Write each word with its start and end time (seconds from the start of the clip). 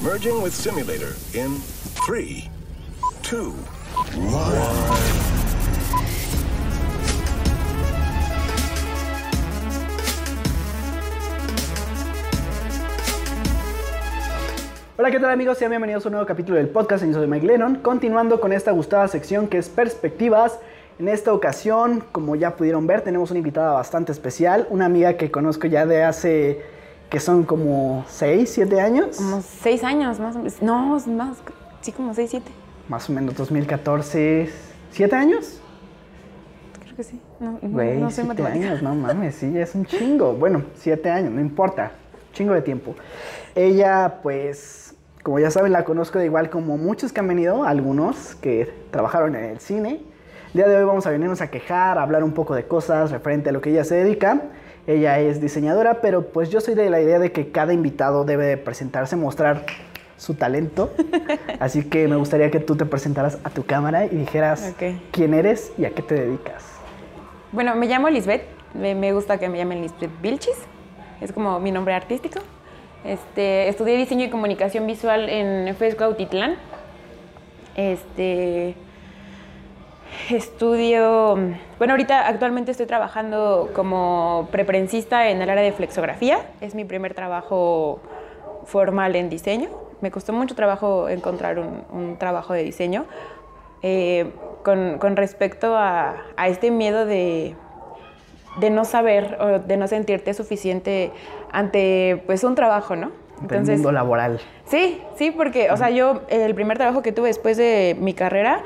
Merging 0.00 0.40
with 0.40 0.52
simulator 0.52 1.16
in 1.34 1.60
3, 2.06 2.48
2, 3.22 3.52
1. 4.14 4.28
Hola, 14.96 15.10
¿qué 15.10 15.18
tal 15.18 15.30
amigos? 15.30 15.58
Sean 15.58 15.70
bienvenidos 15.70 16.04
a 16.06 16.08
un 16.10 16.12
nuevo 16.12 16.26
capítulo 16.28 16.58
del 16.58 16.68
podcast. 16.68 17.04
Yo 17.04 17.14
soy 17.14 17.26
Mike 17.26 17.44
Lennon, 17.48 17.80
continuando 17.80 18.40
con 18.40 18.52
esta 18.52 18.70
gustada 18.70 19.08
sección 19.08 19.48
que 19.48 19.58
es 19.58 19.68
Perspectivas. 19.68 20.60
En 21.00 21.08
esta 21.08 21.32
ocasión, 21.32 22.04
como 22.12 22.36
ya 22.36 22.54
pudieron 22.54 22.86
ver, 22.86 23.00
tenemos 23.00 23.32
una 23.32 23.38
invitada 23.38 23.72
bastante 23.72 24.12
especial, 24.12 24.68
una 24.70 24.84
amiga 24.84 25.16
que 25.16 25.32
conozco 25.32 25.66
ya 25.66 25.86
de 25.86 26.04
hace, 26.04 26.62
que 27.10 27.20
son 27.20 27.44
como 27.44 28.04
6, 28.08 28.50
7 28.50 28.80
años. 28.80 29.16
Como 29.16 29.40
seis 29.40 29.82
años, 29.84 30.20
más 30.20 30.36
o 30.36 30.38
menos. 30.38 30.60
No, 30.62 30.98
más, 31.08 31.38
sí, 31.80 31.92
como 31.92 32.12
seis, 32.14 32.30
siete. 32.30 32.50
Más 32.88 33.08
o 33.08 33.12
menos 33.12 33.34
2014, 33.34 34.50
¿7 34.94 35.12
años? 35.14 35.60
Creo 36.82 36.96
que 36.96 37.02
sí. 37.02 37.20
No, 37.40 37.58
Güey, 37.62 37.98
no 37.98 38.10
7 38.10 38.28
matemática. 38.28 38.66
años, 38.68 38.82
no 38.82 38.94
mames, 38.94 39.34
sí, 39.36 39.56
es 39.58 39.74
un 39.74 39.86
chingo. 39.86 40.34
Bueno, 40.34 40.64
7 40.74 41.10
años, 41.10 41.32
no 41.32 41.40
importa, 41.40 41.92
chingo 42.32 42.54
de 42.54 42.62
tiempo. 42.62 42.94
Ella, 43.54 44.20
pues, 44.22 44.94
como 45.22 45.38
ya 45.38 45.50
saben, 45.50 45.72
la 45.72 45.84
conozco 45.84 46.18
de 46.18 46.26
igual 46.26 46.50
como 46.50 46.76
muchos 46.76 47.12
que 47.12 47.20
han 47.20 47.28
venido, 47.28 47.64
algunos 47.64 48.34
que 48.36 48.72
trabajaron 48.90 49.34
en 49.34 49.44
el 49.44 49.60
cine. 49.60 50.02
El 50.48 50.52
día 50.54 50.68
de 50.68 50.76
hoy 50.76 50.84
vamos 50.84 51.06
a 51.06 51.10
venirnos 51.10 51.40
a 51.42 51.50
quejar, 51.50 51.98
a 51.98 52.02
hablar 52.02 52.24
un 52.24 52.32
poco 52.32 52.54
de 52.54 52.66
cosas 52.66 53.10
referente 53.10 53.50
a 53.50 53.52
lo 53.52 53.60
que 53.60 53.70
ella 53.70 53.84
se 53.84 53.96
dedica. 53.96 54.42
Ella 54.88 55.20
es 55.20 55.38
diseñadora, 55.38 56.00
pero 56.00 56.28
pues 56.28 56.48
yo 56.48 56.62
soy 56.62 56.74
de 56.74 56.88
la 56.88 56.98
idea 57.02 57.18
de 57.18 57.30
que 57.30 57.50
cada 57.52 57.74
invitado 57.74 58.24
debe 58.24 58.46
de 58.46 58.56
presentarse, 58.56 59.16
mostrar 59.16 59.66
su 60.16 60.32
talento. 60.32 60.90
Así 61.60 61.84
que 61.84 62.08
me 62.08 62.16
gustaría 62.16 62.50
que 62.50 62.58
tú 62.58 62.74
te 62.74 62.86
presentaras 62.86 63.38
a 63.44 63.50
tu 63.50 63.66
cámara 63.66 64.06
y 64.06 64.16
dijeras 64.16 64.74
quién 65.12 65.34
eres 65.34 65.72
y 65.76 65.84
a 65.84 65.90
qué 65.90 66.00
te 66.00 66.14
dedicas. 66.14 66.64
Bueno, 67.52 67.74
me 67.74 67.86
llamo 67.86 68.08
Lisbeth. 68.08 68.44
Me, 68.72 68.94
me 68.94 69.12
gusta 69.12 69.36
que 69.36 69.50
me 69.50 69.58
llamen 69.58 69.82
Lisbeth 69.82 70.22
Vilchis. 70.22 70.56
Es 71.20 71.32
como 71.32 71.60
mi 71.60 71.70
nombre 71.70 71.92
artístico. 71.92 72.40
Este, 73.04 73.68
estudié 73.68 73.94
diseño 73.98 74.24
y 74.24 74.30
comunicación 74.30 74.86
visual 74.86 75.28
en 75.28 75.74
FESCO 75.76 76.04
Autitlán. 76.04 76.56
Este, 77.76 78.74
estudio, 80.30 81.36
bueno, 81.78 81.92
ahorita 81.92 82.26
actualmente 82.26 82.70
estoy 82.70 82.86
trabajando 82.86 83.70
como 83.74 84.48
preprensista 84.50 85.28
en 85.30 85.42
el 85.42 85.50
área 85.50 85.62
de 85.62 85.72
flexografía. 85.72 86.40
Es 86.60 86.74
mi 86.74 86.84
primer 86.84 87.14
trabajo 87.14 88.00
formal 88.64 89.16
en 89.16 89.30
diseño. 89.30 89.68
Me 90.00 90.10
costó 90.10 90.32
mucho 90.32 90.54
trabajo 90.54 91.08
encontrar 91.08 91.58
un, 91.58 91.84
un 91.90 92.16
trabajo 92.18 92.52
de 92.52 92.62
diseño. 92.62 93.04
Eh, 93.82 94.32
con, 94.64 94.98
con 94.98 95.16
respecto 95.16 95.76
a, 95.76 96.16
a 96.36 96.48
este 96.48 96.70
miedo 96.70 97.06
de, 97.06 97.54
de 98.58 98.70
no 98.70 98.84
saber 98.84 99.38
o 99.40 99.60
de 99.60 99.76
no 99.76 99.86
sentirte 99.86 100.34
suficiente 100.34 101.12
ante 101.52 102.22
pues 102.26 102.42
un 102.44 102.54
trabajo, 102.54 102.96
¿no? 102.96 103.12
del 103.40 103.62
mundo 103.62 103.92
laboral. 103.92 104.40
Sí, 104.64 105.00
sí, 105.16 105.30
porque, 105.30 105.70
o 105.70 105.76
sea, 105.76 105.90
yo 105.90 106.22
el 106.28 106.54
primer 106.56 106.76
trabajo 106.76 107.02
que 107.02 107.12
tuve 107.12 107.28
después 107.28 107.56
de 107.56 107.96
mi 108.00 108.12
carrera 108.12 108.64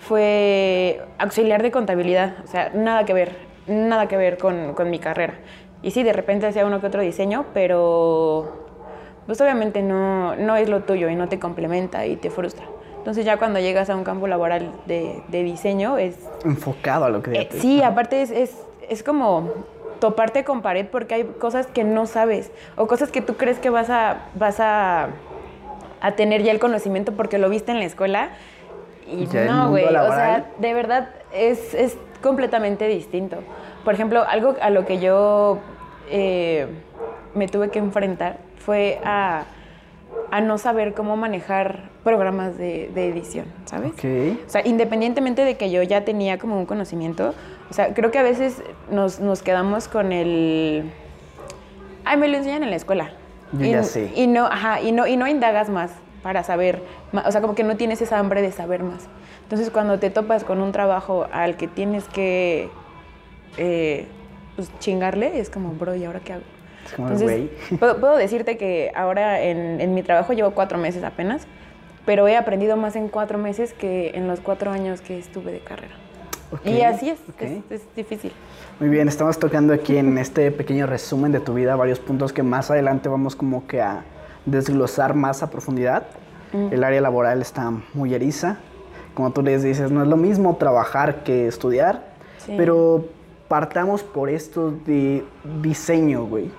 fue 0.00 1.02
auxiliar 1.18 1.62
de 1.62 1.70
contabilidad, 1.70 2.34
o 2.44 2.46
sea, 2.46 2.70
nada 2.74 3.04
que 3.04 3.14
ver, 3.14 3.36
nada 3.66 4.08
que 4.08 4.16
ver 4.16 4.38
con, 4.38 4.74
con 4.74 4.90
mi 4.90 4.98
carrera. 4.98 5.34
Y 5.82 5.92
sí, 5.92 6.02
de 6.02 6.12
repente 6.12 6.46
hacía 6.46 6.66
uno 6.66 6.80
que 6.80 6.86
otro 6.86 7.00
diseño, 7.00 7.46
pero 7.54 8.66
pues 9.26 9.40
obviamente 9.40 9.82
no, 9.82 10.34
no 10.36 10.56
es 10.56 10.68
lo 10.68 10.80
tuyo 10.80 11.08
y 11.08 11.14
no 11.14 11.28
te 11.28 11.38
complementa 11.38 12.06
y 12.06 12.16
te 12.16 12.30
frustra. 12.30 12.64
Entonces 12.98 13.24
ya 13.24 13.38
cuando 13.38 13.60
llegas 13.60 13.88
a 13.88 13.96
un 13.96 14.04
campo 14.04 14.26
laboral 14.26 14.72
de, 14.86 15.22
de 15.28 15.42
diseño 15.42 15.96
es 15.96 16.18
Enfocado 16.44 17.06
a 17.06 17.08
lo 17.08 17.22
que 17.22 17.32
eh, 17.32 17.48
sí, 17.52 17.82
aparte 17.82 18.20
es, 18.20 18.30
es, 18.30 18.56
es 18.90 19.02
como 19.02 19.48
toparte 20.00 20.44
con 20.44 20.60
pared 20.60 20.86
porque 20.86 21.14
hay 21.14 21.24
cosas 21.24 21.66
que 21.66 21.84
no 21.84 22.06
sabes 22.06 22.50
o 22.76 22.86
cosas 22.86 23.10
que 23.10 23.22
tú 23.22 23.36
crees 23.36 23.58
que 23.58 23.70
vas 23.70 23.88
a, 23.88 24.26
vas 24.34 24.60
a, 24.60 25.08
a 26.02 26.12
tener 26.12 26.42
ya 26.42 26.52
el 26.52 26.58
conocimiento 26.58 27.12
porque 27.12 27.38
lo 27.38 27.48
viste 27.48 27.72
en 27.72 27.78
la 27.78 27.84
escuela 27.86 28.30
y 29.10 29.26
Ya 29.26 29.42
el 29.42 29.48
no, 29.48 29.70
güey, 29.70 29.84
o 29.84 29.90
sea, 29.90 30.46
de 30.58 30.74
verdad 30.74 31.10
es, 31.32 31.74
es 31.74 31.96
completamente 32.22 32.86
distinto. 32.86 33.38
Por 33.84 33.94
ejemplo, 33.94 34.24
algo 34.28 34.54
a 34.60 34.70
lo 34.70 34.86
que 34.86 34.98
yo 34.98 35.58
eh, 36.10 36.66
me 37.34 37.48
tuve 37.48 37.70
que 37.70 37.78
enfrentar 37.78 38.38
fue 38.58 39.00
a, 39.04 39.44
a 40.30 40.40
no 40.40 40.58
saber 40.58 40.94
cómo 40.94 41.16
manejar 41.16 41.90
programas 42.04 42.56
de, 42.58 42.90
de 42.94 43.08
edición, 43.08 43.46
¿sabes? 43.64 43.92
Ok. 43.92 44.38
O 44.46 44.50
sea, 44.50 44.66
independientemente 44.66 45.44
de 45.44 45.56
que 45.56 45.70
yo 45.70 45.82
ya 45.82 46.04
tenía 46.04 46.38
como 46.38 46.58
un 46.58 46.66
conocimiento, 46.66 47.34
o 47.70 47.72
sea, 47.72 47.94
creo 47.94 48.10
que 48.10 48.18
a 48.18 48.22
veces 48.22 48.62
nos, 48.90 49.20
nos 49.20 49.42
quedamos 49.42 49.88
con 49.88 50.12
el... 50.12 50.90
Ay, 52.04 52.16
me 52.16 52.28
lo 52.28 52.36
enseñan 52.36 52.62
en 52.62 52.70
la 52.70 52.76
escuela. 52.76 53.12
Yo 53.52 53.64
y, 53.64 53.70
ya 53.70 53.82
sé. 53.82 54.12
Y 54.14 54.26
no, 54.26 54.46
ajá, 54.46 54.80
y 54.80 54.92
no, 54.92 55.06
y 55.06 55.16
no 55.16 55.26
indagas 55.26 55.68
más 55.68 55.92
para 56.22 56.42
saber, 56.42 56.82
o 57.12 57.32
sea, 57.32 57.40
como 57.40 57.54
que 57.54 57.64
no 57.64 57.76
tienes 57.76 58.02
esa 58.02 58.18
hambre 58.18 58.42
de 58.42 58.52
saber 58.52 58.82
más. 58.82 59.08
Entonces, 59.42 59.70
cuando 59.70 59.98
te 59.98 60.10
topas 60.10 60.44
con 60.44 60.60
un 60.60 60.72
trabajo 60.72 61.26
al 61.32 61.56
que 61.56 61.66
tienes 61.66 62.04
que 62.04 62.68
eh, 63.56 64.06
pues, 64.56 64.70
chingarle, 64.78 65.40
es 65.40 65.50
como, 65.50 65.72
bro, 65.72 65.94
¿y 65.94 66.04
ahora 66.04 66.20
qué 66.20 66.34
hago? 66.34 66.42
Es 66.84 66.92
como, 66.92 67.08
Entonces, 67.08 67.50
güey. 67.68 67.78
puedo, 67.78 67.98
puedo 67.98 68.16
decirte 68.16 68.56
que 68.56 68.92
ahora 68.94 69.42
en, 69.42 69.80
en 69.80 69.94
mi 69.94 70.02
trabajo 70.02 70.32
llevo 70.32 70.52
cuatro 70.52 70.78
meses 70.78 71.02
apenas, 71.02 71.46
pero 72.06 72.28
he 72.28 72.36
aprendido 72.36 72.76
más 72.76 72.96
en 72.96 73.08
cuatro 73.08 73.38
meses 73.38 73.72
que 73.72 74.12
en 74.14 74.28
los 74.28 74.40
cuatro 74.40 74.70
años 74.70 75.00
que 75.00 75.18
estuve 75.18 75.52
de 75.52 75.60
carrera. 75.60 75.94
Ok, 76.52 76.66
Y 76.66 76.82
así 76.82 77.10
es, 77.10 77.18
ok. 77.28 77.42
es, 77.42 77.52
es 77.70 77.94
difícil. 77.94 78.32
Muy 78.80 78.88
bien, 78.88 79.08
estamos 79.08 79.38
tocando 79.38 79.72
aquí 79.72 79.96
en 79.96 80.18
este 80.18 80.50
pequeño 80.50 80.86
resumen 80.86 81.32
de 81.32 81.40
tu 81.40 81.54
vida 81.54 81.76
varios 81.76 82.00
puntos 82.00 82.32
que 82.32 82.42
más 82.42 82.70
adelante 82.70 83.08
vamos 83.08 83.36
como 83.36 83.66
que 83.66 83.80
a 83.80 84.04
desglosar 84.46 85.14
más 85.14 85.42
a 85.42 85.50
profundidad. 85.50 86.04
El 86.52 86.82
área 86.82 87.00
laboral 87.00 87.40
está 87.42 87.72
muy 87.94 88.12
eriza. 88.12 88.56
Como 89.14 89.30
tú 89.30 89.42
les 89.42 89.62
dices, 89.62 89.92
no 89.92 90.02
es 90.02 90.08
lo 90.08 90.16
mismo 90.16 90.56
trabajar 90.56 91.22
que 91.22 91.46
estudiar. 91.46 92.04
Sí. 92.38 92.54
Pero 92.56 93.04
partamos 93.46 94.02
por 94.02 94.30
esto 94.30 94.72
de 94.84 95.24
diseño, 95.62 96.24
güey. 96.24 96.50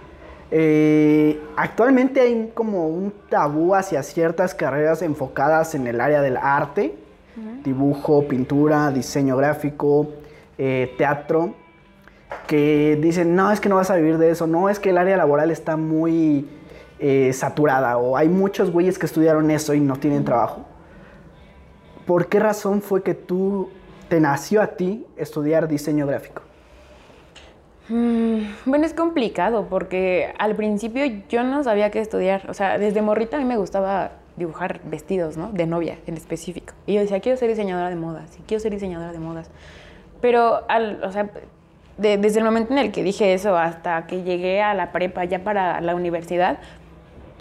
Eh, 0.54 1.42
actualmente 1.56 2.20
hay 2.20 2.52
como 2.54 2.90
un 2.90 3.14
tabú 3.30 3.74
hacia 3.74 4.04
ciertas 4.04 4.54
carreras 4.54 5.02
enfocadas 5.02 5.74
en 5.76 5.88
el 5.88 6.02
área 6.02 6.22
del 6.22 6.36
arte, 6.36 6.96
dibujo, 7.64 8.28
pintura, 8.28 8.92
diseño 8.92 9.38
gráfico, 9.38 10.10
eh, 10.58 10.94
teatro, 10.98 11.54
que 12.48 13.00
dicen, 13.02 13.36
no, 13.36 13.52
es 13.52 13.62
que 13.62 13.70
no 13.70 13.76
vas 13.76 13.90
a 13.90 13.96
vivir 13.96 14.18
de 14.18 14.32
eso, 14.32 14.46
no, 14.46 14.68
es 14.68 14.80
que 14.80 14.90
el 14.90 14.98
área 14.98 15.16
laboral 15.16 15.52
está 15.52 15.78
muy 15.78 16.46
eh, 17.02 17.34
saturada 17.34 17.98
o 17.98 18.16
hay 18.16 18.30
muchos 18.30 18.72
güeyes 18.72 18.98
que 19.00 19.06
estudiaron 19.08 19.52
eso 19.52 19.74
y 19.74 19.80
no 19.80 19.96
tienen 19.98 20.24
trabajo. 20.24 20.62
¿Por 22.06 22.28
qué 22.28 22.40
razón 22.40 22.82
fue 22.82 23.04
que 23.04 23.14
tú 23.14 23.70
te 24.08 24.20
nació 24.20 24.62
a 24.62 24.68
ti 24.68 25.06
estudiar 25.18 25.68
diseño 25.68 26.06
gráfico? 26.08 26.44
Mm, 27.90 28.42
Bueno, 28.66 28.86
es 28.86 28.94
complicado 28.94 29.68
porque 29.70 30.34
al 30.38 30.56
principio 30.56 31.04
yo 31.30 31.44
no 31.44 31.64
sabía 31.64 31.90
qué 31.92 32.00
estudiar. 32.00 32.50
O 32.50 32.54
sea, 32.54 32.78
desde 32.78 33.02
morrita 33.02 33.38
a 33.38 33.40
mí 33.40 33.46
me 33.46 33.58
gustaba 33.58 34.12
dibujar 34.38 34.80
vestidos, 34.86 35.38
¿no? 35.38 35.52
De 35.52 35.66
novia 35.68 35.98
en 36.08 36.16
específico. 36.16 36.74
Y 36.86 36.94
yo 36.94 37.02
decía, 37.02 37.20
quiero 37.20 37.38
ser 37.38 37.50
diseñadora 37.50 37.90
de 37.90 37.96
modas, 37.96 38.38
y 38.40 38.44
quiero 38.44 38.62
ser 38.62 38.72
diseñadora 38.72 39.12
de 39.12 39.20
modas. 39.20 39.50
Pero, 40.22 40.62
al, 40.70 41.04
o 41.04 41.12
sea, 41.12 41.30
de- 41.98 42.18
desde 42.18 42.40
el 42.40 42.46
momento 42.46 42.72
en 42.72 42.80
el 42.80 42.92
que 42.92 43.04
dije 43.04 43.34
eso 43.34 43.58
hasta 43.58 44.08
que 44.08 44.24
llegué 44.24 44.62
a 44.62 44.74
la 44.74 44.92
prepa, 44.92 45.26
ya 45.26 45.44
para 45.44 45.82
la 45.82 45.96
universidad, 45.96 46.60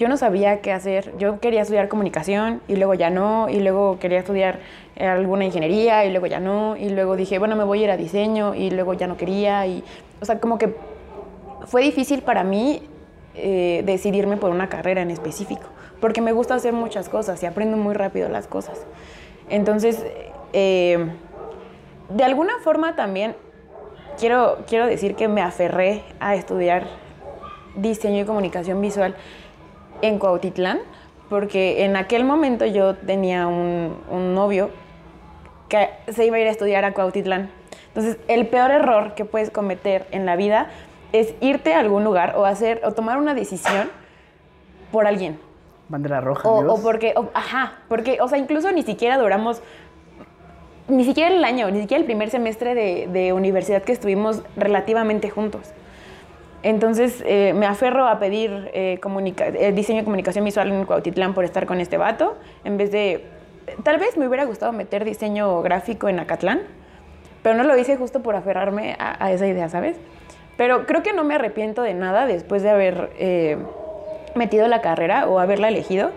yo 0.00 0.09
no 0.09 0.16
sabía 0.16 0.62
qué 0.62 0.73
hacer. 0.73 1.12
Yo 1.19 1.41
quería 1.41 1.61
estudiar 1.61 1.88
comunicación 1.88 2.62
y 2.67 2.76
luego 2.76 2.94
ya 2.94 3.11
no, 3.11 3.50
y 3.50 3.61
luego 3.61 3.99
quería 3.99 4.20
estudiar 4.20 4.58
eh, 4.97 5.06
alguna 5.06 5.44
ingeniería 5.44 6.06
y 6.06 6.11
luego 6.11 6.26
ya 6.26 6.41
no, 6.41 6.75
y 6.75 6.88
luego 6.88 7.17
dije, 7.17 7.38
bueno, 7.38 7.55
me 7.55 7.64
voy 7.64 7.82
a 7.82 7.85
ir 7.85 7.91
a 7.91 7.99
diseño 7.99 8.55
y 8.55 8.70
luego 8.70 8.94
ya 8.94 9.06
no 9.06 9.19
quería. 9.19 9.67
Y, 9.67 9.85
o 10.19 10.25
sea, 10.25 10.41
como 10.41 10.56
que 10.56 10.75
fue 11.67 11.82
difícil 11.82 12.23
para 12.23 12.44
mí 12.44 12.82
eh, 13.35 13.82
decidirme 13.85 14.38
por 14.38 14.50
una 14.50 14.70
carrera 14.70 15.02
en 15.02 15.11
específico, 15.11 15.67
porque 16.00 16.23
me 16.23 16.32
gusta 16.32 16.55
hacer 16.55 16.73
muchas 16.73 17.11
cosas 17.11 17.43
y 17.43 17.46
aprendo 17.46 17.76
muy 17.76 17.93
rápido 17.93 18.31
las 18.31 18.46
cosas. 18.46 18.87
Entonces, 19.50 20.03
eh, 20.55 21.11
de 22.08 22.25
alguna 22.25 22.55
forma 22.64 22.96
también 22.96 23.37
quiero, 24.19 24.61
quiero 24.67 24.87
decir 24.87 25.14
que 25.14 25.29
me 25.29 25.43
aferré 25.43 26.05
a 26.20 26.37
estudiar 26.37 26.85
diseño 27.76 28.23
y 28.23 28.25
comunicación 28.25 28.81
visual 28.81 29.14
en 30.02 30.19
Cuautitlán, 30.19 30.79
porque 31.29 31.85
en 31.85 31.97
aquel 31.97 32.25
momento 32.25 32.67
yo 32.67 32.94
tenía 32.97 33.47
un, 33.47 33.97
un 34.11 34.35
novio 34.35 34.70
que 35.69 35.88
se 36.08 36.26
iba 36.26 36.37
a 36.37 36.41
ir 36.41 36.47
a 36.49 36.50
estudiar 36.50 36.85
a 36.85 36.93
Cuautitlán. 36.93 37.50
Entonces, 37.88 38.19
el 38.29 38.47
peor 38.49 38.70
error 38.70 39.14
que 39.14 39.25
puedes 39.25 39.50
cometer 39.50 40.06
en 40.11 40.26
la 40.26 40.37
vida 40.37 40.69
es 41.12 41.35
irte 41.41 41.75
a 41.75 41.81
algún 41.81 42.05
lugar 42.05 42.35
o 42.37 42.44
hacer 42.44 42.81
o 42.85 42.93
tomar 42.93 43.19
una 43.19 43.35
decisión 43.35 43.91
por 44.93 45.06
alguien. 45.06 45.38
Bandera 45.88 46.20
roja, 46.20 46.49
O, 46.49 46.75
o 46.75 46.82
porque, 46.82 47.12
o- 47.17 47.31
ajá, 47.35 47.75
porque, 47.88 48.19
o 48.20 48.29
sea, 48.29 48.38
incluso 48.38 48.70
ni 48.70 48.82
siquiera 48.82 49.19
duramos, 49.19 49.61
ni 50.88 51.05
siquiera 51.05 51.35
el 51.35 51.44
año, 51.44 51.69
ni 51.70 51.81
siquiera 51.81 52.00
el 52.00 52.05
primer 52.06 52.31
semestre 52.31 52.75
de, 52.76 53.08
de 53.08 53.32
universidad 53.32 53.82
que 53.82 53.93
estuvimos 53.93 54.43
relativamente 54.56 55.31
juntos. 55.31 55.73
Entonces 56.62 57.22
eh, 57.26 57.52
me 57.54 57.66
aferro 57.66 58.06
a 58.06 58.18
pedir 58.18 58.70
eh, 58.74 59.00
eh, 59.00 59.72
diseño 59.72 60.02
y 60.02 60.04
comunicación 60.04 60.44
visual 60.44 60.70
en 60.70 60.84
Cuautitlán 60.84 61.32
por 61.32 61.44
estar 61.44 61.66
con 61.66 61.80
este 61.80 61.96
vato, 61.96 62.36
en 62.64 62.76
vez 62.76 62.90
de, 62.90 63.24
tal 63.82 63.98
vez 63.98 64.16
me 64.18 64.28
hubiera 64.28 64.44
gustado 64.44 64.72
meter 64.72 65.04
diseño 65.04 65.62
gráfico 65.62 66.08
en 66.08 66.20
Acatlán, 66.20 66.62
pero 67.42 67.56
no 67.56 67.64
lo 67.64 67.76
hice 67.78 67.96
justo 67.96 68.20
por 68.20 68.36
aferrarme 68.36 68.96
a, 68.98 69.32
esa 69.32 69.46
idea, 69.46 69.70
¿sabes? 69.70 69.96
Pero 70.58 70.84
creo 70.84 71.02
que 71.02 71.14
no 71.14 71.24
me 71.24 71.34
arrepiento 71.34 71.80
de 71.80 71.94
nada 71.94 72.26
después 72.26 72.62
de 72.62 72.68
haber 72.68 73.08
metido 74.34 74.68
la 74.68 74.82
carrera 74.82 75.26
o 75.26 75.38
haberla 75.38 75.68
elegido, 75.68 76.10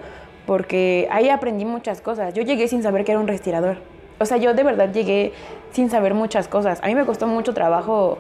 porque 0.46 1.08
ahí 1.10 1.30
aprendí 1.30 1.64
muchas 1.64 2.02
cosas. 2.02 2.34
Yo 2.34 2.44
llegué 2.44 2.68
sin 2.68 2.84
saber 2.84 3.06
que 3.06 3.14
era 3.14 3.22
un 3.22 3.30
respirador. 3.30 3.78
O 4.20 4.26
sea, 4.26 4.36
yo 4.36 4.54
de 4.54 4.64
verdad 4.64 4.92
llegué 4.92 5.32
sin 5.72 5.90
saber 5.90 6.14
muchas 6.14 6.50
cosas. 6.50 6.84
A 6.84 6.88
mí 6.88 6.96
me 6.96 7.06
costó 7.06 7.26
mucho 7.26 7.54
trabajo 7.54 8.18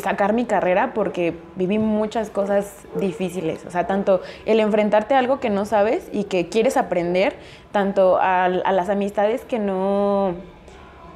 sacar 0.00 0.32
mi 0.32 0.44
carrera 0.44 0.92
porque 0.94 1.36
viví 1.56 1.78
muchas 1.78 2.30
cosas 2.30 2.86
difíciles. 2.96 3.64
O 3.66 3.70
sea, 3.70 3.86
tanto 3.86 4.20
el 4.44 4.60
enfrentarte 4.60 5.14
a 5.14 5.18
algo 5.18 5.40
que 5.40 5.50
no 5.50 5.64
sabes 5.64 6.08
y 6.12 6.24
que 6.24 6.48
quieres 6.48 6.76
aprender, 6.76 7.36
tanto 7.72 8.18
a, 8.18 8.44
a 8.44 8.72
las 8.72 8.88
amistades 8.88 9.44
que 9.44 9.58
no, 9.58 10.34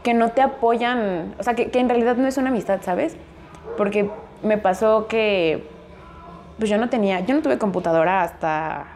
que 0.02 0.14
no 0.14 0.30
te 0.30 0.42
apoyan, 0.42 1.34
o 1.38 1.42
sea, 1.42 1.54
que, 1.54 1.70
que 1.70 1.80
en 1.80 1.88
realidad 1.88 2.16
no 2.16 2.26
es 2.26 2.36
una 2.38 2.50
amistad, 2.50 2.80
¿sabes? 2.82 3.16
Porque 3.76 4.10
me 4.42 4.58
pasó 4.58 5.06
que 5.06 5.68
pues 6.58 6.70
yo 6.70 6.78
no 6.78 6.88
tenía, 6.88 7.20
yo 7.20 7.34
no 7.34 7.42
tuve 7.42 7.58
computadora 7.58 8.22
hasta 8.22 8.86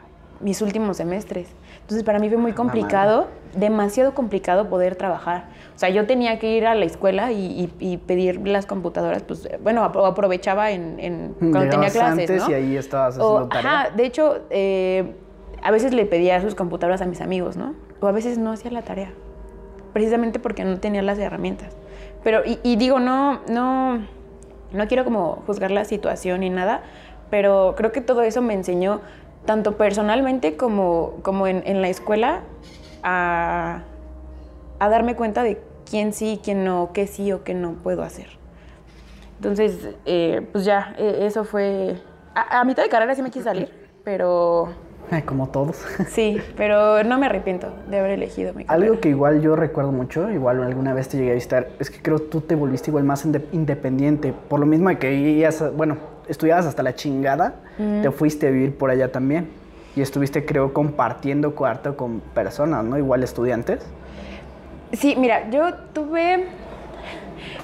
mis 0.40 0.60
últimos 0.62 0.98
semestres. 0.98 1.48
Entonces 1.80 2.04
para 2.04 2.18
mí 2.18 2.28
fue 2.28 2.38
muy 2.38 2.52
complicado, 2.52 3.28
demasiado 3.58 4.14
complicado 4.14 4.68
poder 4.68 4.96
trabajar. 4.96 5.46
O 5.74 5.78
sea, 5.78 5.88
yo 5.88 6.06
tenía 6.06 6.38
que 6.38 6.56
ir 6.56 6.66
a 6.66 6.74
la 6.74 6.84
escuela 6.84 7.32
y, 7.32 7.70
y- 7.78 7.92
y 7.92 7.96
pedir 7.98 8.46
las 8.46 8.66
computadoras, 8.66 9.22
pues 9.22 9.48
bueno, 9.62 9.82
apro- 9.84 10.06
aprovechaba 10.06 10.70
en, 10.70 10.98
en- 11.00 11.34
cuando 11.38 11.68
tenía 11.70 11.90
clases, 11.90 12.30
antes 12.30 12.42
¿no? 12.42 12.50
y 12.50 12.54
ahí 12.54 12.76
estabas 12.76 13.18
O, 13.18 13.38
haciendo 13.38 13.48
tarea. 13.48 13.80
Ajá, 13.82 13.90
de 13.90 14.04
hecho, 14.06 14.38
eh, 14.50 15.14
a 15.62 15.70
veces 15.70 15.92
le 15.94 16.04
pedía 16.06 16.40
sus 16.40 16.54
computadoras 16.54 17.00
a 17.02 17.06
mis 17.06 17.20
amigos, 17.20 17.56
¿no? 17.56 17.74
O 18.00 18.06
a 18.06 18.12
veces 18.12 18.38
no 18.38 18.52
hacía 18.52 18.70
la 18.70 18.82
tarea, 18.82 19.10
precisamente 19.92 20.38
porque 20.38 20.64
no 20.64 20.78
tenía 20.78 21.02
las 21.02 21.18
herramientas. 21.18 21.76
Pero, 22.22 22.40
y, 22.44 22.58
y 22.62 22.76
digo, 22.76 23.00
no, 23.00 23.40
no, 23.48 23.98
no 24.72 24.88
quiero 24.88 25.04
como 25.04 25.42
juzgar 25.46 25.70
la 25.70 25.84
situación 25.84 26.40
ni 26.40 26.50
nada, 26.50 26.82
pero 27.30 27.74
creo 27.76 27.92
que 27.92 28.00
todo 28.00 28.22
eso 28.22 28.42
me 28.42 28.54
enseñó, 28.54 29.00
tanto 29.44 29.76
personalmente 29.76 30.56
como, 30.56 31.14
como 31.22 31.46
en, 31.46 31.62
en 31.66 31.82
la 31.82 31.88
escuela, 31.88 32.40
a, 33.04 33.82
a 34.80 34.88
darme 34.88 35.14
cuenta 35.14 35.42
de 35.44 35.60
quién 35.88 36.12
sí, 36.12 36.40
quién 36.42 36.64
no, 36.64 36.90
qué 36.92 37.06
sí 37.06 37.30
o 37.30 37.44
qué 37.44 37.54
no 37.54 37.72
puedo 37.74 38.02
hacer. 38.02 38.26
Entonces, 39.36 39.90
eh, 40.06 40.46
pues 40.52 40.64
ya, 40.64 40.94
eh, 40.98 41.18
eso 41.26 41.44
fue... 41.44 41.96
A, 42.34 42.60
a 42.60 42.64
mitad 42.64 42.82
de 42.82 42.88
carrera 42.88 43.14
sí 43.14 43.22
me 43.22 43.30
quise 43.30 43.44
salir, 43.44 43.70
pero 44.02 44.68
Ay, 45.10 45.22
Como 45.22 45.48
todos. 45.48 45.84
sí, 46.08 46.40
pero 46.56 47.04
no 47.04 47.18
me 47.18 47.26
arrepiento 47.26 47.68
de 47.90 47.98
haber 47.98 48.12
elegido 48.12 48.54
mi 48.54 48.64
carrera. 48.64 48.86
Algo 48.86 49.00
que 49.00 49.10
igual 49.10 49.42
yo 49.42 49.54
recuerdo 49.54 49.92
mucho, 49.92 50.30
igual 50.30 50.62
alguna 50.62 50.94
vez 50.94 51.08
te 51.08 51.18
llegué 51.18 51.32
a 51.32 51.34
visitar, 51.34 51.68
es 51.78 51.90
que 51.90 52.00
creo 52.00 52.18
tú 52.20 52.40
te 52.40 52.54
volviste 52.54 52.90
igual 52.90 53.04
más 53.04 53.26
inde- 53.26 53.44
independiente. 53.52 54.32
Por 54.48 54.60
lo 54.60 54.66
mismo 54.66 54.88
que 54.98 55.12
ibas, 55.14 55.62
bueno, 55.76 55.98
estudiabas 56.26 56.64
hasta 56.64 56.82
la 56.82 56.94
chingada, 56.94 57.56
te 58.02 58.10
fuiste 58.10 58.46
a 58.48 58.50
vivir 58.50 58.76
por 58.78 58.90
allá 58.90 59.12
también. 59.12 59.50
Y 59.96 60.02
estuviste, 60.02 60.44
creo, 60.44 60.72
compartiendo 60.72 61.54
cuarto 61.54 61.96
con 61.96 62.20
personas, 62.20 62.84
¿no? 62.84 62.98
Igual 62.98 63.22
estudiantes. 63.22 63.86
Sí, 64.92 65.16
mira, 65.16 65.50
yo 65.50 65.74
tuve 65.92 66.46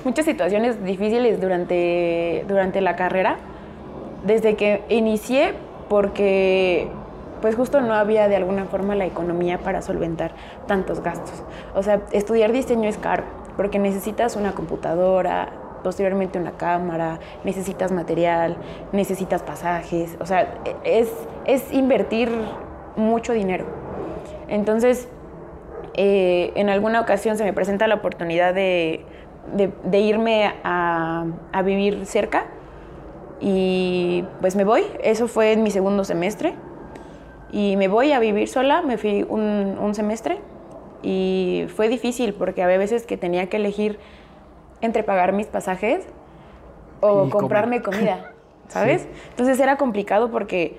muchas 0.04 0.24
situaciones 0.24 0.82
difíciles 0.84 1.40
durante, 1.40 2.44
durante 2.48 2.80
la 2.80 2.96
carrera, 2.96 3.36
desde 4.24 4.54
que 4.56 4.82
inicié, 4.88 5.54
porque 5.88 6.88
pues 7.40 7.56
justo 7.56 7.80
no 7.80 7.94
había 7.94 8.28
de 8.28 8.36
alguna 8.36 8.66
forma 8.66 8.94
la 8.94 9.06
economía 9.06 9.58
para 9.58 9.82
solventar 9.82 10.32
tantos 10.66 11.02
gastos. 11.02 11.42
O 11.74 11.82
sea, 11.82 12.02
estudiar 12.12 12.52
diseño 12.52 12.88
es 12.88 12.98
caro, 12.98 13.24
porque 13.56 13.78
necesitas 13.78 14.36
una 14.36 14.52
computadora, 14.52 15.48
posteriormente 15.82 16.38
una 16.38 16.52
cámara, 16.52 17.18
necesitas 17.44 17.92
material, 17.92 18.56
necesitas 18.92 19.42
pasajes, 19.42 20.16
o 20.20 20.26
sea, 20.26 20.54
es, 20.84 21.10
es 21.46 21.72
invertir 21.72 22.30
mucho 22.96 23.32
dinero. 23.32 23.64
Entonces, 24.48 25.08
eh, 25.94 26.52
en 26.54 26.68
alguna 26.68 27.00
ocasión 27.00 27.36
se 27.36 27.44
me 27.44 27.52
presenta 27.52 27.86
la 27.86 27.96
oportunidad 27.96 28.54
de, 28.54 29.04
de- 29.54 29.72
de 29.84 29.98
irme 30.00 30.52
a, 30.64 31.24
a 31.52 31.62
vivir 31.62 32.06
cerca 32.06 32.46
y 33.40 34.24
pues 34.40 34.56
me 34.56 34.64
voy. 34.64 34.82
Eso 35.02 35.28
fue 35.28 35.52
en 35.52 35.62
mi 35.62 35.70
segundo 35.70 36.04
semestre 36.04 36.54
y 37.52 37.76
me 37.76 37.88
voy 37.88 38.12
a 38.12 38.18
vivir 38.18 38.48
sola. 38.48 38.82
Me 38.82 38.98
fui 38.98 39.24
un, 39.28 39.76
un 39.80 39.94
semestre 39.94 40.38
y 41.02 41.64
fue 41.74 41.88
difícil 41.88 42.34
porque 42.34 42.62
había 42.62 42.78
veces 42.78 43.06
que 43.06 43.16
tenía 43.16 43.48
que 43.48 43.56
elegir 43.56 43.98
entre 44.80 45.02
pagar 45.02 45.32
mis 45.32 45.46
pasajes 45.46 46.06
o 47.00 47.26
Y 47.26 47.30
comprarme 47.30 47.82
comer. 47.82 48.00
comida, 48.04 48.32
¿sabes? 48.68 49.06
Entonces 49.30 49.58
era 49.60 49.76
complicado 49.76 50.30
porque 50.30 50.76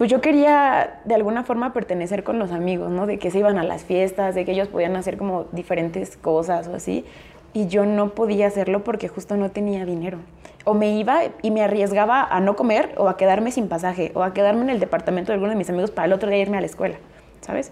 pues 0.00 0.10
yo 0.10 0.22
quería 0.22 1.02
de 1.04 1.14
alguna 1.14 1.44
forma 1.44 1.74
pertenecer 1.74 2.24
con 2.24 2.38
los 2.38 2.52
amigos, 2.52 2.90
¿no? 2.90 3.06
De 3.06 3.18
que 3.18 3.30
se 3.30 3.38
iban 3.38 3.58
a 3.58 3.64
las 3.64 3.84
fiestas, 3.84 4.34
de 4.34 4.46
que 4.46 4.52
ellos 4.52 4.68
podían 4.68 4.96
hacer 4.96 5.18
como 5.18 5.44
diferentes 5.52 6.16
cosas 6.16 6.68
o 6.68 6.74
así. 6.74 7.04
Y 7.52 7.66
yo 7.66 7.84
no 7.84 8.14
podía 8.14 8.46
hacerlo 8.46 8.82
porque 8.82 9.08
justo 9.08 9.36
no 9.36 9.50
tenía 9.50 9.84
dinero. 9.84 10.16
O 10.64 10.72
me 10.72 10.96
iba 10.98 11.24
y 11.42 11.50
me 11.50 11.62
arriesgaba 11.62 12.22
a 12.22 12.40
no 12.40 12.56
comer 12.56 12.94
o 12.96 13.10
a 13.10 13.18
quedarme 13.18 13.50
sin 13.50 13.68
pasaje 13.68 14.10
o 14.14 14.22
a 14.22 14.32
quedarme 14.32 14.62
en 14.62 14.70
el 14.70 14.80
departamento 14.80 15.32
de 15.32 15.34
alguno 15.34 15.50
de 15.50 15.56
mis 15.56 15.68
amigos 15.68 15.90
para 15.90 16.06
el 16.06 16.14
otro 16.14 16.30
día 16.30 16.38
irme 16.38 16.56
a 16.56 16.60
la 16.60 16.66
escuela, 16.66 16.96
¿sabes? 17.42 17.70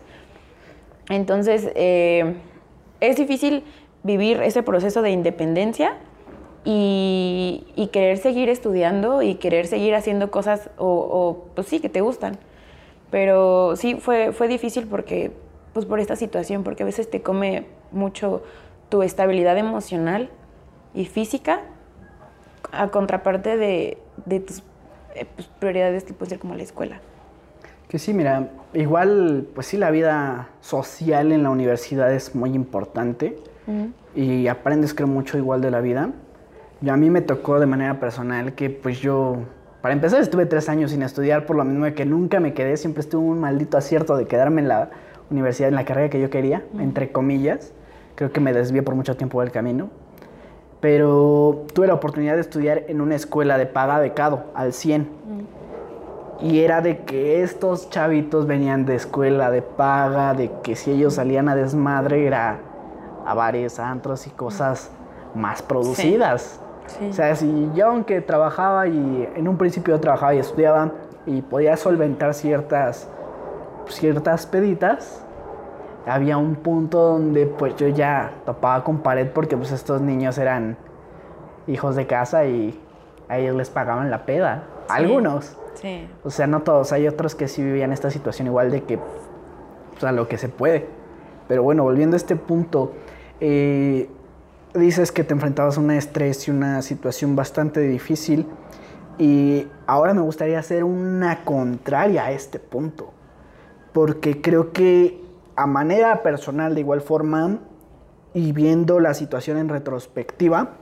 Entonces, 1.08 1.70
eh, 1.76 2.34
es 3.00 3.16
difícil 3.16 3.64
vivir 4.02 4.42
ese 4.42 4.62
proceso 4.62 5.02
de 5.02 5.10
independencia 5.10 5.96
y, 6.64 7.88
querer 7.92 8.18
seguir 8.18 8.48
estudiando 8.48 9.22
y 9.22 9.36
querer 9.36 9.66
seguir 9.66 9.94
haciendo 9.94 10.30
cosas 10.30 10.70
o, 10.76 11.46
pues 11.54 11.66
sí, 11.66 11.80
que 11.80 11.88
te 11.88 12.00
gustan. 12.00 12.38
Pero 13.10 13.74
sí, 13.76 13.94
fue, 13.94 14.32
fue 14.32 14.48
difícil 14.48 14.86
porque, 14.86 15.32
pues 15.72 15.86
por 15.86 15.98
esta 16.00 16.16
situación, 16.16 16.64
porque 16.64 16.82
a 16.82 16.86
veces 16.86 17.08
te 17.08 17.22
come 17.22 17.66
mucho 17.90 18.42
tu 18.90 19.02
estabilidad 19.02 19.56
emocional 19.56 20.28
y 20.94 21.06
física 21.06 21.62
a 22.70 22.88
contraparte 22.88 23.56
de, 23.56 23.98
de 24.26 24.40
tus 24.40 24.62
eh, 25.14 25.26
pues, 25.34 25.48
prioridades 25.58 26.04
que 26.04 26.12
puede 26.12 26.30
ser 26.30 26.38
como 26.38 26.54
la 26.54 26.62
escuela. 26.62 27.00
Que 27.88 27.98
sí, 27.98 28.12
mira, 28.12 28.50
igual, 28.74 29.46
pues 29.54 29.68
sí, 29.68 29.78
la 29.78 29.90
vida 29.90 30.50
social 30.60 31.32
en 31.32 31.42
la 31.42 31.48
universidad 31.48 32.12
es 32.12 32.34
muy 32.34 32.54
importante 32.54 33.38
y 34.14 34.48
aprendes, 34.48 34.94
creo, 34.94 35.08
mucho 35.08 35.38
igual 35.38 35.60
de 35.60 35.70
la 35.70 35.80
vida. 35.80 36.10
Y 36.80 36.88
a 36.88 36.96
mí 36.96 37.10
me 37.10 37.20
tocó 37.20 37.58
de 37.58 37.66
manera 37.66 37.98
personal 37.98 38.54
que, 38.54 38.70
pues 38.70 39.00
yo, 39.00 39.38
para 39.82 39.94
empezar, 39.94 40.20
estuve 40.20 40.46
tres 40.46 40.68
años 40.68 40.92
sin 40.92 41.02
estudiar 41.02 41.46
por 41.46 41.56
lo 41.56 41.64
mismo 41.64 41.84
de 41.84 41.94
que 41.94 42.04
nunca 42.04 42.40
me 42.40 42.54
quedé, 42.54 42.76
siempre 42.76 43.00
estuve 43.00 43.24
un 43.24 43.40
maldito 43.40 43.76
acierto 43.76 44.16
de 44.16 44.26
quedarme 44.26 44.60
en 44.62 44.68
la 44.68 44.90
universidad, 45.30 45.68
en 45.68 45.74
la 45.74 45.84
carrera 45.84 46.08
que 46.08 46.20
yo 46.20 46.30
quería, 46.30 46.64
entre 46.78 47.10
comillas. 47.10 47.72
Creo 48.14 48.32
que 48.32 48.40
me 48.40 48.52
desvié 48.52 48.82
por 48.82 48.94
mucho 48.94 49.16
tiempo 49.16 49.40
del 49.40 49.50
camino. 49.50 49.90
Pero 50.80 51.66
tuve 51.74 51.88
la 51.88 51.94
oportunidad 51.94 52.36
de 52.36 52.40
estudiar 52.40 52.84
en 52.88 53.00
una 53.00 53.16
escuela 53.16 53.58
de 53.58 53.66
paga 53.66 53.98
becado, 53.98 54.44
al 54.54 54.72
100. 54.72 55.08
Y 56.40 56.60
era 56.60 56.80
de 56.80 56.98
que 56.98 57.42
estos 57.42 57.90
chavitos 57.90 58.46
venían 58.46 58.86
de 58.86 58.94
escuela 58.94 59.50
de 59.50 59.62
paga, 59.62 60.34
de 60.34 60.52
que 60.62 60.76
si 60.76 60.92
ellos 60.92 61.14
salían 61.14 61.48
a 61.48 61.56
desmadre 61.56 62.24
era 62.26 62.60
a 63.28 63.34
bares, 63.34 63.78
antros 63.78 64.26
y 64.26 64.30
cosas 64.30 64.90
más 65.34 65.60
producidas. 65.60 66.60
Sí. 66.86 67.10
O 67.10 67.12
sea, 67.12 67.36
si 67.36 67.70
yo 67.74 67.88
aunque 67.88 68.22
trabajaba 68.22 68.88
y 68.88 69.28
en 69.36 69.46
un 69.46 69.58
principio 69.58 69.94
yo 69.94 70.00
trabajaba 70.00 70.34
y 70.34 70.38
estudiaba 70.38 70.92
y 71.26 71.42
podía 71.42 71.76
solventar 71.76 72.32
ciertas, 72.32 73.06
ciertas 73.88 74.46
peditas, 74.46 75.22
había 76.06 76.38
un 76.38 76.54
punto 76.56 77.02
donde 77.02 77.46
pues 77.46 77.76
yo 77.76 77.88
ya 77.88 78.32
topaba 78.46 78.82
con 78.82 79.00
pared 79.00 79.28
porque 79.30 79.58
pues 79.58 79.72
estos 79.72 80.00
niños 80.00 80.38
eran 80.38 80.78
hijos 81.66 81.96
de 81.96 82.06
casa 82.06 82.46
y 82.46 82.80
a 83.28 83.36
ellos 83.36 83.56
les 83.56 83.68
pagaban 83.68 84.10
la 84.10 84.24
peda. 84.24 84.64
Algunos. 84.88 85.58
Sí. 85.74 86.08
O 86.24 86.30
sea, 86.30 86.46
no 86.46 86.62
todos. 86.62 86.92
Hay 86.92 87.06
otros 87.06 87.34
que 87.34 87.46
sí 87.46 87.62
vivían 87.62 87.92
esta 87.92 88.10
situación 88.10 88.46
igual 88.48 88.70
de 88.70 88.84
que, 88.84 88.96
o 88.96 90.00
sea, 90.00 90.12
lo 90.12 90.28
que 90.28 90.38
se 90.38 90.48
puede. 90.48 90.88
Pero 91.46 91.62
bueno, 91.62 91.82
volviendo 91.82 92.14
a 92.14 92.18
este 92.18 92.36
punto, 92.36 92.92
eh, 93.40 94.08
dices 94.74 95.12
que 95.12 95.24
te 95.24 95.34
enfrentabas 95.34 95.78
a 95.78 95.80
un 95.80 95.90
estrés 95.90 96.48
y 96.48 96.50
una 96.50 96.82
situación 96.82 97.36
bastante 97.36 97.80
difícil. 97.80 98.46
Y 99.18 99.66
ahora 99.86 100.14
me 100.14 100.20
gustaría 100.20 100.58
hacer 100.58 100.84
una 100.84 101.44
contraria 101.44 102.26
a 102.26 102.32
este 102.32 102.58
punto. 102.58 103.12
Porque 103.92 104.40
creo 104.40 104.72
que 104.72 105.20
a 105.56 105.66
manera 105.66 106.22
personal, 106.22 106.74
de 106.74 106.80
igual 106.80 107.00
forma, 107.00 107.58
y 108.32 108.52
viendo 108.52 109.00
la 109.00 109.14
situación 109.14 109.58
en 109.58 109.68
retrospectiva, 109.68 110.76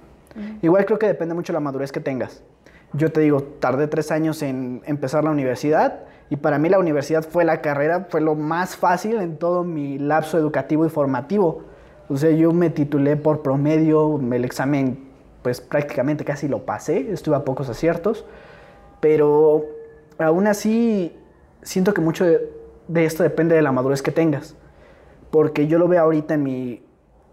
igual 0.61 0.85
creo 0.85 0.99
que 0.99 1.07
depende 1.07 1.35
mucho 1.35 1.53
de 1.53 1.55
la 1.55 1.61
madurez 1.61 1.93
que 1.93 2.01
tengas. 2.01 2.43
Yo 2.93 3.11
te 3.11 3.21
digo, 3.21 3.43
tardé 3.43 3.89
tres 3.89 4.11
años 4.11 4.43
en 4.43 4.83
empezar 4.85 5.25
la 5.25 5.31
universidad 5.31 6.05
y 6.29 6.37
para 6.37 6.59
mí 6.59 6.69
la 6.69 6.79
universidad 6.79 7.23
fue 7.23 7.45
la 7.45 7.61
carrera, 7.61 8.07
fue 8.11 8.21
lo 8.21 8.35
más 8.35 8.77
fácil 8.77 9.21
en 9.21 9.39
todo 9.39 9.65
mi 9.65 9.99
lapso 9.99 10.39
educativo 10.39 10.85
y 10.85 10.89
formativo. 10.89 11.65
O 12.09 12.17
sea, 12.17 12.31
yo 12.31 12.53
me 12.53 12.71
titulé 12.71 13.17
por 13.17 13.43
promedio, 13.43 14.21
el 14.33 14.45
examen 14.45 15.07
pues 15.43 15.61
prácticamente 15.61 16.25
casi 16.25 16.49
lo 16.49 16.65
pasé, 16.65 17.13
estuve 17.13 17.37
a 17.37 17.45
pocos 17.45 17.69
aciertos, 17.69 18.25
pero 19.01 19.65
aún 20.19 20.47
así 20.49 21.17
siento 21.63 21.95
que 21.95 22.01
mucho 22.01 22.25
de, 22.25 23.05
esto 23.05 23.23
depende 23.23 23.55
de 23.55 23.63
la 23.63 23.71
madurez 23.71 24.03
que 24.03 24.11
tengas, 24.11 24.57
porque 25.31 25.69
yo 25.69 25.79
lo 25.79 25.87
veo 25.87 26.03
ahorita 26.03 26.35
en 26.35 26.43
mi, 26.43 26.83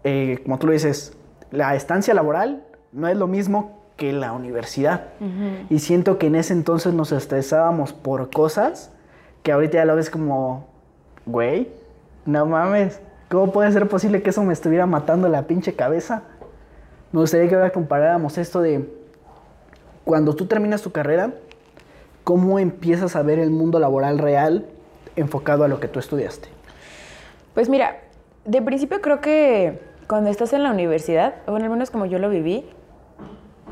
eh, 0.04 0.38
como 0.44 0.58
tú 0.58 0.68
lo 0.68 0.72
dices, 0.72 1.16
la 1.50 1.74
estancia 1.74 2.14
laboral 2.14 2.64
no 2.92 3.08
es 3.08 3.16
lo 3.16 3.26
mismo 3.26 3.82
que 3.96 4.12
la 4.12 4.32
universidad. 4.32 5.08
Y 5.70 5.78
siento 5.78 6.18
que 6.18 6.26
en 6.26 6.34
ese 6.34 6.52
entonces 6.52 6.94
nos 6.94 7.12
estresábamos 7.12 7.92
por 7.92 8.30
cosas 8.30 8.92
que 9.42 9.52
ahorita 9.52 9.78
ya 9.78 9.84
lo 9.84 9.94
ves 9.94 10.10
como, 10.10 10.66
güey, 11.26 11.68
no 12.26 12.46
mames, 12.46 13.00
¿cómo 13.34 13.52
puede 13.52 13.72
ser 13.72 13.88
posible 13.88 14.22
que 14.22 14.30
eso 14.30 14.42
me 14.44 14.52
estuviera 14.52 14.86
matando 14.86 15.28
la 15.28 15.42
pinche 15.42 15.74
cabeza? 15.74 16.22
Me 17.10 17.20
gustaría 17.20 17.48
que 17.48 17.56
ahora 17.56 17.70
comparáramos 17.70 18.38
esto 18.38 18.60
de 18.60 18.88
cuando 20.04 20.34
tú 20.34 20.46
terminas 20.46 20.82
tu 20.82 20.92
carrera, 20.92 21.32
¿cómo 22.22 22.58
empiezas 22.58 23.16
a 23.16 23.22
ver 23.22 23.38
el 23.38 23.50
mundo 23.50 23.78
laboral 23.80 24.18
real 24.18 24.66
enfocado 25.16 25.64
a 25.64 25.68
lo 25.68 25.80
que 25.80 25.88
tú 25.88 25.98
estudiaste? 25.98 26.48
Pues 27.54 27.68
mira, 27.68 27.98
de 28.44 28.62
principio 28.62 29.00
creo 29.00 29.20
que 29.20 29.80
cuando 30.06 30.30
estás 30.30 30.52
en 30.52 30.62
la 30.62 30.70
universidad, 30.70 31.34
o 31.46 31.56
al 31.56 31.68
menos 31.68 31.90
como 31.90 32.06
yo 32.06 32.18
lo 32.18 32.30
viví, 32.30 32.64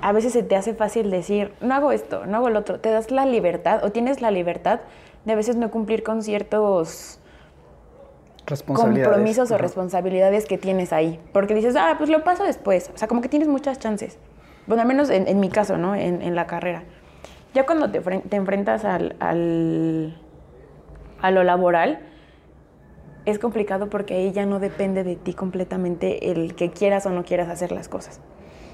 a 0.00 0.12
veces 0.12 0.32
se 0.32 0.42
te 0.42 0.56
hace 0.56 0.74
fácil 0.74 1.10
decir, 1.10 1.52
no 1.60 1.74
hago 1.74 1.92
esto, 1.92 2.26
no 2.26 2.38
hago 2.38 2.48
el 2.48 2.56
otro. 2.56 2.80
Te 2.80 2.90
das 2.90 3.12
la 3.12 3.26
libertad 3.26 3.84
o 3.84 3.92
tienes 3.92 4.20
la 4.20 4.32
libertad 4.32 4.80
de 5.24 5.32
a 5.32 5.36
veces 5.36 5.54
no 5.54 5.70
cumplir 5.70 6.02
con 6.02 6.22
ciertos 6.22 7.20
compromisos 8.62 9.50
o 9.50 9.58
responsabilidades 9.58 10.46
que 10.46 10.58
tienes 10.58 10.92
ahí. 10.92 11.20
Porque 11.32 11.54
dices, 11.54 11.76
ah, 11.76 11.94
pues 11.96 12.10
lo 12.10 12.24
paso 12.24 12.44
después. 12.44 12.90
O 12.94 12.98
sea, 12.98 13.08
como 13.08 13.20
que 13.20 13.28
tienes 13.28 13.48
muchas 13.48 13.78
chances. 13.78 14.18
Bueno, 14.66 14.82
al 14.82 14.88
menos 14.88 15.10
en, 15.10 15.40
mi 15.40 15.48
caso, 15.48 15.78
¿no? 15.78 15.94
En, 15.94 16.34
la 16.34 16.46
carrera. 16.46 16.84
Ya 17.54 17.64
cuando 17.66 17.90
te, 17.90 18.00
te 18.00 18.36
enfrentas 18.36 18.84
al, 18.84 19.16
al, 19.20 20.16
a 21.20 21.30
lo 21.30 21.42
laboral, 21.42 22.00
es 23.24 23.38
complicado 23.38 23.88
porque 23.88 24.14
ahí 24.14 24.32
ya 24.32 24.46
no 24.46 24.58
depende 24.58 25.04
de 25.04 25.16
ti 25.16 25.34
completamente 25.34 26.30
el 26.30 26.54
que 26.54 26.70
quieras 26.70 27.06
o 27.06 27.10
no 27.10 27.24
quieras 27.24 27.48
hacer 27.48 27.72
las 27.72 27.88
cosas. 27.88 28.20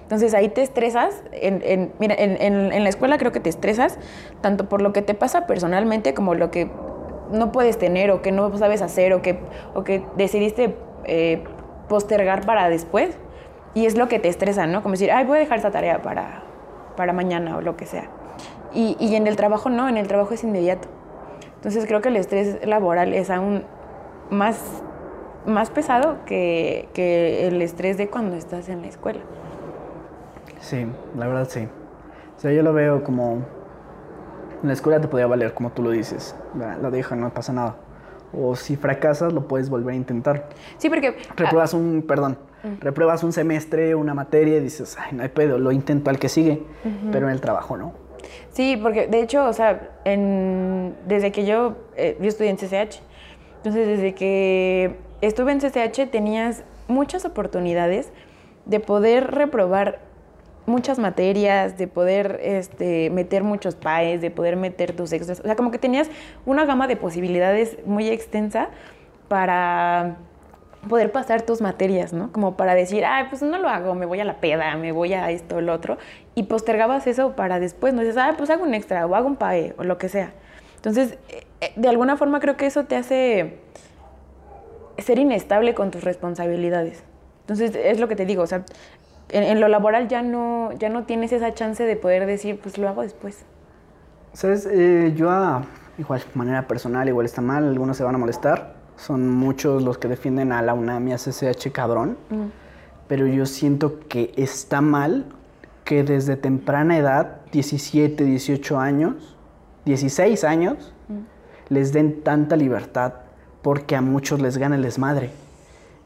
Entonces 0.03 0.33
ahí 0.33 0.49
te 0.49 0.63
estresas, 0.63 1.23
en, 1.33 1.93
mira, 1.99 2.15
en, 2.19 2.83
la 2.83 2.89
escuela 2.89 3.19
creo 3.19 3.31
que 3.31 3.41
te 3.41 3.51
estresas 3.51 3.99
tanto 4.41 4.67
por 4.67 4.81
lo 4.81 4.95
que 4.95 5.03
te 5.03 5.13
pasa 5.13 5.47
personalmente 5.47 6.15
como 6.15 6.35
lo 6.35 6.51
que 6.51 6.71
no 7.31 7.53
puedes 7.53 7.79
tener 7.79 8.11
o 8.11 8.23
que 8.23 8.33
no 8.33 8.57
sabes 8.57 8.83
hacer 8.83 9.13
o 9.13 9.23
que, 9.23 9.39
o 9.75 9.85
que 9.85 10.03
decidiste 10.17 10.77
eh, 11.05 11.45
postergar 11.89 12.45
para 12.45 12.69
después. 12.69 13.17
Y 13.75 13.87
es 13.87 13.97
lo 13.97 14.09
que 14.09 14.19
te 14.19 14.29
estresa, 14.29 14.67
¿no? 14.67 14.83
Como 14.83 14.93
decir, 14.93 15.13
ay, 15.13 15.25
voy 15.25 15.37
a 15.37 15.41
dejar 15.41 15.59
esta 15.59 15.71
tarea 15.71 16.03
para, 16.03 16.43
para 16.97 17.13
mañana 17.13 17.57
o 17.57 17.61
lo 17.61 17.77
que 17.77 17.87
sea. 17.87 18.09
Y, 18.73 18.97
y 18.99 19.15
en 19.15 19.27
el 19.27 19.37
trabajo 19.37 19.71
no, 19.71 19.89
en 19.89 19.97
el 19.97 20.09
trabajo 20.09 20.35
es 20.35 20.43
inmediato. 20.43 20.89
Entonces 21.57 21.87
creo 21.87 22.01
que 22.01 22.09
el 22.09 22.17
estrés 22.17 22.67
laboral 22.67 23.15
es 23.15 23.31
aún 23.31 23.65
más, 24.31 24.83
más 25.47 25.71
pesado 25.71 26.19
que, 26.25 26.89
que 26.95 27.49
el 27.49 27.61
estrés 27.63 27.97
de 27.99 28.09
cuando 28.09 28.37
estás 28.37 28.69
en 28.69 28.83
la 28.83 28.89
escuela. 28.89 29.21
Sí, 30.61 30.87
la 31.17 31.27
verdad 31.27 31.49
sí. 31.49 31.69
O 32.37 32.41
sea, 32.41 32.53
yo 32.53 32.63
lo 32.63 32.73
veo 32.73 33.03
como... 33.03 33.58
En 34.63 34.69
la 34.69 34.73
escuela 34.73 35.01
te 35.01 35.09
podía 35.09 35.27
valer, 35.27 35.55
como 35.55 35.71
tú 35.71 35.83
lo 35.83 35.91
dices. 35.91 36.35
La, 36.57 36.91
deja, 36.91 37.15
no 37.17 37.33
pasa 37.33 37.53
nada. 37.53 37.77
O 38.33 38.57
si 38.57 38.77
fracasas, 38.77 39.33
lo 39.33 39.49
puedes 39.49 39.71
volver 39.71 39.95
a 39.95 39.97
intentar. 39.97 40.49
Sí, 40.77 40.89
porque... 40.89 41.17
Repruebas 41.37 41.73
un, 41.75 42.05
perdón, 42.07 42.39
mm. 42.63 42.81
repruebas 42.83 43.23
un 43.23 43.33
semestre, 43.33 43.95
una 43.95 44.15
materia 44.15 44.59
y 44.59 44.61
dices, 44.61 44.97
ay, 44.99 45.17
no 45.17 45.23
hay 45.23 45.29
pedo, 45.29 45.59
lo 45.59 45.73
intento 45.73 46.11
al 46.11 46.19
que 46.19 46.29
sigue. 46.29 46.63
Pero 47.11 47.27
en 47.27 47.33
el 47.33 47.41
trabajo 47.41 47.77
no. 47.77 47.93
Sí, 48.51 48.79
porque 48.83 49.07
de 49.07 49.21
hecho, 49.21 49.47
o 49.47 49.53
sea, 49.53 49.91
en, 50.05 50.95
desde 51.07 51.33
que 51.33 51.47
yo, 51.47 51.77
eh, 51.97 52.19
yo 52.21 52.29
estudié 52.29 52.51
en 52.51 52.57
CCH, 52.57 53.01
entonces 53.59 53.87
desde 53.87 54.15
que 54.15 54.97
estuve 55.21 55.53
en 55.53 55.61
CCH 55.61 56.11
tenías 56.11 56.65
muchas 56.89 57.25
oportunidades 57.25 58.11
de 58.67 58.81
poder 58.81 59.31
reprobar 59.31 60.01
muchas 60.69 60.99
materias, 60.99 61.77
de 61.77 61.89
poder 61.89 62.41
este, 62.43 63.11
meter 63.11 63.43
muchos 63.43 63.75
PAEs, 63.75 64.21
de 64.21 64.31
poder 64.31 64.57
meter 64.57 64.95
tus 64.95 65.13
extras. 65.13 65.41
O 65.41 65.43
sea, 65.43 65.57
como 65.57 65.71
que 65.71 65.79
tenías 65.79 66.09
una 66.47 66.65
gama 66.65 66.87
de 66.87 66.97
posibilidades 66.97 67.79
muy 67.85 68.09
extensa 68.09 68.69
para 69.29 70.17
poder 70.89 71.11
pasar 71.11 71.43
tus 71.43 71.61
materias, 71.61 72.13
¿no? 72.13 72.31
Como 72.33 72.57
para 72.57 72.75
decir, 72.75 73.05
ah, 73.05 73.27
pues 73.29 73.43
no 73.43 73.59
lo 73.59 73.69
hago, 73.69 73.95
me 73.95 74.07
voy 74.07 74.21
a 74.21 74.25
la 74.25 74.41
peda, 74.41 74.77
me 74.77 74.93
voy 74.93 75.13
a 75.13 75.31
esto, 75.31 75.61
lo 75.61 75.73
otro. 75.73 75.99
Y 76.35 76.45
postergabas 76.45 77.07
eso 77.07 77.35
para 77.35 77.59
después, 77.59 77.95
¿no? 77.95 78.01
Dices, 78.03 78.17
ah, 78.17 78.35
pues 78.37 78.51
hago 78.51 78.63
un 78.63 78.75
extra 78.75 79.07
o 79.07 79.15
hago 79.15 79.27
un 79.27 79.37
PAE 79.37 79.75
o 79.79 79.85
lo 79.85 79.99
que 79.99 80.09
sea. 80.09 80.33
Entonces, 80.77 81.19
eh, 81.29 81.45
eh, 81.61 81.73
de 81.75 81.89
alguna 81.89 82.17
forma 82.17 82.39
creo 82.41 82.57
que 82.57 82.67
eso 82.67 82.85
te 82.85 82.97
hace 82.97 83.59
ser 84.99 85.19
inestable 85.19 85.75
con 85.75 85.91
tus 85.91 86.05
responsabilidades. 86.05 87.03
Entonces, 87.41 87.75
es 87.75 87.99
lo 87.99 88.09
que 88.09 88.17
te 88.17 88.27
digo, 88.27 88.43
o 88.43 88.47
sea, 88.47 88.65
en, 89.31 89.61
lo 89.61 89.69
laboral 89.69 90.09
ya 90.09 90.23
no, 90.23 90.73
ya 90.79 90.89
no 90.89 91.05
tienes 91.05 91.33
esa 91.33 91.55
chance 91.55 91.85
de 91.85 91.97
poder 91.97 92.27
decir, 92.27 92.59
pues 92.61 92.79
lo 92.79 92.89
hago 92.89 93.03
después. 93.03 93.45
Sabes, 94.33 94.67
eh, 94.71 95.13
yo 95.17 95.31
a 95.31 95.65
igual 95.99 96.23
manera 96.35 96.67
personal, 96.67 97.09
igual 97.09 97.27
está 97.27 97.41
mal, 97.41 97.65
algunos 97.65 97.97
se 97.97 98.05
van 98.05 98.15
a 98.15 98.19
molestar. 98.19 98.75
Son 98.97 99.29
muchos 99.29 99.83
los 99.83 99.99
que 99.99 100.09
defienden 100.09 100.53
a 100.53 100.63
la 100.63 100.75
UNAM 100.75 101.09
y 101.09 101.13
a 101.13 101.17
CCH 101.17 101.71
cabrón. 101.73 102.17
Pero 103.07 103.27
yo 103.27 103.47
siento 103.47 104.01
que 104.09 104.33
está 104.37 104.81
mal 104.81 105.27
que 105.85 106.03
desde 106.03 106.37
temprana 106.37 106.99
edad, 106.99 107.41
17, 107.53 108.25
18 108.25 108.79
años, 108.79 109.37
16 109.85 110.45
años, 110.45 110.93
les 111.69 111.93
den 111.93 112.23
tanta 112.23 112.57
libertad 112.57 113.15
porque 113.63 113.97
a 113.97 114.01
muchos 114.01 114.41
les 114.41 114.59
gana 114.59 114.77
el 114.77 114.83
desmadre 114.83 115.31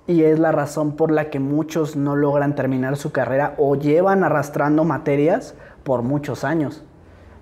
y 0.07 0.25
es 0.25 0.39
la 0.39 0.53
razón 0.53 0.97
por 0.97 1.13
la 1.13 1.31
que 1.31 1.39
muchos 1.39 1.97
no 1.97 2.17
logran 2.17 2.55
terminar 2.55 2.97
su 2.97 3.13
carrera 3.13 3.55
o 3.59 3.77
llevan 3.77 4.25
arrastrando 4.25 4.85
materias 4.85 5.55
por 5.85 6.03
muchos 6.03 6.45
años. 6.45 6.85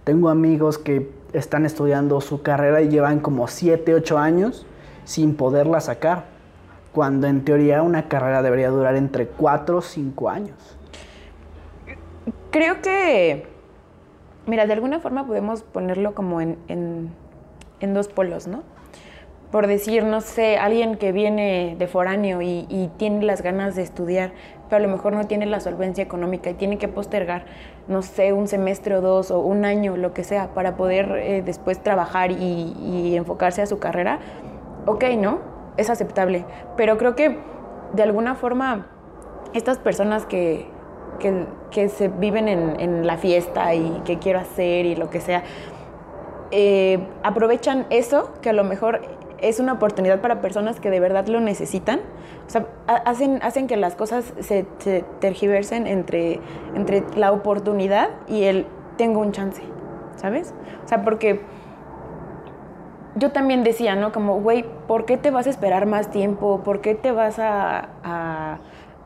Tengo 0.05 0.29
amigos 0.29 0.79
que 0.79 1.11
están 1.33 1.64
estudiando 1.64 2.21
su 2.21 2.43
carrera 2.43 2.83
y 2.83 2.88
llevan 2.88 3.21
como 3.21 3.47
7, 3.47 3.95
8 3.95 4.19
años 4.19 4.67
sin 5.05 5.35
poderla 5.35 5.81
sacar, 5.81 6.25
cuando 6.93 7.26
en 7.26 7.45
teoría 7.45 7.83
una 7.83 8.09
carrera 8.09 8.43
debería 8.43 8.71
durar 8.71 8.97
entre 8.97 9.26
4 9.26 9.79
o 9.79 9.81
5 9.81 10.29
años. 10.29 10.76
Creo 12.50 12.83
que, 12.83 13.47
mira, 14.47 14.67
de 14.67 14.73
alguna 14.73 15.00
forma 15.00 15.26
podemos 15.26 15.62
ponerlo 15.62 16.14
como 16.14 16.40
en, 16.40 16.59
en 16.69 17.95
dos 17.95 18.09
polos, 18.09 18.47
¿no? 18.47 18.62
Por 19.50 19.66
decir, 19.66 20.04
no 20.04 20.21
sé, 20.21 20.59
alguien 20.59 20.97
que 20.97 21.11
viene 21.11 21.75
de 21.76 21.87
foráneo 21.88 22.40
y, 22.40 22.90
tiene 22.99 23.25
las 23.25 23.42
ganas 23.42 23.75
de 23.75 23.83
estudiar, 23.83 24.33
pero 24.69 24.85
a 24.85 24.87
lo 24.87 24.92
mejor 24.92 25.12
no 25.12 25.26
tiene 25.26 25.47
la 25.47 25.59
solvencia 25.59 26.04
económica 26.04 26.50
y 26.50 26.54
tiene 26.54 26.78
que 26.78 26.87
postergar, 26.87 27.45
no 27.88 28.02
sé, 28.02 28.33
un 28.33 28.47
semestre 28.47 28.95
o 28.97 29.00
dos 29.00 29.30
o 29.30 29.40
un 29.40 29.64
año, 29.64 29.97
lo 29.97 30.14
que 30.14 30.23
sea, 30.23 30.54
para 30.54 30.76
poder 30.76 31.11
eh, 31.16 31.42
después 31.45 31.83
trabajar 31.83 32.30
y, 32.30 33.16
enfocarse 33.16 33.61
a 33.61 33.66
su 33.66 33.78
carrera, 33.80 34.21
ok, 34.87 35.04
¿no? 35.19 35.40
Es 35.76 35.90
aceptable. 35.90 36.45
Pero 36.76 36.97
creo 36.97 37.16
que 37.16 37.38
de 37.92 38.02
alguna 38.02 38.37
forma 38.37 38.87
estas 39.52 39.78
personas 39.78 40.26
que, 40.26 40.69
que, 41.71 41.88
se 41.88 42.09
viven 42.09 42.49
en, 42.49 43.07
la 43.07 43.16
fiesta 43.16 43.75
y 43.75 44.00
que 44.04 44.19
quiero 44.19 44.38
hacer 44.38 44.87
y 44.87 44.95
lo 44.95 45.11
que 45.11 45.21
sea, 45.21 45.42
eh, 46.52 47.00
aprovechan 47.23 47.87
eso 47.90 48.33
que 48.42 48.50
a 48.50 48.52
lo 48.52 48.64
mejor 48.64 49.20
es 49.40 49.61
una 49.61 49.75
oportunidad 49.75 50.20
para 50.20 50.40
personas 50.40 50.80
que 50.80 50.90
de 50.90 51.00
verdad 51.00 51.26
lo 51.26 51.40
necesitan. 51.40 52.00
O 52.47 52.50
sea, 52.50 52.66
hacen, 52.87 53.40
hacen 53.42 53.66
que 53.66 53.76
las 53.76 53.94
cosas 53.94 54.32
se, 54.40 54.64
tergiversen 55.20 55.87
entre, 55.87 56.40
entre 56.75 57.04
la 57.16 57.32
oportunidad 57.32 58.11
y 58.28 58.44
el 58.44 58.66
tengo 58.97 59.20
un 59.20 59.32
chance, 59.32 59.62
¿sabes? 60.16 60.54
O 60.85 60.88
sea, 60.88 61.02
porque 61.02 61.40
yo 63.16 63.30
también 63.32 63.64
decía, 63.64 63.97
¿no? 63.97 64.12
Como, 64.12 64.40
güey, 64.40 64.64
¿por 64.87 65.04
qué 65.04 65.16
te 65.16 65.30
vas 65.30 65.47
a 65.47 65.50
esperar 65.50 65.87
más 65.87 66.11
tiempo? 66.11 66.61
¿Por 66.64 66.80
qué 66.80 66.94
te 66.94 67.12
vas 67.12 67.38
a, 67.38 67.88
a, 68.04 68.59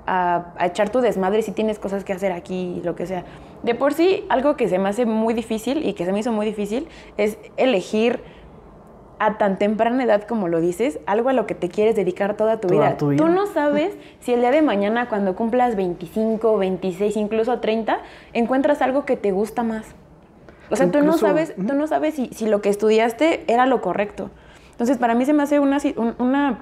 a, 0.06 0.66
echar 0.66 0.90
tu 0.90 1.00
desmadre 1.00 1.42
si 1.42 1.52
tienes 1.52 1.78
cosas 1.78 2.04
que 2.04 2.12
hacer 2.12 2.32
aquí, 2.32 2.80
lo 2.84 2.94
que 2.94 3.06
sea? 3.06 3.24
De 3.62 3.74
por 3.74 3.94
sí, 3.94 4.24
algo 4.28 4.56
que 4.56 4.68
se 4.68 4.78
me 4.78 4.88
hace 4.88 5.06
muy 5.06 5.32
difícil 5.32 5.86
y 5.86 5.94
que 5.94 6.04
se 6.04 6.12
me 6.12 6.20
hizo 6.20 6.32
muy 6.32 6.44
difícil 6.44 6.88
es 7.16 7.38
elegir 7.56 8.22
a 9.18 9.38
tan 9.38 9.58
temprana 9.58 10.02
edad 10.04 10.24
como 10.24 10.48
lo 10.48 10.60
dices, 10.60 10.98
algo 11.06 11.28
a 11.28 11.32
lo 11.32 11.46
que 11.46 11.54
te 11.54 11.68
quieres 11.68 11.96
dedicar 11.96 12.36
toda 12.36 12.60
tu, 12.60 12.68
Toda 12.68 12.88
vida. 12.88 12.96
tu 12.96 13.08
vida. 13.08 13.24
Tú 13.24 13.30
no 13.30 13.46
sabes 13.46 13.94
si 14.20 14.32
el 14.32 14.40
día 14.40 14.50
de 14.50 14.62
mañana, 14.62 15.08
cuando 15.08 15.34
cumplas 15.36 15.76
25, 15.76 16.58
26, 16.58 17.16
incluso 17.16 17.60
30, 17.60 17.98
encuentras 18.32 18.82
algo 18.82 19.04
que 19.04 19.16
te 19.16 19.32
gusta 19.32 19.62
más. 19.62 19.86
O 20.70 20.76
sea, 20.76 20.90
tú 20.90 21.02
no 21.02 21.18
sabes, 21.18 21.54
tú 21.56 21.74
no 21.74 21.86
sabes 21.86 22.14
si, 22.14 22.28
si 22.28 22.46
lo 22.46 22.60
que 22.62 22.70
estudiaste 22.70 23.44
era 23.46 23.66
lo 23.66 23.80
correcto. 23.82 24.30
Entonces, 24.72 24.98
para 24.98 25.14
mí 25.14 25.24
se 25.24 25.32
me 25.32 25.42
hace 25.42 25.60
una, 25.60 25.78
una 26.18 26.58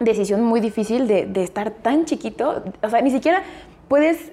decisión 0.00 0.42
muy 0.42 0.60
difícil 0.60 1.06
de, 1.06 1.26
de 1.26 1.42
estar 1.42 1.70
tan 1.70 2.04
chiquito. 2.04 2.64
O 2.82 2.88
sea, 2.88 3.00
ni 3.02 3.10
siquiera 3.10 3.42
puedes 3.86 4.32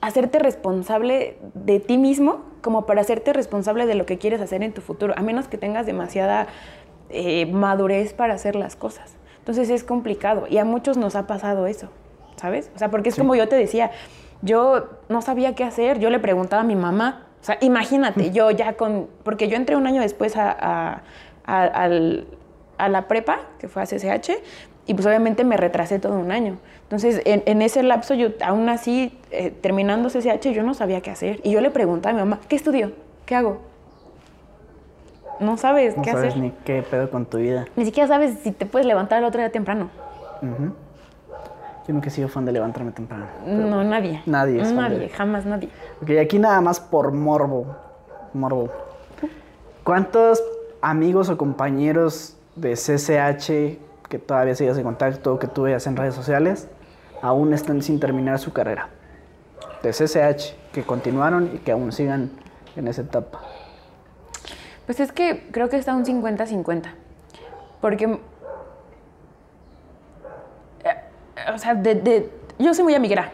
hacerte 0.00 0.38
responsable 0.38 1.36
de 1.54 1.80
ti 1.80 1.98
mismo 1.98 2.42
como 2.62 2.86
para 2.86 3.00
hacerte 3.00 3.32
responsable 3.32 3.86
de 3.86 3.94
lo 3.94 4.06
que 4.06 4.18
quieres 4.18 4.40
hacer 4.40 4.62
en 4.62 4.72
tu 4.72 4.80
futuro, 4.80 5.14
a 5.16 5.22
menos 5.22 5.48
que 5.48 5.58
tengas 5.58 5.86
demasiada 5.86 6.46
eh, 7.10 7.46
madurez 7.46 8.12
para 8.14 8.34
hacer 8.34 8.54
las 8.56 8.76
cosas. 8.76 9.14
Entonces 9.38 9.70
es 9.70 9.84
complicado 9.84 10.46
y 10.48 10.58
a 10.58 10.64
muchos 10.64 10.96
nos 10.96 11.16
ha 11.16 11.26
pasado 11.26 11.66
eso, 11.66 11.88
¿sabes? 12.36 12.70
O 12.74 12.78
sea, 12.78 12.90
porque 12.90 13.08
es 13.08 13.16
como 13.16 13.34
yo 13.34 13.48
te 13.48 13.56
decía, 13.56 13.90
yo 14.42 14.88
no 15.08 15.22
sabía 15.22 15.54
qué 15.54 15.64
hacer, 15.64 15.98
yo 15.98 16.08
le 16.10 16.18
preguntaba 16.18 16.62
a 16.62 16.64
mi 16.64 16.76
mamá, 16.76 17.26
o 17.40 17.44
sea, 17.44 17.56
imagínate, 17.60 18.30
yo 18.32 18.50
ya 18.50 18.74
con, 18.74 19.08
porque 19.22 19.48
yo 19.48 19.56
entré 19.56 19.76
un 19.76 19.86
año 19.86 20.02
después 20.02 20.36
a, 20.36 20.50
a- 20.50 21.02
a- 21.46 21.64
al- 21.64 22.26
a 22.78 22.88
la 22.88 23.08
prepa, 23.08 23.40
que 23.58 23.68
fue 23.68 23.82
a 23.82 23.86
CCH, 23.86 24.30
y 24.90 24.94
pues 24.94 25.06
obviamente 25.06 25.44
me 25.44 25.56
retrasé 25.56 26.00
todo 26.00 26.18
un 26.18 26.32
año. 26.32 26.58
Entonces, 26.82 27.22
en, 27.24 27.44
en 27.46 27.62
ese 27.62 27.84
lapso, 27.84 28.14
yo 28.14 28.30
aún 28.44 28.68
así, 28.68 29.16
eh, 29.30 29.52
terminando 29.52 30.08
CCH, 30.08 30.48
yo 30.52 30.64
no 30.64 30.74
sabía 30.74 31.00
qué 31.00 31.12
hacer. 31.12 31.38
Y 31.44 31.52
yo 31.52 31.60
le 31.60 31.70
preguntaba 31.70 32.10
a 32.10 32.14
mi 32.14 32.28
mamá, 32.28 32.40
¿qué 32.48 32.56
estudio? 32.56 32.90
¿Qué 33.24 33.36
hago? 33.36 33.58
No 35.38 35.56
sabes 35.56 35.96
No 35.96 36.02
qué 36.02 36.10
sabes 36.10 36.30
hacer. 36.30 36.42
ni 36.42 36.50
qué 36.64 36.82
pedo 36.82 37.08
con 37.08 37.24
tu 37.26 37.38
vida. 37.38 37.66
Ni 37.76 37.84
siquiera 37.84 38.08
sabes 38.08 38.38
si 38.42 38.50
te 38.50 38.66
puedes 38.66 38.84
levantar 38.86 39.18
el 39.20 39.24
otro 39.24 39.38
día 39.40 39.52
temprano. 39.52 39.88
Ujú. 40.42 40.72
Yo 41.86 41.94
nunca 41.94 42.08
he 42.08 42.10
sido 42.10 42.28
fan 42.28 42.44
de 42.44 42.50
levantarme 42.52 42.90
temprano. 42.90 43.26
No, 43.46 43.84
nadie. 43.84 44.20
Nadie 44.26 44.60
es 44.60 44.68
fan 44.68 44.76
Nadie, 44.76 44.98
de- 44.98 45.08
jamás 45.10 45.46
nadie. 45.46 45.68
Ok, 46.02 46.10
aquí 46.20 46.40
nada 46.40 46.60
más 46.60 46.80
por 46.80 47.12
morbo. 47.12 47.76
Morbo. 48.34 48.68
¿Cuántos 49.84 50.42
amigos 50.82 51.28
o 51.30 51.36
compañeros 51.38 52.36
de 52.56 52.74
CCH 52.74 53.78
que 54.10 54.18
todavía 54.18 54.54
sigues 54.54 54.76
en 54.76 54.82
contacto, 54.84 55.38
que 55.38 55.46
tú 55.46 55.62
veas 55.62 55.86
en 55.86 55.96
redes 55.96 56.14
sociales, 56.14 56.68
aún 57.22 57.54
están 57.54 57.80
sin 57.80 57.98
terminar 58.00 58.38
su 58.38 58.52
carrera? 58.52 58.88
De 59.82 59.92
CCH, 59.92 60.54
que 60.72 60.82
continuaron 60.82 61.50
y 61.54 61.58
que 61.58 61.72
aún 61.72 61.92
sigan 61.92 62.30
en 62.76 62.88
esa 62.88 63.00
etapa. 63.02 63.40
Pues 64.84 65.00
es 65.00 65.12
que 65.12 65.48
creo 65.52 65.68
que 65.70 65.76
está 65.78 65.94
un 65.94 66.04
50-50. 66.04 66.82
Porque. 67.80 68.04
eh, 70.84 70.96
O 71.54 71.58
sea, 71.58 71.74
de- 71.74 72.30
yo 72.58 72.74
soy 72.74 72.84
muy 72.84 72.94
amiguera. 72.94 73.30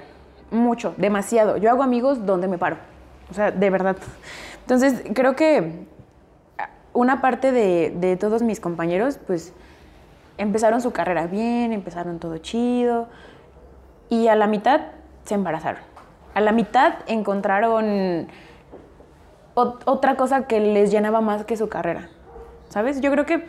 Mucho, 0.50 0.94
demasiado. 0.96 1.56
Yo 1.56 1.70
hago 1.70 1.82
amigos 1.82 2.24
donde 2.24 2.46
me 2.48 2.58
paro. 2.58 2.76
O 3.30 3.34
sea, 3.34 3.50
de 3.50 3.70
verdad. 3.70 3.96
Entonces, 4.60 5.02
creo 5.14 5.34
que 5.34 5.86
una 6.92 7.20
parte 7.20 7.50
de, 7.50 7.92
de 7.96 8.16
todos 8.16 8.42
mis 8.42 8.60
compañeros, 8.60 9.18
pues, 9.26 9.52
empezaron 10.38 10.80
su 10.80 10.92
carrera 10.92 11.26
bien, 11.26 11.72
empezaron 11.72 12.18
todo 12.18 12.38
chido. 12.38 13.08
Y 14.08 14.28
a 14.28 14.34
la 14.36 14.46
mitad 14.46 14.80
se 15.24 15.34
embarazaron. 15.34 15.80
A 16.34 16.40
la 16.40 16.52
mitad 16.52 16.94
encontraron 17.06 18.28
ot- 19.54 19.82
otra 19.86 20.16
cosa 20.16 20.46
que 20.46 20.60
les 20.60 20.90
llenaba 20.90 21.20
más 21.20 21.44
que 21.44 21.56
su 21.56 21.68
carrera. 21.68 22.08
¿Sabes? 22.68 23.00
Yo 23.00 23.10
creo 23.10 23.26
que 23.26 23.46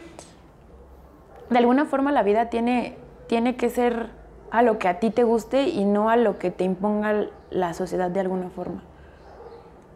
de 1.50 1.58
alguna 1.58 1.86
forma 1.86 2.12
la 2.12 2.24
vida 2.24 2.50
tiene, 2.50 2.98
tiene 3.28 3.56
que 3.56 3.70
ser 3.70 4.10
a 4.52 4.62
lo 4.62 4.80
que 4.80 4.88
a 4.88 5.00
ti 5.00 5.10
te 5.12 5.24
guste 5.24 5.64
y 5.64 5.86
no 5.86 6.10
a 6.10 6.16
lo 6.16 6.40
que 6.40 6.52
te 6.52 6.64
imponga 6.64 7.26
la 7.50 7.74
sociedad 7.74 8.10
de 8.10 8.20
alguna 8.22 8.50
forma. 8.50 8.82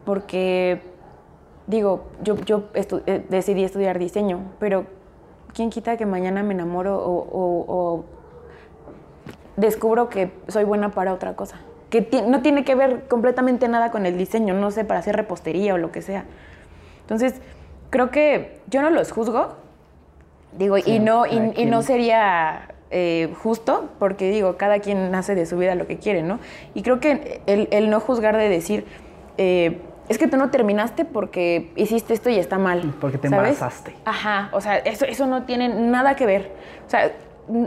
Porque, 0.05 0.81
digo, 1.67 2.05
yo, 2.23 2.35
yo 2.37 2.63
eh, 2.73 3.25
decidí 3.29 3.63
estudiar 3.63 3.99
diseño, 3.99 4.39
pero 4.59 4.85
¿quién 5.53 5.69
quita 5.69 5.97
que 5.97 6.05
mañana 6.05 6.43
me 6.43 6.53
enamoro 6.53 6.97
o, 6.97 7.11
o- 7.31 7.65
o 7.67 8.05
descubro 9.57 10.09
que 10.09 10.31
soy 10.47 10.63
buena 10.63 10.91
para 10.91 11.13
otra 11.13 11.35
cosa? 11.35 11.59
Que 11.89 12.01
ti- 12.01 12.21
no 12.25 12.41
tiene 12.41 12.63
que 12.63 12.75
ver 12.75 13.07
completamente 13.07 13.67
nada 13.67 13.91
con 13.91 14.05
el 14.05 14.17
diseño, 14.17 14.53
no 14.53 14.71
sé, 14.71 14.85
para 14.85 14.99
hacer 14.99 15.15
repostería 15.15 15.73
o 15.73 15.77
lo 15.77 15.91
que 15.91 16.01
sea. 16.01 16.25
Entonces, 17.01 17.41
creo 17.89 18.11
que 18.11 18.59
yo 18.69 18.81
no 18.81 18.89
los 18.89 19.11
juzgo, 19.11 19.55
digo, 20.57 20.77
Sí, 20.77 20.83
y, 20.95 20.99
no, 20.99 21.25
y, 21.25 21.65
no 21.65 21.81
sería 21.81 22.69
eh, 22.91 23.33
justo, 23.41 23.89
porque 23.99 24.29
digo, 24.31 24.55
cada 24.57 24.79
quien 24.79 25.13
hace 25.15 25.35
de 25.35 25.45
su 25.45 25.57
vida 25.57 25.75
lo 25.75 25.87
que 25.87 25.97
quiere, 25.97 26.23
¿no? 26.23 26.39
Y 26.73 26.81
creo 26.83 26.99
que 26.99 27.41
el, 27.45 27.67
el 27.71 27.89
no 27.89 27.99
juzgar 27.99 28.37
de 28.37 28.47
decir, 28.49 28.85
eh, 29.37 29.81
es 30.11 30.17
que 30.17 30.27
tú 30.27 30.37
no 30.37 30.49
terminaste 30.51 31.05
porque 31.05 31.71
hiciste 31.75 32.13
esto 32.13 32.29
y 32.29 32.37
está 32.37 32.57
mal. 32.57 32.93
Porque 33.01 33.17
te 33.17 33.29
¿sabes? 33.29 33.57
embarazaste. 33.57 33.95
Ajá, 34.05 34.49
o 34.51 34.61
sea, 34.61 34.77
eso, 34.77 35.05
eso 35.05 35.25
no 35.25 35.43
tiene 35.43 35.69
nada 35.69 36.15
que 36.15 36.25
ver. 36.25 36.51
O 36.85 36.89
sea, 36.89 37.11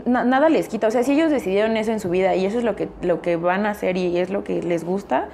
na- 0.05 0.23
nada 0.23 0.49
les 0.49 0.67
quita. 0.69 0.87
O 0.87 0.91
sea, 0.91 1.03
si 1.03 1.13
ellos 1.13 1.31
decidieron 1.31 1.75
eso 1.77 1.91
en 1.91 1.99
su 1.99 2.09
vida 2.09 2.35
y 2.35 2.45
eso 2.45 2.57
es 2.57 2.63
lo 2.63 2.75
que, 2.75 2.87
lo 3.01 3.21
que 3.21 3.35
van 3.35 3.65
a 3.65 3.71
hacer 3.71 3.97
y 3.97 4.17
es 4.17 4.29
lo 4.29 4.43
que 4.43 4.61
les 4.63 4.83
gusta, 4.85 5.25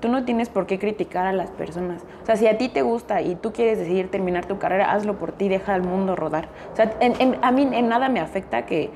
tú 0.00 0.08
no 0.08 0.24
tienes 0.24 0.48
por 0.48 0.66
qué 0.66 0.78
criticar 0.78 1.26
a 1.26 1.32
las 1.32 1.50
personas. 1.50 2.02
O 2.22 2.26
sea, 2.26 2.36
si 2.36 2.46
a 2.46 2.56
ti 2.58 2.68
te 2.68 2.82
gusta 2.82 3.20
y 3.20 3.34
tú 3.34 3.52
quieres 3.52 3.78
decidir 3.78 4.10
terminar 4.10 4.44
tu 4.46 4.58
carrera, 4.58 4.92
hazlo 4.92 5.18
por 5.18 5.32
ti, 5.32 5.48
deja 5.48 5.74
al 5.74 5.82
mundo 5.82 6.14
rodar. 6.16 6.48
O 6.72 6.76
sea, 6.76 6.92
en- 7.00 7.20
en- 7.20 7.36
a 7.42 7.50
mí 7.50 7.68
en 7.72 7.88
nada 7.88 8.08
me 8.08 8.20
afecta 8.20 8.64
que, 8.66 8.90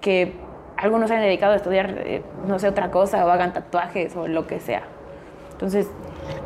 que 0.00 0.32
algunos 0.78 1.08
se 1.08 1.14
hayan 1.14 1.26
dedicado 1.26 1.52
a 1.54 1.56
estudiar, 1.56 1.94
eh, 1.98 2.22
no 2.46 2.58
sé, 2.58 2.68
otra 2.68 2.90
cosa 2.90 3.24
o 3.26 3.30
hagan 3.30 3.52
tatuajes 3.52 4.14
o 4.16 4.28
lo 4.28 4.46
que 4.46 4.60
sea. 4.60 4.82
Entonces, 5.56 5.88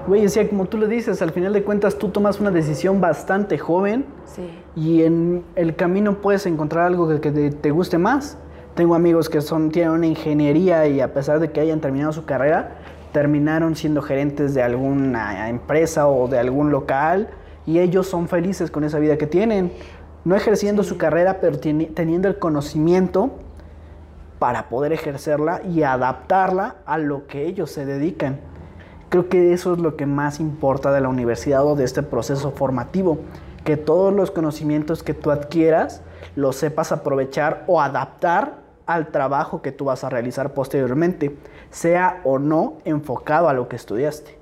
Güey, 0.06 0.26
o 0.26 0.28
sea, 0.28 0.48
como 0.48 0.66
tú 0.66 0.78
lo 0.78 0.86
dices, 0.86 1.20
al 1.22 1.30
final 1.30 1.52
de 1.52 1.62
cuentas 1.62 1.96
tú 1.96 2.08
tomas 2.08 2.40
una 2.40 2.50
decisión 2.50 3.00
bastante 3.00 3.58
joven 3.58 4.04
sí. 4.24 4.48
y 4.74 5.02
en 5.02 5.44
el 5.56 5.76
camino 5.76 6.20
puedes 6.20 6.46
encontrar 6.46 6.86
algo 6.86 7.08
que, 7.08 7.20
que 7.20 7.30
te, 7.30 7.50
te 7.50 7.70
guste 7.70 7.98
más. 7.98 8.38
Tengo 8.74 8.94
amigos 8.94 9.28
que 9.28 9.40
son, 9.40 9.70
tienen 9.70 9.92
una 9.92 10.06
ingeniería 10.06 10.86
y 10.86 11.00
a 11.00 11.12
pesar 11.12 11.38
de 11.40 11.50
que 11.50 11.60
hayan 11.60 11.80
terminado 11.80 12.12
su 12.12 12.24
carrera, 12.24 12.78
terminaron 13.12 13.76
siendo 13.76 14.00
gerentes 14.00 14.54
de 14.54 14.62
alguna 14.62 15.48
empresa 15.48 16.08
o 16.08 16.28
de 16.28 16.38
algún 16.38 16.70
local 16.70 17.28
y 17.66 17.78
ellos 17.78 18.06
son 18.06 18.28
felices 18.28 18.70
con 18.70 18.84
esa 18.84 18.98
vida 18.98 19.18
que 19.18 19.26
tienen. 19.26 19.72
No 20.24 20.36
ejerciendo 20.36 20.82
su 20.82 20.98
carrera, 20.98 21.38
pero 21.40 21.58
teniendo 21.58 22.28
el 22.28 22.38
conocimiento 22.38 23.30
para 24.38 24.68
poder 24.68 24.92
ejercerla 24.92 25.62
y 25.62 25.82
adaptarla 25.82 26.76
a 26.86 26.98
lo 26.98 27.26
que 27.26 27.46
ellos 27.46 27.70
se 27.70 27.84
dedican. 27.86 28.40
Creo 29.10 29.28
que 29.28 29.52
eso 29.52 29.74
es 29.74 29.80
lo 29.80 29.96
que 29.96 30.06
más 30.06 30.38
importa 30.38 30.92
de 30.92 31.00
la 31.00 31.08
universidad 31.08 31.66
o 31.66 31.74
de 31.74 31.82
este 31.82 32.04
proceso 32.04 32.52
formativo, 32.52 33.18
que 33.64 33.76
todos 33.76 34.14
los 34.14 34.30
conocimientos 34.30 35.02
que 35.02 35.14
tú 35.14 35.32
adquieras 35.32 36.00
los 36.36 36.54
sepas 36.54 36.92
aprovechar 36.92 37.64
o 37.66 37.80
adaptar 37.80 38.60
al 38.86 39.08
trabajo 39.08 39.62
que 39.62 39.72
tú 39.72 39.86
vas 39.86 40.04
a 40.04 40.10
realizar 40.10 40.54
posteriormente, 40.54 41.34
sea 41.70 42.20
o 42.22 42.38
no 42.38 42.78
enfocado 42.84 43.48
a 43.48 43.52
lo 43.52 43.68
que 43.68 43.74
estudiaste. 43.74 44.38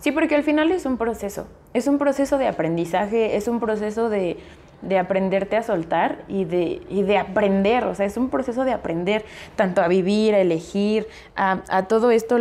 Sí, 0.00 0.10
porque 0.10 0.34
al 0.34 0.42
final 0.42 0.72
es 0.72 0.86
un 0.86 0.96
proceso. 0.96 1.46
Es 1.72 1.86
un 1.86 1.98
proceso 1.98 2.36
de 2.36 2.48
aprendizaje, 2.48 3.36
es 3.36 3.46
un 3.46 3.60
proceso 3.60 4.08
de, 4.08 4.38
de 4.82 4.98
aprenderte 4.98 5.56
a 5.56 5.62
soltar 5.62 6.24
y 6.26 6.46
de, 6.46 6.82
y 6.88 7.02
de 7.02 7.16
aprender. 7.16 7.84
O 7.84 7.94
sea, 7.94 8.06
es 8.06 8.16
un 8.16 8.28
proceso 8.28 8.64
de 8.64 8.72
aprender 8.72 9.24
tanto 9.54 9.82
a 9.82 9.88
vivir, 9.88 10.34
a 10.34 10.40
elegir, 10.40 11.06
a, 11.36 11.60
a 11.68 11.86
todo 11.86 12.10
esto 12.10 12.38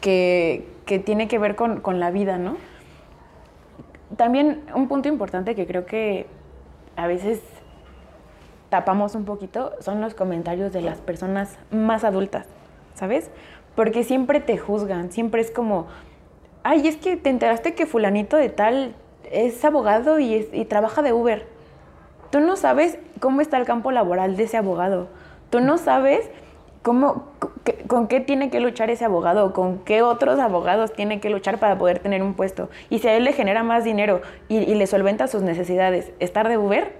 que, 0.00 0.77
que 0.88 0.98
tiene 0.98 1.28
que 1.28 1.38
ver 1.38 1.54
con, 1.54 1.82
con 1.82 2.00
la 2.00 2.10
vida, 2.10 2.38
¿no? 2.38 2.56
También 4.16 4.62
un 4.74 4.88
punto 4.88 5.06
importante 5.06 5.54
que 5.54 5.66
creo 5.66 5.84
que 5.84 6.26
a 6.96 7.06
veces 7.06 7.42
tapamos 8.70 9.14
un 9.14 9.26
poquito 9.26 9.72
son 9.80 10.00
los 10.00 10.14
comentarios 10.14 10.72
de 10.72 10.80
las 10.80 10.98
personas 10.98 11.58
más 11.70 12.04
adultas, 12.04 12.46
¿sabes? 12.94 13.30
Porque 13.76 14.02
siempre 14.02 14.40
te 14.40 14.56
juzgan, 14.56 15.12
siempre 15.12 15.42
es 15.42 15.50
como, 15.50 15.88
ay, 16.62 16.88
es 16.88 16.96
que 16.96 17.18
te 17.18 17.28
enteraste 17.28 17.74
que 17.74 17.84
fulanito 17.84 18.38
de 18.38 18.48
tal 18.48 18.94
es 19.30 19.62
abogado 19.66 20.18
y, 20.18 20.48
y 20.54 20.64
trabaja 20.64 21.02
de 21.02 21.12
Uber. 21.12 21.46
Tú 22.30 22.40
no 22.40 22.56
sabes 22.56 22.98
cómo 23.20 23.42
está 23.42 23.58
el 23.58 23.66
campo 23.66 23.92
laboral 23.92 24.38
de 24.38 24.44
ese 24.44 24.56
abogado. 24.56 25.08
Tú 25.50 25.60
no 25.60 25.76
sabes 25.76 26.30
cómo, 26.88 27.26
con 27.86 28.08
qué 28.08 28.20
tiene 28.20 28.48
que 28.48 28.60
luchar 28.60 28.88
ese 28.88 29.04
abogado, 29.04 29.52
con 29.52 29.80
qué 29.80 30.00
otros 30.00 30.38
abogados 30.38 30.94
tiene 30.94 31.20
que 31.20 31.28
luchar 31.28 31.58
para 31.58 31.76
poder 31.76 31.98
tener 31.98 32.22
un 32.22 32.32
puesto. 32.32 32.70
Y 32.88 33.00
si 33.00 33.08
a 33.08 33.14
él 33.14 33.24
le 33.24 33.34
genera 33.34 33.62
más 33.62 33.84
dinero 33.84 34.22
y, 34.48 34.56
y 34.56 34.74
le 34.74 34.86
solventa 34.86 35.26
sus 35.26 35.42
necesidades 35.42 36.12
estar 36.18 36.48
de 36.48 36.56
Uber, 36.56 36.94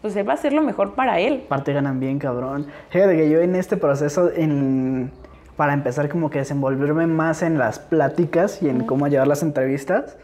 pues 0.00 0.16
él 0.16 0.26
va 0.26 0.32
a 0.32 0.38
ser 0.38 0.54
lo 0.54 0.62
mejor 0.62 0.94
para 0.94 1.20
él. 1.20 1.42
Aparte 1.44 1.74
ganan 1.74 2.00
bien, 2.00 2.18
cabrón. 2.18 2.68
Fíjate 2.88 3.14
que 3.14 3.28
yo 3.28 3.40
en 3.40 3.56
este 3.56 3.76
proceso, 3.76 4.30
en 4.34 5.12
para 5.54 5.74
empezar 5.74 6.08
como 6.08 6.30
que 6.30 6.38
desenvolverme 6.38 7.06
más 7.06 7.42
en 7.42 7.58
las 7.58 7.78
pláticas 7.78 8.62
y 8.62 8.70
en 8.70 8.86
cómo 8.86 9.06
llevar 9.06 9.28
las 9.28 9.42
entrevistas. 9.42 10.16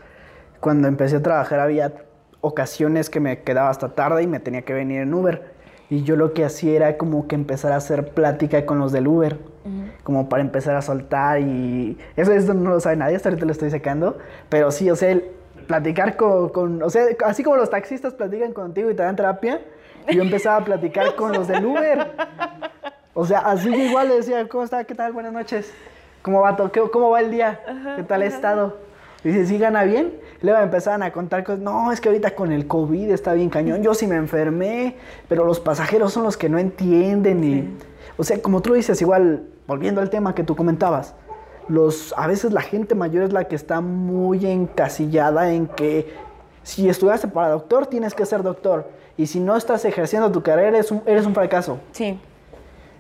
Cuando 0.61 0.89
empecé 0.89 1.17
a 1.17 1.23
trabajar 1.23 1.61
había 1.61 1.93
ocasiones 2.41 3.11
que 3.11 3.21
me 3.21 3.43
quedaba 3.43 3.69
hasta 3.69 3.91
tarde 3.91 4.23
y 4.23 4.27
me 4.27 4.41
tenía 4.41 4.63
que 4.63 4.73
venir 4.73 5.03
en 5.03 5.13
Uber. 5.13 5.52
Y 5.93 6.05
yo 6.05 6.17
lo 6.17 6.33
que 6.33 6.43
hacía 6.43 6.73
era 6.75 6.97
como 6.97 7.29
que 7.29 7.35
empezar 7.35 7.71
a 7.73 7.77
hacer 7.77 8.09
plática 8.15 8.65
con 8.65 8.79
los 8.79 8.93
del 8.93 9.07
Uber, 9.07 9.37
como 10.05 10.27
para 10.31 10.41
empezar 10.43 10.75
a 10.75 10.81
soltar 10.81 11.41
y 11.41 11.99
eso, 12.17 12.33
eso 12.33 12.55
no 12.55 12.71
lo 12.71 12.81
sabe 12.81 12.97
nadie, 12.97 13.15
hasta 13.15 13.29
ahorita 13.29 13.45
lo 13.45 13.53
estoy 13.53 13.71
sacando, 13.71 14.17
pero 14.49 14.71
sí, 14.71 14.91
o 14.91 14.97
sea, 14.97 15.11
el 15.11 15.25
platicar 15.67 16.17
con, 16.17 16.49
con- 16.49 16.83
o 16.83 16.89
sea, 16.89 17.05
así 17.27 17.43
como 17.45 17.57
los 17.57 17.69
taxistas 17.69 18.15
platican 18.15 18.55
contigo 18.55 18.91
y 18.91 18.95
te 18.95 19.03
dan 19.03 19.17
terapia, 19.17 19.61
yo 20.11 20.23
empezaba 20.23 20.57
a 20.57 20.65
platicar 20.65 21.15
con 21.15 21.33
los 21.33 21.47
del 21.47 21.67
Uber. 21.67 22.13
O 23.13 23.27
sea, 23.27 23.41
así 23.41 23.71
yo 23.71 23.77
igual 23.77 24.09
le 24.09 24.15
decía, 24.17 24.49
¿cómo 24.49 24.65
está? 24.65 24.85
¿Qué 24.85 24.95
tal? 24.95 25.13
Buenas 25.13 25.35
noches. 25.35 25.71
¿Cómo 26.23 26.41
va 26.41 26.57
¿Cómo 26.57 27.11
va 27.11 27.21
el 27.21 27.31
día? 27.31 27.61
¿Qué 27.97 28.03
tal 28.03 28.23
ha 28.23 28.25
estado? 28.25 28.79
Dice, 29.23 29.45
¿sí 29.45 29.59
gana 29.59 29.85
bien? 29.85 30.15
Luego 30.43 30.61
empezaban 30.61 31.05
a 31.05 31.13
contar 31.13 31.45
cosas, 31.45 31.61
no, 31.61 31.93
es 31.93 32.01
que 32.01 32.09
ahorita 32.09 32.35
con 32.35 32.51
el 32.51 32.67
COVID 32.67 33.11
está 33.11 33.33
bien 33.33 33.49
cañón, 33.49 33.83
yo 33.83 33.95
sí 33.95 34.09
me 34.09 34.17
enfermé, 34.17 34.97
pero 35.29 35.45
los 35.45 35.61
pasajeros 35.61 36.13
son 36.13 36.25
los 36.25 36.37
que 36.37 36.49
no 36.49 36.59
entienden 36.59 37.45
y... 37.45 37.77
O 38.19 38.25
sea, 38.25 38.43
como 38.43 38.61
tú 38.61 38.75
dices, 38.75 39.01
igual, 39.01 39.47
volviendo 39.67 40.01
al 40.01 40.11
tema 40.11 40.35
que 40.35 40.45
tú 40.45 40.55
comentabas, 40.55 41.15
los, 41.69 42.13
a 42.17 42.27
veces 42.27 42.53
la 42.53 42.61
gente 42.61 42.95
mayor 42.95 43.23
es 43.23 43.33
la 43.33 43.45
que 43.45 43.55
está 43.55 43.81
muy 43.81 44.45
encasillada 44.45 45.53
en 45.53 45.67
que 45.69 46.13
si 46.63 46.89
estudiaste 46.89 47.29
para 47.29 47.49
doctor, 47.49 47.87
tienes 47.87 48.15
que 48.15 48.27
ser 48.27 48.43
doctor. 48.43 48.91
Y 49.17 49.27
si 49.27 49.41
no 49.41 49.57
estás 49.57 49.85
ejerciendo 49.85 50.31
tu 50.33 50.43
carrera, 50.43 50.69
eres 50.69 50.91
un, 50.91 51.03
eres 51.07 51.25
un 51.25 51.35
fracaso. 51.35 51.79
Sí. 51.93 52.19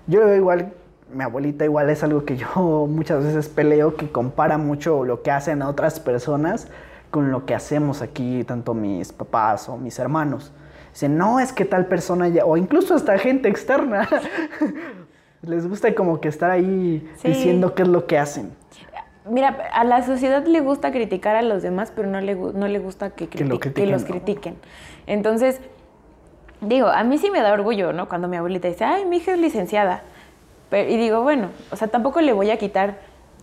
Yo 0.07 0.21
lo 0.21 0.27
veo 0.27 0.37
igual, 0.37 0.73
mi 1.13 1.25
abuelita 1.25 1.65
igual 1.65 1.91
es 1.91 2.03
algo 2.05 2.25
que 2.25 2.37
yo 2.37 2.47
muchas 2.89 3.25
veces 3.25 3.49
peleo, 3.49 3.97
que 3.97 4.11
compara 4.11 4.59
mucho 4.59 5.05
lo 5.05 5.23
que 5.23 5.33
hacen 5.33 5.63
otras 5.63 5.99
personas 6.01 6.69
con 7.13 7.31
lo 7.31 7.47
que 7.47 7.55
hacemos 7.55 8.03
aquí, 8.03 8.43
tanto 8.43 8.75
mis 8.75 9.13
papás 9.13 9.69
o 9.69 9.77
mis 9.77 9.99
hermanos. 10.01 10.51
Dicen, 10.93 11.17
no, 11.17 11.39
es 11.39 11.53
que 11.53 11.65
tal 11.65 11.87
persona 11.87 12.27
ya, 12.29 12.45
o 12.45 12.57
incluso 12.57 12.95
hasta 12.95 13.17
gente 13.19 13.49
externa, 13.49 14.09
les 15.43 15.69
gusta 15.69 15.95
como 15.95 16.21
que 16.21 16.29
estar 16.29 16.51
ahí 16.51 17.09
Sí. 17.17 17.29
diciendo 17.29 17.75
qué 17.75 17.83
es 17.83 17.89
lo 17.89 18.07
que 18.07 18.19
hacen. 18.19 18.51
Mira, 19.29 19.57
a 19.73 19.85
la 19.85 20.03
sociedad 20.03 20.45
le 20.47 20.61
gusta 20.61 20.91
criticar 20.91 21.37
a 21.37 21.43
los 21.43 21.63
demás, 21.63 21.93
pero 21.95 22.09
no 22.09 22.21
le, 22.21 22.35
no 22.35 22.67
le 22.67 22.79
gusta 22.81 23.11
que, 23.11 23.29
Que 23.29 23.45
lo 23.45 23.57
criti- 23.57 23.59
que 23.61 23.61
critiquen, 23.73 23.93
los 23.93 24.03
¿no? 24.03 24.09
critiquen. 24.09 24.57
Entonces, 25.07 25.61
digo, 26.61 26.89
a 26.89 27.05
mí 27.05 27.19
sí 27.19 27.31
me 27.31 27.41
da 27.41 27.53
orgullo, 27.53 27.93
¿no? 27.93 28.09
Cuando 28.09 28.27
mi 28.27 28.37
abuelita 28.37 28.67
dice, 28.69 28.85
ay, 28.85 29.05
mi 29.05 29.19
hija 29.19 29.33
es 29.35 29.39
licenciada. 29.39 30.03
Pero- 30.71 30.91
y 30.91 30.97
digo, 30.97 31.23
bueno, 31.23 31.49
o 31.71 31.77
sea, 31.77 31.89
tampoco 31.89 32.21
le 32.21 32.33
voy 32.33 32.51
a 32.51 32.57
quitar 32.59 32.99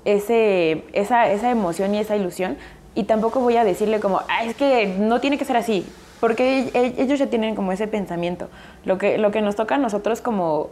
ese, 0.05 0.85
esa, 0.93 1.29
esa 1.31 1.49
emoción 1.51 1.93
y 1.95 1.99
esa 1.99 2.15
ilusión. 2.15 2.57
Y 2.99 3.05
tampoco 3.05 3.39
voy 3.39 3.55
a 3.55 3.63
decirle 3.63 4.01
como, 4.01 4.23
ah, 4.27 4.43
es 4.43 4.57
que 4.57 4.85
no 4.85 5.21
tiene 5.21 5.37
que 5.37 5.45
ser 5.45 5.55
así. 5.55 5.87
Porque 6.19 6.69
ellos 6.97 7.17
ya 7.17 7.27
tienen 7.27 7.55
como 7.55 7.71
ese 7.71 7.87
pensamiento. 7.87 8.49
Lo 8.83 8.97
que, 8.97 9.17
lo 9.17 9.31
que 9.31 9.41
nos 9.41 9.55
toca 9.55 9.75
a 9.75 9.77
nosotros 9.77 10.19
como, 10.19 10.69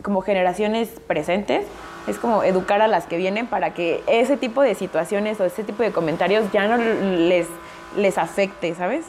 como 0.00 0.22
generaciones 0.22 0.88
presentes 1.06 1.66
es 2.06 2.16
como 2.16 2.44
educar 2.44 2.80
a 2.80 2.88
las 2.88 3.04
que 3.04 3.18
vienen 3.18 3.46
para 3.46 3.74
que 3.74 4.02
ese 4.06 4.38
tipo 4.38 4.62
de 4.62 4.74
situaciones 4.74 5.38
o 5.38 5.44
ese 5.44 5.62
tipo 5.62 5.82
de 5.82 5.92
comentarios 5.92 6.50
ya 6.50 6.66
no 6.66 6.78
les, 6.78 7.46
les 7.94 8.16
afecte, 8.16 8.74
¿sabes? 8.74 9.04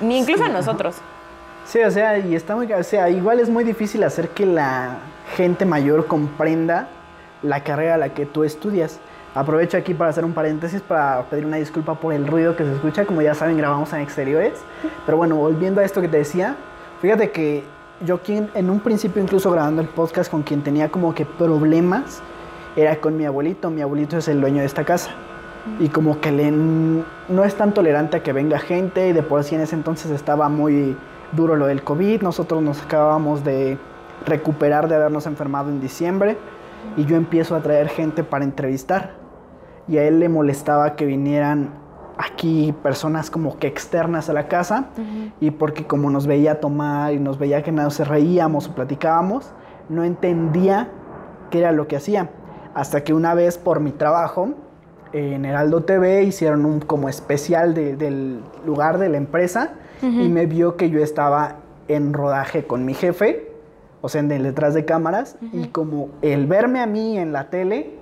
Ni 0.00 0.16
incluso 0.16 0.44
a 0.44 0.48
nosotros. 0.48 0.96
Sí, 1.66 1.78
o 1.80 1.90
sea, 1.90 2.16
y 2.16 2.34
está 2.34 2.56
muy, 2.56 2.72
o 2.72 2.84
sea, 2.84 3.10
igual 3.10 3.38
es 3.38 3.50
muy 3.50 3.64
difícil 3.64 4.02
hacer 4.02 4.30
que 4.30 4.46
la 4.46 4.96
gente 5.36 5.66
mayor 5.66 6.06
comprenda 6.06 6.88
la 7.42 7.62
carrera 7.62 7.96
a 7.96 7.98
la 7.98 8.14
que 8.14 8.24
tú 8.24 8.44
estudias. 8.44 8.98
Aprovecho 9.34 9.78
aquí 9.78 9.94
para 9.94 10.10
hacer 10.10 10.26
un 10.26 10.34
paréntesis 10.34 10.82
para 10.82 11.22
pedir 11.22 11.46
una 11.46 11.56
disculpa 11.56 11.94
por 11.94 12.12
el 12.12 12.26
ruido 12.26 12.54
que 12.54 12.64
se 12.64 12.72
escucha. 12.72 13.06
Como 13.06 13.22
ya 13.22 13.34
saben, 13.34 13.56
grabamos 13.56 13.90
en 13.94 14.00
exteriores. 14.00 14.60
Pero 15.06 15.16
bueno, 15.16 15.36
volviendo 15.36 15.80
a 15.80 15.84
esto 15.84 16.02
que 16.02 16.08
te 16.08 16.18
decía, 16.18 16.56
fíjate 17.00 17.30
que 17.30 17.64
yo 18.04 18.18
quien, 18.18 18.50
en 18.54 18.68
un 18.68 18.80
principio 18.80 19.22
incluso 19.22 19.50
grabando 19.50 19.80
el 19.80 19.88
podcast 19.88 20.30
con 20.30 20.42
quien 20.42 20.62
tenía 20.62 20.90
como 20.90 21.14
que 21.14 21.24
problemas 21.24 22.20
era 22.76 22.96
con 22.96 23.16
mi 23.16 23.24
abuelito. 23.24 23.70
Mi 23.70 23.80
abuelito 23.80 24.18
es 24.18 24.28
el 24.28 24.40
dueño 24.40 24.60
de 24.60 24.66
esta 24.66 24.84
casa. 24.84 25.12
Y 25.78 25.88
como 25.88 26.20
que 26.20 26.30
le, 26.30 26.50
no 26.50 27.44
es 27.44 27.54
tan 27.54 27.72
tolerante 27.72 28.18
a 28.18 28.22
que 28.22 28.34
venga 28.34 28.58
gente 28.58 29.08
y 29.08 29.12
de 29.12 29.22
por 29.22 29.44
sí 29.44 29.54
en 29.54 29.62
ese 29.62 29.76
entonces 29.76 30.10
estaba 30.10 30.50
muy 30.50 30.94
duro 31.32 31.56
lo 31.56 31.66
del 31.66 31.82
COVID. 31.82 32.20
Nosotros 32.20 32.62
nos 32.62 32.82
acabábamos 32.82 33.44
de 33.44 33.78
recuperar 34.26 34.88
de 34.88 34.96
habernos 34.96 35.26
enfermado 35.26 35.70
en 35.70 35.80
diciembre 35.80 36.36
y 36.98 37.06
yo 37.06 37.16
empiezo 37.16 37.54
a 37.54 37.60
traer 37.60 37.88
gente 37.88 38.24
para 38.24 38.44
entrevistar. 38.44 39.21
Y 39.88 39.98
a 39.98 40.04
él 40.04 40.20
le 40.20 40.28
molestaba 40.28 40.94
que 40.96 41.04
vinieran 41.06 41.70
aquí 42.18 42.74
personas 42.82 43.30
como 43.30 43.58
que 43.58 43.66
externas 43.66 44.28
a 44.28 44.32
la 44.32 44.46
casa 44.46 44.86
y 45.40 45.50
porque 45.50 45.86
como 45.86 46.10
nos 46.10 46.26
veía 46.26 46.60
tomar 46.60 47.12
y 47.14 47.18
nos 47.18 47.38
veía 47.38 47.62
que 47.62 47.72
nos 47.72 47.98
reíamos 48.06 48.68
o 48.68 48.74
platicábamos, 48.74 49.50
no 49.88 50.04
entendía 50.04 50.88
qué 51.50 51.58
era 51.60 51.72
lo 51.72 51.88
que 51.88 51.96
hacía. 51.96 52.30
Hasta 52.74 53.02
que 53.02 53.12
una 53.12 53.34
vez 53.34 53.58
por 53.58 53.80
mi 53.80 53.90
trabajo 53.92 54.50
en 55.12 55.44
Heraldo 55.44 55.82
TV 55.82 56.22
hicieron 56.22 56.64
un 56.64 56.80
como 56.80 57.08
especial 57.08 57.74
de- 57.74 57.96
del 57.96 58.40
lugar 58.64 58.98
de 58.98 59.08
la 59.08 59.16
empresa 59.18 59.72
y 60.02 60.28
me 60.28 60.46
vio 60.46 60.76
que 60.76 60.90
yo 60.90 61.00
estaba 61.02 61.56
en 61.88 62.12
rodaje 62.12 62.64
con 62.64 62.84
mi 62.84 62.94
jefe, 62.94 63.52
o 64.00 64.08
sea, 64.08 64.20
en 64.20 64.28
detrás 64.28 64.74
de 64.74 64.84
cámaras, 64.84 65.36
y 65.52 65.66
como 65.68 66.08
el 66.22 66.46
verme 66.46 66.80
a 66.80 66.86
mí 66.86 67.18
en 67.18 67.32
la 67.32 67.50
tele, 67.50 67.98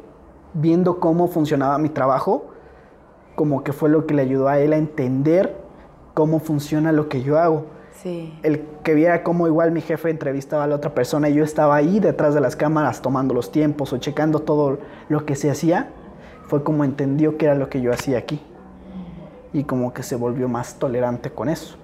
viendo 0.54 1.00
cómo 1.00 1.28
funcionaba 1.28 1.78
mi 1.78 1.88
trabajo, 1.88 2.50
como 3.34 3.64
que 3.64 3.72
fue 3.72 3.88
lo 3.88 4.06
que 4.06 4.14
le 4.14 4.22
ayudó 4.22 4.48
a 4.48 4.58
él 4.58 4.72
a 4.72 4.76
entender 4.76 5.56
cómo 6.14 6.40
funciona 6.40 6.92
lo 6.92 7.08
que 7.08 7.22
yo 7.22 7.38
hago. 7.38 7.66
Sí. 7.92 8.38
El 8.42 8.64
que 8.82 8.94
viera 8.94 9.22
cómo 9.22 9.46
igual 9.46 9.72
mi 9.72 9.80
jefe 9.80 10.10
entrevistaba 10.10 10.64
a 10.64 10.66
la 10.66 10.76
otra 10.76 10.94
persona 10.94 11.28
y 11.28 11.34
yo 11.34 11.44
estaba 11.44 11.76
ahí 11.76 12.00
detrás 12.00 12.34
de 12.34 12.40
las 12.40 12.56
cámaras 12.56 13.02
tomando 13.02 13.34
los 13.34 13.52
tiempos 13.52 13.92
o 13.92 13.98
checando 13.98 14.40
todo 14.40 14.78
lo 15.08 15.26
que 15.26 15.36
se 15.36 15.50
hacía, 15.50 15.90
fue 16.46 16.64
como 16.64 16.84
entendió 16.84 17.36
que 17.36 17.46
era 17.46 17.54
lo 17.54 17.68
que 17.68 17.80
yo 17.80 17.92
hacía 17.92 18.18
aquí. 18.18 18.40
Y 19.52 19.64
como 19.64 19.92
que 19.92 20.02
se 20.02 20.16
volvió 20.16 20.48
más 20.48 20.78
tolerante 20.78 21.30
con 21.30 21.48
eso. 21.48 21.76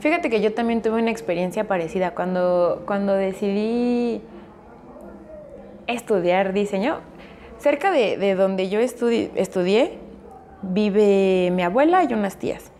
Fíjate 0.00 0.30
que 0.30 0.40
yo 0.40 0.54
también 0.54 0.82
tuve 0.82 1.00
una 1.00 1.10
experiencia 1.10 1.66
parecida 1.66 2.14
cuando, 2.14 2.82
cuando 2.86 3.14
decidí 3.14 4.22
estudiar 5.86 6.52
diseño. 6.52 6.98
Cerca 7.60 7.90
de, 7.90 8.16
de 8.16 8.34
donde 8.34 8.68
yo 8.68 8.80
estudi- 8.80 9.30
estudié 9.34 9.98
vive 10.62 11.50
mi 11.52 11.62
abuela 11.62 12.04
y 12.04 12.12
unas 12.14 12.36
tías. 12.36 12.70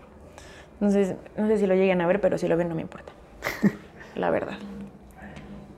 Entonces, 0.74 1.14
no 1.36 1.46
sé 1.48 1.58
si 1.58 1.66
lo 1.66 1.74
lleguen 1.74 2.00
a 2.00 2.06
ver, 2.06 2.20
pero 2.20 2.38
si 2.38 2.46
lo 2.48 2.56
ven 2.56 2.68
no 2.68 2.74
me 2.74 2.82
importa. 2.82 3.12
La 4.14 4.30
verdad. 4.30 4.56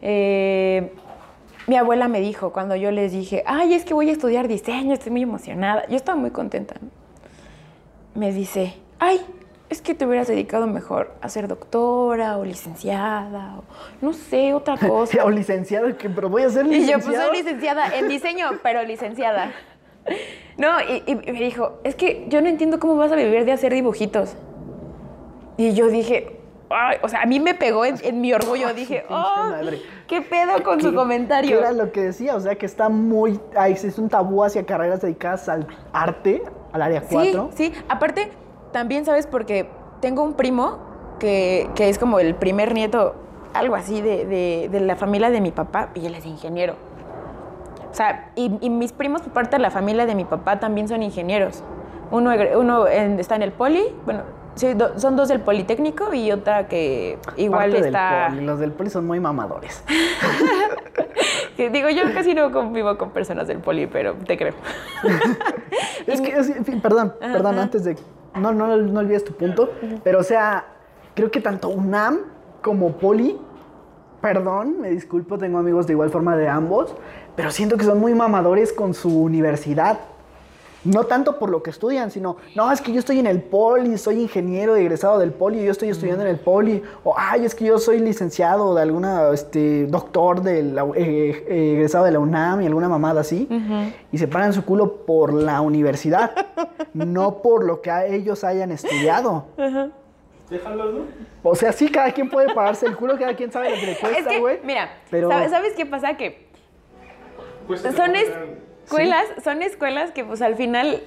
Eh, 0.02 0.92
mi 1.66 1.76
abuela 1.76 2.08
me 2.08 2.20
dijo 2.20 2.52
cuando 2.52 2.74
yo 2.76 2.90
les 2.90 3.12
dije, 3.12 3.42
ay, 3.46 3.74
es 3.74 3.84
que 3.84 3.94
voy 3.94 4.08
a 4.08 4.12
estudiar 4.12 4.48
diseño, 4.48 4.92
estoy 4.92 5.12
muy 5.12 5.22
emocionada. 5.22 5.86
Yo 5.88 5.96
estaba 5.96 6.18
muy 6.18 6.30
contenta. 6.30 6.74
Me 8.14 8.32
dice, 8.32 8.74
ay, 8.98 9.20
es 9.70 9.80
que 9.80 9.94
te 9.94 10.04
hubieras 10.06 10.28
dedicado 10.28 10.66
mejor 10.66 11.14
a 11.22 11.28
ser 11.28 11.48
doctora 11.48 12.36
o 12.36 12.44
licenciada 12.44 13.56
o 13.58 13.64
no 14.02 14.12
sé, 14.12 14.52
otra 14.52 14.76
cosa. 14.88 15.24
o 15.24 15.30
licenciado, 15.30 15.96
que, 15.96 16.10
pero 16.10 16.28
voy 16.28 16.42
a 16.42 16.50
ser 16.50 16.66
Y 16.66 16.86
yo, 16.86 16.98
pues 16.98 17.16
soy 17.16 17.36
licenciada 17.36 17.96
en 17.96 18.08
diseño, 18.08 18.50
pero 18.62 18.82
licenciada. 18.82 19.52
No, 20.56 20.80
y, 20.80 21.02
y 21.06 21.14
me 21.14 21.32
dijo, 21.40 21.78
es 21.84 21.94
que 21.94 22.26
yo 22.28 22.42
no 22.42 22.48
entiendo 22.48 22.78
cómo 22.78 22.96
vas 22.96 23.12
a 23.12 23.16
vivir 23.16 23.44
de 23.44 23.52
hacer 23.52 23.72
dibujitos. 23.72 24.34
Y 25.56 25.74
yo 25.74 25.88
dije, 25.88 26.38
ay, 26.70 26.96
o 27.02 27.08
sea, 27.08 27.22
a 27.22 27.26
mí 27.26 27.38
me 27.38 27.54
pegó 27.54 27.84
en, 27.84 27.96
en 28.02 28.20
mi 28.20 28.32
orgullo. 28.32 28.72
Dije, 28.74 29.04
oh, 29.08 29.12
madre. 29.50 29.80
¿qué 30.06 30.22
pedo 30.22 30.62
con 30.62 30.80
su 30.80 30.90
¿Qué- 30.90 30.96
comentario? 30.96 31.50
qué 31.50 31.58
era 31.58 31.72
lo 31.72 31.92
que 31.92 32.00
decía? 32.02 32.34
O 32.34 32.40
sea, 32.40 32.54
que 32.56 32.66
está 32.66 32.88
muy... 32.88 33.38
Ahí 33.56 33.72
existe 33.72 34.00
un 34.00 34.08
tabú 34.08 34.42
hacia 34.42 34.64
carreras 34.64 35.00
dedicadas 35.02 35.48
al 35.48 35.66
arte, 35.92 36.42
al 36.72 36.82
área 36.82 37.02
4. 37.02 37.50
Sí, 37.54 37.70
sí. 37.72 37.78
Aparte, 37.88 38.30
también 38.72 39.04
sabes 39.04 39.26
porque 39.26 39.68
tengo 40.00 40.22
un 40.22 40.34
primo 40.34 40.78
que, 41.18 41.68
que 41.74 41.88
es 41.88 41.98
como 41.98 42.18
el 42.20 42.34
primer 42.34 42.72
nieto, 42.74 43.14
algo 43.54 43.74
así, 43.74 44.00
de, 44.00 44.24
de- 44.26 44.68
de 44.70 44.80
la 44.80 44.96
familia 44.96 45.30
de 45.30 45.40
mi 45.40 45.50
papá, 45.50 45.90
y 45.94 46.06
él 46.06 46.14
es 46.14 46.24
ingeniero. 46.26 46.74
O 47.90 47.94
sea, 47.94 48.30
y, 48.36 48.56
y 48.60 48.70
mis 48.70 48.92
primos 48.92 49.22
por 49.22 49.32
parte 49.32 49.56
de 49.56 49.62
la 49.62 49.70
familia 49.70 50.06
de 50.06 50.14
mi 50.14 50.24
papá 50.24 50.60
también 50.60 50.88
son 50.88 51.02
ingenieros. 51.02 51.62
Uno, 52.12 52.30
uno 52.56 52.86
en- 52.88 53.18
está 53.20 53.36
en 53.36 53.42
el 53.42 53.52
poli, 53.52 53.82
bueno, 54.04 54.22
sí, 54.54 54.74
do- 54.74 54.98
son 54.98 55.16
dos 55.16 55.28
del 55.28 55.40
Politécnico 55.40 56.14
y 56.14 56.30
otra 56.32 56.66
que 56.68 57.18
igual 57.36 57.70
Parte 57.72 57.86
está... 57.88 58.22
Del 58.22 58.32
poli. 58.34 58.46
Los 58.46 58.58
del 58.60 58.72
poli 58.72 58.90
son 58.90 59.06
muy 59.06 59.20
mamadores. 59.20 59.82
digo, 61.56 61.90
yo 61.90 62.04
casi 62.14 62.34
no 62.34 62.50
convivo 62.52 62.96
con 62.96 63.10
personas 63.10 63.46
del 63.48 63.58
poli, 63.58 63.86
pero 63.86 64.14
te 64.14 64.38
creo. 64.38 64.54
Es 66.06 66.20
que, 66.20 66.30
es- 66.38 66.48
en 66.50 66.64
fin, 66.64 66.80
perdón, 66.80 67.14
perdón, 67.20 67.58
antes 67.58 67.84
de... 67.84 67.96
No, 68.34 68.52
no, 68.52 68.76
no 68.76 69.00
olvides 69.00 69.24
tu 69.24 69.32
punto. 69.32 69.70
Pero, 70.04 70.20
o 70.20 70.22
sea, 70.22 70.64
creo 71.14 71.30
que 71.30 71.40
tanto 71.40 71.68
UNAM 71.68 72.18
como 72.62 72.92
Poli 72.92 73.38
perdón, 74.20 74.80
me 74.80 74.90
disculpo, 74.90 75.38
tengo 75.38 75.58
amigos 75.58 75.86
de 75.86 75.94
igual 75.94 76.10
forma 76.10 76.36
de 76.36 76.48
ambos, 76.48 76.94
pero 77.36 77.50
siento 77.50 77.76
que 77.76 77.84
son 77.84 77.98
muy 77.98 78.14
mamadores 78.14 78.72
con 78.72 78.94
su 78.94 79.22
universidad. 79.22 80.00
No 80.82 81.04
tanto 81.04 81.38
por 81.38 81.50
lo 81.50 81.62
que 81.62 81.68
estudian, 81.70 82.10
sino, 82.10 82.36
no, 82.56 82.72
es 82.72 82.80
que 82.80 82.90
yo 82.92 83.00
estoy 83.00 83.18
en 83.18 83.26
el 83.26 83.42
poli, 83.42 83.98
soy 83.98 84.20
ingeniero 84.22 84.76
egresado 84.76 85.18
del 85.18 85.30
poli, 85.32 85.62
yo 85.62 85.72
estoy 85.72 85.90
estudiando 85.90 86.22
en 86.24 86.30
el 86.30 86.38
poli, 86.38 86.82
o, 87.04 87.14
ay, 87.18 87.44
es 87.44 87.54
que 87.54 87.66
yo 87.66 87.78
soy 87.78 87.98
licenciado 88.00 88.74
de 88.74 88.80
alguna, 88.80 89.28
este, 89.30 89.86
doctor 89.86 90.40
de 90.42 90.62
la, 90.62 90.84
eh, 90.96 91.44
eh, 91.46 91.72
egresado 91.74 92.06
de 92.06 92.12
la 92.12 92.18
UNAM 92.18 92.62
y 92.62 92.66
alguna 92.66 92.88
mamada 92.88 93.20
así, 93.20 93.46
y 94.10 94.16
se 94.16 94.26
paran 94.26 94.54
su 94.54 94.64
culo 94.64 95.04
por 95.04 95.34
la 95.34 95.60
universidad, 95.60 96.30
no 96.94 97.42
por 97.42 97.64
lo 97.64 97.82
que 97.82 97.90
a 97.90 98.06
ellos 98.06 98.42
hayan 98.42 98.72
estudiado. 98.72 99.44
Déjalo, 100.48 100.92
¿no? 100.92 101.00
O 101.42 101.54
sea, 101.54 101.72
sí, 101.72 101.88
cada 101.90 102.10
quien 102.12 102.28
puede 102.30 102.52
pararse 102.54 102.86
el 102.86 102.96
culo, 102.96 103.18
cada 103.18 103.36
quien 103.36 103.52
sabe 103.52 103.70
lo 103.70 103.76
que 103.76 103.86
le 103.86 103.92
Es 103.92 103.98
cuesta, 104.00 104.30
que, 104.30 104.40
güey. 104.40 104.60
mira, 104.64 104.88
pero- 105.10 105.28
¿sabes, 105.28 105.50
¿sabes 105.50 105.74
qué 105.76 105.84
pasa? 105.86 106.16
Que 106.16 106.48
son 107.96 108.16
es- 108.16 108.32
escuelas, 108.90 109.24
son 109.44 109.62
escuelas 109.62 110.10
que 110.10 110.24
pues 110.24 110.42
al 110.42 110.56
final 110.56 111.02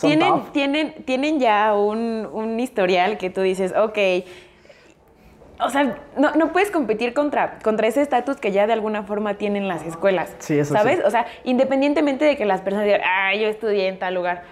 tienen, 0.00 0.42
tienen, 0.52 0.94
tienen 1.04 1.40
ya 1.40 1.74
un, 1.74 2.28
un 2.32 2.58
historial 2.58 3.18
que 3.18 3.30
tú 3.30 3.42
dices, 3.42 3.74
ok. 3.76 3.98
O 5.62 5.68
sea, 5.68 5.98
no, 6.16 6.32
no 6.32 6.52
puedes 6.52 6.70
competir 6.70 7.12
contra, 7.12 7.58
contra 7.58 7.86
ese 7.86 8.00
estatus 8.00 8.38
que 8.38 8.50
ya 8.50 8.66
de 8.66 8.72
alguna 8.72 9.02
forma 9.02 9.34
tienen 9.34 9.68
las 9.68 9.84
escuelas. 9.84 10.34
Sí, 10.38 10.58
eso 10.58 10.72
¿Sabes? 10.72 10.96
sí. 10.96 11.02
O 11.04 11.10
sea, 11.10 11.26
independientemente 11.44 12.24
de 12.24 12.36
que 12.38 12.46
las 12.46 12.62
personas 12.62 12.86
digan, 12.86 13.02
ah, 13.04 13.34
yo 13.34 13.46
estudié 13.46 13.88
en 13.88 13.98
tal 13.98 14.14
lugar. 14.14 14.42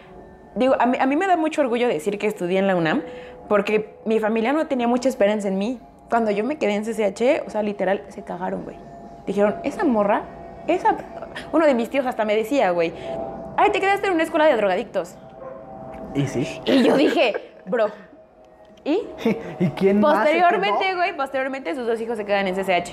Digo, 0.54 0.76
a 0.78 0.84
mí, 0.84 0.98
a 1.00 1.06
mí 1.06 1.16
me 1.16 1.26
da 1.26 1.38
mucho 1.38 1.62
orgullo 1.62 1.88
decir 1.88 2.18
que 2.18 2.26
estudié 2.26 2.58
en 2.58 2.66
la 2.66 2.76
UNAM, 2.76 3.02
porque 3.48 3.94
mi 4.04 4.18
familia 4.18 4.52
no 4.52 4.66
tenía 4.66 4.86
mucha 4.86 5.08
esperanza 5.08 5.48
en 5.48 5.56
mí. 5.56 5.80
Cuando 6.10 6.30
yo 6.30 6.44
me 6.44 6.56
quedé 6.56 6.74
en 6.74 6.84
CCH, 6.84 7.46
o 7.46 7.50
sea, 7.50 7.62
literal, 7.62 8.02
se 8.08 8.22
cagaron, 8.22 8.64
güey. 8.64 8.76
Dijeron, 9.26 9.56
esa 9.64 9.84
morra, 9.84 10.22
esa... 10.66 10.96
Uno 11.52 11.66
de 11.66 11.74
mis 11.74 11.90
tíos 11.90 12.06
hasta 12.06 12.24
me 12.24 12.36
decía, 12.36 12.70
güey, 12.70 12.92
ay, 13.56 13.70
te 13.70 13.80
quedaste 13.80 14.06
en 14.06 14.14
una 14.14 14.22
escuela 14.22 14.46
de 14.46 14.56
drogadictos. 14.56 15.16
Y 16.14 16.26
sí. 16.26 16.60
Y 16.64 16.82
yo 16.82 16.96
dije, 16.96 17.34
bro. 17.66 17.88
¿Y? 18.84 19.02
¿Y 19.60 19.68
quién 19.70 20.00
Posteriormente, 20.00 20.94
güey, 20.94 21.16
posteriormente 21.16 21.74
sus 21.74 21.86
dos 21.86 22.00
hijos 22.00 22.16
se 22.16 22.24
quedan 22.24 22.46
en 22.46 22.54
CCH. 22.54 22.92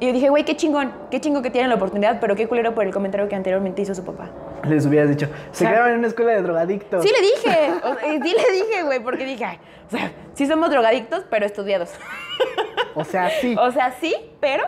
Y 0.00 0.06
yo 0.06 0.12
dije, 0.12 0.30
güey, 0.30 0.44
qué 0.44 0.56
chingón, 0.56 0.92
qué 1.12 1.20
chingón 1.20 1.44
que 1.44 1.50
tienen 1.50 1.68
la 1.70 1.76
oportunidad, 1.76 2.18
pero 2.20 2.34
qué 2.34 2.48
culero 2.48 2.74
por 2.74 2.84
el 2.84 2.92
comentario 2.92 3.28
que 3.28 3.36
anteriormente 3.36 3.82
hizo 3.82 3.94
su 3.94 4.04
papá. 4.04 4.30
Les 4.64 4.84
hubieras 4.84 5.08
dicho, 5.08 5.28
se 5.52 5.60
sea, 5.60 5.70
quedaron 5.70 5.92
en 5.92 5.98
una 6.00 6.08
escuela 6.08 6.32
de 6.32 6.42
drogadictos. 6.42 7.04
Sí 7.04 7.08
le 7.08 7.20
dije, 7.20 7.70
o 7.84 7.94
sea, 7.94 8.10
sí 8.10 8.18
le 8.36 8.52
dije, 8.52 8.82
güey, 8.82 8.98
porque 8.98 9.24
dije, 9.24 9.44
ay, 9.44 9.58
o 9.86 9.90
sea, 9.90 10.10
sí 10.34 10.46
somos 10.46 10.70
drogadictos, 10.70 11.24
pero 11.30 11.46
estudiados. 11.46 11.90
O 12.96 13.04
sea, 13.04 13.30
sí, 13.30 13.54
O 13.60 13.70
sea, 13.70 13.92
sí, 14.00 14.12
pero 14.40 14.64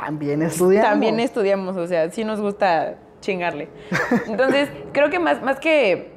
también 0.00 0.42
estudiamos. 0.42 0.90
también 0.90 1.20
estudiamos, 1.20 1.76
o 1.76 1.86
sea, 1.86 2.10
sí 2.10 2.24
nos 2.24 2.40
gusta 2.40 2.96
chingarle. 3.20 3.68
Entonces, 4.26 4.70
creo 4.92 5.10
que 5.10 5.18
más, 5.18 5.42
más 5.42 5.58
que, 5.60 6.12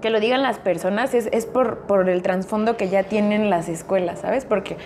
que 0.00 0.10
lo 0.10 0.20
digan 0.20 0.42
las 0.42 0.58
personas 0.58 1.14
es, 1.14 1.28
es 1.32 1.46
por, 1.46 1.86
por 1.86 2.08
el 2.08 2.22
trasfondo 2.22 2.76
que 2.76 2.88
ya 2.88 3.04
tienen 3.04 3.50
las 3.50 3.68
escuelas, 3.68 4.20
¿sabes? 4.20 4.44
Porque, 4.44 4.76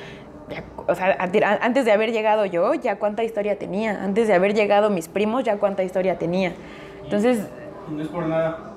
ya, 0.49 0.65
o 0.87 0.95
sea, 0.95 1.17
antes 1.61 1.85
de 1.85 1.93
haber 1.93 2.13
llegado 2.13 2.45
yo, 2.47 2.75
ya 2.75 2.99
cuánta 2.99 3.25
historia 3.25 3.59
tenía. 3.59 4.03
Antes 4.03 4.29
de 4.29 4.35
haber 4.35 4.55
llegado 4.55 4.91
mis 4.91 5.09
primos, 5.09 5.45
ya 5.45 5.59
cuánta 5.59 5.83
historia 5.83 6.19
tenía. 6.19 6.55
Entonces, 7.05 7.49
Y 7.91 7.95
no 7.95 8.03
es 8.03 8.09
por 8.09 8.27
nada, 8.27 8.75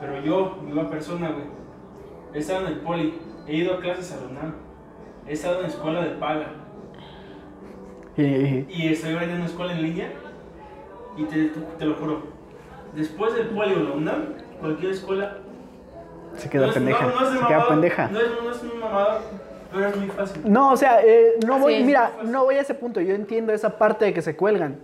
pero 0.00 0.20
yo, 0.20 0.58
nueva 0.62 0.90
persona, 0.90 1.30
güey, 1.30 1.46
he 2.34 2.38
estado 2.38 2.66
en 2.66 2.72
el 2.74 2.80
poli, 2.80 3.20
he 3.46 3.56
ido 3.56 3.74
a 3.74 3.80
clases 3.80 4.12
a 4.12 4.16
la 4.16 4.26
UNAM, 4.28 4.54
he 5.26 5.32
estado 5.32 5.60
en 5.60 5.66
escuela 5.66 6.02
de 6.02 6.10
paga 6.10 6.61
Y- 8.16 8.88
estoy 8.92 9.12
ahora 9.14 9.24
en 9.24 9.32
una 9.36 9.46
escuela 9.46 9.72
en 9.72 9.82
línea 9.82 10.08
y 11.16 11.24
te, 11.24 11.50
te 11.78 11.84
lo 11.86 11.94
juro, 11.94 12.22
después 12.94 13.34
del 13.34 13.48
poli 13.48 13.72
o 13.74 13.78
la 13.80 13.90
UNAM, 13.92 14.24
cualquier 14.60 14.92
escuela... 14.92 15.38
se 16.36 16.48
queda 16.50 16.62
no 16.62 16.68
es- 16.68 16.74
pendeja. 16.74 17.06
no- 17.06 17.20
no 17.20 17.26
es 17.26 17.38
se 17.40 17.46
queda 17.46 17.68
pendeja. 17.68 18.08
No 18.08 18.18
es, 18.20 18.26
no 18.42 18.50
es 18.50 18.62
una 18.62 18.84
mamada, 18.86 19.20
pero 19.72 19.88
es 19.88 19.96
muy 19.96 20.08
fácil. 20.08 20.42
No, 20.44 20.72
o 20.72 20.76
sea, 20.76 21.00
eh, 21.02 21.38
no 21.46 21.58
voy, 21.58 21.76
Sí. 21.78 21.84
mira, 21.84 22.12
no 22.24 22.44
voy 22.44 22.56
a 22.56 22.60
ese 22.60 22.74
punto. 22.74 23.00
Yo 23.00 23.14
entiendo 23.14 23.52
esa 23.52 23.78
parte 23.78 24.04
de 24.04 24.12
que 24.14 24.22
se 24.22 24.36
cuelgan. 24.36 24.76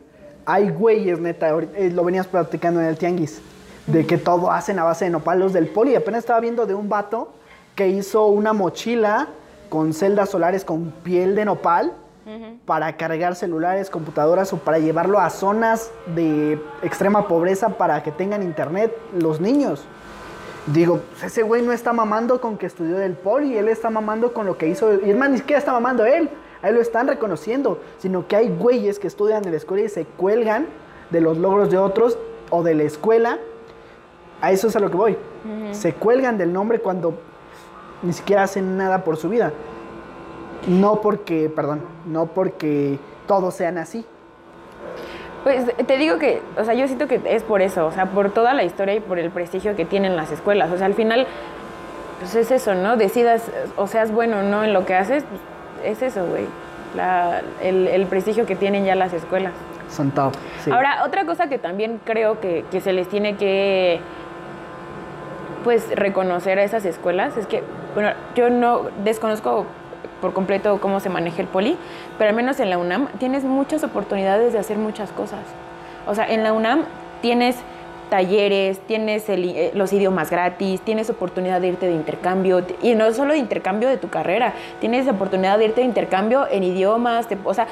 Hay 0.47 0.71
güeyes, 0.71 1.21
neta, 1.21 1.51
ahorita- 1.51 1.79
eh, 1.79 1.91
lo 1.91 2.05
venías 2.05 2.27
platicando 2.27 2.81
en 2.81 2.87
el 2.87 2.97
tianguis, 2.97 3.43
de 3.87 4.07
que 4.07 4.17
todo 4.19 4.51
hacen 4.51 4.79
a 4.79 4.85
base 4.85 5.05
de 5.07 5.11
nopalos 5.11 5.53
del 5.53 5.67
poli. 5.69 5.95
Apenas 5.95 6.21
estaba 6.21 6.41
viendo 6.41 6.65
de 6.67 6.75
un 6.75 6.89
vato 6.89 7.33
que 7.75 7.89
hizo 7.89 8.27
una 8.27 8.53
mochila 8.55 9.29
con 9.69 9.93
celdas 9.93 10.31
solares 10.31 10.65
con 10.65 10.91
piel 11.03 11.35
de 11.35 11.45
nopal 11.45 11.93
para 12.67 12.97
cargar 12.97 13.35
celulares, 13.35 13.91
computadoras 13.91 14.53
o 14.53 14.59
para 14.59 14.79
llevarlo 14.79 15.19
a 15.19 15.31
zonas 15.31 15.91
de 16.15 16.61
extrema 16.83 17.27
pobreza 17.27 17.71
para 17.71 18.03
que 18.03 18.13
tengan 18.13 18.43
internet 18.43 18.95
los 19.19 19.41
niños. 19.41 19.87
Digo, 20.67 21.01
pues 21.11 21.25
ese 21.25 21.43
güey 21.43 21.63
no 21.63 21.73
está 21.73 21.95
mamando 21.95 22.41
con 22.41 22.59
que 22.59 22.67
estudió 22.67 22.99
del 22.99 23.15
poli, 23.15 23.57
él 23.57 23.69
está 23.69 23.89
mamando 23.89 24.35
con 24.35 24.45
lo 24.45 24.59
que 24.59 24.69
hizo. 24.69 24.93
Y 24.95 25.11
es 25.11 25.17
más, 25.17 25.31
ni 25.31 25.39
siquiera 25.39 25.59
está 25.59 25.73
mamando 25.73 26.05
él, 26.05 26.29
a 26.63 26.69
él 26.69 26.75
lo 26.75 26.83
están 26.83 27.09
reconociendo. 27.09 27.81
Sino 27.99 28.27
que 28.29 28.37
hay 28.37 28.51
güeyes 28.51 28.99
que 28.99 29.07
estudian 29.07 29.45
en 29.45 29.53
la 29.53 29.57
escuela 29.57 29.85
y 29.85 29.89
se 29.89 30.05
cuelgan 30.05 30.67
de 31.11 31.23
los 31.23 31.39
logros 31.39 31.71
de 31.71 31.79
otros 31.79 32.19
o 32.51 32.63
de 32.63 32.75
la 32.75 32.83
escuela. 32.83 33.39
A 34.43 34.53
eso 34.53 34.69
es 34.69 34.77
a 34.77 34.81
lo 34.81 34.91
que 34.91 34.97
voy. 34.97 35.17
Se 35.73 35.95
cuelgan 35.95 36.37
del 36.37 36.53
nombre 36.53 36.81
cuando 36.81 37.19
ni 38.03 38.13
siquiera 38.13 38.43
hacen 38.43 38.77
nada 38.77 39.05
por 39.05 39.17
su 39.17 39.31
vida. 39.31 39.53
No 40.67 41.01
porque, 41.01 41.49
perdón, 41.55 41.81
no 42.07 42.27
porque 42.27 42.99
todos 43.27 43.55
sean 43.55 43.79
así. 43.79 44.05
Pues 45.45 45.65
te 45.87 45.97
digo 45.97 46.19
que, 46.19 46.43
o 46.59 46.65
sea, 46.65 46.75
yo 46.75 46.87
siento 46.87 47.07
que 47.07 47.21
es 47.25 47.43
por 47.43 47.63
eso, 47.63 47.87
o 47.87 47.93
sea, 47.93 48.07
por 48.07 48.31
toda 48.31 48.55
la 48.55 48.65
historia 48.65 48.95
y 48.95 49.01
por 49.01 49.19
el 49.19 49.31
prestigio 49.31 49.77
que 49.77 49.85
tienen 49.85 50.17
las 50.17 50.31
escuelas. 50.33 50.71
O 50.73 50.77
sea, 50.77 50.87
al 50.87 50.95
final, 50.95 51.27
pues 52.19 52.35
es 52.35 52.51
eso, 52.51 52.75
¿no? 52.75 52.97
Decidas 52.97 53.51
o 53.77 53.87
seas 53.87 54.11
bueno 54.13 54.41
o 54.41 54.43
no 54.43 54.65
en 54.65 54.73
lo 54.73 54.85
que 54.85 54.95
haces, 54.95 55.25
pues, 55.25 55.41
es 55.97 56.03
eso, 56.03 56.27
güey. 56.27 56.45
La- 56.97 57.43
El, 57.63 57.87
el 57.87 58.07
prestigio 58.07 58.47
que 58.47 58.57
tienen 58.57 58.85
ya 58.85 58.95
las 58.97 59.13
escuelas. 59.13 59.53
Son 59.89 60.11
top. 60.11 60.35
sí. 60.65 60.71
Ahora, 60.71 61.05
otra 61.07 61.25
cosa 61.25 61.49
que 61.49 61.57
también 61.59 62.01
creo 62.05 62.41
que, 62.41 62.65
que 62.71 62.81
se 62.81 62.93
les 62.93 63.09
tiene 63.09 63.37
que 63.37 64.01
pues 65.65 65.89
reconocer 65.95 66.59
a 66.59 66.63
esas 66.63 66.85
escuelas 66.85 67.37
es 67.37 67.47
que, 67.47 67.63
bueno, 67.95 68.11
yo 68.35 68.49
no 68.51 68.83
desconozco 69.05 69.67
por 70.21 70.33
completo 70.33 70.81
cómo 70.81 71.01
se 71.01 71.09
maneja 71.09 71.41
el 71.43 71.49
poli, 71.49 71.77
pero 72.19 72.31
al 72.31 72.37
menos 72.37 72.61
en 72.61 72.71
la 72.71 72.79
UNAM 72.79 73.09
tienes 73.19 73.45
muchas 73.45 73.85
oportunidades 73.85 74.53
de 74.53 74.59
hacer 74.59 74.77
muchas 74.79 75.13
cosas. 75.13 75.41
O 76.07 76.15
sea, 76.15 76.27
en 76.33 76.43
la 76.43 76.53
UNAM 76.53 76.85
tienes 77.23 77.57
talleres, 78.11 78.81
tienes 78.87 79.29
eh, 79.29 79.71
los 79.75 79.93
idiomas 79.93 80.31
gratis, 80.31 80.81
tienes 80.81 81.11
oportunidad 81.11 81.61
de 81.61 81.69
irte 81.69 81.87
de 81.87 81.93
intercambio, 81.93 82.65
y 82.83 82.95
no 82.95 83.13
solo 83.13 83.33
de 83.35 83.39
intercambio 83.39 83.89
de 83.89 83.99
tu 83.99 84.09
carrera, 84.09 84.55
tienes 84.81 85.07
oportunidad 85.09 85.59
de 85.59 85.67
irte 85.67 85.83
de 85.83 85.87
intercambio 85.87 86.47
en 86.51 86.65
idiomas, 86.65 87.29
te- 87.29 87.37
o 87.45 87.53
sea, 87.53 87.67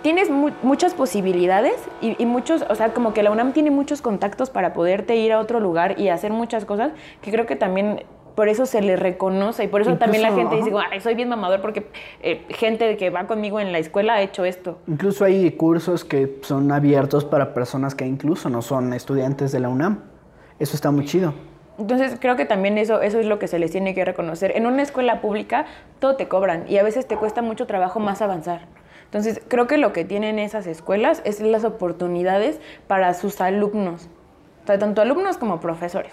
tienes 0.00 0.30
mu- 0.30 0.50
muchas 0.62 0.94
posibilidades 0.94 1.74
y, 2.00 2.20
y 2.20 2.24
muchos, 2.26 2.64
o 2.70 2.74
sea, 2.74 2.94
como 2.94 3.12
que 3.12 3.22
la 3.22 3.30
UNAM 3.30 3.52
tiene 3.52 3.70
muchos 3.70 4.00
contactos 4.00 4.48
para 4.48 4.72
poderte 4.72 5.16
ir 5.16 5.32
a 5.32 5.38
otro 5.38 5.60
lugar 5.60 6.00
y 6.00 6.08
hacer 6.08 6.32
muchas 6.32 6.64
cosas, 6.64 6.92
que 7.20 7.30
creo 7.30 7.44
que 7.44 7.54
también 7.56 8.02
por 8.34 8.48
eso 8.48 8.66
se 8.66 8.80
le 8.80 8.96
reconoce 8.96 9.64
y 9.64 9.68
por 9.68 9.82
eso 9.82 9.96
también 9.98 10.22
la 10.22 10.32
gente 10.32 10.56
dice, 10.56 10.72
ay, 10.90 11.00
soy 11.00 11.14
bien 11.14 11.28
mamador 11.28 11.60
porque 11.60 11.86
eh, 12.22 12.44
gente 12.48 12.96
que 12.96 13.10
va 13.10 13.26
conmigo 13.26 13.60
en 13.60 13.72
la 13.72 13.78
escuela 13.78 14.14
ha 14.14 14.22
hecho 14.22 14.44
esto. 14.44 14.78
Incluso 14.86 15.24
hay 15.24 15.50
cursos 15.52 16.04
que 16.04 16.38
son 16.42 16.72
abiertos 16.72 17.24
para 17.24 17.54
personas 17.54 17.94
que 17.94 18.06
incluso 18.06 18.48
no 18.48 18.62
son 18.62 18.92
estudiantes 18.92 19.52
de 19.52 19.60
la 19.60 19.68
UNAM. 19.68 20.00
Eso 20.58 20.76
está 20.76 20.90
muy 20.90 21.04
chido. 21.04 21.34
Entonces 21.78 22.16
creo 22.20 22.36
que 22.36 22.44
también 22.44 22.78
eso, 22.78 23.00
eso 23.00 23.18
es 23.18 23.26
lo 23.26 23.38
que 23.38 23.48
se 23.48 23.58
les 23.58 23.70
tiene 23.70 23.94
que 23.94 24.04
reconocer. 24.04 24.56
En 24.56 24.66
una 24.66 24.82
escuela 24.82 25.20
pública 25.20 25.66
todo 25.98 26.16
te 26.16 26.28
cobran 26.28 26.64
y 26.68 26.78
a 26.78 26.82
veces 26.82 27.06
te 27.06 27.16
cuesta 27.16 27.42
mucho 27.42 27.66
trabajo 27.66 28.00
más 28.00 28.22
avanzar. 28.22 28.66
Entonces 29.04 29.42
creo 29.48 29.66
que 29.66 29.76
lo 29.76 29.92
que 29.92 30.04
tienen 30.04 30.38
esas 30.38 30.66
escuelas 30.66 31.20
es 31.24 31.40
las 31.40 31.64
oportunidades 31.64 32.60
para 32.86 33.12
sus 33.14 33.40
alumnos, 33.40 34.08
o 34.62 34.66
sea, 34.66 34.78
tanto 34.78 35.02
alumnos 35.02 35.36
como 35.36 35.60
profesores. 35.60 36.12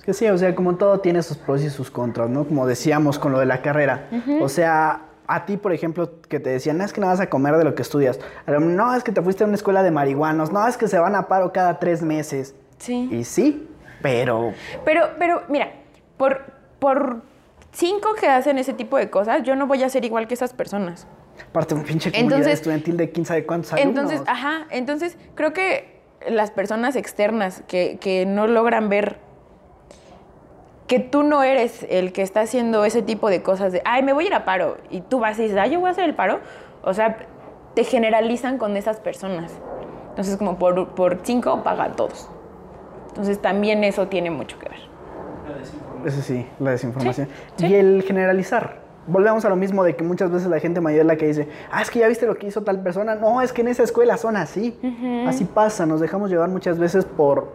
Es 0.00 0.04
que 0.04 0.14
sí, 0.14 0.26
o 0.28 0.36
sea, 0.38 0.54
como 0.54 0.76
todo 0.76 1.00
tiene 1.00 1.22
sus 1.22 1.36
pros 1.36 1.62
y 1.62 1.70
sus 1.70 1.90
contras, 1.90 2.28
¿no? 2.28 2.44
Como 2.46 2.66
decíamos 2.66 3.18
con 3.18 3.32
lo 3.32 3.38
de 3.38 3.46
la 3.46 3.60
carrera. 3.62 4.08
O 4.40 4.48
sea, 4.48 5.02
a 5.26 5.44
ti, 5.46 5.56
por 5.58 5.72
ejemplo, 5.72 6.20
que 6.28 6.40
te 6.40 6.50
decían, 6.50 6.78
no 6.78 6.84
es 6.84 6.92
que 6.92 7.00
no 7.00 7.06
vas 7.06 7.20
a 7.20 7.28
comer 7.28 7.56
de 7.56 7.64
lo 7.64 7.74
que 7.74 7.82
estudias. 7.82 8.18
No, 8.46 8.94
es 8.94 9.04
que 9.04 9.12
te 9.12 9.20
fuiste 9.22 9.44
a 9.44 9.46
una 9.46 9.56
escuela 9.56 9.82
de 9.82 9.90
marihuanos. 9.90 10.50
No, 10.52 10.66
es 10.66 10.76
que 10.76 10.88
se 10.88 10.98
van 10.98 11.14
a 11.14 11.28
paro 11.28 11.52
cada 11.52 11.78
tres 11.78 12.02
meses. 12.02 12.54
Sí. 12.78 13.08
Y 13.12 13.24
sí, 13.24 13.68
pero 14.02 14.52
Pero, 14.86 15.10
pero 15.18 15.42
mira, 15.48 15.70
por, 16.16 16.40
por 16.78 17.20
cinco 17.72 18.14
que 18.18 18.26
hacen 18.26 18.56
ese 18.58 18.72
tipo 18.72 18.96
de 18.96 19.10
cosas, 19.10 19.42
yo 19.42 19.54
no 19.54 19.66
voy 19.66 19.82
a 19.82 19.88
ser 19.90 20.04
igual 20.06 20.26
que 20.26 20.34
esas 20.34 20.54
personas. 20.54 21.06
aparte 21.50 21.74
un 21.74 21.82
pinche 21.84 22.10
comunidad 22.10 22.38
Entonces- 22.38 22.54
estudiantil 22.54 22.96
de 22.96 23.10
quién 23.10 23.26
sabe 23.26 23.44
cuántos 23.44 23.74
alumnos. 23.74 23.90
Entonces, 24.04 24.22
ajá, 24.26 24.66
entonces 24.70 25.18
creo 25.34 25.52
que 25.52 26.00
las 26.26 26.50
personas 26.50 26.96
externas 26.96 27.62
que, 27.68 27.98
que 28.00 28.24
no 28.26 28.46
logran 28.46 28.88
ver 28.88 29.18
que 30.90 30.98
tú 30.98 31.22
no 31.22 31.44
eres 31.44 31.86
el 31.88 32.12
que 32.12 32.20
está 32.20 32.40
haciendo 32.40 32.84
ese 32.84 33.00
tipo 33.00 33.30
de 33.30 33.42
cosas 33.42 33.70
de, 33.70 33.80
ay, 33.84 34.02
me 34.02 34.12
voy 34.12 34.24
a 34.24 34.26
ir 34.26 34.34
a 34.34 34.44
paro, 34.44 34.76
y 34.90 35.02
tú 35.02 35.20
vas 35.20 35.38
y 35.38 35.42
dices, 35.42 35.56
ay, 35.56 35.70
yo 35.70 35.78
voy 35.78 35.86
a 35.86 35.92
hacer 35.92 36.02
el 36.02 36.16
paro, 36.16 36.40
o 36.82 36.92
sea, 36.92 37.16
te 37.74 37.84
generalizan 37.84 38.58
con 38.58 38.76
esas 38.76 38.98
personas. 38.98 39.52
Entonces, 40.08 40.36
como 40.36 40.58
por, 40.58 40.88
por 40.96 41.20
cinco 41.22 41.62
paga 41.62 41.84
a 41.84 41.92
todos. 41.92 42.28
Entonces, 43.10 43.40
también 43.40 43.84
eso 43.84 44.08
tiene 44.08 44.32
mucho 44.32 44.58
que 44.58 44.68
ver. 44.68 44.80
La 45.48 45.58
desinformación. 45.58 46.08
Eso 46.08 46.22
sí, 46.22 46.46
la 46.58 46.70
desinformación. 46.72 47.28
Sí, 47.28 47.66
sí. 47.66 47.66
Y 47.68 47.74
el 47.76 48.02
generalizar. 48.02 48.80
Volvemos 49.06 49.44
a 49.44 49.48
lo 49.48 49.54
mismo 49.54 49.84
de 49.84 49.94
que 49.94 50.02
muchas 50.02 50.32
veces 50.32 50.48
la 50.48 50.58
gente 50.58 50.80
mayor 50.80 51.02
es 51.02 51.06
la 51.06 51.14
que 51.14 51.28
dice, 51.28 51.48
ah, 51.70 51.82
es 51.82 51.90
que 51.92 52.00
ya 52.00 52.08
viste 52.08 52.26
lo 52.26 52.34
que 52.34 52.48
hizo 52.48 52.64
tal 52.64 52.82
persona. 52.82 53.14
No, 53.14 53.42
es 53.42 53.52
que 53.52 53.60
en 53.60 53.68
esa 53.68 53.84
escuela 53.84 54.16
son 54.16 54.36
así. 54.36 54.76
Así 55.28 55.44
pasa, 55.44 55.86
nos 55.86 56.00
dejamos 56.00 56.30
llevar 56.30 56.48
muchas 56.48 56.80
veces 56.80 57.04
por 57.04 57.52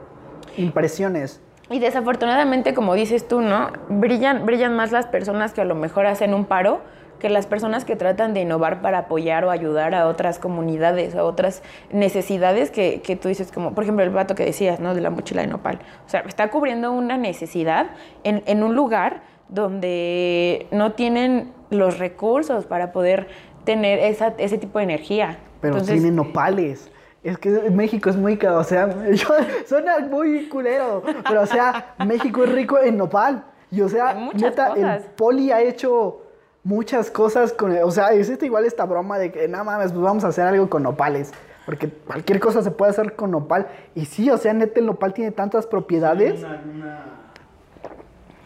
impresiones. 0.56 1.42
Y 1.70 1.80
desafortunadamente, 1.80 2.74
como 2.74 2.94
dices 2.94 3.28
tú, 3.28 3.42
¿no? 3.42 3.72
Brillan, 3.90 4.46
brillan 4.46 4.76
más 4.76 4.92
las 4.92 5.08
personas 5.08 5.54
que 5.54 5.62
a 5.62 5.66
lo 5.66 5.76
mejor 5.76 6.06
hacen 6.06 6.34
un 6.34 6.46
paro 6.46 6.82
que 7.20 7.30
las 7.30 7.48
personas 7.48 7.86
que 7.86 7.96
tratan 7.96 8.34
de 8.34 8.42
innovar 8.42 8.82
para 8.82 9.00
apoyar 9.00 9.46
o 9.46 9.52
ayudar 9.52 9.96
a 9.96 10.08
otras 10.08 10.38
comunidades, 10.38 11.16
a 11.16 11.24
otras 11.24 11.64
necesidades 11.92 12.72
que, 12.72 13.02
que 13.02 13.16
tú 13.16 13.30
dices, 13.30 13.52
como 13.52 13.74
por 13.74 13.84
ejemplo 13.84 14.04
el 14.04 14.10
vato 14.10 14.36
que 14.36 14.46
decías, 14.46 14.80
¿no? 14.80 14.94
De 14.94 15.02
la 15.02 15.10
mochila 15.10 15.42
de 15.42 15.48
nopal. 15.48 15.80
O 16.06 16.10
sea, 16.10 16.22
está 16.22 16.52
cubriendo 16.52 16.92
una 16.92 17.18
necesidad 17.18 17.88
en, 18.24 18.44
en 18.46 18.64
un 18.64 18.76
lugar 18.76 19.22
donde 19.50 20.68
no 20.72 20.92
tienen 20.94 21.52
los 21.70 22.00
recursos 22.00 22.66
para 22.66 22.92
poder 22.92 23.28
tener 23.64 24.00
esa, 24.00 24.34
ese 24.38 24.58
tipo 24.58 24.80
de 24.80 24.84
energía. 24.84 25.40
Pero 25.62 25.76
Entonces, 25.76 25.96
tienen 25.96 26.16
nopales. 26.16 26.92
Es 27.26 27.38
que 27.40 27.50
México 27.72 28.10
es 28.10 28.16
muy, 28.16 28.40
o 28.46 28.64
sea, 28.64 28.88
yo- 29.12 29.28
suena 29.66 30.00
muy 30.00 30.48
culero, 30.48 31.02
pero 31.28 31.42
o 31.42 31.46
sea, 31.46 31.96
México 32.06 32.44
es 32.44 32.52
rico 32.52 32.80
en 32.80 32.98
nopal. 32.98 33.44
Y 33.72 33.82
o 33.82 33.90
sea, 33.90 34.14
neta, 34.34 34.70
cosas. 34.70 35.04
el 35.04 35.10
poli 35.12 35.52
ha 35.52 35.60
hecho 35.62 36.22
muchas 36.64 37.10
cosas 37.12 37.52
con, 37.52 37.76
o 37.78 37.92
sea, 37.92 38.14
existe 38.14 38.46
igual 38.46 38.64
esta 38.66 38.86
broma 38.86 39.18
de 39.18 39.32
que, 39.32 39.48
no 39.48 39.64
mames, 39.64 39.92
pues 39.92 40.04
vamos 40.04 40.24
a 40.24 40.28
hacer 40.28 40.46
algo 40.46 40.70
con 40.70 40.84
nopales. 40.84 41.32
Porque 41.66 41.90
cualquier 41.90 42.40
cosa 42.40 42.62
se 42.62 42.70
puede 42.70 42.92
hacer 42.92 43.16
con 43.16 43.32
nopal. 43.32 43.68
Y 43.96 44.06
sí, 44.06 44.30
o 44.30 44.38
sea, 44.38 44.54
neta, 44.54 44.80
el 44.80 44.86
nopal 44.86 45.14
tiene 45.16 45.32
tantas 45.32 45.66
propiedades 45.66 46.40
Una, 46.44 46.62
una 46.72 47.04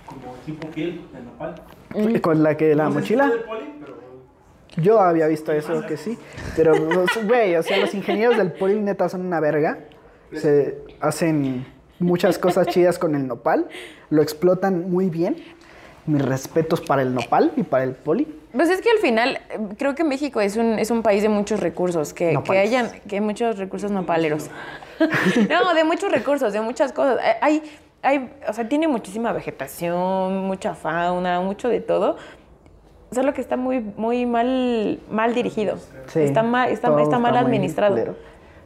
como 0.06 0.34
tipo 0.46 0.68
piel 0.70 1.02
de 1.12 1.22
nopal. 1.22 2.22
con 2.22 2.42
la 2.44 2.56
que 2.56 2.74
la 2.76 2.86
No 2.86 2.92
sé 2.92 2.96
si 3.08 3.15
mochila. 3.18 3.32
poli, 3.46 3.76
pero 3.82 3.94
Yo 4.82 5.00
había 5.00 5.28
visto 5.28 5.52
eso, 5.52 5.86
que 5.86 5.98
sí. 5.98 6.18
Pero, 6.56 6.74
güey, 7.26 7.56
o 7.56 7.63
sea, 7.63 7.78
los 7.78 7.94
ingenieros 7.94 8.38
del 8.38 8.52
poli 8.52 8.80
neta 8.80 9.10
son 9.10 9.26
una 9.26 9.39
verga. 9.39 9.80
Se 10.34 10.78
hacen 11.00 11.65
muchas 12.00 12.38
cosas 12.38 12.68
chidas 12.68 13.00
con 13.00 13.15
el 13.15 13.28
nopal. 13.28 13.68
Lo 14.10 14.22
explotan 14.22 14.89
muy 14.92 15.10
bien. 15.10 15.36
Mis 16.06 16.24
respetos 16.24 16.82
para 16.82 17.02
el 17.04 17.13
nopal 17.13 17.52
y 17.56 17.63
para 17.63 17.84
el 17.84 17.92
poli. 17.94 18.26
Pues 18.54 18.70
es 18.70 18.82
que 18.82 18.89
al 18.89 18.98
final 18.98 19.39
creo 19.78 19.94
que 19.94 20.04
México 20.04 20.42
es 20.42 20.56
un, 20.58 20.80
es 20.80 20.89
un 20.89 21.04
país 21.04 21.22
de 21.22 21.30
muchos 21.30 21.60
recursos, 21.60 22.13
que, 22.13 22.30
que 22.30 22.34
Nopales. 22.34 22.68
hayan 22.68 22.89
que 23.08 23.15
hay 23.18 23.22
muchos 23.22 23.60
recursos 23.60 23.92
nopaleros. 23.92 24.50
no, 25.50 25.74
de 25.76 25.84
muchos 25.84 26.12
recursos, 26.12 26.52
de 26.52 26.62
muchas 26.62 26.94
cosas. 26.94 27.20
Eh, 27.24 27.36
Hay, 27.42 27.63
hay, 28.02 28.32
o 28.48 28.54
sea, 28.54 28.68
tiene 28.68 28.88
muchísima 28.88 29.34
vegetación, 29.34 30.48
mucha 30.48 30.74
fauna, 30.74 31.42
mucho 31.42 31.70
de 31.70 31.80
todo. 31.82 32.18
Solo 33.12 33.34
que 33.34 33.41
está 33.41 33.58
muy, 33.58 33.80
muy 33.80 34.26
mal, 34.26 35.00
mal 35.10 35.34
dirigido. 35.34 35.78
Sí, 36.08 36.19
está 36.22 36.43
mal, 36.43 36.69
está, 36.69 36.89
mal 36.91 37.36
administrado. 37.38 37.93
culero. 37.93 38.15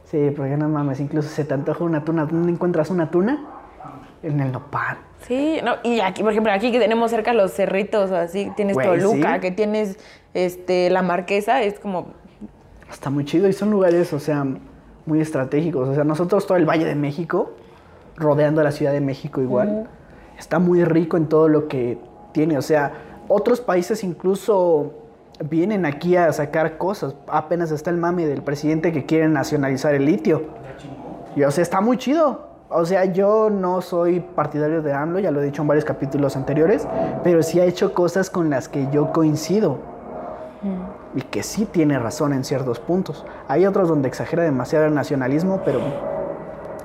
Sí, 0.06 0.32
porque 0.36 0.58
no 0.58 0.68
mames, 0.70 1.00
incluso 1.00 1.30
se 1.30 1.46
te 1.46 1.54
antoja 1.54 1.84
una 1.84 2.04
tuna. 2.04 2.26
¿Dónde 2.26 2.52
encuentras 2.52 2.90
una 2.90 3.10
tuna? 3.10 3.46
En 4.22 4.40
el 4.40 4.52
nopal. 4.52 4.98
Sí, 5.28 5.60
no, 5.64 5.76
y 5.84 6.00
aquí, 6.02 6.24
por 6.24 6.32
ejemplo, 6.32 6.52
aquí 6.52 6.72
que 6.72 6.80
tenemos 6.80 7.12
cerca 7.12 7.34
los 7.34 7.52
cerritos, 7.52 8.12
o 8.12 8.16
así, 8.16 8.52
tienes 8.56 8.76
Güey, 8.76 8.88
Toluca, 8.88 9.36
sí. 9.36 9.40
que 9.42 9.52
tienes 9.52 9.98
este, 10.34 10.90
la 10.90 11.02
Marquesa, 11.02 11.62
es 11.62 11.80
como, 11.80 12.14
Está 12.94 13.10
muy 13.10 13.26
chido 13.26 13.50
y 13.50 13.54
son 13.54 13.72
lugares, 13.72 14.14
o 14.14 14.20
sea, 14.20 14.46
muy 15.06 15.20
estratégicos. 15.20 15.90
O 15.90 15.96
sea, 15.96 16.04
nosotros 16.04 16.46
todo 16.46 16.58
el 16.58 16.66
Valle 16.66 16.86
de 16.86 16.96
México, 16.96 17.52
rodeando 18.16 18.62
la 18.64 18.72
Ciudad 18.72 18.92
de 18.92 19.02
México 19.02 19.42
igual, 19.42 19.90
está 20.38 20.60
muy 20.60 20.84
rico 20.84 21.18
en 21.18 21.28
todo 21.28 21.48
lo 21.48 21.68
que 21.68 21.98
tiene. 22.34 22.58
O 22.58 22.62
sea, 22.62 22.94
otros 23.28 23.62
países 23.62 24.04
incluso 24.04 24.92
vienen 25.50 25.86
aquí 25.86 26.16
a 26.16 26.32
sacar 26.32 26.78
cosas. 26.78 27.16
Apenas 27.28 27.72
está 27.72 27.90
el 27.90 27.98
mame 27.98 28.26
del 28.26 28.42
presidente 28.42 28.92
que 28.92 29.06
quiere 29.06 29.28
nacionalizar 29.28 29.94
el 29.96 30.06
litio. 30.06 30.44
Y 31.36 31.44
o 31.44 31.52
sea, 31.52 31.62
está 31.62 31.82
muy 31.82 31.98
chido. 31.98 32.54
O 32.70 32.86
sea, 32.86 33.06
yo 33.06 33.50
no 33.50 33.82
soy 33.82 34.20
partidario 34.20 34.82
de 34.82 34.94
AMLO, 34.94 35.20
ya 35.20 35.30
lo 35.30 35.42
he 35.42 35.46
dicho 35.46 35.62
en 35.62 35.68
varios 35.68 35.86
capítulos 35.86 36.36
anteriores, 36.36 36.88
pero 37.24 37.44
sí 37.44 37.60
ha 37.60 37.66
hecho 37.66 37.94
cosas 37.94 38.32
con 38.32 38.50
las 38.50 38.68
que 38.68 38.88
yo 38.92 39.12
coincido. 39.12 39.78
Y 41.14 41.22
que 41.22 41.44
sí 41.44 41.66
tiene 41.66 42.00
razón 42.00 42.34
en 42.34 42.44
ciertos 42.44 42.80
puntos. 42.80 43.26
Hay 43.48 43.68
otros 43.68 43.90
donde 43.90 44.08
exagera 44.08 44.44
demasiado 44.44 44.86
el 44.86 44.96
nacionalismo, 44.96 45.62
pero 45.64 45.82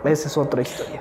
esa 0.05 0.29
es 0.29 0.37
otra 0.37 0.61
historia. 0.61 1.01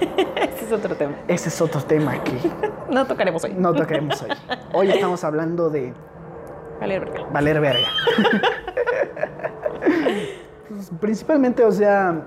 ese 0.66 0.74
es 0.74 0.80
otro 0.84 0.96
tema. 0.96 1.14
Ese 1.28 1.48
es 1.48 1.60
otro 1.60 1.80
tema 1.82 2.22
que 2.24 2.32
No 2.90 3.06
tocaremos 3.06 3.44
hoy. 3.44 3.54
no 3.56 3.72
tocaremos 3.74 4.20
hoy. 4.22 4.30
Hoy 4.72 4.90
estamos 4.90 5.22
hablando 5.24 5.70
de 5.70 5.92
Vale, 6.80 6.98
verga. 6.98 7.24
valer 7.32 7.60
verga. 7.60 7.88
Pues, 10.68 10.90
principalmente, 11.00 11.64
o 11.64 11.70
sea, 11.70 12.22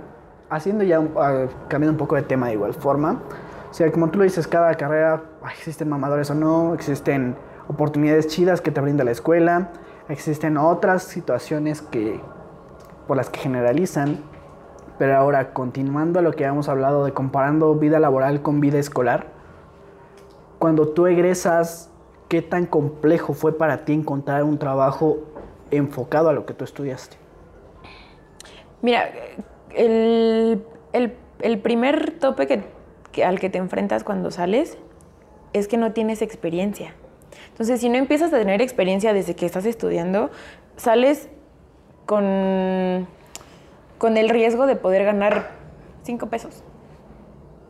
haciendo 0.49 0.84
ya, 0.84 0.99
un- 0.99 1.12
ah, 1.17 1.45
cambiando 1.67 1.91
un 1.91 1.97
poco 1.97 2.15
de 2.15 2.21
tema 2.21 2.47
de 2.47 2.54
igual 2.54 2.73
forma. 2.73 3.21
O 3.69 3.73
sea, 3.73 3.91
como 3.91 4.10
tú 4.10 4.17
lo 4.19 4.23
dices, 4.23 4.47
cada 4.47 4.73
carrera 4.75 5.21
existen 5.52 5.89
mamadores 5.89 6.32
o 6.32 6.36
no, 6.36 6.73
existen 6.73 7.36
oportunidades 7.67 8.28
chidas 8.28 8.62
que 8.62 8.71
te 8.71 8.80
brinda 8.82 9.04
la 9.04 9.12
escuela, 9.12 9.69
existen 10.08 10.58
otras 10.58 11.04
situaciones 11.04 11.82
que 11.82 12.19
por 13.08 13.17
las 13.17 13.30
que 13.30 13.39
generalizan. 13.41 14.23
Pero 15.00 15.16
ahora, 15.18 15.54
continuando 15.54 16.20
a 16.20 16.22
lo 16.22 16.34
que 16.34 16.46
habíamos 16.46 16.70
hablado 16.70 17.06
de 17.06 17.14
comparando 17.14 17.74
vida 17.76 18.00
laboral 18.00 18.42
con 18.44 18.60
vida 18.60 18.78
escolar, 18.78 19.28
cuando 20.60 20.90
tú 20.90 21.08
egresas, 21.08 21.90
¿qué 22.28 22.42
tan 22.42 22.66
complejo 22.68 23.34
fue 23.34 23.58
para 23.58 23.86
ti 23.86 23.94
encontrar 23.94 24.44
un 24.44 24.60
trabajo 24.60 25.20
enfocado 25.72 26.30
a 26.30 26.34
lo 26.34 26.46
que 26.46 26.54
tú 26.54 26.66
estudiaste? 26.66 27.16
Mira, 28.82 29.10
el, 29.74 30.64
el- 30.94 31.16
el 31.42 31.60
primer 31.60 32.20
tope 32.20 32.46
que, 32.48 32.64
que- 33.14 33.24
al 33.24 33.40
que 33.40 33.50
te 33.50 33.58
enfrentas 33.58 34.04
cuando 34.04 34.32
sales 34.32 34.78
es 35.54 35.68
que 35.70 35.78
no 35.78 35.94
tienes 35.94 36.22
experiencia. 36.22 36.94
Entonces, 37.52 37.80
si 37.80 37.88
no 37.90 37.96
empiezas 37.98 38.34
a 38.34 38.38
tener 38.38 38.62
experiencia 38.62 39.14
desde 39.14 39.36
que 39.36 39.46
estás 39.46 39.66
estudiando, 39.66 40.30
sales 40.76 41.30
con, 42.06 43.08
con 44.00 44.18
el 44.18 44.30
riesgo 44.30 44.66
de 44.66 44.76
poder 44.76 45.04
ganar 45.06 45.50
cinco 46.04 46.26
pesos. 46.28 46.64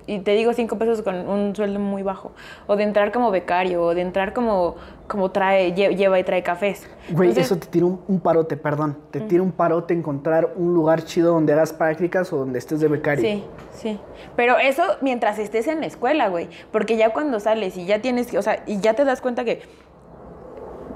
Y 0.07 0.19
te 0.21 0.31
digo 0.31 0.53
cinco 0.53 0.79
pesos 0.79 1.03
con 1.03 1.15
un 1.29 1.55
sueldo 1.55 1.79
muy 1.79 2.01
bajo. 2.01 2.31
O 2.65 2.75
de 2.75 2.81
entrar 2.81 3.11
como 3.11 3.29
becario, 3.29 3.83
o 3.83 3.93
de 3.93 4.01
entrar 4.01 4.33
como, 4.33 4.75
como 5.07 5.29
trae, 5.29 5.75
lle- 5.75 5.95
lleva 5.95 6.17
y 6.19 6.23
trae 6.23 6.41
cafés. 6.41 6.89
Güey, 7.11 7.29
Entonces- 7.29 7.51
eso 7.51 7.59
te 7.59 7.67
tira 7.67 7.85
un, 7.85 8.01
un 8.07 8.19
parote, 8.19 8.57
perdón. 8.57 8.97
Te 9.11 9.19
tira 9.21 9.43
un 9.43 9.51
parote 9.51 9.93
encontrar 9.93 10.53
un 10.55 10.73
lugar 10.73 11.03
chido 11.03 11.33
donde 11.33 11.53
hagas 11.53 11.73
prácticas 11.73 12.33
o 12.33 12.37
donde 12.37 12.57
estés 12.57 12.79
de 12.79 12.87
becario. 12.87 13.23
Sí, 13.23 13.43
sí. 13.73 13.99
Pero 14.35 14.57
eso 14.57 14.81
mientras 15.01 15.37
estés 15.37 15.67
en 15.67 15.81
la 15.81 15.85
escuela, 15.85 16.27
güey. 16.29 16.49
Porque 16.71 16.97
ya 16.97 17.13
cuando 17.13 17.39
sales 17.39 17.77
y 17.77 17.85
ya 17.85 18.01
tienes 18.01 18.33
o 18.33 18.41
sea, 18.41 18.63
y 18.65 18.79
ya 18.79 18.95
te 18.95 19.05
das 19.05 19.21
cuenta 19.21 19.43
que 19.45 19.61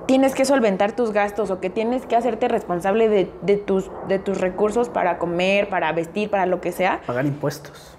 tienes 0.05 0.35
que 0.35 0.45
solventar 0.45 0.93
tus 0.93 1.11
gastos 1.11 1.51
o 1.51 1.59
que 1.59 1.69
tienes 1.69 2.05
que 2.05 2.15
hacerte 2.15 2.47
responsable 2.47 3.09
de, 3.09 3.31
de 3.41 3.57
tus, 3.57 3.89
de 4.07 4.19
tus 4.19 4.39
recursos 4.39 4.89
para 4.89 5.17
comer, 5.17 5.69
para 5.69 5.91
vestir, 5.91 6.29
para 6.29 6.45
lo 6.45 6.61
que 6.61 6.71
sea. 6.71 7.01
Pagar 7.05 7.25
impuestos. 7.25 7.97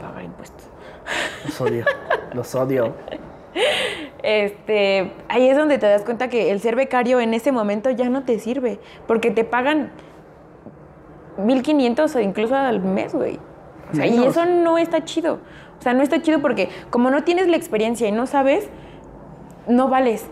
Pagar 0.00 0.24
impuestos. 0.24 0.66
Los 1.44 1.60
odio. 1.60 1.84
Los 2.32 2.54
odio. 2.54 2.94
Este, 4.22 5.12
ahí 5.28 5.48
es 5.48 5.56
donde 5.56 5.78
te 5.78 5.86
das 5.86 6.02
cuenta 6.02 6.28
que 6.28 6.50
el 6.50 6.60
ser 6.60 6.76
becario 6.76 7.20
en 7.20 7.34
ese 7.34 7.52
momento 7.52 7.90
ya 7.90 8.08
no 8.08 8.24
te 8.24 8.38
sirve. 8.38 8.80
Porque 9.06 9.30
te 9.30 9.44
pagan 9.44 9.92
1500 11.38 12.14
o 12.14 12.20
incluso 12.20 12.54
al 12.54 12.80
mes, 12.80 13.14
güey. 13.14 13.38
O 13.92 13.94
sea, 13.94 14.06
y 14.06 14.24
eso 14.24 14.44
no 14.44 14.78
está 14.78 15.04
chido. 15.04 15.38
O 15.78 15.82
sea, 15.82 15.94
no 15.94 16.02
está 16.02 16.20
chido 16.20 16.40
porque 16.40 16.68
como 16.90 17.10
no 17.10 17.22
tienes 17.22 17.46
la 17.48 17.56
experiencia 17.56 18.08
y 18.08 18.12
no 18.12 18.26
sabes, 18.26 18.68
no 19.68 19.88
vales. 19.88 20.28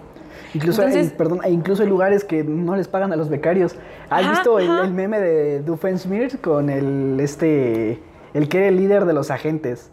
Incluso, 0.54 0.82
hay, 0.82 1.12
perdón, 1.16 1.40
incluso 1.48 1.82
hay 1.82 1.88
lugares 1.88 2.24
que 2.24 2.44
no 2.44 2.76
les 2.76 2.88
pagan 2.88 3.12
a 3.12 3.16
los 3.16 3.28
becarios. 3.28 3.74
¿Has 4.08 4.22
Ajá, 4.22 4.30
visto 4.30 4.58
el, 4.58 4.92
meme 4.92 5.20
de 5.20 5.60
Doofenshmirtz 5.60 6.36
con 6.40 6.70
el 6.70 7.18
este 7.20 8.00
el 8.34 8.48
que 8.48 8.58
era 8.58 8.68
el 8.68 8.76
líder 8.76 9.04
de 9.04 9.12
los 9.12 9.30
agentes? 9.30 9.90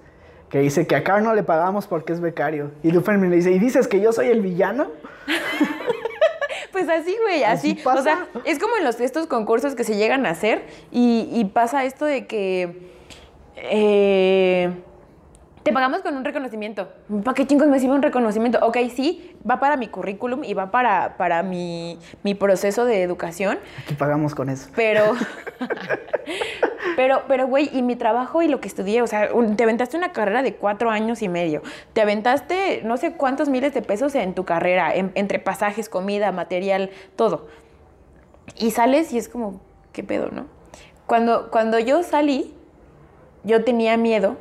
Que 0.50 0.60
dice 0.60 0.86
que 0.86 0.96
a 0.96 1.04
Carl 1.04 1.24
no 1.24 1.34
le 1.34 1.44
pagamos 1.44 1.88
porque 1.88 2.14
es 2.14 2.20
becario. 2.20 2.72
Y 2.84 2.92
Doofenshmirtz 2.92 3.30
le 3.32 3.36
dice, 3.38 3.52
¿y 3.52 3.60
dices 3.60 3.88
que 3.88 4.00
yo 4.00 4.14
soy 4.14 4.28
el 4.28 4.42
villano? 4.42 4.88
Pues 6.72 6.88
así, 6.88 7.16
güey, 7.22 7.44
Así. 7.44 7.78
O 7.84 8.02
sea, 8.02 8.28
es 8.46 8.58
como 8.58 8.78
en 8.78 8.86
los, 8.86 9.00
estos 9.02 9.28
concursos 9.28 9.76
que 9.76 9.84
se 9.84 9.98
llegan 9.98 10.26
a 10.26 10.30
hacer 10.30 10.64
y, 10.90 11.28
y 11.32 11.46
pasa 11.46 11.84
esto 11.84 12.06
de 12.06 12.26
que. 12.28 12.90
eh, 13.58 14.72
te 15.64 15.72
pagamos 15.74 16.02
con 16.02 16.16
un 16.18 16.26
reconocimiento. 16.26 16.90
¿Para 17.24 17.36
qué 17.36 17.46
chingos 17.46 17.68
me 17.68 17.80
sirve 17.80 17.94
un 17.96 18.02
reconocimiento? 18.02 18.60
Ok, 18.62 18.78
sí, 18.94 19.36
va 19.50 19.60
para 19.60 19.78
mi 19.78 19.88
currículum 19.88 20.44
y 20.44 20.54
va 20.54 20.72
para, 20.72 21.18
para 21.18 21.44
mi, 21.44 22.00
mi 22.24 22.34
proceso 22.36 22.86
de 22.86 23.04
educación, 23.04 23.60
Aquí 23.84 23.94
pagamos 23.94 24.34
con 24.36 24.50
eso. 24.50 24.70
pero, 24.76 25.14
pero, 26.96 27.24
pero, 27.28 27.48
güey, 27.48 27.70
y 27.74 27.82
mi 27.82 27.96
trabajo 27.96 28.42
y 28.42 28.48
lo 28.48 28.60
que 28.60 28.68
estudié, 28.68 29.02
o 29.02 29.08
sea, 29.08 29.30
un- 29.34 29.56
te 29.56 29.64
aventaste 29.64 29.98
una 29.98 30.12
carrera 30.12 30.42
de 30.44 30.56
cuatro 30.56 30.90
años 30.90 31.22
y 31.22 31.30
medio, 31.30 31.62
te 31.94 32.02
aventaste 32.02 32.82
no 32.84 32.98
sé 32.98 33.14
cuántos 33.14 33.50
miles 33.50 33.74
de 33.74 33.82
pesos 33.82 34.16
en 34.16 34.34
tu 34.34 34.46
carrera, 34.46 34.94
en- 34.96 35.12
entre 35.16 35.40
pasajes, 35.40 35.90
comida, 35.90 36.32
material, 36.32 36.90
todo. 37.16 37.48
Y 38.58 38.72
sales 38.72 39.14
y 39.14 39.18
es 39.18 39.30
como, 39.30 39.62
¿qué 39.94 40.04
pedo, 40.04 40.30
no? 40.32 40.46
Cuando, 41.06 41.50
cuando 41.52 41.78
yo 41.80 42.04
salí, 42.04 42.54
yo 43.44 43.64
tenía 43.64 43.98
miedo 43.98 44.38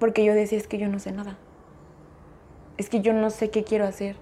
porque 0.00 0.24
yo 0.24 0.34
decía, 0.34 0.58
es 0.58 0.66
que 0.66 0.78
yo 0.78 0.88
no 0.88 0.98
sé 0.98 1.12
nada. 1.12 1.38
Es 2.76 2.88
que 2.88 3.00
yo 3.00 3.12
no 3.12 3.30
sé 3.30 3.50
qué 3.50 3.62
quiero 3.62 3.86
hacer. 3.86 4.16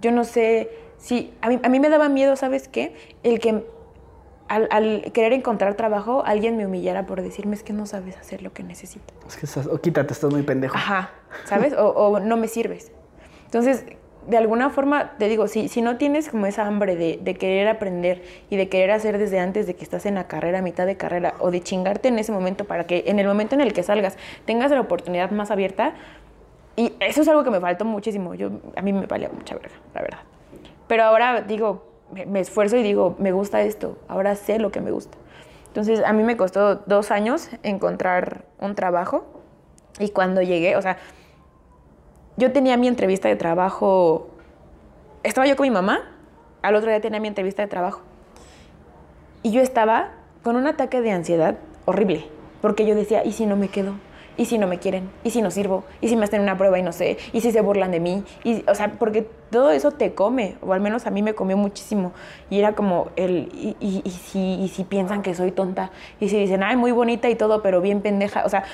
Yo 0.00 0.12
no 0.12 0.24
sé 0.24 0.68
si... 0.98 1.32
A 1.40 1.48
mí, 1.48 1.58
a 1.62 1.68
mí 1.70 1.80
me 1.80 1.88
daba 1.88 2.10
miedo, 2.10 2.36
¿sabes 2.36 2.68
qué? 2.68 2.94
El 3.22 3.38
que 3.38 3.64
al, 4.48 4.68
al 4.70 5.12
querer 5.12 5.32
encontrar 5.32 5.76
trabajo, 5.76 6.22
alguien 6.26 6.58
me 6.58 6.66
humillara 6.66 7.06
por 7.06 7.22
decirme, 7.22 7.54
es 7.54 7.62
que 7.62 7.72
no 7.72 7.86
sabes 7.86 8.18
hacer 8.18 8.42
lo 8.42 8.52
que 8.52 8.62
necesito. 8.62 9.14
Es 9.26 9.36
que 9.36 9.46
estás, 9.46 9.66
o 9.66 9.80
quítate, 9.80 10.12
estás 10.12 10.30
muy 10.30 10.42
pendejo. 10.42 10.76
Ajá, 10.76 11.10
¿sabes? 11.46 11.72
O, 11.72 11.88
o 11.88 12.20
no 12.20 12.36
me 12.36 12.48
sirves. 12.48 12.92
Entonces, 13.46 13.86
de 14.26 14.36
alguna 14.36 14.70
forma, 14.70 15.12
te 15.18 15.28
digo, 15.28 15.48
si, 15.48 15.68
si 15.68 15.82
no 15.82 15.96
tienes 15.96 16.28
como 16.28 16.46
esa 16.46 16.66
hambre 16.66 16.96
de, 16.96 17.18
de 17.20 17.34
querer 17.34 17.68
aprender 17.68 18.22
y 18.50 18.56
de 18.56 18.68
querer 18.68 18.92
hacer 18.92 19.18
desde 19.18 19.38
antes 19.38 19.66
de 19.66 19.74
que 19.74 19.82
estás 19.82 20.06
en 20.06 20.14
la 20.14 20.28
carrera, 20.28 20.62
mitad 20.62 20.86
de 20.86 20.96
carrera, 20.96 21.34
o 21.40 21.50
de 21.50 21.60
chingarte 21.60 22.08
en 22.08 22.18
ese 22.18 22.32
momento 22.32 22.64
para 22.64 22.84
que 22.86 23.04
en 23.06 23.18
el 23.18 23.26
momento 23.26 23.54
en 23.54 23.60
el 23.60 23.72
que 23.72 23.82
salgas 23.82 24.16
tengas 24.44 24.70
la 24.70 24.80
oportunidad 24.80 25.30
más 25.30 25.50
abierta, 25.50 25.94
y 26.76 26.92
eso 27.00 27.22
es 27.22 27.28
algo 27.28 27.44
que 27.44 27.50
me 27.50 27.60
faltó 27.60 27.84
muchísimo. 27.84 28.34
Yo, 28.34 28.50
a 28.76 28.82
mí 28.82 28.92
me 28.92 29.06
valía 29.06 29.28
mucha 29.28 29.54
verga, 29.54 29.74
la 29.94 30.02
verdad. 30.02 30.18
Pero 30.86 31.04
ahora 31.04 31.42
digo, 31.42 31.84
me, 32.12 32.24
me 32.26 32.40
esfuerzo 32.40 32.76
y 32.76 32.82
digo, 32.82 33.16
me 33.18 33.32
gusta 33.32 33.62
esto, 33.62 33.98
ahora 34.08 34.34
sé 34.36 34.58
lo 34.58 34.70
que 34.70 34.80
me 34.80 34.90
gusta. 34.90 35.18
Entonces, 35.66 36.02
a 36.04 36.12
mí 36.12 36.22
me 36.22 36.36
costó 36.36 36.76
dos 36.76 37.10
años 37.10 37.48
encontrar 37.62 38.44
un 38.58 38.74
trabajo 38.74 39.24
y 39.98 40.10
cuando 40.10 40.42
llegué, 40.42 40.76
o 40.76 40.82
sea, 40.82 40.98
yo 42.42 42.50
tenía 42.50 42.76
mi 42.76 42.88
entrevista 42.88 43.28
de 43.28 43.36
trabajo, 43.36 44.26
estaba 45.22 45.46
yo 45.46 45.54
con 45.54 45.62
mi 45.62 45.70
mamá, 45.70 46.00
al 46.62 46.74
otro 46.74 46.90
día 46.90 47.00
tenía 47.00 47.20
mi 47.20 47.28
entrevista 47.28 47.62
de 47.62 47.68
trabajo. 47.68 48.00
Y 49.44 49.52
yo 49.52 49.60
estaba 49.60 50.10
con 50.42 50.56
un 50.56 50.66
ataque 50.66 51.00
de 51.00 51.12
ansiedad 51.12 51.56
horrible, 51.84 52.26
porque 52.60 52.84
yo 52.84 52.96
decía, 52.96 53.24
¿y 53.24 53.30
si 53.30 53.46
no 53.46 53.54
me 53.54 53.68
quedo? 53.68 53.94
¿Y 54.42 54.44
si 54.44 54.58
no 54.58 54.66
me 54.66 54.80
quieren? 54.80 55.08
¿Y 55.22 55.30
si 55.30 55.40
no 55.40 55.52
sirvo? 55.52 55.84
¿Y 56.00 56.08
si 56.08 56.16
me 56.16 56.24
hacen 56.24 56.40
una 56.42 56.58
prueba 56.58 56.76
y 56.76 56.82
no 56.82 56.90
sé? 56.90 57.16
¿Y 57.32 57.42
si 57.42 57.52
se 57.52 57.60
burlan 57.60 57.92
de 57.92 58.00
mí? 58.00 58.24
Y, 58.42 58.64
o 58.68 58.74
sea, 58.74 58.90
porque 58.98 59.22
todo 59.52 59.70
eso 59.70 59.92
te 59.92 60.14
come, 60.14 60.56
o 60.62 60.72
al 60.72 60.80
menos 60.80 61.06
a 61.06 61.10
mí 61.10 61.22
me 61.22 61.32
comió 61.34 61.56
muchísimo. 61.56 62.10
Y 62.50 62.58
era 62.58 62.72
como 62.72 63.10
el, 63.14 63.50
¿y, 63.54 63.76
y- 63.78 64.02
y 64.04 64.10
si, 64.10 64.54
y 64.54 64.66
si 64.66 64.82
piensan 64.82 65.22
que 65.22 65.36
soy 65.36 65.52
tonta? 65.52 65.92
Y 66.18 66.28
si 66.28 66.36
dicen, 66.38 66.64
ay, 66.64 66.74
muy 66.74 66.90
bonita 66.90 67.30
y 67.30 67.36
todo, 67.36 67.62
pero 67.62 67.80
bien 67.80 68.00
pendeja. 68.00 68.44
O 68.44 68.48
sea, 68.48 68.64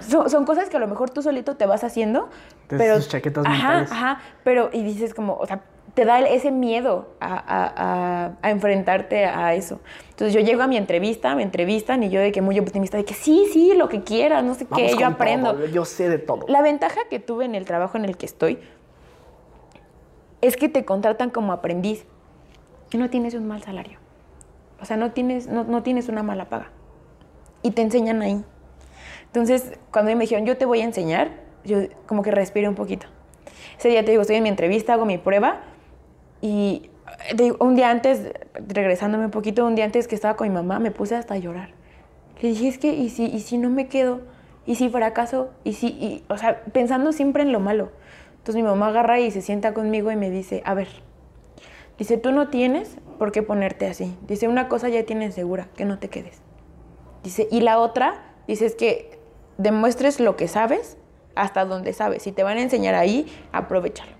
son, 0.00 0.28
son 0.28 0.44
cosas 0.44 0.68
que 0.68 0.78
a 0.78 0.80
lo 0.80 0.88
mejor 0.88 1.10
tú 1.10 1.22
solito 1.22 1.54
te 1.54 1.64
vas 1.64 1.84
haciendo. 1.84 2.28
Te 2.66 2.76
pero, 2.76 3.00
chaquetas 3.00 3.46
ajá, 3.46 3.52
mentales. 3.68 3.92
Ajá, 3.92 4.20
pero 4.42 4.70
y 4.72 4.82
dices 4.82 5.14
como, 5.14 5.34
o 5.36 5.46
sea, 5.46 5.60
te 5.94 6.04
da 6.04 6.18
ese 6.22 6.50
miedo 6.50 7.06
a, 7.20 7.34
a- 7.34 7.72
a- 7.76 8.30
a 8.42 8.50
enfrentarte 8.50 9.26
a 9.26 9.54
eso. 9.54 9.78
Entonces 10.14 10.32
yo 10.32 10.40
llego 10.40 10.62
a 10.62 10.68
mi 10.68 10.76
entrevista, 10.76 11.34
me 11.34 11.42
entrevistan 11.42 12.04
y 12.04 12.08
yo 12.08 12.20
de 12.20 12.30
que 12.30 12.40
muy 12.40 12.56
optimista, 12.60 12.96
de 12.96 13.04
que 13.04 13.14
sí, 13.14 13.48
sí, 13.52 13.74
lo 13.74 13.88
que 13.88 14.04
quieras, 14.04 14.44
no 14.44 14.54
sé 14.54 14.64
Vamos 14.70 14.92
qué, 14.92 14.96
yo 14.96 15.08
aprendo. 15.08 15.54
todo, 15.54 15.66
yo 15.66 15.84
sé 15.84 16.08
de 16.08 16.18
todo. 16.18 16.46
La 16.46 16.62
ventaja 16.62 17.00
que 17.10 17.18
tuve 17.18 17.44
en 17.46 17.56
el 17.56 17.64
trabajo 17.64 17.98
en 17.98 18.04
el 18.04 18.16
que 18.16 18.24
estoy 18.24 18.60
es 20.40 20.56
que 20.56 20.68
te 20.68 20.84
contratan 20.84 21.30
como 21.30 21.52
aprendiz 21.52 22.04
y 22.92 22.96
no 22.96 23.10
tienes 23.10 23.34
un 23.34 23.48
mal 23.48 23.64
salario. 23.64 23.98
O 24.80 24.84
sea, 24.84 24.96
no 24.96 25.10
tienes, 25.10 25.48
no, 25.48 25.64
no 25.64 25.82
tienes 25.82 26.08
una 26.08 26.22
mala 26.22 26.48
paga. 26.48 26.70
Y 27.62 27.72
te 27.72 27.82
enseñan 27.82 28.22
ahí. 28.22 28.44
Entonces, 29.26 29.72
cuando 29.90 30.14
me 30.14 30.20
dijeron, 30.20 30.46
yo 30.46 30.56
te 30.56 30.64
voy 30.64 30.80
a 30.80 30.84
enseñar, 30.84 31.32
yo 31.64 31.78
como 32.06 32.22
que 32.22 32.30
respiré 32.30 32.68
un 32.68 32.76
poquito. 32.76 33.08
Ese 33.76 33.88
día 33.88 34.04
te 34.04 34.12
digo, 34.12 34.20
estoy 34.22 34.36
en 34.36 34.44
mi 34.44 34.48
entrevista, 34.48 34.92
hago 34.92 35.06
mi 35.06 35.18
prueba 35.18 35.62
y 36.40 36.90
un 37.58 37.74
día 37.74 37.90
antes, 37.90 38.32
regresándome 38.54 39.26
un 39.26 39.30
poquito, 39.30 39.66
un 39.66 39.74
día 39.74 39.84
antes 39.84 40.08
que 40.08 40.14
estaba 40.14 40.36
con 40.36 40.48
mi 40.48 40.54
mamá, 40.54 40.78
me 40.78 40.90
puse 40.90 41.14
hasta 41.14 41.34
a 41.34 41.38
llorar. 41.38 41.70
Le 42.40 42.50
dije, 42.50 42.68
es 42.68 42.78
que, 42.78 42.92
¿y 42.92 43.08
si, 43.08 43.26
y 43.26 43.40
si 43.40 43.58
no 43.58 43.70
me 43.70 43.88
quedo? 43.88 44.20
¿Y 44.66 44.76
si 44.76 44.88
fracaso? 44.88 45.50
¿Y 45.62 45.74
si, 45.74 45.88
y, 45.88 46.24
o 46.28 46.36
sea, 46.36 46.62
pensando 46.72 47.12
siempre 47.12 47.42
en 47.42 47.52
lo 47.52 47.60
malo. 47.60 47.90
Entonces 48.38 48.56
mi 48.56 48.62
mamá 48.62 48.88
agarra 48.88 49.20
y 49.20 49.30
se 49.30 49.40
sienta 49.40 49.72
conmigo 49.72 50.10
y 50.10 50.16
me 50.16 50.30
dice, 50.30 50.62
a 50.66 50.74
ver, 50.74 50.88
dice, 51.98 52.18
tú 52.18 52.32
no 52.32 52.48
tienes 52.48 52.98
por 53.18 53.32
qué 53.32 53.42
ponerte 53.42 53.86
así. 53.86 54.16
Dice, 54.26 54.48
una 54.48 54.68
cosa 54.68 54.88
ya 54.88 55.04
tienes 55.04 55.34
segura, 55.34 55.68
que 55.76 55.84
no 55.84 55.98
te 55.98 56.08
quedes. 56.08 56.42
Dice, 57.22 57.48
y 57.50 57.60
la 57.62 57.78
otra, 57.78 58.34
dice, 58.46 58.66
es 58.66 58.74
que 58.74 59.18
demuestres 59.56 60.20
lo 60.20 60.36
que 60.36 60.48
sabes 60.48 60.98
hasta 61.34 61.64
donde 61.64 61.92
sabes. 61.94 62.22
Si 62.22 62.32
te 62.32 62.42
van 62.42 62.58
a 62.58 62.62
enseñar 62.62 62.94
ahí, 62.94 63.26
aprovechalo. 63.52 64.12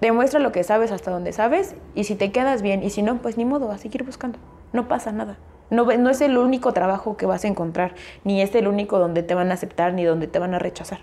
Demuestra 0.00 0.40
lo 0.40 0.52
que 0.52 0.62
sabes 0.62 0.92
hasta 0.92 1.10
donde 1.10 1.32
sabes 1.32 1.74
y 1.94 2.04
si 2.04 2.14
te 2.16 2.30
quedas 2.32 2.60
bien 2.62 2.82
y 2.82 2.90
si 2.90 3.02
no, 3.02 3.16
pues 3.22 3.36
ni 3.38 3.44
modo, 3.44 3.70
a 3.70 3.78
seguir 3.78 4.04
buscando. 4.04 4.38
No 4.72 4.88
pasa 4.88 5.10
nada. 5.12 5.38
No, 5.70 5.84
no 5.84 6.10
es 6.10 6.20
el 6.20 6.36
único 6.38 6.72
trabajo 6.72 7.16
que 7.16 7.26
vas 7.26 7.44
a 7.44 7.48
encontrar, 7.48 7.94
ni 8.24 8.40
es 8.40 8.54
el 8.54 8.68
único 8.68 8.98
donde 8.98 9.22
te 9.22 9.34
van 9.34 9.50
a 9.50 9.54
aceptar 9.54 9.94
ni 9.94 10.04
donde 10.04 10.26
te 10.28 10.38
van 10.38 10.54
a 10.54 10.58
rechazar. 10.58 11.00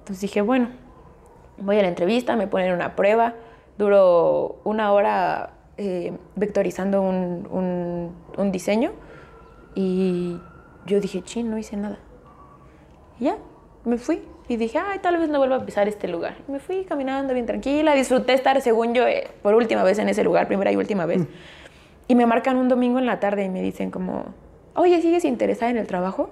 Entonces 0.00 0.20
dije, 0.20 0.42
bueno, 0.42 0.68
voy 1.58 1.78
a 1.78 1.82
la 1.82 1.88
entrevista, 1.88 2.36
me 2.36 2.46
ponen 2.46 2.72
una 2.74 2.94
prueba, 2.94 3.34
duro 3.78 4.56
una 4.64 4.92
hora 4.92 5.50
eh, 5.78 6.12
vectorizando 6.36 7.00
un, 7.00 8.12
un- 8.36 8.52
diseño 8.52 8.92
y 9.74 10.38
yo 10.86 11.00
dije, 11.00 11.22
chin, 11.22 11.50
no 11.50 11.56
hice 11.58 11.76
nada. 11.76 11.98
Ya, 13.18 13.36
me 13.84 13.96
fui. 13.98 14.22
Y 14.46 14.56
dije, 14.56 14.78
ay, 14.78 14.98
tal 14.98 15.16
vez 15.16 15.30
no 15.30 15.38
vuelva 15.38 15.56
a 15.56 15.64
pisar 15.64 15.88
este 15.88 16.06
lugar. 16.06 16.36
Y 16.46 16.52
me 16.52 16.60
fui 16.60 16.84
caminando 16.84 17.32
bien 17.32 17.46
tranquila, 17.46 17.94
disfruté 17.94 18.34
estar, 18.34 18.60
según 18.60 18.92
yo, 18.94 19.06
eh, 19.06 19.28
por 19.42 19.54
última 19.54 19.82
vez 19.82 19.98
en 19.98 20.08
ese 20.08 20.22
lugar, 20.22 20.46
primera 20.46 20.70
y 20.70 20.76
última 20.76 21.06
vez. 21.06 21.22
Y 22.08 22.14
me 22.14 22.26
marcan 22.26 22.56
un 22.58 22.68
domingo 22.68 22.98
en 22.98 23.06
la 23.06 23.20
tarde 23.20 23.44
y 23.44 23.48
me 23.48 23.62
dicen 23.62 23.90
como, 23.90 24.26
oye, 24.74 25.00
¿sigues 25.00 25.24
interesada 25.24 25.70
en 25.70 25.78
el 25.78 25.86
trabajo? 25.86 26.30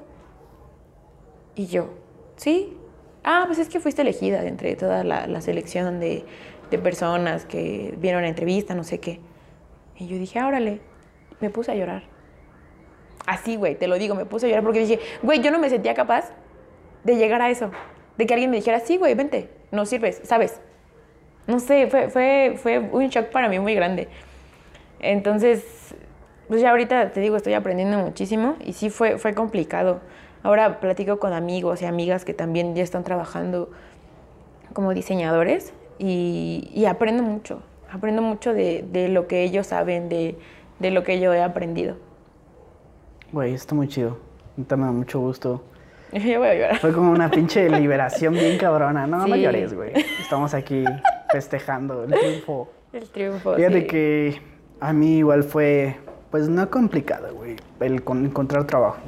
Y 1.55 1.67
yo, 1.67 1.89
sí. 2.37 2.77
Ah, 3.25 3.45
pues 3.47 3.59
es 3.59 3.69
que 3.69 3.81
fuiste 3.81 4.03
elegida 4.03 4.43
de 4.43 4.49
entre 4.49 4.77
toda 4.77 5.05
la, 5.05 5.27
la 5.27 5.41
selección 5.41 6.01
de, 6.01 6.25
de 6.71 6.79
personas 6.79 7.47
que 7.47 7.95
vieron 7.99 8.23
la 8.23 8.29
entrevista, 8.29 8.75
no 8.75 8.85
sé 8.85 8.99
qué. 8.99 9.21
Y 9.97 10.07
yo 10.07 10.19
dije, 10.19 10.39
ah, 10.39 10.49
órale. 10.49 10.81
Me 11.41 11.49
puse 11.49 11.73
a 11.73 11.75
llorar. 11.75 12.03
Así, 13.27 13.57
güey, 13.57 13.77
te 13.77 13.87
lo 13.87 13.97
digo, 13.97 14.15
me 14.15 14.27
puse 14.27 14.47
a 14.47 14.49
llorar 14.49 14.65
porque 14.65 14.81
dije, 14.81 15.01
güey, 15.23 15.41
yo 15.41 15.51
no 15.51 15.59
me 15.59 15.71
sentía 15.71 15.95
capaz 15.95 16.33
de 17.05 17.17
llegar 17.17 17.41
a 17.41 17.51
eso. 17.51 17.71
De 18.17 18.27
que 18.27 18.35
alguien 18.35 18.51
me 18.51 18.57
dijera, 18.57 18.81
sí, 18.81 18.97
güey, 18.99 19.15
vente, 19.15 19.49
no 19.71 19.87
sirves, 19.87 20.21
¿sabes? 20.25 20.61
No 21.47 21.61
sé, 21.61 21.89
fue, 21.89 22.09
fue, 22.09 22.55
fue 22.57 22.79
un 22.79 23.09
shock 23.09 23.31
para 23.31 23.49
mí 23.49 23.59
muy 23.59 23.75
grande. 23.75 24.09
Entonces, 25.01 25.95
pues 26.49 26.61
ya 26.61 26.71
ahorita 26.71 27.13
te 27.13 27.21
digo, 27.21 27.37
estoy 27.37 27.55
aprendiendo 27.55 27.99
muchísimo 27.99 28.57
y 28.65 28.75
sí 28.75 28.91
fue, 28.91 29.19
fue 29.19 29.35
complicado. 29.35 30.01
Ahora 30.43 30.81
platico 30.81 31.19
con 31.19 31.33
amigos 31.33 31.83
y 31.83 31.87
amigas 31.87 32.25
que 32.25 32.35
también 32.35 32.75
ya 32.75 32.83
están 32.83 33.05
trabajando 33.05 33.71
como 34.73 34.95
diseñadores 34.95 35.73
y, 35.99 36.85
aprendo 36.89 37.23
mucho. 37.23 37.63
Aprendo 37.91 38.23
mucho 38.23 38.55
de, 38.55 38.85
de 38.91 39.09
lo 39.09 39.27
que 39.27 39.43
ellos 39.45 39.67
saben, 39.69 40.09
de, 40.09 40.37
de 40.79 40.91
lo 40.91 41.05
que 41.05 41.21
yo 41.21 41.33
he 41.33 41.43
aprendido. 41.43 41.97
Güey, 43.33 43.55
está 43.55 43.75
muy 43.75 43.89
chido. 43.89 44.19
Neta, 44.57 44.77
me 44.77 44.85
da 44.85 44.93
mucho 44.93 45.21
gusto. 45.21 45.63
Yo 46.33 46.39
voy 46.41 46.49
a 46.49 46.55
llorar. 46.55 46.79
Fue 46.79 46.93
como 46.93 47.11
una 47.11 47.31
pinche 47.31 47.69
liberación 47.81 48.35
bien 48.35 48.59
cabrona. 48.59 49.07
No, 49.07 49.27
no 49.27 49.35
Sí. 49.35 49.41
llores, 49.43 49.75
güey. 49.75 49.93
Estamos 50.21 50.55
aquí 50.55 50.85
festejando 51.31 52.05
el 52.05 52.11
triunfo. 52.13 52.69
El 52.93 53.09
triunfo. 53.09 53.55
Fíjate 53.55 53.81
sí. 53.83 53.87
que 53.87 54.43
a 54.81 54.93
mí 54.93 55.19
igual 55.19 55.43
fue, 55.45 55.97
pues 56.31 56.49
no 56.49 56.69
complicado, 56.71 57.35
güey, 57.35 57.57
el 57.81 58.03
con- 58.05 58.27
encontrar 58.27 58.65
trabajo, 58.67 58.99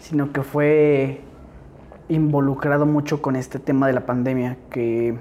sino 0.00 0.32
que 0.32 0.42
fue 0.42 1.20
involucrado 2.08 2.84
mucho 2.86 3.22
con 3.22 3.36
este 3.36 3.58
tema 3.58 3.86
de 3.86 3.92
la 3.94 4.02
pandemia, 4.04 4.56
que 4.70 5.16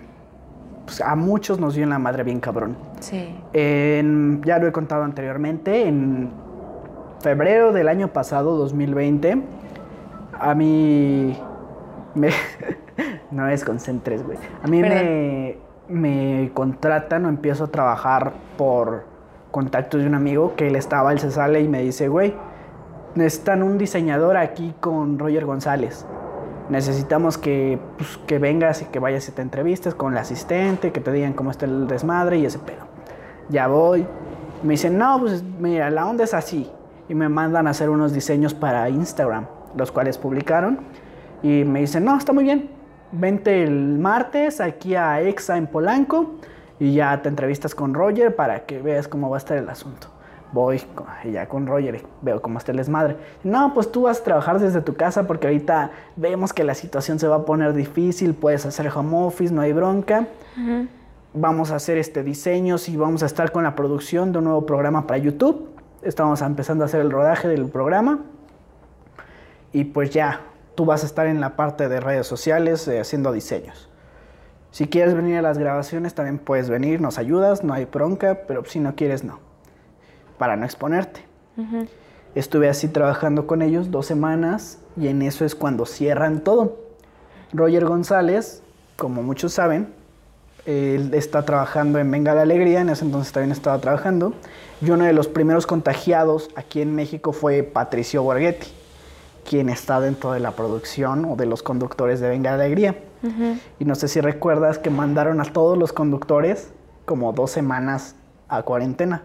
pues, 0.85 0.99
a 0.99 1.15
muchos 1.15 1.59
nos 1.59 1.75
dio 1.75 1.83
en 1.83 1.91
la 1.91 1.99
madre 1.99 2.23
bien 2.23 2.39
cabrón. 2.39 2.75
Sí. 2.99 3.33
En- 3.53 4.41
ya 4.43 4.57
lo 4.59 4.67
he 4.67 4.71
contado 4.71 5.03
anteriormente, 5.03 5.87
en 5.87 6.29
febrero 7.21 7.71
del 7.71 7.87
año 7.87 8.09
pasado, 8.09 8.57
2020, 8.57 9.41
a 10.41 10.55
mí 10.55 11.37
me... 12.15 12.29
no 13.31 13.45
desconcentres, 13.45 14.25
güey. 14.25 14.37
A 14.63 14.67
mí 14.67 14.81
me, 14.81 15.57
me 15.87 16.51
contratan 16.53 17.25
o 17.25 17.29
empiezo 17.29 17.65
a 17.65 17.67
trabajar 17.67 18.33
por 18.57 19.05
contactos 19.51 20.01
de 20.01 20.07
un 20.07 20.15
amigo 20.15 20.55
que 20.55 20.67
él 20.67 20.75
estaba, 20.75 21.11
él 21.11 21.19
se 21.19 21.31
sale 21.31 21.61
y 21.61 21.67
me 21.67 21.81
dice, 21.81 22.07
güey, 22.07 22.33
necesitan 23.15 23.63
un 23.63 23.77
diseñador 23.77 24.37
aquí 24.37 24.73
con 24.79 25.19
Roger 25.19 25.45
González. 25.45 26.05
necesitamos 26.69 27.37
que, 27.37 27.79
pues, 27.97 28.17
que 28.25 28.39
vengas 28.39 28.81
y 28.81 28.85
que 28.85 28.99
vayas 28.99 29.27
y 29.27 29.33
te 29.33 29.41
entrevistes 29.41 29.93
con 29.93 30.15
la 30.15 30.21
asistente, 30.21 30.91
que 30.91 31.01
te 31.01 31.11
digan 31.11 31.33
cómo 31.33 31.51
está 31.51 31.65
el 31.65 31.87
desmadre 31.87 32.37
y 32.37 32.45
ese 32.45 32.59
pedo. 32.59 32.87
Ya 33.49 33.67
voy. 33.67 34.07
Me 34.63 34.71
dicen, 34.71 34.97
no, 34.97 35.19
pues 35.19 35.43
mira, 35.43 35.89
la 35.89 36.07
onda 36.07 36.23
es 36.23 36.33
así. 36.33 36.71
Y 37.09 37.15
me 37.15 37.27
mandan 37.27 37.67
a 37.67 37.71
hacer 37.71 37.89
unos 37.89 38.13
diseños 38.13 38.53
para 38.53 38.87
Instagram, 38.87 39.47
los 39.75 39.91
cuales 39.91 40.17
publicaron. 40.17 40.79
Y 41.43 41.63
me 41.63 41.81
dicen, 41.81 42.05
no, 42.05 42.17
está 42.17 42.33
muy 42.33 42.43
bien. 42.43 42.69
Vente 43.11 43.63
el 43.63 43.99
martes 43.99 44.61
aquí 44.61 44.95
a 44.95 45.21
EXA 45.21 45.57
en 45.57 45.67
Polanco 45.67 46.35
y 46.79 46.93
ya 46.93 47.21
te 47.21 47.29
entrevistas 47.29 47.75
con 47.75 47.93
Roger 47.93 48.35
para 48.35 48.65
que 48.65 48.81
veas 48.81 49.07
cómo 49.07 49.29
va 49.29 49.37
a 49.37 49.39
estar 49.39 49.57
el 49.57 49.69
asunto. 49.69 50.07
Voy 50.53 50.81
ya 51.31 51.47
con 51.47 51.65
Roger 51.67 51.95
y 51.95 52.01
veo 52.21 52.41
cómo 52.41 52.57
está 52.57 52.71
el 52.71 52.77
desmadre. 52.77 53.15
No, 53.43 53.73
pues 53.73 53.91
tú 53.91 54.03
vas 54.03 54.19
a 54.19 54.23
trabajar 54.23 54.59
desde 54.59 54.81
tu 54.81 54.95
casa 54.95 55.27
porque 55.27 55.47
ahorita 55.47 55.91
vemos 56.15 56.53
que 56.53 56.63
la 56.63 56.73
situación 56.73 57.19
se 57.19 57.27
va 57.27 57.37
a 57.37 57.45
poner 57.45 57.73
difícil, 57.73 58.33
puedes 58.33 58.65
hacer 58.65 58.89
home 58.93 59.25
office, 59.25 59.53
no 59.53 59.61
hay 59.61 59.73
bronca. 59.73 60.27
Vamos 61.33 61.71
a 61.71 61.75
hacer 61.75 61.97
este 61.97 62.23
diseños 62.23 62.89
y 62.89 62.97
vamos 62.97 63.23
a 63.23 63.27
estar 63.27 63.51
con 63.51 63.63
la 63.63 63.75
producción 63.75 64.31
de 64.31 64.39
un 64.39 64.45
nuevo 64.45 64.65
programa 64.65 65.07
para 65.07 65.17
YouTube. 65.19 65.69
Estamos 66.01 66.41
empezando 66.41 66.83
a 66.83 66.87
hacer 66.87 66.99
el 66.99 67.11
rodaje 67.11 67.47
del 67.47 67.67
programa. 67.67 68.19
Y 69.73 69.85
pues 69.85 70.09
ya, 70.09 70.41
tú 70.75 70.85
vas 70.85 71.03
a 71.03 71.05
estar 71.05 71.27
en 71.27 71.41
la 71.41 71.55
parte 71.55 71.87
de 71.89 71.99
redes 71.99 72.27
sociales 72.27 72.87
eh, 72.87 72.99
haciendo 72.99 73.31
diseños. 73.31 73.89
Si 74.71 74.87
quieres 74.87 75.13
venir 75.13 75.37
a 75.37 75.41
las 75.41 75.57
grabaciones, 75.57 76.15
también 76.15 76.39
puedes 76.39 76.69
venir, 76.69 77.01
nos 77.01 77.17
ayudas, 77.17 77.63
no 77.63 77.73
hay 77.73 77.85
bronca, 77.85 78.43
pero 78.47 78.63
si 78.65 78.79
no 78.79 78.95
quieres, 78.95 79.23
no. 79.23 79.39
Para 80.37 80.55
no 80.55 80.65
exponerte. 80.65 81.25
Estuve 82.33 82.69
así 82.69 82.87
trabajando 82.87 83.45
con 83.45 83.61
ellos 83.61 83.91
dos 83.91 84.05
semanas 84.05 84.79
y 84.95 85.09
en 85.09 85.21
eso 85.21 85.43
es 85.43 85.55
cuando 85.55 85.85
cierran 85.85 86.41
todo. 86.41 86.79
Roger 87.51 87.85
González, 87.85 88.63
como 88.95 89.21
muchos 89.21 89.53
saben, 89.53 89.93
él 90.65 91.13
está 91.13 91.43
trabajando 91.43 91.99
en 91.99 92.09
Venga 92.09 92.33
la 92.33 92.43
Alegría, 92.43 92.81
en 92.81 92.89
ese 92.89 93.03
entonces 93.03 93.33
también 93.33 93.51
estaba 93.51 93.79
trabajando. 93.79 94.33
Y 94.81 94.89
uno 94.91 95.03
de 95.03 95.13
los 95.13 95.27
primeros 95.27 95.67
contagiados 95.67 96.49
aquí 96.55 96.81
en 96.81 96.95
México 96.95 97.33
fue 97.33 97.63
Patricio 97.63 98.23
Borghetti, 98.23 98.67
quien 99.47 99.69
está 99.69 99.99
dentro 99.99 100.31
de 100.31 100.39
la 100.39 100.51
producción 100.51 101.25
o 101.25 101.35
de 101.35 101.45
los 101.45 101.63
conductores 101.63 102.19
de 102.19 102.29
Venga 102.29 102.51
la 102.51 102.63
Alegría. 102.63 102.95
Y 103.79 103.85
no 103.85 103.95
sé 103.95 104.07
si 104.07 104.19
recuerdas 104.19 104.79
que 104.79 104.89
mandaron 104.89 105.41
a 105.41 105.45
todos 105.45 105.77
los 105.77 105.93
conductores 105.93 106.71
como 107.05 107.33
dos 107.33 107.51
semanas 107.51 108.15
a 108.47 108.63
cuarentena. 108.63 109.23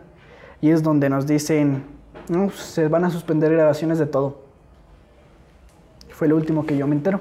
Y 0.60 0.70
es 0.70 0.82
donde 0.82 1.08
nos 1.08 1.26
dicen, 1.26 1.84
"No, 2.28 2.50
se 2.50 2.88
van 2.88 3.04
a 3.04 3.10
suspender 3.10 3.52
grabaciones 3.52 3.98
de 3.98 4.06
todo. 4.06 4.42
Fue 6.10 6.28
lo 6.28 6.36
último 6.36 6.66
que 6.66 6.76
yo 6.76 6.86
me 6.86 6.94
entero. 6.94 7.20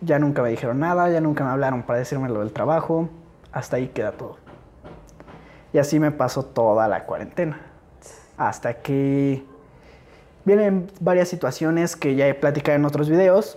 Ya 0.00 0.18
nunca 0.18 0.42
me 0.42 0.50
dijeron 0.50 0.78
nada, 0.78 1.10
ya 1.10 1.20
nunca 1.20 1.44
me 1.44 1.50
hablaron 1.50 1.82
para 1.82 1.98
decirme 1.98 2.28
lo 2.28 2.40
del 2.40 2.52
trabajo. 2.52 3.08
Hasta 3.52 3.76
ahí 3.76 3.88
queda 3.88 4.12
todo. 4.12 4.36
Y 5.72 5.78
así 5.78 5.98
me 5.98 6.12
pasó 6.12 6.44
toda 6.44 6.86
la 6.88 7.04
cuarentena. 7.04 7.60
Hasta 8.36 8.74
que 8.74 9.44
vienen 10.48 10.90
varias 10.98 11.28
situaciones 11.28 11.94
que 11.94 12.16
ya 12.16 12.26
he 12.26 12.34
platicado 12.34 12.74
en 12.76 12.84
otros 12.84 13.08
videos. 13.08 13.56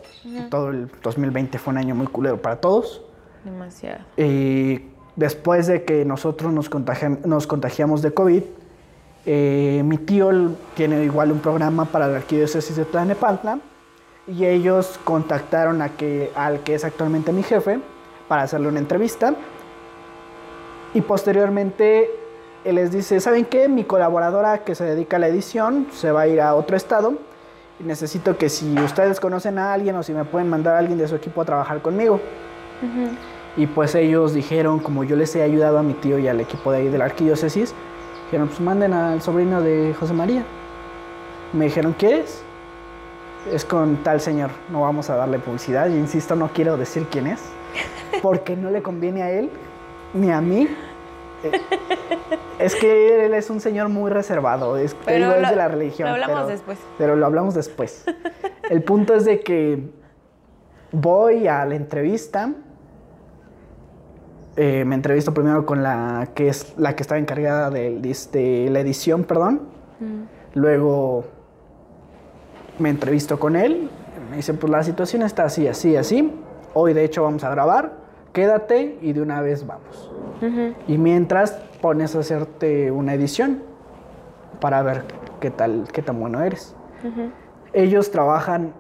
Todo 0.50 0.70
el 0.70 0.88
2020 1.02 1.58
fue 1.58 1.72
un 1.72 1.78
año 1.80 1.96
muy 1.96 2.06
culero 2.08 2.40
para 2.42 2.58
todos. 2.58 3.02
Demasiado. 3.44 4.02
Y 4.18 4.82
después 5.16 5.66
de 5.66 5.84
que 5.84 6.06
nosotros 6.06 6.54
nos, 6.54 6.70
contagiam- 6.70 7.22
nos 7.26 7.48
contagiamos 7.48 8.04
de 8.04 8.14
COVID, 8.14 8.44
eh, 9.26 9.82
mi 9.86 9.98
tío 9.98 10.30
tiene 10.76 11.04
igual 11.04 11.32
un 11.32 11.40
programa 11.40 11.86
para 11.86 12.08
la 12.08 12.18
arquidiócesis 12.18 12.76
de 12.76 12.86
Tlalnepantla 12.86 13.60
y 14.28 14.46
ellos 14.46 15.00
contactaron 15.04 15.82
a 15.82 15.90
que, 15.90 16.32
al 16.36 16.60
que 16.62 16.76
es 16.76 16.84
actualmente 16.86 17.32
mi 17.32 17.42
jefe 17.44 17.80
para 18.28 18.44
hacerle 18.44 18.68
una 18.68 18.80
entrevista 18.80 19.34
y 20.94 21.02
posteriormente 21.02 22.10
él 22.64 22.76
les 22.76 22.92
dice, 22.92 23.20
¿saben 23.20 23.46
qué? 23.46 23.68
Mi 23.68 23.84
colaboradora 23.84 24.60
que 24.60 24.76
se 24.76 24.84
dedica 24.84 25.18
a 25.18 25.20
la 25.20 25.28
edición 25.28 25.88
se 25.92 26.12
va 26.12 26.22
a 26.22 26.28
ir 26.28 26.42
a 26.42 26.56
otro 26.56 26.78
estado 26.78 27.14
y 27.80 27.84
necesito 27.84 28.38
que 28.38 28.50
si 28.50 28.78
ustedes 28.80 29.20
conocen 29.20 29.58
a 29.58 29.74
alguien 29.74 29.96
o 29.96 30.04
si 30.04 30.14
me 30.14 30.26
pueden 30.26 30.50
mandar 30.50 30.76
a 30.76 30.80
alguien 30.80 30.98
de 30.98 31.08
su 31.08 31.16
equipo 31.16 31.42
a 31.42 31.46
trabajar 31.46 31.82
conmigo. 31.82 32.20
Y 33.58 33.68
pues 33.68 33.96
ellos 33.96 34.34
dijeron, 34.34 34.80
como 34.80 35.04
yo 35.04 35.16
les 35.16 35.36
he 35.36 35.42
ayudado 35.42 35.78
a 35.80 35.84
mi 35.84 35.94
tío 35.94 36.18
y 36.20 36.28
al 36.28 36.40
equipo 36.40 36.72
de 36.72 36.80
ahí 36.80 36.88
de 36.88 36.98
la 36.98 37.06
arquidiócesis, 37.06 37.74
dijeron, 38.26 38.48
pues 38.48 38.62
manden 38.62 38.94
al 38.94 39.22
sobrino 39.22 39.62
de 39.62 39.96
José 40.00 40.14
María. 40.14 40.44
Me 41.54 41.66
dijeron, 41.66 41.94
¿quieres? 41.98 42.44
Es 43.52 43.66
con 43.66 43.98
tal 43.98 44.22
señor, 44.22 44.52
no 44.70 44.82
vamos 44.82 45.10
a 45.10 45.16
darle 45.16 45.40
publicidad. 45.40 45.90
Y 45.90 45.96
insisto, 45.96 46.36
no 46.36 46.50
quiero 46.54 46.78
decir 46.78 47.08
quién 47.10 47.28
es, 47.28 47.42
porque 48.22 48.56
no 48.56 48.70
le 48.70 48.82
conviene 48.82 49.24
a 49.24 49.32
él 49.32 49.50
ni 50.14 50.32
a 50.32 50.40
mí. 50.40 50.68
Es 52.60 52.76
que 52.76 53.26
él 53.26 53.34
es 53.34 53.50
un 53.50 53.60
señor 53.60 53.90
muy 53.90 54.12
reservado, 54.12 54.78
es, 54.78 54.94
te 54.94 55.20
es 55.20 55.28
de 55.50 55.56
la 55.56 55.68
religión. 55.68 56.08
lo 56.10 56.14
hablamos 56.14 56.36
pero- 56.38 56.48
después. 56.48 56.78
Pero 56.98 57.16
lo 57.16 57.26
hablamos 57.26 57.56
después. 57.56 58.06
El 58.70 58.84
punto 58.84 59.16
es 59.16 59.26
de 59.26 59.40
que 59.40 59.90
voy 60.92 61.48
a 61.48 61.66
la 61.66 61.74
entrevista. 61.76 62.52
Eh, 64.58 64.86
me 64.86 64.94
entrevisto 64.96 65.34
primero 65.34 65.66
con 65.66 65.82
la 65.82 66.30
que 66.36 66.50
es 66.50 66.78
la 66.78 66.96
que 66.96 67.02
estaba 67.02 67.18
encargada 67.20 67.72
de, 67.72 68.00
de 68.00 68.70
la 68.70 68.80
edición, 68.82 69.24
perdón. 69.24 69.62
Luego 70.54 71.24
me 72.78 72.90
entrevisto 72.90 73.40
con 73.40 73.56
él. 73.56 73.90
Me 74.30 74.38
dice, 74.38 74.54
pues 74.54 74.70
la 74.70 74.84
situación 74.84 75.24
está 75.24 75.46
así, 75.46 75.68
así, 75.68 75.96
así. 75.96 76.32
Hoy 76.76 76.94
de 76.94 77.04
hecho 77.06 77.24
vamos 77.24 77.44
a 77.44 77.50
grabar. 77.50 78.01
Quédate 78.34 78.98
y 79.02 79.14
de 79.14 79.22
una 79.22 79.42
vez 79.42 79.66
vamos. 79.68 80.12
Y 80.88 80.98
mientras 80.98 81.52
pones 81.82 82.16
a 82.16 82.20
hacerte 82.20 82.92
una 82.92 83.14
edición 83.14 83.62
para 84.60 84.82
ver 84.82 85.04
qué 85.40 85.52
tal, 85.52 85.88
qué 85.92 86.02
tan 86.02 86.20
bueno 86.20 86.42
eres. 86.42 86.76
Ellos 87.74 88.12
trabajan, 88.12 88.74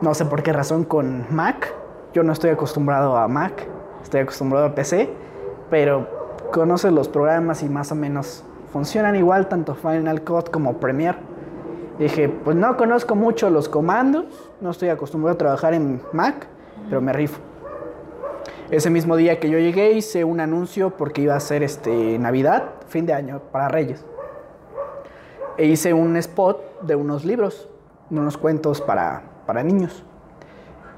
no 0.00 0.14
sé 0.14 0.24
por 0.24 0.42
qué 0.42 0.52
razón, 0.52 0.84
con 0.84 1.26
Mac. 1.30 1.74
Yo 2.12 2.22
no 2.22 2.32
estoy 2.32 2.50
acostumbrado 2.50 3.16
a 3.16 3.28
Mac, 3.28 3.66
estoy 4.02 4.20
acostumbrado 4.20 4.66
a 4.66 4.74
PC, 4.74 5.10
pero 5.70 6.08
conoces 6.52 6.92
los 6.92 7.08
programas 7.08 7.62
y 7.62 7.68
más 7.68 7.92
o 7.92 7.94
menos 7.94 8.44
funcionan 8.72 9.16
igual, 9.16 9.48
tanto 9.48 9.74
Final 9.74 10.22
Cut 10.22 10.50
como 10.50 10.78
Premiere. 10.78 11.18
Dije, 11.98 12.28
pues 12.28 12.56
no 12.56 12.76
conozco 12.76 13.16
mucho 13.16 13.50
los 13.50 13.68
comandos, 13.68 14.26
no 14.60 14.70
estoy 14.70 14.88
acostumbrado 14.88 15.34
a 15.34 15.38
trabajar 15.38 15.74
en 15.74 16.00
Mac, 16.12 16.46
pero 16.88 17.00
me 17.00 17.12
rifo. 17.12 17.40
Ese 18.70 18.90
mismo 18.90 19.16
día 19.16 19.40
que 19.40 19.48
yo 19.48 19.58
llegué 19.58 19.92
hice 19.92 20.24
un 20.24 20.40
anuncio 20.40 20.90
porque 20.90 21.22
iba 21.22 21.34
a 21.34 21.40
ser 21.40 21.62
este 21.62 22.18
Navidad, 22.18 22.64
fin 22.86 23.06
de 23.06 23.14
año, 23.14 23.40
para 23.50 23.68
Reyes. 23.68 24.04
E 25.56 25.64
hice 25.64 25.94
un 25.94 26.18
spot 26.18 26.82
de 26.82 26.94
unos 26.94 27.24
libros, 27.24 27.66
unos 28.10 28.36
cuentos 28.36 28.82
para, 28.82 29.22
para 29.46 29.62
niños. 29.62 30.04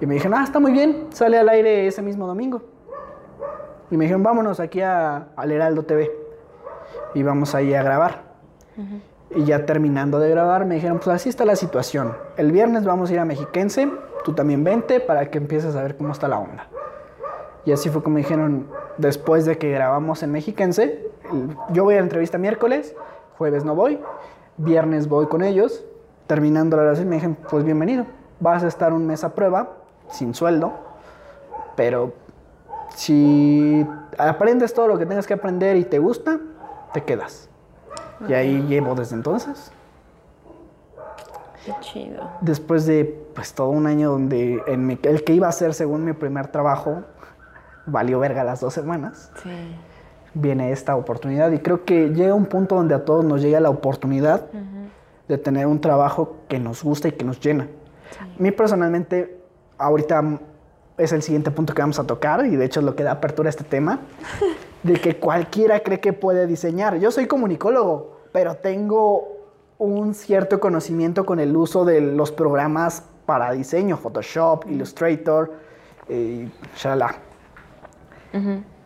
Y 0.01 0.07
me 0.07 0.15
dijeron, 0.15 0.37
ah, 0.37 0.43
está 0.43 0.59
muy 0.59 0.73
bien, 0.73 1.07
sale 1.11 1.39
al 1.39 1.49
aire 1.49 1.87
ese 1.87 2.03
mismo 2.03 2.27
domingo. 2.27 2.61
Y 3.89 3.97
me 3.97 4.07
dijeron, 4.07 4.25
vámonos 4.25 4.59
aquí 4.59 4.81
a, 4.81 5.29
al 5.37 5.53
Heraldo 5.53 5.85
TV. 5.85 6.11
Y 7.15 7.23
vamos 7.23 7.55
ahí 7.55 7.73
a 7.73 7.85
grabar. 7.85 8.31
Y 9.33 9.45
ya 9.45 9.65
terminando 9.65 10.19
de 10.19 10.29
grabar, 10.29 10.65
me 10.67 10.75
dijeron, 10.75 10.99
pues 10.99 11.15
así 11.15 11.29
está 11.29 11.45
la 11.45 11.55
situación. 11.55 12.17
El 12.37 12.51
viernes 12.51 12.85
vamos 12.85 13.11
a 13.11 13.13
ir 13.13 13.21
a 13.21 13.25
Mexiquense, 13.25 13.89
tú 14.25 14.33
también 14.33 14.65
vente 14.65 14.99
para 14.99 15.31
que 15.31 15.39
empieces 15.39 15.77
a 15.77 15.83
ver 15.85 15.97
cómo 15.97 16.11
está 16.11 16.27
la 16.27 16.41
onda. 16.41 16.67
Y 17.65 17.73
así 17.73 17.89
fue 17.91 18.03
como 18.03 18.15
me 18.15 18.21
dijeron, 18.21 18.67
después 18.99 19.45
de 19.45 19.59
que 19.59 19.71
grabamos 19.71 20.23
en 20.23 20.33
Mexiquense, 20.33 21.07
yo 21.73 21.85
voy 21.85 21.95
a 21.95 21.99
la 21.99 22.03
entrevista 22.05 22.39
miércoles, 22.39 22.95
jueves 23.39 23.65
no 23.65 23.75
voy, 23.75 24.01
viernes 24.57 25.09
voy 25.09 25.27
con 25.27 25.43
ellos, 25.43 25.85
terminando 26.27 26.77
la 26.77 26.83
grabación 26.85 27.09
me 27.09 27.17
dijeron, 27.17 27.37
pues 27.51 27.65
bienvenido, 27.65 28.07
vas 28.41 28.65
a 28.65 28.69
estar 28.69 28.93
un 28.93 29.07
mes 29.07 29.25
a 29.25 29.35
prueba, 29.35 29.71
sin 30.09 30.35
sueldo, 30.35 30.73
pero 31.77 32.13
si 32.95 33.87
aprendes 34.19 34.73
todo 34.75 34.89
lo 34.89 34.99
que 34.99 35.07
tengas 35.07 35.27
que 35.27 35.35
aprender 35.35 35.77
y 35.77 35.85
te 35.85 35.99
gusta, 35.99 36.39
te 36.93 37.05
quedas. 37.05 37.49
Y 38.29 38.33
ahí 38.35 38.63
llevo 38.69 38.95
desde 38.95 39.17
entonces. 39.17 39.71
Qué 41.65 41.73
chido. 41.81 42.23
Después 42.41 42.87
de 42.87 43.05
pues 43.35 43.53
todo 43.55 43.69
un 43.69 43.87
año 43.87 44.11
donde 44.11 44.63
en 44.67 44.87
mi- 44.87 44.99
el 45.03 45.25
que 45.25 45.35
iba 45.35 45.47
a 45.49 45.53
ser 45.53 45.75
según 45.75 46.05
mi 46.05 46.13
primer 46.15 46.49
trabajo 46.49 47.03
valió 47.87 48.19
verga 48.21 48.45
las 48.45 48.61
dos 48.61 48.75
semanas, 48.75 49.31
Sí. 49.43 49.51
viene 50.35 50.71
esta 50.73 50.97
oportunidad 50.97 51.51
y 51.53 51.59
creo 51.59 51.85
que 51.85 52.11
llega 52.11 52.35
un 52.35 52.47
punto 52.47 52.77
donde 52.77 52.95
a 52.95 53.05
todos 53.05 53.25
nos 53.25 53.41
llega 53.43 53.59
la 53.61 53.71
oportunidad 53.71 54.47
de 55.29 55.39
tener 55.39 55.67
un 55.67 55.81
trabajo 55.81 56.37
que 56.49 56.59
nos 56.59 56.83
gusta 56.83 57.09
y 57.09 57.13
que 57.13 57.25
nos 57.25 57.41
llena. 57.41 57.69
A 58.21 58.43
mí 58.43 58.51
personalmente, 58.51 59.41
ahorita 59.79 60.21
mm, 60.23 60.39
es 60.99 61.13
el 61.13 61.23
siguiente 61.23 61.51
punto 61.51 61.73
que 61.75 61.83
vamos 61.83 61.99
a 61.99 62.05
tocar 62.05 62.45
y 62.47 62.57
de 62.57 62.65
hecho 62.65 62.81
es 62.81 62.87
lo 62.87 62.95
que 62.97 63.03
da 63.05 63.13
apertura 63.13 63.49
a 63.49 63.51
este 63.51 63.65
tema, 63.65 64.01
de 64.83 64.95
que 64.95 65.17
cualquiera 65.19 65.81
cree 65.81 66.01
que 66.01 66.13
puede 66.13 66.47
diseñar. 66.47 66.97
Yo 66.99 67.11
soy 67.11 67.27
comunicólogo, 67.27 68.17
pero 68.33 68.57
tengo 68.57 69.37
un 69.79 70.15
cierto 70.15 70.61
conocimiento 70.61 71.25
con 71.25 71.41
el 71.41 71.57
uso 71.57 71.85
de 71.85 72.01
los 72.01 72.33
programas 72.33 73.05
para 73.25 73.53
diseño, 73.53 73.97
Photoshop, 73.97 74.67
Illustrator, 74.69 75.53
eh, 76.09 76.49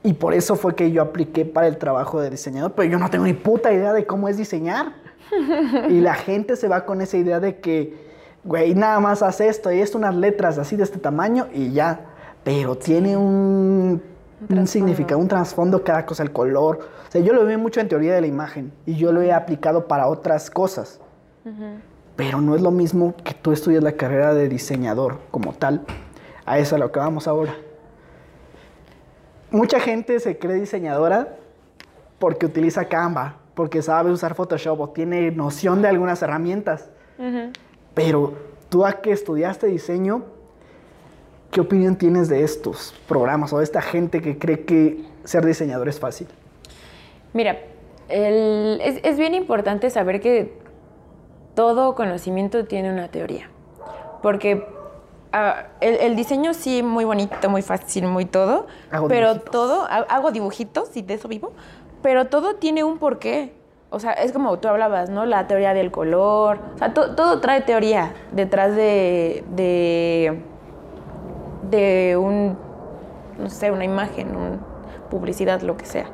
Y 0.02 0.12
por 0.12 0.34
eso 0.34 0.56
fue 0.56 0.74
que 0.74 0.92
yo 0.92 1.00
apliqué 1.00 1.46
para 1.46 1.66
el 1.66 1.78
trabajo 1.78 2.20
de 2.20 2.28
diseñador, 2.28 2.72
pero 2.72 2.90
yo 2.90 2.98
no 2.98 3.08
tengo 3.08 3.24
ni 3.24 3.32
puta 3.32 3.72
idea 3.72 3.92
de 3.92 4.06
cómo 4.06 4.28
es 4.28 4.36
diseñar. 4.36 4.92
y 5.88 6.00
la 6.00 6.14
gente 6.14 6.56
se 6.56 6.68
va 6.68 6.84
con 6.84 7.00
esa 7.00 7.16
idea 7.16 7.40
de 7.40 7.58
que, 7.58 7.96
güey, 8.44 8.74
nada 8.74 9.00
más 9.00 9.22
hace 9.22 9.48
esto 9.48 9.72
y 9.72 9.80
es 9.80 9.94
unas 9.94 10.14
letras 10.14 10.58
así 10.58 10.76
de 10.76 10.82
este 10.82 10.98
tamaño 10.98 11.48
y 11.54 11.72
ya. 11.72 12.00
Pero 12.44 12.76
tiene 12.76 13.16
un, 13.16 14.02
un 14.50 14.66
significado, 14.66 15.18
un 15.18 15.28
trasfondo 15.28 15.82
cada 15.82 16.04
cosa, 16.04 16.22
el 16.22 16.32
color. 16.32 16.80
O 17.08 17.10
sea, 17.10 17.22
yo 17.22 17.32
lo 17.32 17.46
veo 17.46 17.58
mucho 17.58 17.80
en 17.80 17.88
teoría 17.88 18.14
de 18.14 18.20
la 18.20 18.26
imagen 18.26 18.72
y 18.84 18.96
yo 18.96 19.12
lo 19.12 19.22
he 19.22 19.32
aplicado 19.32 19.88
para 19.88 20.06
otras 20.06 20.50
cosas. 20.50 21.00
Pero 22.16 22.40
no 22.40 22.54
es 22.54 22.62
lo 22.62 22.70
mismo 22.70 23.14
que 23.24 23.34
tú 23.34 23.52
estudias 23.52 23.82
la 23.82 23.92
carrera 23.92 24.34
de 24.34 24.48
diseñador 24.48 25.18
como 25.30 25.52
tal. 25.52 25.84
A 26.46 26.58
eso 26.58 26.76
es 26.76 26.80
a 26.80 26.84
lo 26.84 26.92
que 26.92 26.98
vamos 26.98 27.26
ahora. 27.26 27.54
Mucha 29.54 29.78
gente 29.78 30.18
se 30.18 30.36
cree 30.36 30.56
diseñadora 30.56 31.36
porque 32.18 32.46
utiliza 32.46 32.86
Canva, 32.86 33.36
porque 33.54 33.82
sabe 33.82 34.10
usar 34.10 34.34
Photoshop 34.34 34.80
o 34.80 34.88
tiene 34.88 35.30
noción 35.30 35.80
de 35.80 35.86
algunas 35.86 36.20
herramientas. 36.22 36.90
Pero 37.94 38.34
tú 38.68 38.84
a 38.84 38.94
que 39.00 39.12
estudiaste 39.12 39.68
diseño, 39.68 40.24
¿qué 41.52 41.60
opinión 41.60 41.94
tienes 41.94 42.28
de 42.28 42.42
estos 42.42 42.92
programas 43.06 43.52
o 43.52 43.58
de 43.58 43.64
esta 43.64 43.80
gente 43.80 44.20
que 44.20 44.38
cree 44.38 44.64
que 44.64 45.04
ser 45.22 45.46
diseñador 45.46 45.88
es 45.88 46.00
fácil? 46.00 46.26
Mira, 47.32 47.58
el- 48.08 48.80
es, 48.82 48.98
es 49.04 49.16
bien 49.18 49.34
importante 49.34 49.88
saber 49.88 50.20
que 50.20 50.58
todo 51.54 51.94
conocimiento 51.94 52.64
tiene 52.64 52.92
una 52.92 53.06
teoría. 53.08 53.48
Porque 54.20 54.66
el, 55.80 55.94
el 55.96 56.16
diseño 56.16 56.54
sí, 56.54 56.82
muy 56.82 57.04
bonito, 57.04 57.48
muy 57.50 57.62
fácil, 57.62 58.06
muy 58.06 58.24
todo. 58.24 58.66
Hago 58.90 59.08
pero 59.08 59.28
dibujitos. 59.34 59.50
todo, 59.52 59.82
ha- 59.84 60.06
hago 60.08 60.30
dibujitos 60.30 60.96
y 60.96 61.02
de 61.02 61.14
eso 61.14 61.28
vivo. 61.28 61.52
Pero 62.02 62.26
todo 62.26 62.54
tiene 62.56 62.84
un 62.84 62.98
porqué. 62.98 63.54
O 63.90 64.00
sea, 64.00 64.12
es 64.12 64.32
como 64.32 64.58
tú 64.58 64.68
hablabas, 64.68 65.08
¿no? 65.10 65.24
La 65.24 65.46
teoría 65.46 65.72
del 65.74 65.90
color. 65.90 66.58
O 66.74 66.78
sea, 66.78 66.92
to- 66.94 67.14
todo 67.14 67.40
trae 67.40 67.60
teoría 67.62 68.12
detrás 68.32 68.74
de, 68.74 69.44
de, 69.50 70.42
de 71.70 72.16
un, 72.16 72.56
no 73.38 73.48
sé, 73.50 73.70
una 73.70 73.84
imagen, 73.84 74.34
un 74.36 74.60
publicidad, 75.10 75.60
lo 75.62 75.76
que 75.76 75.86
sea. 75.86 76.06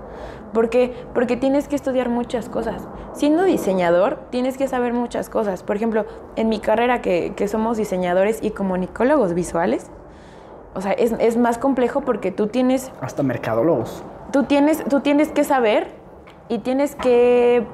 ¿Por 0.53 0.71
qué? 0.71 0.93
Porque 1.15 1.37
tienes 1.37 1.69
que 1.69 1.77
estudiar 1.77 2.09
muchas 2.09 2.49
cosas. 2.49 2.89
Siendo 3.13 3.45
diseñador, 3.45 4.19
tienes 4.31 4.57
que 4.57 4.69
saber 4.69 4.93
muchas 4.93 5.29
cosas. 5.29 5.63
Por 5.63 5.77
ejemplo, 5.77 6.07
en 6.37 6.49
mi 6.49 6.59
carrera, 6.59 7.03
que, 7.03 7.33
que 7.37 7.49
somos 7.49 7.77
diseñadores 7.77 8.41
y 8.43 8.51
comunicólogos 8.51 9.35
visuales, 9.35 9.91
o 10.75 10.81
sea, 10.81 10.93
es, 10.93 11.13
es 11.19 11.37
más 11.37 11.59
complejo 11.59 12.01
porque 12.03 12.31
tú 12.31 12.47
tienes 12.47 12.93
Hasta 13.01 13.23
mercadólogos. 13.23 14.03
tú 14.33 14.45
tienes, 14.45 14.85
tú 14.85 15.01
tienes 15.01 15.31
que 15.33 15.45
saber 15.45 15.89
y 16.49 16.59
tienes 16.59 16.95
que 16.95 17.67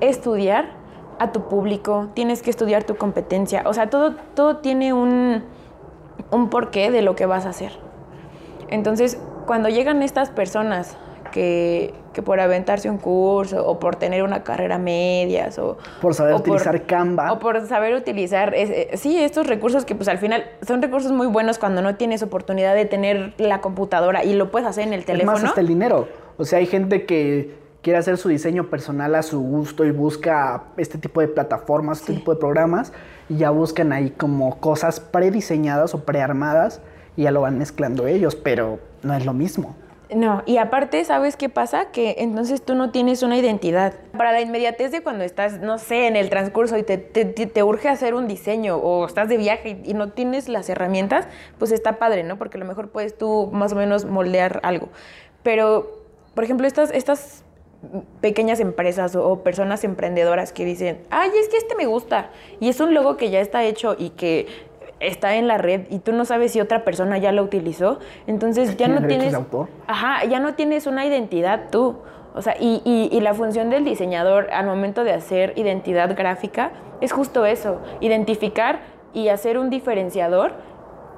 estudiar 0.00 0.70
a 1.18 1.32
tu 1.32 1.48
público, 1.48 2.08
tienes 2.14 2.42
que 2.42 2.50
estudiar 2.50 2.84
tu 2.84 2.96
competencia. 2.96 3.62
O 3.66 3.74
sea, 3.74 3.90
todo, 3.90 4.14
todo 4.34 4.58
tiene 4.58 4.92
un, 4.92 5.44
un 6.30 6.48
porqué 6.48 6.90
de 6.90 7.02
lo 7.02 7.14
que 7.14 7.26
vas 7.26 7.46
a 7.46 7.50
hacer. 7.50 7.72
Entonces, 8.68 9.20
cuando 9.46 9.68
llegan 9.68 10.02
estas 10.02 10.30
personas 10.30 10.96
que, 11.32 11.94
que 12.12 12.22
por 12.22 12.40
aventarse 12.40 12.90
un 12.90 12.98
curso 12.98 13.64
o 13.66 13.78
por 13.78 13.96
tener 13.96 14.22
una 14.22 14.42
carrera 14.42 14.78
medias 14.78 15.58
o 15.58 15.78
Por 16.02 16.14
saber 16.14 16.34
o 16.34 16.36
utilizar 16.38 16.82
Canva. 16.86 17.32
o 17.32 17.38
por 17.38 17.66
saber 17.66 17.94
utilizar 17.94 18.54
es- 18.54 18.70
eh, 18.70 18.90
sí 18.96 19.22
estos 19.22 19.46
recursos 19.46 19.84
que 19.84 19.94
pues 19.94 20.08
al 20.08 20.18
final 20.18 20.44
son 20.66 20.82
recursos 20.82 21.12
muy 21.12 21.26
buenos 21.26 21.58
cuando 21.58 21.82
no 21.82 21.96
tienes 21.96 22.22
oportunidad 22.22 22.74
de 22.74 22.84
tener 22.84 23.34
la 23.38 23.60
computadora 23.60 24.24
y 24.24 24.34
lo 24.34 24.50
puedes 24.50 24.66
hacer 24.68 24.86
en 24.86 24.92
el 24.92 25.00
Es 25.00 25.06
teléfono 25.06 25.32
más, 25.32 25.44
hasta 25.44 25.60
el 25.60 25.68
dinero. 25.68 26.08
O 26.36 26.44
sea, 26.44 26.58
hay 26.58 26.66
gente 26.66 27.04
que 27.06 27.54
quiere 27.82 27.98
hacer 27.98 28.18
su 28.18 28.28
diseño 28.28 28.68
personal 28.68 29.14
a 29.14 29.22
su 29.22 29.40
gusto 29.40 29.84
y 29.84 29.90
busca 29.90 30.64
este 30.76 30.98
tipo 30.98 31.20
de 31.20 31.28
plataformas, 31.28 32.00
este 32.00 32.14
tipo 32.14 32.34
de 32.34 32.40
programas, 32.40 32.92
y 33.28 33.36
ya 33.36 33.50
buscan 33.50 33.92
ahí 33.92 34.10
como 34.10 34.58
cosas 34.60 35.00
prediseñadas 35.00 35.94
o 35.94 36.04
prearmadas 36.04 36.80
y 37.16 37.22
ya 37.22 37.30
lo 37.30 37.40
van 37.42 37.56
mezclando 37.58 38.06
ellos, 38.06 38.34
pero 38.36 38.80
no 39.02 39.14
es 39.14 39.24
lo 39.24 39.32
mismo. 39.32 39.76
No, 40.14 40.42
y 40.44 40.56
aparte, 40.56 41.04
¿sabes 41.04 41.36
qué 41.36 41.48
pasa? 41.48 41.92
Que 41.92 42.16
entonces 42.18 42.62
tú 42.62 42.74
no 42.74 42.90
tienes 42.90 43.22
una 43.22 43.36
identidad. 43.36 43.94
Para 44.16 44.32
la 44.32 44.40
inmediatez 44.40 44.90
de 44.90 45.02
cuando 45.02 45.22
estás, 45.22 45.60
no 45.60 45.78
sé, 45.78 46.08
en 46.08 46.16
el 46.16 46.30
transcurso 46.30 46.76
y 46.76 46.82
te, 46.82 47.62
urge 47.62 47.88
hacer 47.88 48.14
un 48.14 48.26
diseño 48.26 48.76
o 48.76 49.06
estás 49.06 49.28
de 49.28 49.36
viaje 49.36 49.80
y, 49.84 49.94
no 49.94 50.10
tienes 50.10 50.48
las 50.48 50.68
herramientas, 50.68 51.28
pues 51.58 51.70
está 51.70 51.98
padre, 51.98 52.24
¿no? 52.24 52.38
Porque 52.38 52.56
a 52.56 52.60
lo 52.60 52.66
mejor 52.66 52.90
puedes 52.90 53.16
tú 53.16 53.50
más 53.52 53.72
o 53.72 53.76
menos 53.76 54.04
moldear 54.04 54.60
algo. 54.64 54.88
Pero, 55.42 56.04
por 56.34 56.42
ejemplo, 56.42 56.66
estas, 56.66 56.90
estas 56.90 57.44
pequeñas 58.20 58.60
empresas 58.60 59.14
o 59.16 59.42
personas 59.42 59.84
emprendedoras 59.84 60.52
que 60.52 60.64
dicen, 60.64 61.00
ay, 61.10 61.30
es 61.40 61.48
que 61.48 61.56
este 61.56 61.76
me 61.76 61.86
gusta. 61.86 62.30
Y 62.58 62.68
es 62.68 62.80
un 62.80 62.94
logo 62.94 63.16
que 63.16 63.30
ya 63.30 63.40
está 63.40 63.62
hecho 63.64 63.94
y 63.98 64.10
que 64.10 64.46
está 65.00 65.34
en 65.36 65.48
la 65.48 65.58
red 65.58 65.82
y 65.90 65.98
tú 65.98 66.12
no 66.12 66.24
sabes 66.24 66.52
si 66.52 66.60
otra 66.60 66.84
persona 66.84 67.18
ya 67.18 67.32
lo 67.32 67.42
utilizó, 67.42 67.98
entonces 68.26 68.70
ya 68.76 68.86
¿Tiene 68.86 69.00
no 69.00 69.06
tienes... 69.06 69.30
de 69.30 69.36
autor? 69.36 69.68
Ajá, 69.86 70.24
ya 70.26 70.38
no 70.40 70.54
tienes 70.54 70.86
una 70.86 71.04
identidad 71.06 71.68
tú. 71.70 71.96
O 72.34 72.42
sea, 72.42 72.54
y, 72.60 72.80
y- 72.84 73.08
y 73.10 73.20
la 73.20 73.34
función 73.34 73.70
del 73.70 73.84
diseñador 73.84 74.50
al 74.52 74.66
momento 74.66 75.02
de 75.02 75.12
hacer 75.12 75.52
identidad 75.56 76.14
gráfica 76.16 76.70
es 77.00 77.12
justo 77.12 77.44
eso, 77.44 77.80
identificar 78.00 78.80
y 79.12 79.28
hacer 79.30 79.58
un 79.58 79.68
diferenciador 79.70 80.52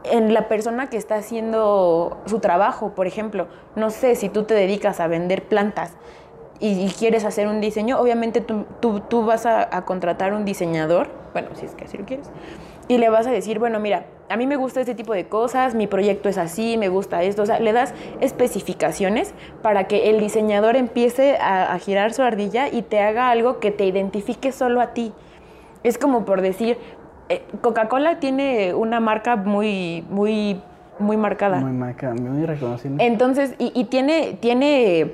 en 0.04 0.32
la 0.32 0.48
persona 0.48 0.88
que 0.88 0.96
está 0.96 1.16
haciendo 1.16 2.16
su 2.26 2.40
trabajo. 2.40 2.92
Por 2.94 3.06
ejemplo, 3.06 3.46
no 3.76 3.90
sé 3.90 4.14
si 4.14 4.28
tú 4.30 4.44
te 4.44 4.54
dedicas 4.54 5.00
a 5.00 5.06
vender 5.06 5.42
plantas 5.42 5.92
y, 6.60 6.68
y 6.86 6.88
quieres 6.90 7.24
hacer 7.24 7.46
un 7.46 7.60
diseño, 7.60 7.98
obviamente 8.00 8.40
tú, 8.40 8.64
tú- 8.80 9.00
tú 9.00 9.24
vas 9.26 9.44
a, 9.44 9.68
a 9.76 9.84
contratar 9.84 10.32
un 10.32 10.44
diseñador, 10.46 11.08
bueno, 11.34 11.48
si 11.54 11.66
es 11.66 11.74
que 11.74 11.84
así 11.84 11.98
lo 11.98 12.04
quieres, 12.06 12.30
y 12.92 12.98
le 12.98 13.08
vas 13.08 13.26
a 13.26 13.30
decir, 13.30 13.58
bueno, 13.58 13.80
mira, 13.80 14.04
a 14.28 14.36
mí 14.36 14.46
me 14.46 14.56
gusta 14.56 14.80
este 14.80 14.94
tipo 14.94 15.14
de 15.14 15.26
cosas, 15.26 15.74
mi 15.74 15.86
proyecto 15.86 16.28
es 16.28 16.36
así, 16.36 16.76
me 16.76 16.90
gusta 16.90 17.22
esto, 17.22 17.40
o 17.40 17.46
sea, 17.46 17.58
le 17.58 17.72
das 17.72 17.94
especificaciones 18.20 19.32
para 19.62 19.84
que 19.84 20.10
el 20.10 20.20
diseñador 20.20 20.76
empiece 20.76 21.38
a, 21.38 21.72
a 21.72 21.78
girar 21.78 22.12
su 22.12 22.20
ardilla 22.20 22.68
y 22.68 22.82
te 22.82 23.00
haga 23.00 23.30
algo 23.30 23.60
que 23.60 23.70
te 23.70 23.86
identifique 23.86 24.52
solo 24.52 24.82
a 24.82 24.88
ti. 24.88 25.10
Es 25.84 25.96
como 25.96 26.26
por 26.26 26.42
decir, 26.42 26.76
eh, 27.30 27.42
Coca-Cola 27.62 28.20
tiene 28.20 28.74
una 28.74 29.00
marca 29.00 29.36
muy, 29.36 30.04
muy, 30.10 30.60
muy 30.98 31.16
marcada. 31.16 31.60
Muy 31.60 31.72
marca, 31.72 32.12
muy 32.12 32.44
reconocible. 32.44 33.02
Entonces, 33.06 33.54
y, 33.58 33.72
y 33.74 33.84
tiene, 33.84 34.36
tiene 34.38 35.12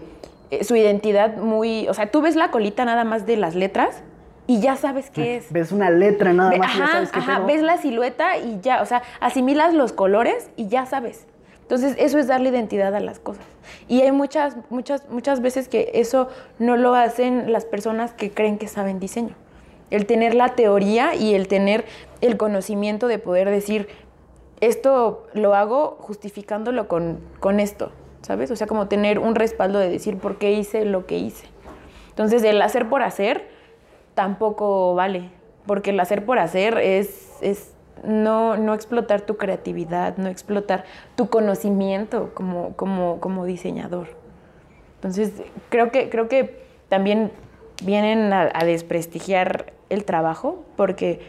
eh, 0.50 0.64
su 0.64 0.74
identidad 0.74 1.36
muy, 1.36 1.86
o 1.86 1.94
sea, 1.94 2.10
tú 2.10 2.22
ves 2.22 2.34
la 2.34 2.50
colita 2.50 2.84
nada 2.84 3.04
más 3.04 3.24
de 3.24 3.36
las 3.36 3.54
letras 3.54 4.02
y 4.48 4.60
ya 4.60 4.76
sabes 4.76 5.10
qué 5.10 5.36
es. 5.36 5.52
Ves 5.52 5.72
una 5.72 5.90
letra 5.90 6.32
nada 6.32 6.56
más 6.56 6.74
y 6.74 6.78
ya 6.78 6.84
ajá, 6.84 6.92
sabes 6.94 7.12
qué 7.12 7.18
ajá, 7.18 7.36
pedo. 7.36 7.46
ves 7.46 7.62
la 7.62 7.76
silueta 7.76 8.38
y 8.38 8.58
ya, 8.62 8.80
o 8.80 8.86
sea, 8.86 9.02
asimilas 9.20 9.74
los 9.74 9.92
colores 9.92 10.50
y 10.56 10.68
ya 10.68 10.86
sabes. 10.86 11.26
Entonces, 11.60 11.94
eso 11.98 12.18
es 12.18 12.28
darle 12.28 12.48
identidad 12.48 12.94
a 12.94 13.00
las 13.00 13.18
cosas. 13.18 13.44
Y 13.88 14.00
hay 14.00 14.10
muchas, 14.10 14.56
muchas, 14.70 15.06
muchas 15.10 15.42
veces 15.42 15.68
que 15.68 15.90
eso 15.92 16.30
no 16.58 16.78
lo 16.78 16.94
hacen 16.94 17.52
las 17.52 17.66
personas 17.66 18.12
que 18.14 18.30
creen 18.30 18.56
que 18.56 18.68
saben 18.68 18.98
diseño. 18.98 19.34
El 19.90 20.06
tener 20.06 20.34
la 20.34 20.54
teoría 20.54 21.14
y 21.14 21.34
el 21.34 21.46
tener 21.46 21.84
el 22.22 22.38
conocimiento 22.38 23.06
de 23.06 23.18
poder 23.18 23.50
decir, 23.50 23.86
esto 24.62 25.26
lo 25.34 25.54
hago 25.54 25.98
justificándolo 26.00 26.88
con, 26.88 27.20
con 27.38 27.60
esto, 27.60 27.92
¿sabes? 28.22 28.50
O 28.50 28.56
sea, 28.56 28.66
como 28.66 28.88
tener 28.88 29.18
un 29.18 29.34
respaldo 29.34 29.78
de 29.78 29.90
decir 29.90 30.16
por 30.16 30.38
qué 30.38 30.52
hice 30.52 30.86
lo 30.86 31.04
que 31.04 31.18
hice. 31.18 31.48
Entonces, 32.08 32.42
el 32.44 32.62
hacer 32.62 32.88
por 32.88 33.02
hacer 33.02 33.57
tampoco 34.18 34.96
vale, 34.96 35.30
porque 35.64 35.90
el 35.90 36.00
hacer 36.00 36.24
por 36.24 36.40
hacer 36.40 36.76
es, 36.78 37.38
es 37.40 37.72
no, 38.02 38.56
no 38.56 38.74
explotar 38.74 39.20
tu 39.20 39.36
creatividad, 39.36 40.16
no 40.16 40.28
explotar 40.28 40.82
tu 41.14 41.28
conocimiento 41.28 42.32
como, 42.34 42.74
como, 42.74 43.20
como 43.20 43.44
diseñador. 43.44 44.08
Entonces, 44.96 45.34
creo 45.68 45.92
que, 45.92 46.10
creo 46.10 46.26
que 46.26 46.64
también 46.88 47.30
vienen 47.84 48.32
a, 48.32 48.50
a 48.52 48.64
desprestigiar 48.64 49.72
el 49.88 50.04
trabajo, 50.04 50.64
porque 50.74 51.20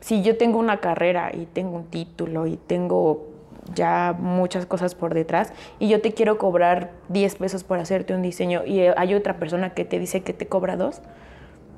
si 0.00 0.20
yo 0.20 0.36
tengo 0.36 0.58
una 0.58 0.80
carrera 0.80 1.30
y 1.32 1.46
tengo 1.46 1.74
un 1.74 1.84
título 1.84 2.46
y 2.46 2.58
tengo 2.58 3.28
ya 3.74 4.14
muchas 4.18 4.66
cosas 4.66 4.94
por 4.94 5.14
detrás 5.14 5.54
y 5.78 5.88
yo 5.88 6.02
te 6.02 6.12
quiero 6.12 6.36
cobrar 6.36 6.90
10 7.08 7.34
pesos 7.36 7.64
por 7.64 7.78
hacerte 7.78 8.12
un 8.12 8.20
diseño 8.20 8.66
y 8.66 8.80
hay 8.80 9.14
otra 9.14 9.38
persona 9.38 9.70
que 9.70 9.86
te 9.86 9.98
dice 9.98 10.20
que 10.20 10.34
te 10.34 10.46
cobra 10.46 10.76
dos, 10.76 11.00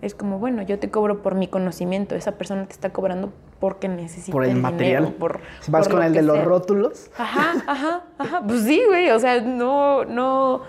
es 0.02 0.14
como, 0.14 0.38
bueno, 0.38 0.62
yo 0.62 0.78
te 0.78 0.90
cobro 0.90 1.22
por 1.22 1.34
mi 1.34 1.48
conocimiento, 1.48 2.14
esa 2.14 2.32
persona 2.32 2.66
te 2.66 2.72
está 2.72 2.90
cobrando 2.90 3.32
porque 3.60 3.88
necesita 3.88 4.32
por 4.32 4.44
el 4.44 4.56
material. 4.56 5.12
por, 5.18 5.40
si 5.60 5.70
vas 5.70 5.86
por 5.88 5.96
con 5.96 6.04
el 6.04 6.12
que 6.12 6.20
de 6.20 6.26
los 6.26 6.44
rótulos, 6.44 7.10
Ajá, 7.18 7.52
ajá, 7.66 8.02
ajá. 8.18 8.42
Pues 8.46 8.62
sí, 8.62 8.80
güey. 8.86 9.10
O 9.10 9.18
sea, 9.18 9.40
no, 9.40 10.04
no, 10.04 10.62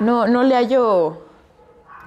no, 0.00 0.26
no 0.26 0.42
le 0.42 0.54
hallo. 0.54 1.22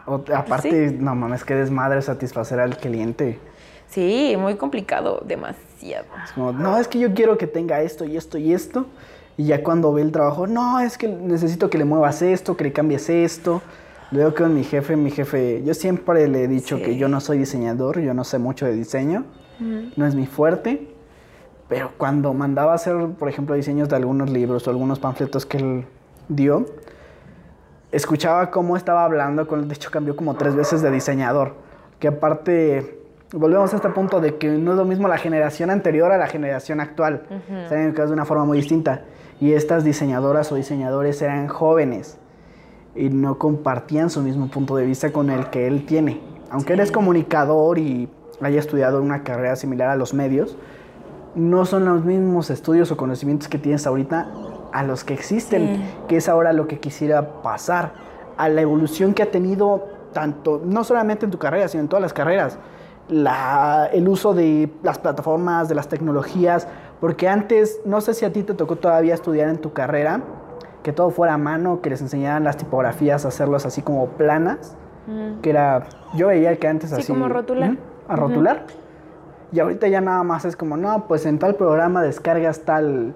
o- 0.06 0.24
aparte, 0.34 0.92
no 0.92 1.16
mames, 1.16 1.44
qué 1.44 1.56
desmadre 1.56 2.02
satisfacer 2.02 2.60
al 2.60 2.78
cliente. 2.78 3.40
Sí, 3.88 4.36
muy 4.38 4.56
complicado, 4.56 5.22
demasiado. 5.26 6.06
Es 6.24 6.32
como, 6.34 6.52
no, 6.52 6.78
es 6.78 6.88
que 6.88 7.00
yo 7.00 7.14
quiero 7.14 7.38
que 7.38 7.48
tenga 7.48 7.82
esto 7.82 8.06
y 8.06 8.18
esto 8.18 8.38
y 8.38 8.54
esto. 8.54 8.86
Y 9.38 9.46
ya 9.46 9.64
cuando 9.64 9.92
ve 9.94 10.02
el 10.02 10.12
trabajo, 10.12 10.46
no, 10.48 10.80
es 10.80 10.98
que 10.98 11.08
necesito 11.08 11.70
que 11.70 11.78
le 11.78 11.86
muevas 11.86 12.22
esto, 12.22 12.56
que 12.58 12.66
le 12.66 12.74
cambies 12.74 13.10
esto. 13.10 13.62
Luego 14.12 14.34
con 14.34 14.56
mi 14.56 14.64
jefe, 14.64 14.96
mi 14.96 15.12
jefe, 15.12 15.62
yo 15.64 15.74
siempre 15.74 16.28
le 16.28 16.44
he 16.44 16.48
dicho 16.48 16.78
Sí. 16.78 16.84
que 16.84 16.98
yo 16.98 17.08
no 17.08 17.20
soy 17.20 17.38
diseñador, 17.38 18.00
yo 18.00 18.14
no 18.14 18.24
sé 18.24 18.40
mucho 18.40 18.66
de 18.66 18.74
diseño, 18.74 19.26
no 19.96 20.06
es 20.06 20.16
mi 20.16 20.26
fuerte. 20.26 20.96
Pero 21.68 21.92
cuando 21.98 22.34
mandaba 22.34 22.72
a 22.72 22.76
hacer, 22.76 22.96
por 23.20 23.30
ejemplo, 23.30 23.54
diseños 23.56 23.90
de 23.90 23.96
algunos 23.96 24.32
libros 24.32 24.68
o 24.68 24.72
algunos 24.72 24.98
panfletos 25.00 25.46
que 25.46 25.58
él 25.58 25.86
dio, 26.28 26.66
escuchaba 27.92 28.50
cómo 28.52 28.78
estaba 28.78 29.04
hablando, 29.06 29.48
con, 29.48 29.68
de 29.68 29.76
hecho 29.76 29.92
cambió 29.92 30.16
como 30.16 30.36
tres 30.36 30.56
veces 30.56 30.82
de 30.82 30.92
diseñador, 30.92 31.54
que 32.00 32.08
aparte, 32.08 33.00
volvemos 33.34 33.72
a 33.74 33.76
este 33.78 33.90
punto 33.90 34.20
de 34.22 34.38
que 34.38 34.48
no 34.50 34.72
es 34.72 34.78
lo 34.78 34.86
mismo 34.86 35.08
la 35.08 35.18
generación 35.18 35.70
anterior 35.70 36.12
a 36.12 36.18
la 36.18 36.28
generación 36.28 36.80
actual, 36.80 37.24
están 37.64 37.80
educados 37.82 38.10
de 38.10 38.14
una 38.16 38.26
forma 38.26 38.46
muy 38.46 38.58
distinta, 38.58 39.04
y 39.40 39.54
estas 39.54 39.84
diseñadoras 39.84 40.52
o 40.52 40.56
diseñadores 40.56 41.22
eran 41.22 41.48
jóvenes 41.48 42.19
y 43.00 43.10
no 43.10 43.38
compartían 43.38 44.10
su 44.10 44.22
mismo 44.22 44.48
punto 44.50 44.76
de 44.76 44.86
vista 44.86 45.12
con 45.12 45.30
el 45.30 45.50
que 45.50 45.68
él 45.68 45.86
tiene. 45.86 46.20
Aunque 46.52 46.74
eres 46.74 46.92
comunicador 46.92 47.78
y 47.80 48.10
haya 48.42 48.60
estudiado 48.60 49.02
una 49.02 49.24
carrera 49.24 49.56
similar 49.56 49.90
a 49.90 49.96
los 49.96 50.14
medios, 50.14 50.58
no 51.36 51.66
son 51.66 51.86
los 51.86 52.04
mismos 52.04 52.50
estudios 52.50 52.92
o 52.92 52.98
conocimientos 52.98 53.48
que 53.48 53.58
tienes 53.58 53.88
ahorita 53.88 54.30
a 54.74 54.84
los 54.84 55.04
que 55.04 55.14
existen, 55.14 55.78
Sí. 55.78 55.82
que 56.08 56.18
es 56.18 56.28
ahora 56.28 56.52
lo 56.54 56.68
que 56.68 56.80
quisiera 56.80 57.42
pasar, 57.42 57.94
a 58.38 58.50
la 58.50 58.62
evolución 58.62 59.14
que 59.14 59.24
ha 59.24 59.32
tenido 59.32 59.86
tanto, 60.14 60.62
no 60.66 60.84
solamente 60.84 61.26
en 61.26 61.32
tu 61.32 61.38
carrera, 61.38 61.68
sino 61.68 61.82
en 61.84 61.88
todas 61.88 62.02
las 62.02 62.14
carreras, 62.14 62.58
la- 63.08 63.90
el 63.94 64.08
uso 64.08 64.34
de 64.34 64.70
las 64.84 64.98
plataformas, 65.00 65.70
de 65.70 65.76
las 65.76 65.88
tecnologías, 65.88 66.68
porque 67.00 67.28
antes, 67.28 67.80
no 67.86 68.02
sé 68.02 68.14
si 68.14 68.26
a 68.26 68.34
ti 68.34 68.44
te 68.44 68.54
tocó 68.54 68.76
todavía 68.76 69.14
estudiar 69.14 69.50
en 69.50 69.58
tu 69.58 69.72
carrera, 69.74 70.22
que 70.90 70.94
todo 70.94 71.12
fuera 71.12 71.36
a 71.36 71.38
mano, 71.38 71.82
que 71.82 71.92
les 71.92 72.02
enseñaran 72.02 72.44
las 72.44 72.58
tipografías, 72.58 73.24
hacerlos 73.24 73.64
así 73.68 73.84
como 73.84 74.08
planas, 74.08 74.76
que 75.44 75.52
era, 75.52 75.84
yo 76.16 76.28
veía 76.30 76.56
que 76.56 76.68
antes 76.68 76.90
Sí, 76.90 76.96
así... 76.96 77.14
como 77.14 77.30
rotular. 77.30 77.78
A 78.08 78.16
rotular. 78.16 78.64
Y 79.52 79.60
ahorita 79.60 79.88
ya 79.88 80.02
nada 80.02 80.24
más 80.24 80.46
es 80.46 80.56
como, 80.56 80.78
no, 80.78 81.08
pues 81.08 81.28
en 81.28 81.38
tal 81.38 81.54
programa 81.54 82.02
descargas 82.02 82.62
tal 82.62 83.14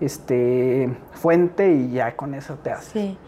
este 0.00 0.96
fuente 1.12 1.70
y 1.72 1.90
ya 1.90 2.16
con 2.16 2.32
eso 2.32 2.54
te 2.54 2.70
haces. 2.72 2.88
Sí. 2.88 3.18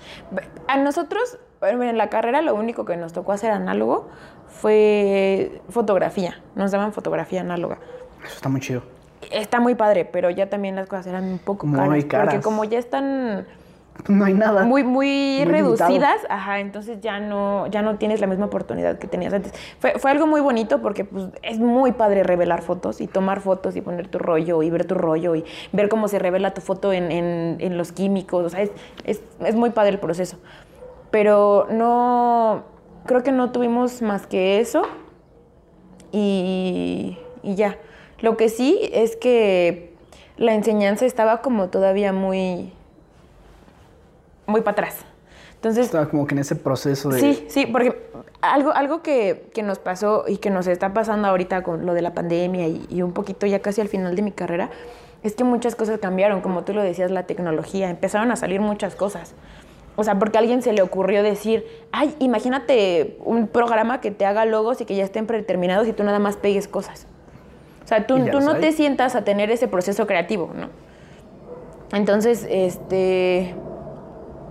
A 0.69 0.79
nosotros, 0.79 1.39
en 1.61 1.99
la 1.99 2.09
carrera, 2.09 2.41
lo 2.41 2.55
único 2.55 2.87
que 2.87 2.97
nos 2.97 3.13
tocó 3.13 3.33
hacer 3.33 3.51
análogo 3.51 4.09
fue 4.49 5.61
fotografía. 5.69 6.41
Nos 6.55 6.71
daban 6.71 6.95
fotografía 6.95 7.43
análoga. 7.43 7.77
Eso 8.25 8.37
está 8.37 8.49
muy 8.49 8.61
chido. 8.63 8.83
Está 9.31 9.61
muy 9.61 9.75
padre, 9.75 10.07
pero 10.07 10.31
ya 10.31 10.49
también 10.49 10.77
las 10.77 10.87
cosas 10.89 11.09
eran 11.09 11.25
un 11.25 11.39
poco 11.39 11.67
Muy 11.67 11.79
caras. 11.79 12.05
caras. 12.07 12.27
Porque 12.27 12.43
como 12.43 12.65
ya 12.65 12.79
están 12.79 13.47
No 14.09 14.25
hay 14.25 14.35
nada. 14.35 14.65
muy, 14.65 14.83
muy, 14.85 15.37
Muy 15.45 15.45
reducidas, 15.45 16.17
ajá, 16.29 16.59
entonces 16.61 17.01
ya 17.01 17.21
no, 17.21 17.67
ya 17.69 17.83
no 17.83 17.99
tienes 17.99 18.21
la 18.21 18.27
misma 18.27 18.47
oportunidad 18.47 18.99
que 18.99 19.07
tenías 19.07 19.33
antes. 19.33 19.53
Fue, 19.79 19.93
fue 19.99 20.11
algo 20.11 20.27
muy 20.27 20.41
bonito 20.41 20.81
porque 20.83 21.05
pues, 21.05 21.27
es 21.43 21.59
muy 21.61 21.93
padre 21.93 22.23
revelar 22.25 22.63
fotos 22.63 23.01
y 23.01 23.07
tomar 23.07 23.41
fotos 23.41 23.77
y 23.77 23.81
poner 23.81 24.09
tu 24.09 24.19
rollo 24.19 24.63
y 24.63 24.71
ver 24.71 24.87
tu 24.87 24.95
rollo 24.95 25.37
y 25.37 25.45
ver 25.73 25.89
cómo 25.89 26.09
se 26.09 26.19
revela 26.19 26.53
tu 26.55 26.61
foto 26.63 26.93
en, 26.93 27.13
en- 27.13 27.57
en 27.61 27.79
los 27.79 27.93
químicos. 27.93 28.45
O 28.47 28.49
sea, 28.49 28.63
es, 28.63 28.71
es, 29.05 29.21
es 29.45 29.55
muy 29.55 29.71
padre 29.71 29.91
el 29.91 29.99
proceso. 30.01 30.39
Pero 31.13 31.67
no, 31.71 32.65
creo 33.07 33.23
que 33.23 33.31
no 33.33 33.53
tuvimos 33.53 34.01
más 34.03 34.27
que 34.27 34.59
eso 34.59 34.83
y, 36.11 37.19
y 37.43 37.55
ya. 37.55 37.77
Lo 38.21 38.37
que 38.37 38.49
sí 38.49 38.79
es 38.93 39.17
que 39.17 39.93
la 40.37 40.55
enseñanza 40.55 41.07
estaba 41.07 41.43
como 41.43 41.69
todavía 41.69 42.13
muy, 42.13 42.73
muy 44.47 44.61
para 44.61 44.73
atrás. 44.73 45.05
Entonces, 45.55 45.87
Estaba 45.87 46.09
como 46.09 46.27
que 46.27 46.35
en 46.35 46.41
ese 46.41 46.57
proceso 46.57 47.09
de... 47.09 47.21
sí, 47.21 47.45
sí, 47.49 47.67
porque 47.67 47.97
algo, 48.41 48.73
algo 48.73 49.03
que, 49.03 49.49
que 49.55 49.63
nos 49.63 49.79
pasó 49.79 50.25
y 50.27 50.39
que 50.39 50.51
nos 50.51 50.67
está 50.67 50.93
pasando 50.93 51.29
ahorita 51.29 51.63
con 51.63 51.87
lo 51.87 51.95
de 51.95 52.03
la 52.03 52.15
pandemia 52.15 52.67
y, 52.67 52.85
y 52.91 53.03
un 53.03 53.13
poquito 53.13 53.47
ya 53.47 53.61
casi 53.61 53.81
al 53.81 53.89
final 53.89 54.17
de 54.17 54.23
mi 54.23 54.33
carrera, 54.33 54.71
es 55.23 55.37
que 55.37 55.45
muchas 55.45 55.77
cosas 55.77 56.01
cambiaron, 56.01 56.41
como 56.41 56.65
tú 56.65 56.75
lo 56.75 56.83
decías, 56.83 57.13
la 57.13 57.25
tecnología, 57.25 57.91
empezaron 57.91 58.33
a 58.33 58.37
salir 58.37 58.61
muchas 58.61 58.97
cosas. 58.97 59.35
O 59.95 60.05
sea, 60.05 60.19
porque 60.19 60.39
a 60.39 60.41
alguien 60.41 60.63
se 60.63 60.73
le 60.73 60.83
ocurrió 60.83 61.23
decir, 61.23 61.65
ay, 61.93 62.15
imagínate 62.19 63.19
un 63.25 63.47
programa 63.47 64.01
que 64.01 64.11
te 64.11 64.25
haga 64.25 64.45
logos 64.47 64.81
y 64.81 64.85
que 64.85 64.97
ya 64.97 65.05
estén 65.05 65.27
predeterminados 65.27 65.87
y 65.87 65.93
tú 65.93 66.03
nada 66.03 66.19
más 66.19 66.37
pegues 66.37 66.67
cosas. 66.67 67.07
O 67.85 67.87
sea, 67.87 68.07
tú, 68.07 68.19
tú 68.31 68.41
no 68.41 68.53
hay. 68.53 68.61
te 68.61 68.73
sientas 68.73 69.15
a 69.15 69.23
tener 69.23 69.51
ese 69.51 69.69
proceso 69.69 70.07
creativo, 70.07 70.51
¿no? 70.55 70.71
Entonces, 71.97 72.47
este, 72.49 73.55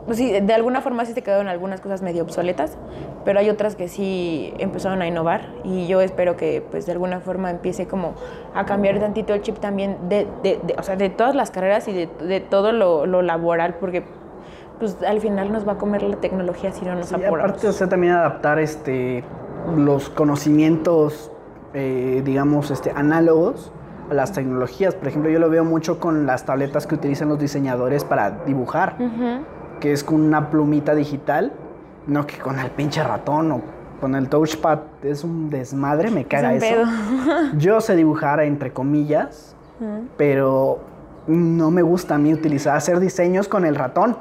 pues 0.05 0.17
sí, 0.17 0.31
de 0.39 0.53
alguna 0.53 0.81
forma 0.81 1.05
sí 1.05 1.13
se 1.13 1.21
quedaron 1.21 1.47
algunas 1.47 1.79
cosas 1.81 2.01
medio 2.01 2.23
obsoletas, 2.23 2.77
pero 3.23 3.39
hay 3.39 3.49
otras 3.49 3.75
que 3.75 3.87
sí 3.87 4.53
empezaron 4.57 5.01
a 5.01 5.07
innovar 5.07 5.49
y 5.63 5.87
yo 5.87 6.01
espero 6.01 6.35
que 6.37 6.63
pues 6.71 6.85
de 6.85 6.91
alguna 6.93 7.19
forma 7.19 7.49
empiece 7.51 7.87
como 7.87 8.13
a 8.55 8.65
cambiar 8.65 8.99
tantito 8.99 9.33
el 9.33 9.41
chip 9.41 9.59
también 9.59 9.97
de, 10.09 10.27
de- 10.43 10.59
de- 10.63 10.75
o 10.77 10.83
sea, 10.83 10.95
de 10.95 11.09
todas 11.09 11.35
las 11.35 11.51
carreras 11.51 11.87
y 11.87 11.93
de, 11.93 12.09
de 12.25 12.39
todo 12.39 12.71
lo, 12.71 13.05
lo 13.05 13.21
laboral, 13.21 13.75
porque 13.79 14.03
pues 14.79 14.97
al 15.07 15.19
final 15.21 15.51
nos 15.51 15.67
va 15.67 15.73
a 15.73 15.77
comer 15.77 16.01
la 16.01 16.15
tecnología 16.17 16.71
si 16.71 16.83
no 16.83 16.95
nos 16.95 17.07
Sí, 17.09 17.15
apuramos. 17.15 17.39
aparte, 17.51 17.67
o 17.67 17.71
sea, 17.71 17.87
también 17.87 18.13
adaptar 18.13 18.57
este, 18.57 19.23
los 19.77 20.09
conocimientos, 20.09 21.31
eh, 21.75 22.21
digamos, 22.25 22.71
este, 22.71 22.91
análogos 22.95 23.71
a 24.09 24.13
las 24.15 24.31
tecnologías. 24.33 24.95
Por 24.95 25.07
ejemplo, 25.07 25.29
yo 25.29 25.37
lo 25.37 25.49
veo 25.51 25.63
mucho 25.63 25.99
con 25.99 26.25
las 26.25 26.45
tabletas 26.45 26.87
que 26.87 26.95
utilizan 26.95 27.29
los 27.29 27.37
diseñadores 27.39 28.03
para 28.03 28.31
dibujar, 28.45 28.95
Ujú. 28.99 29.45
Que 29.81 29.91
es 29.91 30.05
con 30.05 30.21
una 30.21 30.49
plumita 30.49 30.95
digital, 30.95 31.51
no 32.07 32.25
que 32.25 32.37
con 32.37 32.57
el 32.57 32.71
pinche 32.71 33.03
ratón 33.03 33.51
o 33.51 33.61
con 33.99 34.15
el 34.15 34.29
touchpad. 34.29 34.79
Es 35.03 35.25
un 35.25 35.49
desmadre, 35.49 36.09
me 36.09 36.23
caga 36.23 36.51
un 36.51 36.55
eso. 36.55 36.65
pedo. 36.65 36.85
Yo 37.57 37.81
sé 37.81 37.97
dibujar 37.97 38.39
entre 38.39 38.71
comillas, 38.71 39.57
pero 40.15 40.79
no 41.27 41.71
me 41.71 41.81
gusta 41.81 42.15
a 42.15 42.17
mí 42.17 42.33
utilizar, 42.33 42.77
hacer 42.77 43.01
diseños 43.01 43.49
con 43.49 43.65
el 43.65 43.75
ratón. 43.75 44.17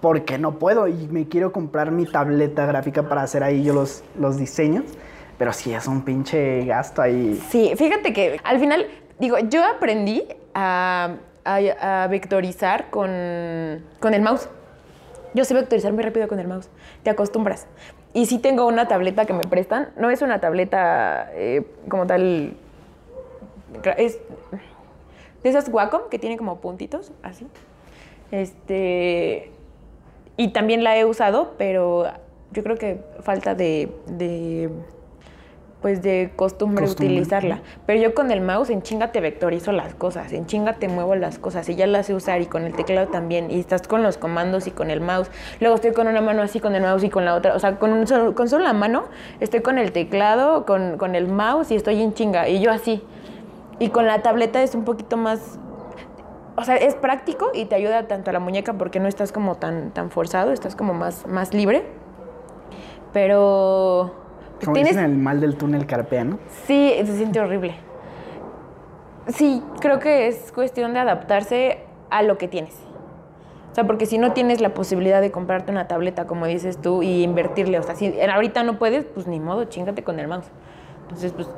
Porque 0.00 0.36
no 0.36 0.58
puedo 0.58 0.88
y 0.88 1.06
me 1.08 1.28
quiero 1.28 1.52
comprar 1.52 1.92
mi 1.92 2.06
tableta 2.06 2.66
gráfica 2.66 3.08
para 3.08 3.22
hacer 3.22 3.44
ahí 3.44 3.62
yo 3.62 3.72
los, 3.72 4.02
los 4.18 4.36
diseños. 4.36 4.84
Pero 5.38 5.52
sí 5.52 5.72
es 5.72 5.86
un 5.86 6.02
pinche 6.02 6.64
gasto 6.64 7.02
ahí. 7.02 7.40
Sí, 7.50 7.72
fíjate 7.76 8.12
que 8.12 8.40
al 8.42 8.58
final, 8.58 8.86
digo, 9.20 9.38
yo 9.38 9.64
aprendí 9.64 10.24
a, 10.54 11.14
a- 11.44 12.06
vectorizar 12.08 12.90
con, 12.90 13.10
con 14.00 14.14
el 14.14 14.22
mouse. 14.22 14.48
Yo 15.34 15.44
sé 15.44 15.54
vectorizar 15.54 15.92
muy 15.92 16.02
rápido 16.02 16.28
con 16.28 16.38
el 16.40 16.48
mouse. 16.48 16.68
Te 17.02 17.10
acostumbras. 17.10 17.66
Y 18.12 18.26
sí 18.26 18.38
tengo 18.38 18.66
una 18.66 18.88
tableta 18.88 19.24
que 19.24 19.32
me 19.32 19.42
prestan. 19.44 19.88
No 19.96 20.10
es 20.10 20.20
una 20.22 20.40
tableta 20.40 21.30
eh, 21.34 21.64
como 21.88 22.06
tal. 22.06 22.52
Es 23.96 24.18
de 25.42 25.48
esas 25.48 25.68
Wacom 25.68 26.02
que 26.10 26.18
tiene 26.18 26.36
como 26.36 26.60
puntitos, 26.60 27.12
así. 27.22 27.46
Este. 28.30 29.50
Y 30.36 30.48
también 30.48 30.84
la 30.84 30.96
he 30.96 31.04
usado, 31.04 31.54
pero 31.58 32.04
yo 32.52 32.62
creo 32.62 32.76
que 32.76 33.00
falta 33.20 33.54
de. 33.54 33.90
de 34.06 34.70
pues 35.82 36.00
de 36.00 36.32
costumbre, 36.36 36.84
Costumbre. 36.84 37.14
utilizarla. 37.14 37.60
Pero 37.84 38.00
yo 38.00 38.14
con 38.14 38.30
el 38.30 38.40
mouse 38.40 38.70
en 38.70 38.82
chinga 38.82 39.12
te 39.12 39.20
vectorizo 39.20 39.72
las 39.72 39.94
cosas, 39.94 40.32
en 40.32 40.46
chinga 40.46 40.74
te 40.74 40.88
muevo 40.88 41.14
las 41.16 41.38
cosas 41.38 41.68
y 41.68 41.74
ya 41.74 41.86
las 41.86 42.06
sé 42.06 42.14
usar 42.14 42.40
y 42.40 42.46
con 42.46 42.64
el 42.64 42.74
teclado 42.74 43.08
también. 43.08 43.50
Y 43.50 43.60
estás 43.60 43.86
con 43.86 44.02
los 44.02 44.16
comandos 44.16 44.66
y 44.66 44.70
con 44.70 44.90
el 44.90 45.00
mouse. 45.00 45.30
Luego 45.60 45.74
estoy 45.74 45.92
con 45.92 46.06
una 46.06 46.20
mano 46.20 46.40
así 46.42 46.60
con 46.60 46.74
el 46.74 46.82
mouse 46.82 47.04
y 47.04 47.10
con 47.10 47.24
la 47.24 47.34
otra. 47.34 47.54
O 47.54 47.58
sea, 47.58 47.78
con, 47.78 47.92
un 47.92 48.06
solo, 48.06 48.34
con 48.34 48.48
solo 48.48 48.64
la 48.64 48.72
mano 48.72 49.04
estoy 49.40 49.60
con 49.60 49.76
el 49.78 49.92
teclado, 49.92 50.64
con, 50.64 50.96
con 50.96 51.14
el 51.14 51.28
mouse 51.28 51.72
y 51.72 51.74
estoy 51.74 52.00
en 52.00 52.14
chinga. 52.14 52.48
Y 52.48 52.60
yo 52.60 52.70
así. 52.70 53.02
Y 53.78 53.88
con 53.88 54.06
la 54.06 54.22
tableta 54.22 54.62
es 54.62 54.74
un 54.74 54.84
poquito 54.84 55.16
más 55.16 55.58
o 56.56 56.64
sea, 56.64 56.76
es 56.76 56.94
práctico 56.94 57.50
y 57.54 57.64
te 57.64 57.74
ayuda 57.74 58.06
tanto 58.06 58.30
a 58.30 58.32
la 58.32 58.38
muñeca 58.38 58.74
porque 58.74 59.00
no 59.00 59.08
estás 59.08 59.32
como 59.32 59.56
tan, 59.56 59.90
tan 59.90 60.10
forzado, 60.10 60.52
estás 60.52 60.76
como 60.76 60.92
más, 60.94 61.26
más 61.26 61.54
libre. 61.54 61.84
Pero 63.12 64.21
Como 64.64 64.74
tienes... 64.74 64.94
dicen, 64.94 65.10
el 65.10 65.18
mal 65.18 65.40
del 65.40 65.56
túnel 65.56 65.86
carpea, 65.86 66.24
¿no? 66.24 66.38
Sí, 66.66 66.94
se 67.04 67.16
siente 67.16 67.40
horrible. 67.40 67.74
Sí, 69.28 69.62
creo 69.80 69.98
que 69.98 70.28
es 70.28 70.52
cuestión 70.52 70.92
de 70.94 71.00
adaptarse 71.00 71.78
a 72.10 72.22
lo 72.22 72.38
que 72.38 72.48
tienes. 72.48 72.74
O 73.70 73.74
sea, 73.74 73.84
porque 73.84 74.04
si 74.04 74.18
no 74.18 74.32
tienes 74.32 74.60
la 74.60 74.74
posibilidad 74.74 75.20
de 75.22 75.30
comprarte 75.30 75.72
una 75.72 75.88
tableta, 75.88 76.26
como 76.26 76.46
dices 76.46 76.76
tú, 76.76 77.02
y 77.02 77.22
invertirle, 77.22 77.78
o 77.78 77.82
sea, 77.82 77.94
si 77.94 78.20
ahorita 78.20 78.64
no 78.64 78.78
puedes, 78.78 79.06
pues 79.06 79.26
ni 79.26 79.40
modo, 79.40 79.64
chingate 79.64 80.04
con 80.04 80.20
el 80.20 80.28
mouse. 80.28 80.50
Entonces, 81.04 81.32
pues 81.32 81.48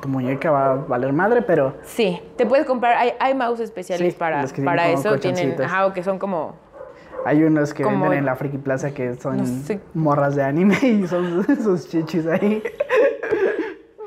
Tu 0.00 0.08
muñeca 0.08 0.50
va 0.50 0.72
a 0.72 0.74
valer 0.76 1.12
madre, 1.12 1.42
pero 1.42 1.74
sí, 1.82 2.20
te 2.36 2.46
puedes 2.46 2.66
comprar, 2.66 2.96
hay, 2.96 3.12
hay 3.18 3.34
mouse 3.34 3.60
especiales 3.60 4.12
Sí, 4.12 4.18
para, 4.18 4.42
los 4.42 4.52
que 4.52 4.62
para 4.62 4.90
eso, 4.90 5.18
tienen, 5.18 5.60
ajá, 5.60 5.86
o 5.86 5.92
que 5.92 6.04
son 6.04 6.18
como 6.18 6.54
hay 7.26 7.42
unos 7.44 7.74
que 7.74 7.82
Como- 7.82 8.02
venden 8.04 8.20
en 8.20 8.26
la 8.26 8.36
Friki 8.36 8.58
Plaza 8.58 8.92
que 8.92 9.14
son 9.16 9.36
No 9.38 9.46
sé. 9.46 9.80
morras 9.94 10.34
de 10.36 10.42
anime 10.42 10.76
y 10.82 11.06
son 11.06 11.44
sus 11.62 11.88
chichis 11.88 12.26
ahí. 12.26 12.62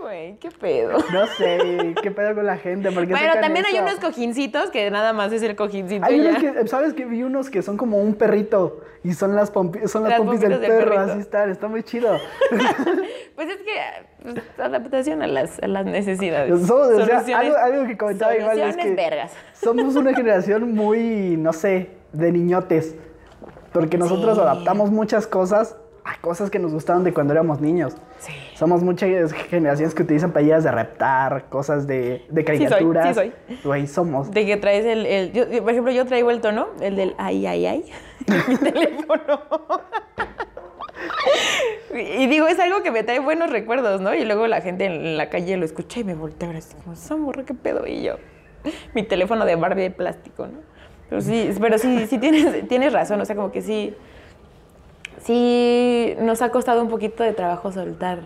Güey, 0.01 0.37
¿Qué 0.37 0.49
pedo? 0.51 0.97
No 1.11 1.25
sé, 1.27 1.95
qué 2.01 2.11
pedo 2.11 2.35
con 2.35 2.45
la 2.45 2.57
gente. 2.57 2.91
porque 2.91 3.11
Bueno, 3.13 3.33
también 3.41 3.65
hay 3.65 3.79
unos 3.79 3.95
cojincitos 3.95 4.69
que 4.69 4.91
nada 4.91 5.13
más 5.13 5.31
es 5.31 5.41
el 5.43 5.55
cojincito. 5.55 6.05
Hay 6.05 6.19
unos 6.19 6.37
que, 6.37 6.67
¿sabes 6.67 6.93
que 6.93 7.05
Vi 7.05 7.23
unos 7.23 7.49
que 7.49 7.61
son 7.61 7.77
como 7.77 7.97
un 7.97 8.13
perrito 8.15 8.81
y 9.03 9.13
son 9.13 9.35
las, 9.35 9.51
pompi- 9.53 9.87
son 9.87 10.03
las, 10.03 10.11
Las 10.11 10.19
pompis 10.19 10.41
del 10.41 10.59
perro, 10.59 10.77
perrito. 10.91 10.99
así 11.01 11.19
están, 11.19 11.49
está 11.49 11.67
muy 11.67 11.83
chido. 11.83 12.17
Pues 13.35 13.49
es 13.49 13.57
que 13.63 13.71
pues, 14.21 14.35
adaptación 14.59 15.23
a 15.23 15.27
las, 15.27 15.57
a 15.63 15.67
las 15.67 15.85
necesidades. 15.87 16.51
Somos- 16.67 16.71
o 17.01 17.05
sea, 17.05 17.21
Soluciones- 17.21 17.35
algo, 17.35 17.57
algo 17.57 17.87
que 17.87 17.97
comentaba 17.97 18.37
igual 18.37 18.59
es 18.59 18.77
que 18.77 18.93
vergas. 18.93 19.31
somos 19.53 19.95
una 19.95 20.13
generación 20.15 20.71
muy, 20.75 21.35
no 21.37 21.51
sé, 21.51 21.89
de 22.13 22.31
niñotes. 22.31 22.95
Porque 23.71 23.97
nosotros 23.97 24.35
Sí. 24.35 24.41
adaptamos 24.41 24.91
muchas 24.91 25.25
cosas 25.27 25.75
a 26.05 26.19
cosas 26.19 26.49
que 26.49 26.59
nos 26.59 26.73
gustaban 26.73 27.03
de 27.05 27.13
cuando 27.13 27.31
éramos 27.33 27.61
niños. 27.61 27.95
Sí. 28.19 28.33
Somos 28.55 28.83
muchas 28.83 29.31
generaciones 29.49 29.95
que 29.95 30.03
utilizan 30.03 30.31
playeras 30.31 30.63
de 30.65 30.71
reptar, 30.71 31.45
cosas 31.49 31.87
de, 31.87 32.25
de 32.29 32.43
caricaturas. 32.43 33.07
sí 33.07 33.13
soy. 33.13 33.33
Güey, 33.63 33.87
somos. 33.87 34.29
De 34.31 34.45
que 34.45 34.57
traes 34.57 34.85
el, 34.85 35.05
el- 35.05 35.31
yo- 35.31 35.47
por 35.63 35.71
ejemplo, 35.71 35.91
yo 35.93 36.05
traigo 36.05 36.29
el 36.29 36.41
tono, 36.41 36.67
el 36.81 36.97
del 36.97 37.15
ay, 37.17 37.45
ay, 37.47 37.65
ay, 37.65 37.85
mi 38.49 38.57
teléfono. 38.57 39.39
y 41.95 42.27
digo, 42.27 42.47
es 42.47 42.59
algo 42.59 42.81
que 42.83 42.91
me 42.91 43.03
trae 43.03 43.19
buenos 43.19 43.49
recuerdos, 43.49 44.01
¿no? 44.01 44.13
Y 44.13 44.25
luego 44.25 44.47
la 44.47 44.61
gente 44.61 44.85
en 44.85 45.17
la 45.17 45.29
calle 45.29 45.57
lo 45.57 45.65
escucha 45.65 45.99
y 45.99 46.03
me 46.03 46.15
voltea 46.15 46.49
así 46.51 46.75
como, 46.75 46.93
esa 46.93 47.15
morra, 47.15 47.43
qué 47.45 47.53
pedo. 47.53 47.85
Y 47.87 48.03
yo, 48.03 48.15
mi 48.93 49.03
teléfono 49.03 49.45
de 49.45 49.55
Barbie 49.55 49.83
de 49.83 49.91
plástico, 49.91 50.47
¿no? 50.47 50.59
Pero 51.13 51.21
sí, 51.21 51.47
pero 51.61 51.77
sí, 51.77 52.07
sí 52.07 52.17
tienes, 52.17 52.67
tienes 52.67 52.91
razón, 52.91 53.21
o 53.21 53.25
sea, 53.25 53.35
como 53.35 53.51
que 53.51 53.61
sí, 53.61 53.93
sí 55.19 56.15
nos 56.19 56.41
ha 56.41 56.49
costado 56.49 56.81
un 56.81 56.89
poquito 56.89 57.21
de 57.23 57.33
trabajo 57.33 57.71
soltar. 57.71 58.21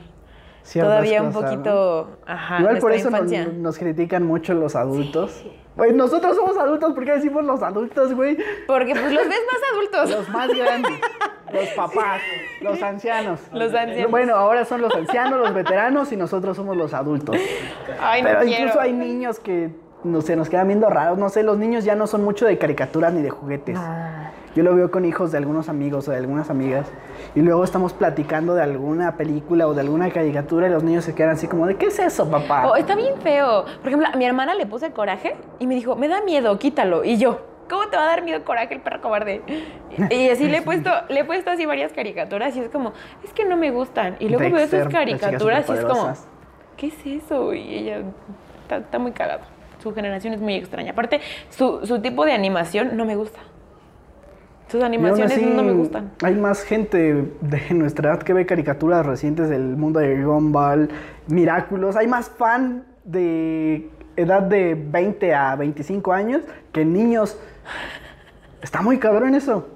ciertas 0.63 0.89
Todavía 0.89 1.21
un 1.21 1.33
cosas, 1.33 1.41
¿no? 1.41 1.49
poquito, 1.57 2.17
ajá, 2.25 2.59
Igual 2.61 2.79
por 2.79 2.93
eso 2.93 3.09
nos, 3.09 3.29
nos 3.29 3.77
critican 3.77 4.23
mucho 4.23 4.53
los 4.53 4.77
adultos. 4.77 5.43
Güey, 5.75 5.91
nosotros 5.91 6.37
somos 6.37 6.57
adultos, 6.57 6.93
¿por 6.93 7.03
qué 7.03 7.11
decimos 7.11 7.43
los 7.43 7.61
adultos, 7.61 8.13
güey? 8.13 8.37
Porque 8.65 8.93
pues 8.93 9.11
los 9.11 9.27
ves 9.27 9.41
más 9.51 9.61
adultos. 9.73 10.09
Los 10.09 10.29
más 10.29 10.47
grandes, 10.47 10.93
los 11.53 11.67
papás, 11.71 12.21
los 12.61 12.81
ancianos. 12.81 13.41
Los 13.51 13.73
ancianos. 13.73 14.09
Bueno, 14.11 14.33
ahora 14.33 14.63
son 14.63 14.81
los 14.81 14.95
ancianos, 14.95 15.39
los 15.39 15.53
veteranos 15.53 16.13
y 16.13 16.15
nosotros 16.15 16.55
somos 16.55 16.77
los 16.77 16.93
adultos. 16.93 17.35
Ay, 17.99 18.21
no 18.21 18.29
Pero 18.29 18.39
quiero. 18.43 18.61
incluso 18.61 18.79
hay 18.79 18.93
niños 18.93 19.41
que 19.41 19.71
no 20.07 20.21
sé, 20.21 20.35
nos 20.35 20.49
quedan 20.49 20.67
viendo 20.67 20.89
raros. 20.89 21.17
No 21.17 21.29
sé, 21.29 21.43
los 21.43 21.57
niños 21.57 21.83
ya 21.83 21.95
no 21.95 22.07
son 22.07 22.23
mucho 22.23 22.45
de 22.45 22.57
caricaturas 22.57 23.13
ni 23.13 23.21
de 23.21 23.29
juguetes. 23.29 23.77
Yo 24.55 24.63
lo 24.63 24.75
veo 24.75 24.89
con 24.89 25.05
hijos 25.05 25.31
de 25.31 25.37
algunos 25.37 25.69
amigos 25.69 26.07
o 26.07 26.11
de 26.11 26.17
algunas 26.17 26.49
amigas. 26.49 26.87
Y 27.35 27.41
luego 27.41 27.63
estamos 27.63 27.93
platicando 27.93 28.55
de 28.55 28.63
alguna 28.63 29.15
película 29.15 29.67
o 29.67 29.73
de 29.73 29.81
alguna 29.81 30.09
caricatura 30.09 30.67
y 30.67 30.71
los 30.71 30.83
niños 30.83 31.05
se 31.05 31.13
quedan 31.13 31.31
así 31.31 31.47
como 31.47 31.67
de, 31.67 31.75
¿qué 31.75 31.87
es 31.87 31.99
eso, 31.99 32.29
papá? 32.29 32.67
Oh, 32.67 32.75
está 32.75 32.95
bien 32.95 33.21
feo. 33.21 33.65
Por 33.65 33.87
ejemplo, 33.87 34.07
a 34.11 34.17
mi 34.17 34.25
hermana 34.25 34.55
le 34.55 34.65
puse 34.65 34.91
coraje 34.91 35.35
y 35.59 35.67
me 35.67 35.75
dijo, 35.75 35.95
me 35.95 36.07
da 36.07 36.21
miedo, 36.21 36.57
quítalo. 36.57 37.03
Y 37.03 37.17
yo, 37.17 37.39
¿cómo 37.69 37.87
te 37.89 37.97
va 37.97 38.03
a 38.03 38.07
dar 38.07 38.23
miedo 38.23 38.43
coraje 38.43 38.73
el 38.73 38.81
perro 38.81 39.01
cobarde? 39.01 39.41
Y 40.09 40.29
así 40.29 40.47
le 40.47 40.57
he 40.57 40.61
puesto, 40.61 40.91
le 41.09 41.21
he 41.21 41.25
puesto 41.25 41.49
así 41.49 41.65
varias 41.65 41.91
caricaturas 41.91 42.55
y 42.55 42.59
es 42.59 42.69
como, 42.69 42.93
es 43.23 43.33
que 43.33 43.45
no 43.45 43.57
me 43.57 43.71
gustan. 43.71 44.15
Y 44.19 44.29
luego 44.29 44.55
veo 44.55 44.63
esas 44.63 44.87
caricaturas 44.87 45.67
y 45.69 45.73
es 45.73 45.85
como. 45.85 46.13
¿qué 46.77 46.87
es 46.87 47.23
eso? 47.23 47.53
Y 47.53 47.75
ella 47.75 48.01
está, 48.61 48.77
está 48.77 48.99
muy 48.99 49.11
cagado. 49.11 49.41
Su 49.81 49.93
generación 49.93 50.33
es 50.33 50.41
muy 50.41 50.55
extraña. 50.55 50.91
Aparte, 50.91 51.21
su, 51.49 51.85
su 51.85 52.01
tipo 52.01 52.25
de 52.25 52.33
animación 52.33 52.97
no 52.97 53.05
me 53.05 53.15
gusta. 53.15 53.39
Sus 54.69 54.83
animaciones 54.83 55.31
así, 55.31 55.45
no 55.45 55.63
me 55.63 55.71
gustan. 55.71 56.11
Hay 56.21 56.35
más 56.35 56.63
gente 56.63 57.31
de 57.39 57.73
nuestra 57.73 58.09
edad 58.09 58.21
que 58.21 58.33
ve 58.33 58.45
caricaturas 58.45 59.05
recientes 59.05 59.49
del 59.49 59.77
mundo 59.77 59.99
de 59.99 60.21
Gumball, 60.21 60.89
Miraculous. 61.27 61.95
Hay 61.95 62.07
más 62.07 62.29
fan 62.29 62.83
de 63.05 63.89
edad 64.17 64.41
de 64.41 64.75
20 64.75 65.33
a 65.33 65.55
25 65.55 66.11
años 66.11 66.41
que 66.73 66.83
niños. 66.83 67.39
Está 68.61 68.81
muy 68.81 68.99
cabrón 68.99 69.35
eso. 69.35 69.69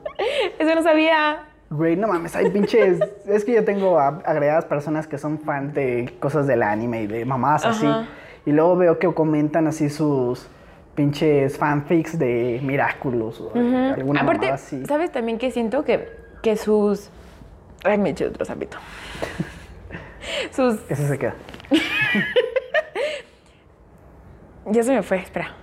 Eso 0.60 0.76
no 0.76 0.84
sabía. 0.84 1.46
Güey, 1.70 1.96
no 1.96 2.10
mames, 2.10 2.36
hay 2.36 2.50
pinches. 2.50 3.00
es 3.28 3.46
que 3.46 3.54
yo 3.54 3.64
tengo 3.64 3.98
agregadas 3.98 4.66
personas 4.66 5.08
que 5.08 5.18
son 5.18 5.40
fans 5.40 5.74
de 5.74 6.18
cosas 6.20 6.48
del 6.48 6.64
anime 6.64 7.04
y 7.04 7.08
de 7.08 7.24
mamadas 7.24 7.66
así. 7.66 7.88
Y 8.46 8.52
luego 8.52 8.76
veo 8.76 9.00
que 9.00 9.14
comentan 9.14 9.68
así 9.68 9.90
sus 9.90 10.48
pinches 10.96 11.58
fanfics 11.58 12.18
de 12.18 12.60
Miraculous 12.64 13.40
o 13.40 13.52
alguna 13.56 14.22
Aparte, 14.22 14.50
así. 14.50 14.86
¿sabes 14.86 15.12
también 15.12 15.38
que 15.38 15.52
siento 15.52 15.84
que, 15.84 16.10
que 16.42 16.58
sus... 16.58 17.10
Ay, 17.84 17.98
me 17.98 18.10
eché 18.12 18.28
otro 18.28 18.46
zapito. 18.46 18.78
sus... 20.52 20.80
Eso 20.90 21.08
se 21.08 21.18
queda. 21.18 21.36
Ya 24.66 24.84
se 24.84 24.94
me 24.94 25.02
fue, 25.02 25.18
espera. 25.18 25.56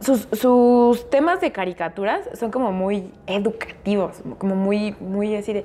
Sus, 0.00 0.28
sus 0.32 1.10
temas 1.10 1.40
de 1.40 1.52
caricaturas 1.52 2.28
son 2.34 2.50
como 2.50 2.72
muy 2.72 3.12
educativos, 3.26 4.22
como 4.38 4.54
muy, 4.54 4.94
muy 5.00 5.34
así 5.34 5.52
de, 5.52 5.64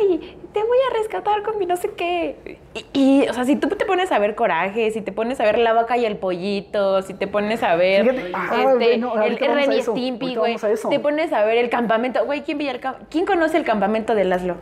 ay, 0.00 0.38
te 0.56 0.64
voy 0.64 0.78
a 0.90 0.96
rescatar 0.96 1.42
con 1.42 1.58
mi 1.58 1.66
no 1.66 1.76
sé 1.76 1.90
qué. 1.90 2.58
Y, 2.72 2.86
y, 2.94 3.28
o 3.28 3.34
sea, 3.34 3.44
si 3.44 3.56
tú 3.56 3.68
te 3.68 3.84
pones 3.84 4.10
a 4.10 4.18
ver 4.18 4.34
Coraje, 4.34 4.90
si 4.90 5.02
te 5.02 5.12
pones 5.12 5.38
a 5.38 5.44
ver 5.44 5.58
La 5.58 5.74
Vaca 5.74 5.98
y 5.98 6.06
el 6.06 6.16
Pollito, 6.16 7.02
si 7.02 7.12
te 7.12 7.26
pones 7.26 7.62
a 7.62 7.76
ver 7.76 8.08
Fíjate, 8.08 8.32
ah, 8.32 8.56
este, 8.56 8.74
güey, 8.74 8.98
no, 8.98 9.22
el 9.22 9.36
Ren 9.36 9.70
y 9.70 9.82
Stimpy, 9.82 10.34
güey, 10.34 10.56
te 10.88 10.98
pones 10.98 11.34
a 11.34 11.44
ver 11.44 11.58
el 11.58 11.68
campamento, 11.68 12.24
güey, 12.24 12.42
¿quién, 12.42 12.56
veía 12.56 12.70
el 12.70 12.80
¿quién 13.10 13.26
conoce 13.26 13.58
el 13.58 13.64
campamento 13.64 14.14
de 14.14 14.24
Laszlo? 14.24 14.56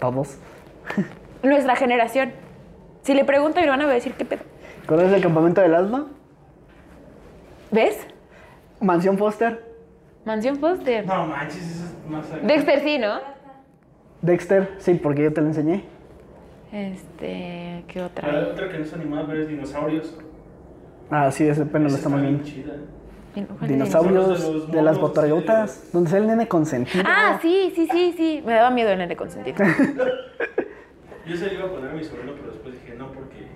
Todos. 0.00 0.38
Nuestra 1.44 1.76
generación. 1.76 2.32
Si 3.02 3.14
le 3.14 3.24
pregunto 3.24 3.58
a 3.58 3.62
mi 3.62 3.68
hermana, 3.68 3.84
va 3.84 3.92
a 3.92 3.94
decir, 3.94 4.14
¿qué 4.14 4.24
pedo? 4.24 4.42
¿Conoces 4.86 5.12
el 5.12 5.22
campamento 5.22 5.60
del 5.60 5.76
alma? 5.76 6.08
¿Ves? 7.70 8.08
Mansión 8.80 9.18
Foster. 9.18 9.72
Mansión 10.24 10.56
Foster. 10.56 11.06
No 11.06 11.26
manches, 11.26 11.62
eso 11.62 11.84
es 11.84 12.10
más. 12.10 12.26
Dexter 12.42 12.80
sí, 12.80 12.98
¿no? 12.98 13.35
Dexter, 14.22 14.74
sí, 14.78 14.94
porque 14.94 15.22
yo 15.24 15.32
te 15.32 15.40
lo 15.40 15.48
enseñé. 15.48 15.84
Este, 16.72 17.84
¿qué 17.88 18.00
La 18.00 18.06
otra? 18.06 18.48
otra 18.52 18.68
que 18.68 18.78
no 18.78 18.84
es 18.84 18.92
animada, 18.92 19.26
pero 19.26 19.42
es 19.42 19.48
dinosaurios. 19.48 20.18
Ah, 21.10 21.30
sí, 21.30 21.46
ese 21.46 21.64
pelo 21.66 21.88
lo 21.88 21.94
estamos 21.94 22.20
viendo. 22.20 22.42
chida. 22.44 22.74
¿Cuál 23.34 23.60
de 23.60 23.74
Dinosaurios 23.74 24.72
de 24.72 24.82
las 24.82 24.98
botargotas, 24.98 25.90
donde 25.92 26.08
sale 26.08 26.22
el 26.22 26.28
nene 26.28 26.48
consentido. 26.48 27.04
Ah, 27.06 27.38
sí, 27.42 27.70
sí, 27.74 27.86
sí, 27.92 28.14
sí. 28.16 28.42
Me 28.46 28.54
daba 28.54 28.70
miedo 28.70 28.90
el 28.90 28.98
nene 28.98 29.14
consentido. 29.14 29.56
Yo 31.26 31.36
se 31.36 31.46
lo 31.48 31.52
iba 31.54 31.64
a 31.64 31.70
poner 31.70 31.90
a 31.90 31.94
mi 31.94 32.02
sobrino, 32.02 32.32
pero 32.34 32.52
después 32.52 32.74
dije 32.80 32.94
no, 32.96 33.12
porque. 33.12 33.46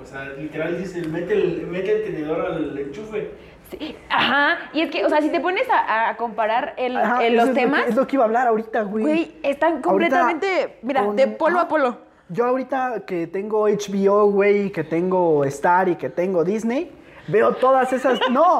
O 0.00 0.04
sea, 0.04 0.24
literal 0.34 0.76
dice: 0.78 1.06
mete 1.08 1.32
el, 1.34 1.66
mete 1.68 1.96
el 1.96 2.02
tenedor 2.12 2.40
al 2.40 2.76
enchufe. 2.78 3.30
Sí, 3.70 3.96
Ajá. 4.08 4.58
Y 4.72 4.80
es 4.82 4.90
que, 4.90 5.04
o 5.04 5.08
sea, 5.08 5.20
si 5.20 5.28
te 5.30 5.40
pones 5.40 5.68
a, 5.70 6.08
a 6.10 6.16
comparar 6.16 6.74
el, 6.78 6.96
Ajá, 6.96 7.24
el- 7.26 7.34
eso 7.34 7.36
los 7.36 7.42
es 7.42 7.48
lo 7.48 7.54
que- 7.54 7.60
temas, 7.60 7.88
es 7.88 7.96
lo 7.96 8.06
que 8.06 8.16
iba 8.16 8.24
a 8.24 8.26
hablar 8.26 8.46
ahorita, 8.46 8.82
güey. 8.82 9.04
güey, 9.04 9.36
están 9.42 9.72
Ahorita, 9.84 9.88
completamente, 9.88 10.78
mira, 10.82 11.04
con- 11.04 11.16
de 11.16 11.26
polo 11.28 11.56
ajá, 11.58 11.66
a 11.66 11.68
polo. 11.68 11.98
Yo 12.30 12.44
ahorita 12.46 13.02
que 13.06 13.26
tengo 13.26 13.66
HBO, 13.68 14.30
güey, 14.30 14.70
que 14.70 14.84
tengo 14.84 15.44
Star 15.44 15.88
y 15.88 15.96
que 15.96 16.10
tengo 16.10 16.44
Disney, 16.44 16.92
veo 17.26 17.54
todas 17.54 17.90
esas... 17.92 18.18
No, 18.30 18.58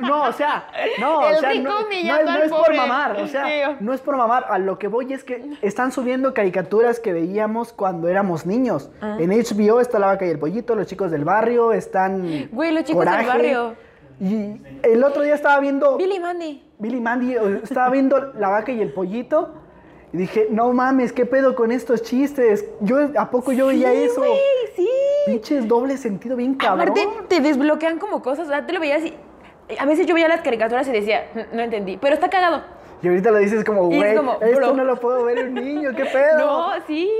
no, 0.00 0.22
o 0.24 0.32
sea, 0.32 0.66
no, 1.00 1.28
El 1.28 1.36
o 1.36 1.38
sea, 1.40 1.50
rico 1.50 1.68
no, 1.70 1.80
no 1.82 1.88
es, 2.18 2.24
no 2.24 2.36
es 2.42 2.50
por 2.52 2.74
mamar, 2.74 3.16
o 3.20 3.26
sea, 3.28 3.76
no 3.80 3.92
es 3.92 4.00
por 4.00 4.16
mamar. 4.16 4.46
A 4.48 4.58
lo 4.58 4.78
que 4.78 4.88
voy 4.88 5.12
es 5.12 5.22
que 5.24 5.44
están 5.62 5.90
subiendo 5.92 6.34
caricaturas 6.34 6.98
que 7.00 7.12
veíamos 7.12 7.72
cuando 7.72 8.08
éramos 8.08 8.44
niños. 8.46 8.90
Ah. 9.00 9.16
En 9.20 9.30
HBO 9.30 9.80
está 9.80 9.98
La 10.00 10.08
Vaca 10.08 10.26
y 10.26 10.30
el 10.30 10.38
Pollito, 10.38 10.74
Los 10.74 10.86
Chicos 10.88 11.10
del 11.12 11.24
Barrio, 11.24 11.72
están... 11.72 12.48
Güey, 12.52 12.72
Los 12.72 12.84
Chicos 12.84 13.04
del. 13.04 13.26
Barrio. 13.26 13.85
Y 14.20 14.60
el 14.82 15.04
otro 15.04 15.22
día 15.22 15.34
estaba 15.34 15.60
viendo... 15.60 15.96
Billy 15.96 16.18
Mandy. 16.18 16.62
Billy 16.78 17.00
Mandy, 17.00 17.36
estaba 17.62 17.90
viendo 17.90 18.32
La 18.38 18.48
Vaca 18.48 18.72
y 18.72 18.80
el 18.80 18.92
Pollito 18.92 19.54
y 20.12 20.18
dije, 20.18 20.48
no 20.50 20.72
mames, 20.72 21.12
¿qué 21.12 21.26
pedo 21.26 21.54
con 21.54 21.72
estos 21.72 22.02
chistes? 22.02 22.64
Yo, 22.80 23.10
¿A 23.18 23.30
poco 23.30 23.52
yo 23.52 23.66
veía 23.66 23.92
eso? 23.92 24.20
güey, 24.20 24.32
sí. 24.74 24.88
Pinches 25.26 25.66
doble 25.68 25.96
sentido 25.96 26.36
bien 26.36 26.54
cabrón. 26.54 26.88
Aparte, 26.88 27.08
te 27.28 27.40
desbloquean 27.40 27.98
como 27.98 28.22
cosas, 28.22 28.46
o 28.46 28.50
sea, 28.50 28.66
te 28.66 28.72
lo 28.72 28.80
veías 28.80 29.04
y... 29.04 29.14
A 29.78 29.84
veces 29.84 30.06
yo 30.06 30.14
veía 30.14 30.28
las 30.28 30.42
caricaturas 30.42 30.86
y 30.86 30.92
decía, 30.92 31.28
"Mm, 31.34 31.56
no 31.56 31.62
entendí, 31.62 31.96
pero 31.96 32.14
está 32.14 32.30
cagado. 32.30 32.62
Y 33.02 33.08
ahorita 33.08 33.30
lo 33.30 33.38
dices 33.38 33.64
como, 33.64 33.86
güey, 33.86 34.14
esto 34.14 34.22
bro. 34.56 34.74
no 34.74 34.84
lo 34.84 34.96
puedo 34.96 35.24
ver 35.24 35.46
un 35.48 35.54
niño, 35.54 35.90
¿qué 35.94 36.04
pedo? 36.06 36.38
No, 36.38 36.68
sí. 36.86 37.10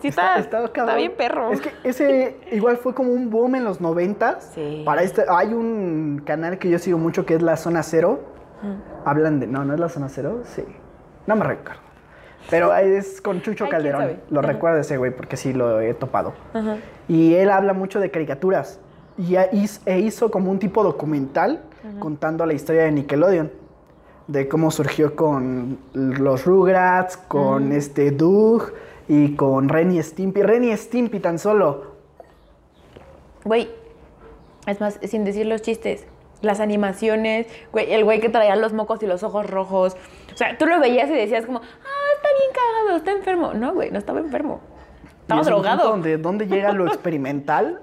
Sí 0.00 0.08
está, 0.08 0.38
está, 0.38 0.94
bien 0.96 1.12
perro. 1.16 1.50
Es 1.50 1.60
que 1.60 1.72
ese 1.82 2.36
igual 2.52 2.76
fue 2.78 2.94
como 2.94 3.12
un 3.12 3.30
boom 3.30 3.56
en 3.56 3.64
los 3.64 3.80
noventas. 3.80 4.52
Sí. 4.54 4.82
Para 4.84 5.02
este, 5.02 5.24
hay 5.28 5.52
un 5.52 6.22
canal 6.24 6.58
que 6.58 6.70
yo 6.70 6.78
sigo 6.78 6.98
mucho 6.98 7.26
que 7.26 7.34
es 7.34 7.42
La 7.42 7.56
Zona 7.56 7.82
Cero. 7.82 8.20
Hablan 9.04 9.40
de, 9.40 9.46
no, 9.46 9.64
no 9.64 9.74
es 9.74 9.80
La 9.80 9.88
Zona 9.88 10.08
Cero, 10.08 10.42
sí. 10.44 10.64
No 11.26 11.36
me 11.36 11.44
recuerdo. 11.44 11.80
Pero 12.50 12.74
es 12.74 13.20
con 13.20 13.42
Chucho 13.42 13.64
Ay, 13.64 13.70
¿quién 13.70 13.82
Calderón. 13.82 14.20
Lo 14.30 14.40
Ajá. 14.40 14.48
recuerdo 14.48 14.78
ese 14.78 14.96
güey 14.96 15.10
porque 15.14 15.36
sí 15.36 15.52
lo 15.52 15.80
he 15.80 15.92
topado. 15.94 16.32
Ajá. 16.54 16.76
Y 17.06 17.34
él 17.34 17.50
habla 17.50 17.72
mucho 17.72 18.00
de 18.00 18.10
caricaturas. 18.10 18.80
Y 19.18 19.34
e 19.36 19.98
hizo 19.98 20.30
como 20.30 20.50
un 20.50 20.58
tipo 20.58 20.82
documental 20.82 21.62
contando 21.98 22.46
la 22.46 22.52
historia 22.54 22.84
de 22.84 22.92
Nickelodeon. 22.92 23.50
De 24.28 24.46
cómo 24.46 24.70
surgió 24.70 25.16
con 25.16 25.78
los 25.92 26.44
Rugrats, 26.44 27.16
con 27.16 27.72
este 27.72 28.12
Doug 28.12 28.72
y 29.08 29.34
con 29.34 29.68
Ren 29.68 29.90
y 29.90 30.02
Stimpy. 30.02 30.42
Ren 30.42 30.64
y 30.64 30.76
Stimpy 30.76 31.18
tan 31.18 31.38
solo 31.38 31.98
Güey, 33.44 33.70
es 34.66 34.80
más, 34.80 34.98
sin 35.02 35.24
decir 35.24 35.46
los 35.46 35.62
chistes, 35.62 36.06
las 36.42 36.60
animaciones, 36.60 37.46
güey, 37.72 37.92
el 37.92 38.04
güey 38.04 38.20
que 38.20 38.28
traía 38.28 38.56
los 38.56 38.74
mocos 38.74 39.02
y 39.02 39.06
los 39.06 39.22
ojos 39.22 39.48
rojos. 39.48 39.96
O 40.32 40.36
sea, 40.36 40.58
tú 40.58 40.66
lo 40.66 40.78
veías 40.80 41.08
y 41.08 41.14
decías 41.14 41.46
como, 41.46 41.60
ah, 41.60 42.06
está 42.16 42.28
bien 42.38 42.50
cagado, 42.52 42.96
está 42.98 43.12
enfermo. 43.12 43.54
No, 43.54 43.72
güey, 43.72 43.90
no 43.90 43.98
estaba 43.98 44.20
enfermo. 44.20 44.60
Estaba 45.22 45.42
drogado. 45.42 45.96
Donde 46.18 46.46
llega 46.46 46.72
lo 46.72 46.86
experimental 46.88 47.80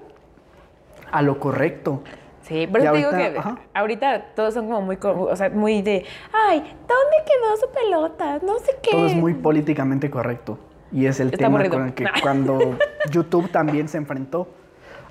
a 1.10 1.22
lo 1.22 1.40
correcto. 1.40 2.02
Sí, 2.46 2.62
Y 2.62 2.66
te 2.66 2.78
digo 2.92 3.10
que 3.10 3.34
ajá. 3.38 3.58
ahorita 3.74 4.26
todos 4.36 4.54
son 4.54 4.66
como 4.66 4.80
muy, 4.82 4.96
o 5.02 5.34
sea, 5.34 5.50
muy 5.50 5.82
de, 5.82 6.04
ay, 6.32 6.58
¿dónde 6.60 7.16
quedó 7.26 7.56
su 7.56 7.68
pelota? 7.72 8.38
No 8.46 8.58
sé 8.60 8.76
qué. 8.82 8.92
Todo 8.92 9.06
es 9.06 9.14
muy 9.16 9.34
políticamente 9.34 10.08
correcto. 10.10 10.56
Y 10.92 11.06
es 11.06 11.18
el 11.18 11.28
Está 11.28 11.38
tema 11.38 11.58
aburrido. 11.58 11.78
con 11.78 11.86
el 11.88 11.94
que 11.94 12.04
cuando 12.22 12.58
YouTube 13.10 13.50
también 13.50 13.88
se 13.88 13.98
enfrentó. 13.98 14.46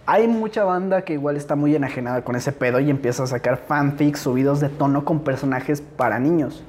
Hay 0.06 0.28
mucha 0.30 0.64
banda 0.64 1.02
que 1.02 1.14
igual 1.14 1.36
está 1.36 1.56
muy 1.56 1.76
enajenada 1.76 2.24
con 2.24 2.36
ese 2.38 2.54
pedo 2.54 2.80
y 2.80 2.90
empieza 2.90 3.24
a 3.24 3.28
sacar 3.28 3.58
fanfics 3.58 4.20
subidos 4.20 4.62
de 4.62 4.70
tono 4.70 5.04
con 5.04 5.20
personajes 5.22 5.82
para 5.82 6.20
niños. 6.20 6.64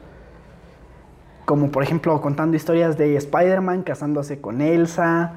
Como 1.45 1.71
por 1.71 1.85
ejemplo 1.85 2.21
contando 2.21 2.57
historias 2.57 2.99
de 2.99 3.15
Spider-Man 3.17 3.83
casándose 3.83 4.41
con 4.41 4.61
Elsa, 4.61 5.35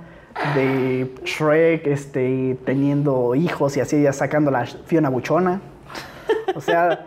de 0.56 1.14
Shrek 1.24 1.88
este, 1.88 2.58
teniendo 2.66 3.36
hijos 3.36 3.78
y 3.78 3.82
así 3.82 4.02
ya 4.02 4.14
sacando 4.14 4.52
la 4.52 4.66
Fiona 4.66 5.10
Buchona. 5.10 5.62
O 6.56 6.62
sea, 6.62 7.06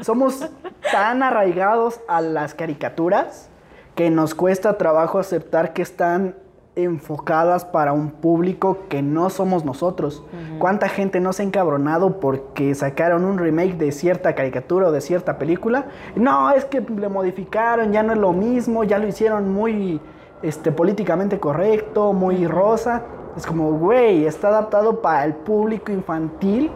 somos 0.00 0.48
tan 0.90 1.22
arraigados 1.22 2.00
a 2.08 2.20
las 2.20 2.54
caricaturas 2.54 3.48
que 3.94 4.10
nos 4.10 4.34
cuesta 4.34 4.76
trabajo 4.76 5.18
aceptar 5.18 5.72
que 5.72 5.82
están 5.82 6.34
enfocadas 6.76 7.64
para 7.64 7.92
un 7.92 8.10
público 8.10 8.78
que 8.88 9.00
no 9.00 9.30
somos 9.30 9.64
nosotros. 9.64 10.24
¿Cuánta 10.58 10.88
gente 10.88 11.20
no 11.20 11.32
se 11.32 11.42
ha 11.42 11.46
encabronado 11.46 12.18
porque 12.18 12.74
sacaron 12.74 13.24
un 13.24 13.38
remake 13.38 13.76
de 13.76 13.92
cierta 13.92 14.34
caricatura 14.34 14.88
o 14.88 14.92
de 14.92 15.00
cierta 15.00 15.38
película? 15.38 15.86
No, 16.16 16.50
es 16.50 16.64
que 16.64 16.80
le 16.80 17.08
modificaron, 17.08 17.92
ya 17.92 18.02
no 18.02 18.12
es 18.12 18.18
lo 18.18 18.32
mismo, 18.32 18.82
ya 18.82 18.98
lo 18.98 19.06
hicieron 19.06 19.52
muy 19.52 20.00
este, 20.44 20.70
políticamente 20.72 21.38
correcto, 21.40 22.12
muy 22.12 22.46
rosa. 22.46 23.02
Es 23.36 23.46
como, 23.46 23.72
güey, 23.72 24.26
está 24.26 24.48
adaptado 24.48 25.02
para 25.02 25.24
el 25.24 25.34
público 25.34 25.90
infantil 25.90 26.70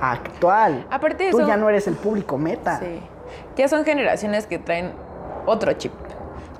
actual. 0.00 0.86
Aparte 0.90 1.24
de 1.24 1.30
Tú 1.30 1.38
eso- 1.38 1.46
ya 1.48 1.56
no 1.56 1.68
eres 1.68 1.86
el 1.86 1.94
público 1.94 2.38
meta. 2.38 2.78
Sí. 2.78 3.00
Ya 3.56 3.68
son 3.68 3.84
generaciones 3.84 4.46
que 4.46 4.58
traen 4.58 4.92
otro 5.46 5.72
chip. 5.74 5.92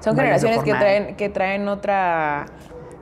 Son 0.00 0.14
generaciones 0.16 0.62
que 0.62 0.72
traen, 0.72 1.16
que 1.16 1.28
traen 1.28 1.68
otra, 1.68 2.46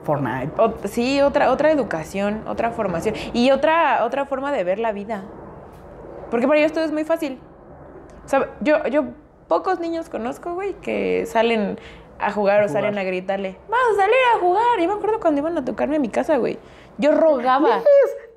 Fortnite. 0.03 0.51
sí, 0.85 1.21
otra, 1.21 1.51
otra 1.51 1.71
educación, 1.71 2.43
otra 2.47 2.71
formación 2.71 3.15
y 3.33 3.51
otra, 3.51 4.03
otra 4.03 4.25
forma 4.25 4.51
de 4.51 4.63
ver 4.63 4.79
la 4.79 4.91
vida. 4.91 5.23
Porque 6.31 6.47
para 6.47 6.59
ellos 6.59 6.73
todo 6.73 6.83
es 6.83 6.91
muy 6.91 7.05
fácil. 7.05 7.39
O 8.25 8.27
sea, 8.27 8.49
yo, 8.61 8.85
yo 8.87 9.05
pocos 9.47 9.79
niños 9.79 10.09
conozco, 10.09 10.53
güey, 10.55 10.73
que 10.75 11.25
salen 11.25 11.79
a 12.19 12.31
jugar 12.31 12.63
o 12.63 12.67
jugar. 12.67 12.81
salen 12.83 12.97
a 12.97 13.03
gritarle, 13.03 13.55
vamos 13.69 13.97
a 13.97 14.01
salir 14.01 14.15
a 14.35 14.39
jugar. 14.39 14.79
Yo 14.79 14.87
me 14.87 14.93
acuerdo 14.93 15.19
cuando 15.19 15.39
iban 15.39 15.57
a 15.57 15.65
tocarme 15.65 15.95
a 15.95 15.99
mi 15.99 16.09
casa, 16.09 16.37
güey. 16.37 16.57
Yo 16.97 17.11
rogaba. 17.11 17.81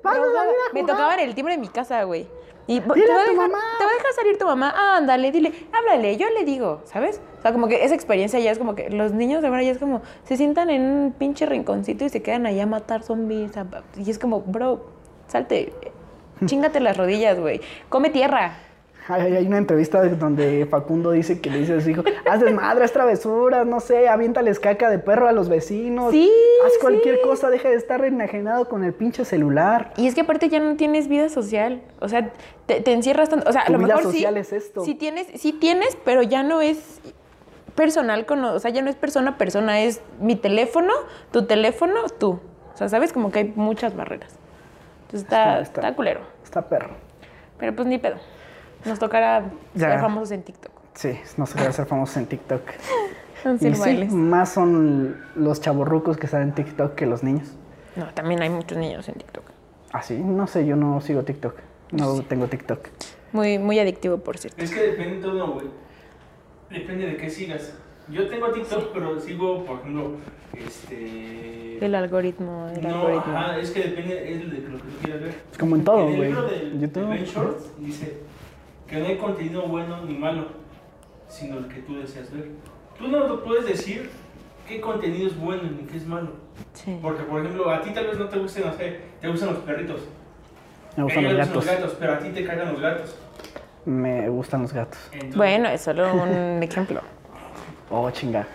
vas 0.03 0.15
a 0.15 0.19
salir 0.19 0.25
a 0.69 0.73
Me 0.73 0.81
jugar. 0.81 0.95
tocaban 0.97 1.19
el 1.19 1.35
timbre 1.35 1.53
de 1.55 1.59
mi 1.59 1.67
casa, 1.67 2.03
güey. 2.03 2.27
Y 2.65 2.79
te 2.79 2.87
va, 2.87 2.95
Dile 2.95 3.11
a 3.11 3.15
a 3.15 3.25
tu 3.25 3.31
dejar, 3.31 3.49
mamá. 3.49 3.63
te 3.77 3.83
va 3.83 3.91
a 3.91 3.93
dejar 3.93 4.13
salir 4.13 4.37
tu 4.37 4.45
mamá. 4.45 4.73
Ah, 4.73 4.95
ándale, 4.97 5.31
dile, 5.33 5.51
háblale, 5.73 6.15
yo 6.15 6.29
le 6.29 6.45
digo, 6.45 6.79
¿sabes? 6.85 7.19
O 7.39 7.41
sea, 7.41 7.51
como 7.51 7.67
que 7.67 7.83
esa 7.83 7.93
experiencia 7.93 8.39
ya 8.39 8.51
es 8.51 8.57
como 8.57 8.73
que 8.73 8.89
los 8.89 9.11
niños 9.11 9.41
de 9.41 9.49
ahora 9.49 9.63
ya 9.63 9.71
es 9.71 9.79
como, 9.79 10.01
se 10.23 10.37
sientan 10.37 10.69
en 10.69 10.81
un 10.85 11.11
pinche 11.11 11.45
rinconcito 11.45 12.05
y 12.05 12.09
se 12.09 12.21
quedan 12.21 12.45
allá 12.45 12.63
a 12.63 12.67
matar 12.67 13.03
zombies. 13.03 13.51
y 13.97 14.09
es 14.09 14.17
como, 14.17 14.39
bro, 14.41 14.85
salte, 15.27 15.73
chingate 16.45 16.79
las 16.79 16.95
rodillas, 16.95 17.37
güey. 17.37 17.59
Come 17.89 18.09
tierra. 18.11 18.55
Hay, 19.07 19.35
hay 19.35 19.45
una 19.47 19.57
entrevista 19.57 20.01
donde 20.03 20.65
Facundo 20.69 21.11
dice 21.11 21.41
que 21.41 21.49
le 21.49 21.59
dice 21.59 21.73
a 21.75 21.81
su 21.81 21.89
hijo, 21.89 22.03
haz 22.29 22.39
desmadre, 22.41 22.85
haz 22.85 22.93
travesuras, 22.93 23.65
no 23.67 23.79
sé, 23.81 24.07
aviéntales 24.07 24.59
caca 24.59 24.89
de 24.89 24.97
perro 24.99 25.27
a 25.27 25.33
los 25.33 25.49
vecinos. 25.49 26.11
Sí, 26.11 26.31
Haz 26.65 26.73
cualquier 26.79 27.15
sí. 27.15 27.21
cosa, 27.23 27.49
deja 27.49 27.67
de 27.69 27.75
estar 27.75 28.03
enajenado 28.05 28.69
con 28.69 28.83
el 28.83 28.93
pinche 28.93 29.25
celular. 29.25 29.93
Y 29.97 30.07
es 30.07 30.15
que 30.15 30.21
aparte 30.21 30.47
ya 30.47 30.59
no 30.61 30.75
tienes 30.77 31.09
vida 31.09 31.27
social. 31.27 31.81
O 31.99 32.07
sea, 32.07 32.31
te, 32.65 32.79
te 32.79 32.93
encierras 32.93 33.27
tanto. 33.29 33.49
O 33.49 33.51
sea, 33.51 33.63
a 33.63 33.65
Tu 33.65 33.73
lo 33.73 33.79
vida 33.79 33.95
mejor 33.97 34.03
social 34.13 34.33
sí. 34.35 34.39
es 34.39 34.53
esto. 34.53 34.85
Sí 34.85 34.95
tienes, 34.95 35.27
sí 35.35 35.51
tienes, 35.51 35.97
pero 36.05 36.21
ya 36.21 36.41
no 36.43 36.61
es 36.61 37.01
personal 37.75 38.25
con. 38.25 38.43
O 38.45 38.59
sea, 38.59 38.71
ya 38.71 38.81
no 38.81 38.89
es 38.89 38.95
persona 38.95 39.31
a 39.31 39.37
persona, 39.37 39.81
es 39.81 40.01
mi 40.19 40.35
teléfono, 40.35 40.93
tu 41.31 41.45
teléfono, 41.45 41.95
tú. 42.19 42.39
O 42.73 42.77
sea, 42.77 42.87
sabes 42.89 43.11
como 43.11 43.31
que 43.31 43.39
hay 43.39 43.53
muchas 43.55 43.95
barreras. 43.95 44.31
Entonces 45.07 45.23
está, 45.23 45.59
Está- 45.59 45.81
está, 45.81 45.95
culero. 45.95 46.21
Está 46.43 46.61
perro. 46.69 46.91
Pero 47.59 47.75
pues 47.75 47.87
ni 47.87 47.97
pedo. 47.97 48.15
Nos 48.85 48.99
tocará 48.99 49.43
Ya. 49.73 49.91
ser 49.91 49.99
famosos 49.99 50.31
en 50.31 50.43
TikTok. 50.43 50.71
Sí, 50.95 51.17
no 51.37 51.45
se 51.45 51.53
puede 51.55 51.67
hacer 51.69 51.85
famosos 51.85 52.17
en 52.17 52.25
TikTok. 52.27 52.61
Y 53.59 53.75
sí, 53.75 54.05
más 54.09 54.53
son 54.53 55.17
los 55.35 55.59
chavorrucos 55.59 56.15
que 56.15 56.27
salen 56.27 56.49
en 56.49 56.55
TikTok 56.55 56.95
que 56.95 57.05
los 57.05 57.23
niños. 57.23 57.51
No, 57.97 58.05
también 58.13 58.41
hay 58.41 58.49
muchos 58.49 58.77
niños 58.77 59.09
en 59.09 59.15
TikTok. 59.15 59.43
Ah, 59.91 60.01
sí, 60.01 60.17
no 60.17 60.47
sé, 60.47 60.65
yo 60.65 60.77
no 60.77 61.01
sigo 61.01 61.23
TikTok. 61.23 61.55
No 61.91 62.21
tengo 62.21 62.47
TikTok. 62.47 62.87
Muy, 63.33 63.59
muy 63.59 63.79
adictivo, 63.79 64.19
por 64.19 64.37
cierto. 64.37 64.63
Es 64.63 64.71
que 64.73 64.81
depende 64.81 65.21
todo, 65.21 65.45
güey. 65.55 65.65
Depende 66.69 67.05
de 67.05 67.17
qué 67.17 67.29
sigas. 67.29 67.73
Yo 68.07 68.29
tengo 68.29 68.49
TikTok, 68.49 68.93
pero 68.93 69.19
sigo, 69.19 69.65
por 69.65 69.79
ejemplo, 69.79 70.11
este... 70.57 71.85
El 71.85 71.95
algoritmo, 71.95 72.69
el 72.73 72.81
no, 72.81 72.95
algoritmo. 72.95 73.37
ajá, 73.37 73.57
es 73.59 73.71
que 73.71 73.81
depende 73.89 74.31
es 74.33 74.39
de 74.39 74.57
lo 74.69 74.77
que 74.77 74.83
tú 74.83 74.97
quieras 75.03 75.21
ver. 75.21 75.35
Es 75.51 75.57
como 75.57 75.75
en 75.75 75.83
todo, 75.83 75.99
En 76.07 76.07
el 76.13 76.15
güey. 76.15 76.29
libro 76.29 76.43
de, 76.47 76.69
de 76.69 76.79
YouTube. 76.79 77.09
Ben 77.09 77.25
Shorts 77.25 77.65
dice 77.79 78.21
que 78.93 78.99
no 78.99 79.07
hay 79.07 79.17
contenido 79.17 79.63
bueno 79.63 80.01
ni 80.05 80.13
malo, 80.13 80.45
sino 81.27 81.57
el 81.57 81.67
que 81.67 81.81
tú 81.81 81.97
deseas 81.97 82.31
ver. 82.31 82.49
Tú 82.95 83.07
no 83.07 83.43
puedes 83.43 83.65
decir 83.65 84.11
qué 84.67 84.79
contenido 84.79 85.25
es 85.27 85.35
bueno 85.39 85.63
ni 85.63 85.87
qué 85.87 85.97
es 85.97 86.05
malo. 86.05 86.33
Sí. 86.73 86.99
Porque, 87.01 87.23
por 87.23 87.39
ejemplo, 87.41 87.71
a 87.71 87.81
ti 87.81 87.89
tal 87.91 88.05
vez 88.05 88.19
no 88.19 88.29
te 88.29 88.37
gusten, 88.37 88.65
no 88.67 88.73
sé, 88.73 88.99
te 89.19 89.27
gustan 89.27 89.49
los 89.55 89.63
perritos. 89.63 90.01
Me 90.95 91.01
A 91.01 91.05
gustan 91.05 91.23
los 91.23 91.33
gatos. 91.33 91.55
los 91.55 91.65
gatos, 91.65 91.95
pero 91.99 92.13
a 92.13 92.19
ti 92.19 92.29
te 92.29 92.45
cagan 92.45 92.71
los 92.71 92.79
gatos. 92.81 93.15
Me 93.85 94.29
gustan 94.29 94.61
los 94.61 94.71
gatos. 94.73 94.99
Entonces- 95.11 95.35
Bueno, 95.37 95.69
es 95.69 95.81
solo 95.81 96.13
un 96.13 96.61
ejemplo. 96.63 97.01
Oh, 97.89 98.11
chinga. 98.11 98.45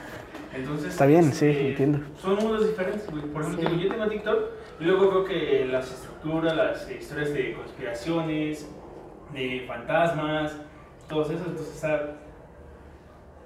Entonces, 0.55 0.91
Está 0.93 1.07
bien, 1.07 1.25
este, 1.31 1.53
sí, 1.53 1.67
entiendo. 1.71 1.99
Son 2.23 2.37
mundos 2.37 2.65
diferentes. 2.69 3.03
Por 3.03 3.43
ejemplo, 3.43 3.71
digo, 3.71 3.83
yo 3.83 3.89
tengo 3.91 4.07
TikTok 4.09 4.39
y 4.79 4.85
luego 4.85 5.11
veo 5.11 5.25
que 5.25 5.67
las 5.69 5.91
estructuras, 5.91 6.55
las 6.57 6.89
historias 6.89 7.33
de 7.35 7.55
conspiraciones, 7.55 8.69
de 9.33 9.65
fantasmas, 9.67 10.57
todos 11.09 11.31
esos, 11.31 11.47
entonces 11.47 11.75
está 11.75 12.17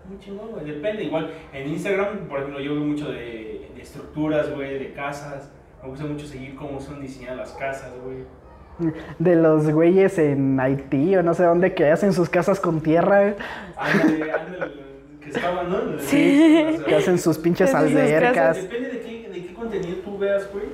muy 0.09 0.18
chingón, 0.18 0.51
güey. 0.53 0.64
Depende, 0.64 1.05
igual 1.05 1.30
en 1.53 1.68
Instagram, 1.68 2.28
por 2.28 2.41
ejemplo, 2.41 2.61
yo 2.61 2.74
veo 2.74 2.85
mucho 2.85 3.11
de, 3.11 3.70
de 3.74 3.80
estructuras, 3.80 4.53
güey, 4.55 4.78
de 4.78 4.93
casas. 4.93 5.53
Me 5.83 5.89
gusta 5.89 6.05
mucho 6.05 6.26
seguir 6.26 6.55
cómo 6.55 6.80
son 6.80 7.01
diseñadas 7.01 7.39
las 7.39 7.53
casas, 7.53 7.93
güey. 8.05 8.24
De 9.18 9.37
los 9.37 9.70
güeyes 9.70 10.18
en 10.18 10.59
Haití 10.59 11.14
o 11.16 11.22
no 11.22 11.35
sé 11.35 11.45
dónde 11.45 11.74
que 11.74 11.91
hacen 11.91 12.12
sus 12.12 12.28
casas 12.28 12.59
con 12.59 12.80
tierra, 12.80 13.35
Ándale, 13.76 14.33
ándale, 14.33 14.72
que 15.20 15.28
estaban, 15.28 15.68
¿no? 15.68 15.99
Sí. 15.99 16.66
O 16.68 16.76
sea, 16.76 16.85
que 16.87 16.95
hacen 16.97 17.18
sus 17.18 17.39
pinches 17.39 17.74
albercas. 17.74 18.62
Depende 18.62 18.89
de 18.89 19.01
qué, 19.01 19.28
de 19.28 19.47
qué 19.47 19.55
contenido 19.55 19.97
tú 20.05 20.18
veas, 20.18 20.51
güey. 20.53 20.64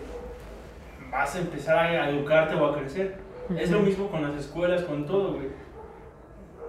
Vas 1.11 1.35
a 1.35 1.39
empezar 1.41 1.79
a 1.79 2.11
educarte 2.11 2.55
o 2.55 2.67
a 2.67 2.79
crecer. 2.79 3.28
Es 3.57 3.71
lo 3.71 3.81
mismo 3.81 4.09
con 4.09 4.23
las 4.23 4.35
escuelas, 4.35 4.83
con 4.83 5.07
todo, 5.07 5.35
güey. 5.35 5.49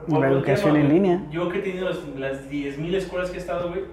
La 0.08 0.30
educación 0.30 0.74
tema, 0.74 0.86
en 0.86 0.94
línea. 0.94 1.26
Yo 1.30 1.50
que 1.50 1.60
he 1.60 1.62
tenido 1.62 1.90
las, 1.90 1.98
las 2.18 2.50
10.000 2.50 2.96
escuelas 2.96 3.30
que 3.30 3.38
he 3.38 3.40
estado, 3.40 3.70
güey, 3.70 3.84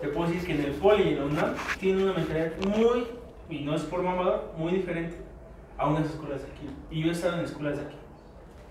te 0.00 0.08
puedo 0.08 0.28
decir 0.28 0.46
que 0.46 0.52
en 0.52 0.64
el 0.64 0.72
Poli 0.72 1.02
y 1.02 1.08
en 1.08 1.18
la 1.18 1.24
UNAM 1.24 1.54
tienen 1.80 2.04
una 2.04 2.12
mentalidad 2.12 2.52
muy, 2.78 3.06
y 3.48 3.60
no 3.60 3.74
es 3.74 3.82
por 3.82 4.02
mamador, 4.02 4.52
muy 4.58 4.72
diferente 4.72 5.16
a 5.78 5.88
unas 5.88 6.06
escuelas 6.06 6.42
de 6.42 6.48
aquí. 6.52 6.68
Y 6.90 7.02
yo 7.02 7.08
he 7.08 7.12
estado 7.12 7.38
en 7.38 7.44
escuelas 7.44 7.78
de 7.78 7.84
aquí, 7.84 7.96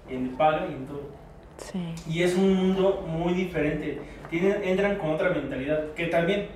en 0.09 0.35
paga 0.37 0.67
y 0.69 0.73
en 0.73 0.85
todo. 0.85 1.09
Sí. 1.57 1.95
Y 2.07 2.23
es 2.23 2.35
un 2.35 2.53
mundo 2.53 3.05
muy 3.07 3.33
diferente. 3.33 4.01
Tienen, 4.29 4.63
entran 4.63 4.97
con 4.97 5.11
otra 5.11 5.29
mentalidad. 5.29 5.93
Que 5.93 6.07
también 6.07 6.47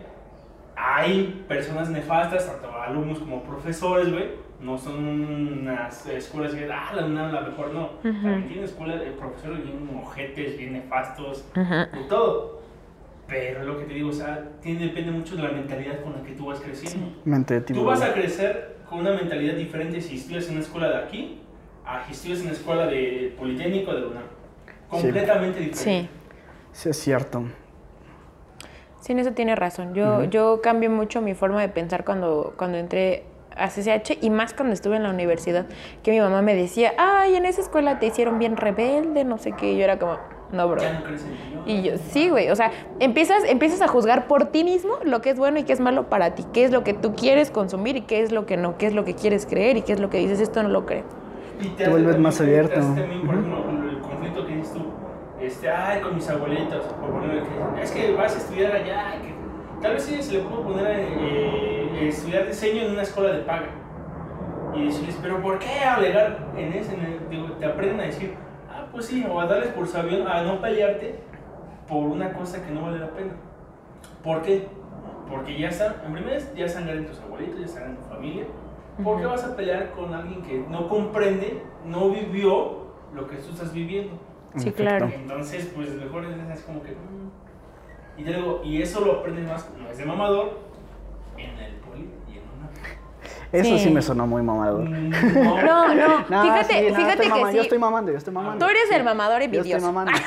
hay 0.76 1.44
personas 1.48 1.90
nefastas, 1.90 2.48
tanto 2.48 2.72
alumnos 2.74 3.20
como 3.20 3.44
profesores, 3.44 4.12
güey. 4.12 4.49
No 4.62 4.78
son 4.78 5.06
unas 5.06 6.06
escuelas 6.08 6.54
que, 6.54 6.70
ah, 6.72 6.92
la 6.94 7.06
UNAM 7.06 7.34
la 7.34 7.42
mejor, 7.42 7.74
no. 7.74 7.90
También 8.02 8.48
tienen 8.48 8.66
escuelas 8.66 9.00
de 9.00 9.12
profesores 9.12 9.64
bien 9.64 9.90
ojetes, 10.04 10.58
bien 10.58 10.74
nefastos, 10.74 11.46
de 11.56 12.04
todo. 12.10 12.60
Pero 13.28 13.64
lo 13.64 13.78
que 13.78 13.86
te 13.86 13.94
digo, 13.94 14.10
o 14.10 14.14
sea, 14.14 14.50
tiene, 14.62 14.88
depende 14.88 15.12
mucho 15.12 15.36
de 15.36 15.44
la 15.44 15.52
mentalidad 15.52 16.02
con 16.02 16.14
la 16.14 16.24
que 16.24 16.34
tú 16.34 16.48
vas 16.48 16.60
creciendo. 16.60 17.22
Mente 17.26 17.54
de 17.54 17.62
Tú 17.62 17.86
vas 17.86 18.02
a 18.02 18.12
crecer 18.14 18.80
con 18.90 19.00
una 19.00 19.12
mentalidad 19.12 19.54
diferente 19.54 20.02
si 20.02 20.18
estudias 20.18 20.48
en 20.48 20.54
una 20.54 20.62
escuela 20.62 20.90
de 20.90 20.98
aquí 20.98 21.42
a 21.86 22.04
si 22.06 22.14
estudias 22.14 22.40
en 22.40 22.46
una 22.46 22.54
escuela 22.54 22.88
de 22.88 23.36
Politécnico 23.38 23.94
de 23.94 24.08
UNAM. 24.08 24.24
Completamente 24.90 25.60
diferente. 25.60 26.10
Sí. 26.10 26.10
Sí, 26.72 26.90
es 26.90 26.98
cierto. 26.98 27.46
Sí, 29.02 29.14
en 29.14 29.20
eso 29.20 29.32
tiene 29.32 29.56
razón. 29.56 29.94
Yo, 29.94 30.26
yo 30.26 30.62
cambié 30.62 30.90
mucho 30.90 31.22
mi 31.22 31.34
forma 31.34 31.62
de 31.62 31.70
pensar 31.70 32.04
cuando, 32.04 32.54
cuando 32.58 32.78
entré 32.78 33.24
a 33.60 33.68
CCH 33.68 34.18
y 34.22 34.30
más 34.30 34.54
cuando 34.54 34.74
estuve 34.74 34.96
en 34.96 35.04
la 35.04 35.10
universidad, 35.10 35.66
que 36.04 36.12
mi 36.12 36.20
mamá 36.20 36.42
me 36.42 36.56
decía, 36.56 36.94
ay, 36.98 37.36
en 37.36 37.46
esa 37.46 37.62
escuela 37.62 38.00
te 38.00 38.08
hicieron 38.08 38.40
bien 38.40 38.58
rebelde, 38.58 39.24
no 39.24 39.38
sé 39.38 39.52
qué, 39.52 39.74
y 39.74 39.78
yo 39.78 39.84
era 39.84 40.00
como, 40.00 40.18
no, 40.52 40.68
bro. 40.68 40.82
Ya 40.82 40.94
no 40.94 41.04
crees 41.04 41.24
en 41.24 41.32
niño. 41.32 41.64
Y 41.66 41.82
yo, 41.84 41.98
sí, 42.12 42.30
güey, 42.30 42.50
o 42.50 42.56
sea, 42.56 42.72
empiezas, 43.00 43.44
empiezas 43.46 43.82
a 43.82 43.88
juzgar 43.88 44.28
por 44.28 44.46
ti 44.46 44.64
mismo 44.64 44.96
lo 45.04 45.22
que 45.22 45.30
es 45.32 45.38
bueno 45.38 45.60
y 45.60 45.64
qué 45.64 45.74
es 45.74 45.80
malo 45.80 46.10
para 46.10 46.36
ti, 46.36 46.46
qué 46.54 46.64
es 46.64 46.72
lo 46.72 46.84
que 46.84 46.94
tú 46.94 47.14
quieres 47.16 47.52
consumir 47.52 47.98
y 47.98 48.02
qué 48.02 48.22
es 48.22 48.32
lo 48.32 48.46
que 48.46 48.58
no, 48.58 48.78
qué 48.78 48.88
es 48.88 48.94
lo 48.94 49.06
que 49.06 49.14
quieres 49.16 49.46
creer 49.46 49.78
y 49.78 49.82
qué 49.84 49.94
es 49.94 50.00
lo 50.00 50.10
que 50.10 50.18
dices, 50.18 50.40
esto 50.40 50.64
no 50.64 50.70
lo 50.70 50.86
creo. 50.86 51.04
Y 51.62 51.68
Te 51.70 51.90
vuelves 51.90 52.18
más 52.18 52.38
te 52.38 52.44
abierto. 52.44 52.80
hace 52.80 53.02
también, 53.02 53.26
por 53.26 53.36
ejemplo, 53.36 53.66
el 53.90 54.00
conflicto 54.00 54.48
que 54.48 54.56
dices 54.56 54.74
tú, 54.74 54.86
este, 55.42 55.70
ay, 55.70 56.02
con 56.02 56.16
mis 56.16 56.30
abuelitos, 56.30 56.84
por 56.86 57.24
ejemplo, 57.24 57.76
que 57.76 57.82
es 57.84 57.92
que 57.92 58.12
vas 58.14 58.36
a 58.36 58.38
estudiar 58.38 58.72
allá, 58.76 59.16
que 59.22 59.39
tal 59.82 59.94
vez 59.94 60.04
sí 60.04 60.22
se 60.22 60.34
le 60.34 60.40
puede 60.40 60.64
poner 60.64 60.86
a 60.88 61.00
eh, 61.00 62.08
estudiar 62.08 62.48
diseño 62.48 62.84
en 62.84 62.92
una 62.92 63.02
escuela 63.04 63.32
de 63.34 63.44
paga. 63.44 63.68
Y 64.76 64.86
decirles, 64.86 65.18
pero 65.22 65.42
¿por 65.42 65.58
qué 65.60 65.80
alegar 65.80 66.52
en 66.56 66.74
ese? 66.74 66.94
en 66.94 67.02
el- 67.02 67.30
digo, 67.30 67.48
te 67.54 67.66
aprenden 67.66 68.00
a 68.02 68.04
decir, 68.04 68.36
ah, 68.70 68.88
pues 68.92 69.06
sí, 69.08 69.26
o 69.30 69.40
a 69.40 69.46
darles 69.48 69.70
por 69.70 69.88
sabión, 69.88 70.28
a 70.28 70.44
no 70.44 70.62
pelearte 70.62 71.20
por 71.88 72.04
una 72.06 72.32
cosa 72.34 72.64
que 72.64 72.72
no 72.72 72.84
vale 72.84 73.00
la 73.00 73.10
pena. 73.10 73.34
¿Por 74.24 74.42
qué? 74.44 74.68
Porque 75.28 75.58
ya 75.60 75.70
están, 75.70 75.96
en 76.06 76.14
primer 76.14 76.24
lugar, 76.24 76.54
ya 76.56 76.66
en 76.66 77.06
tus 77.06 77.20
abuelitos, 77.22 77.74
ya 77.74 77.86
en 77.86 77.96
tu 77.96 78.04
familia. 78.04 78.46
¿Por 79.04 79.20
qué 79.20 79.26
vas 79.26 79.44
a 79.44 79.56
pelear 79.56 79.92
con 79.92 80.14
alguien 80.14 80.42
que 80.42 80.64
no 80.70 80.90
comprende, 80.90 81.62
no 81.86 82.10
vivió 82.10 82.88
lo 83.14 83.28
que 83.28 83.38
tú 83.38 83.52
estás 83.54 83.74
viviendo? 83.74 84.20
Sí, 84.56 84.72
claro. 84.72 85.10
Entonces, 85.14 85.72
pues 85.76 85.94
mejor 85.96 86.26
es 86.26 86.62
como 86.64 86.82
que. 86.84 86.96
Y 88.20 88.24
te 88.24 88.34
digo, 88.34 88.62
y 88.64 88.82
eso 88.82 89.00
lo 89.02 89.14
aprendes 89.20 89.48
más, 89.48 89.70
no 89.78 89.90
es 89.90 89.98
de 89.98 90.06
mamador, 90.06 90.60
en 91.38 91.50
el 91.58 91.74
poli 91.76 92.10
y 92.28 92.34
en 92.38 92.44
una. 92.58 92.70
Eso 93.52 93.78
sí. 93.78 93.84
Sí. 93.86 93.90
me 93.92 94.02
sonó 94.02 94.28
muy 94.28 94.42
mamador. 94.44 94.82
Mm, 94.90 95.10
No, 95.66 95.94
no, 95.96 96.26
No, 96.30 96.42
fíjate, 96.44 96.74
sí, 96.74 96.90
no, 96.90 96.96
fíjate 96.96 97.24
que 97.24 97.30
mamando, 97.30 97.52
Yo 97.52 97.62
sí. 97.62 97.66
estoy 97.68 97.80
mamando, 97.80 98.12
yo 98.12 98.18
estoy 98.18 98.34
mamando. 98.34 98.66
Tú 98.66 98.70
eres 98.70 98.92
el 98.92 99.04
mamador 99.04 99.40
Yo 99.40 99.46
estoy 99.46 99.58
envidioso. 99.60 99.86
mamando. 99.86 100.12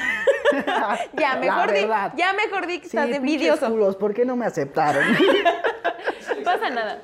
Ya, 1.19 1.37
mejor 1.37 1.73
di, 1.73 1.81
ya 2.15 2.35
mejor 2.35 2.67
di 2.67 2.79
que 2.81 2.87
Sí, 2.87 2.89
estás 2.89 3.07
pinches 3.07 3.17
envidioso. 3.21 3.71
culos, 3.71 3.97
¿por 3.97 4.13
qué 4.13 4.27
no 4.27 4.37
me 4.37 4.45
aceptaron? 4.45 5.03
No 5.11 6.45
pasa 6.45 6.69
nada. 6.69 7.01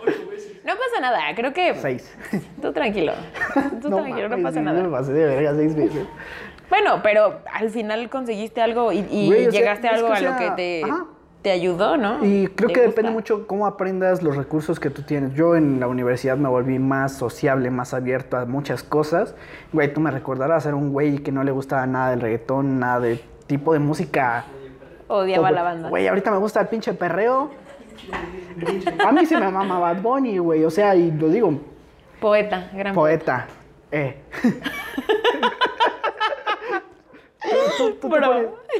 No 0.64 0.72
pasa 0.74 1.00
nada, 1.00 1.20
creo 1.34 1.54
que 1.54 1.74
Seis. 1.76 2.14
tú 2.60 2.72
tranquilo. 2.74 3.14
Tú 3.80 3.88
tranquilo, 3.88 4.28
no 4.28 4.42
pasa 4.42 4.58
sí, 4.58 4.64
nada. 4.64 4.82
Me 4.82 4.90
pasé 4.90 5.12
de 5.14 5.24
verga 5.24 5.54
seis 5.54 5.74
veces. 5.74 6.06
Bueno, 6.70 7.00
pero 7.02 7.40
al 7.52 7.70
final 7.70 8.08
conseguiste 8.10 8.60
algo 8.60 8.92
y, 8.92 8.98
y 9.10 9.26
Güey, 9.26 9.46
o 9.46 9.50
sea, 9.50 9.60
llegaste 9.60 9.88
a 9.88 9.94
algo 9.94 10.12
a 10.12 10.20
lo 10.20 10.36
que 10.36 10.50
te, 10.50 10.82
te 11.42 11.50
ayudó, 11.50 11.96
¿no? 11.96 12.24
Y 12.24 12.48
creo 12.48 12.70
que 12.70 12.80
depende 12.80 13.10
mucho 13.10 13.46
cómo 13.46 13.66
aprendas 13.66 14.22
los 14.22 14.36
recursos 14.36 14.78
que 14.78 14.90
tú 14.90 15.02
tienes. 15.02 15.34
Yo 15.34 15.56
en 15.56 15.80
la 15.80 15.88
universidad 15.88 16.36
me 16.36 16.48
volví 16.48 16.78
más 16.78 17.12
sociable, 17.12 17.70
más 17.70 17.94
abierto 17.94 18.36
a 18.36 18.44
muchas 18.44 18.82
cosas. 18.82 19.34
Güey, 19.72 19.92
tú 19.92 20.00
me 20.00 20.10
recordarás 20.10 20.64
ser 20.64 20.74
un 20.74 20.92
güey 20.92 21.18
que 21.18 21.32
no 21.32 21.42
le 21.44 21.52
gustaba 21.52 21.86
nada 21.86 22.10
del 22.10 22.20
reggaetón, 22.20 22.78
nada 22.78 23.00
del 23.00 23.20
tipo 23.46 23.72
de 23.72 23.78
música. 23.78 24.44
Odiaba 25.06 25.50
la 25.50 25.62
banda. 25.62 25.88
Güey, 25.88 26.06
ahorita 26.06 26.30
me 26.30 26.38
gusta 26.38 26.60
el 26.60 26.68
pinche 26.68 26.92
perreo. 26.92 27.50
A 29.04 29.12
mí 29.12 29.26
se 29.26 29.38
me 29.38 29.50
mama 29.50 29.78
Bad 29.78 30.02
Bunny, 30.02 30.38
güey. 30.38 30.64
O 30.64 30.70
sea, 30.70 30.94
y 30.94 31.10
lo 31.10 31.28
digo, 31.28 31.58
Poeta, 32.20 32.70
gran 32.74 32.94
poeta. 32.94 33.46
Eh. 33.92 34.22
Tú- 37.50 37.56
tú- 37.78 37.94
tú 38.00 38.08
te 38.10 38.18
Bro. 38.18 38.28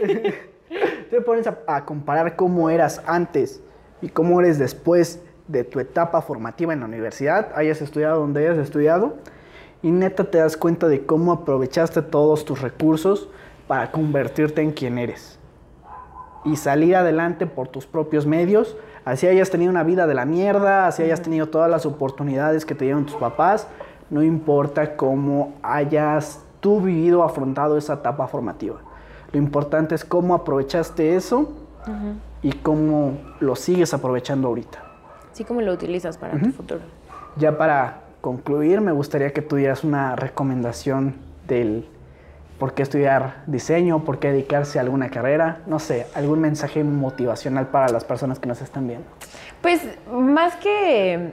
pones- 0.01 0.35
te 1.11 1.21
pones 1.21 1.47
a, 1.47 1.59
a 1.66 1.85
comparar 1.85 2.37
cómo 2.37 2.69
eras 2.71 3.03
antes 3.07 3.61
y 4.03 4.09
cómo 4.09 4.41
eres 4.41 4.59
después 4.59 5.23
de 5.47 5.64
tu 5.64 5.81
etapa 5.81 6.21
formativa 6.21 6.73
en 6.75 6.81
la 6.81 6.87
universidad, 6.87 7.51
hayas 7.55 7.81
estudiado 7.81 8.21
donde 8.21 8.47
hayas 8.47 8.59
estudiado, 8.59 9.14
y 9.81 9.91
neta 9.91 10.25
te 10.25 10.39
das 10.39 10.57
cuenta 10.57 10.89
de 10.89 11.07
cómo 11.07 11.33
aprovechaste 11.33 12.03
todos 12.03 12.45
tus 12.45 12.61
recursos 12.61 13.31
para 13.66 13.91
convertirte 13.91 14.61
en 14.61 14.73
quien 14.73 14.99
eres. 14.99 15.39
Y 16.45 16.57
salir 16.57 16.97
adelante 16.97 17.47
por 17.47 17.69
tus 17.69 17.87
propios 17.87 18.27
medios, 18.27 18.77
así 19.05 19.27
hayas 19.27 19.51
tenido 19.51 19.71
una 19.71 19.85
vida 19.85 20.07
de 20.07 20.14
la 20.14 20.25
mierda, 20.27 20.87
así 20.87 21.03
hayas 21.03 21.23
tenido 21.23 21.49
todas 21.49 21.71
las 21.71 21.87
oportunidades 21.87 22.64
que 22.66 22.75
te 22.75 22.85
dieron 22.85 23.07
tus 23.07 23.16
papás, 23.16 23.66
no 24.11 24.23
importa 24.23 24.97
cómo 24.97 25.55
hayas 25.62 26.45
tú 26.61 26.81
vivido, 26.81 27.23
afrontado 27.23 27.77
esa 27.77 27.95
etapa 27.95 28.27
formativa. 28.27 28.77
Lo 29.33 29.39
importante 29.39 29.95
es 29.95 30.05
cómo 30.05 30.35
aprovechaste 30.35 31.17
eso 31.17 31.53
y 32.43 32.53
cómo 32.53 33.19
lo 33.41 33.57
sigues 33.57 33.95
aprovechando 33.95 34.49
ahorita. 34.49 34.83
Así 35.33 35.45
como 35.45 35.61
lo 35.61 35.73
utilizas 35.73 36.19
para 36.19 36.39
tu 36.39 36.53
futuro. 36.53 36.81
Ya 37.37 37.57
para 37.57 38.01
concluir, 38.21 38.81
me 38.81 38.93
gustaría 38.93 39.33
que 39.33 39.43
tuvieras 39.43 39.85
una 39.85 40.17
recomendación 40.17 41.15
del 41.47 41.87
por 42.59 42.75
qué 42.75 42.83
estudiar 42.83 43.45
diseño, 43.47 44.05
por 44.05 44.19
qué 44.19 44.33
dedicarse 44.33 44.79
a 44.79 44.83
alguna 44.83 45.11
carrera, 45.11 45.63
no 45.67 45.79
sé, 45.79 46.07
algún 46.15 46.41
mensaje 46.41 46.83
motivacional 46.83 47.69
para 47.69 47.89
las 47.89 48.05
personas 48.05 48.41
que 48.41 48.49
nos 48.49 48.61
están 48.61 48.89
viendo. 48.89 49.07
Pues 49.63 49.81
más 50.11 50.57
que 50.57 51.33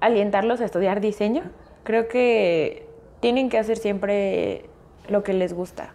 alientarlos 0.00 0.60
a 0.60 0.64
estudiar 0.64 1.00
diseño, 1.00 1.42
creo 1.82 2.06
que 2.06 2.91
tienen 3.22 3.48
que 3.48 3.56
hacer 3.56 3.78
siempre 3.78 4.68
lo 5.08 5.22
que 5.22 5.32
les 5.32 5.54
gusta. 5.54 5.94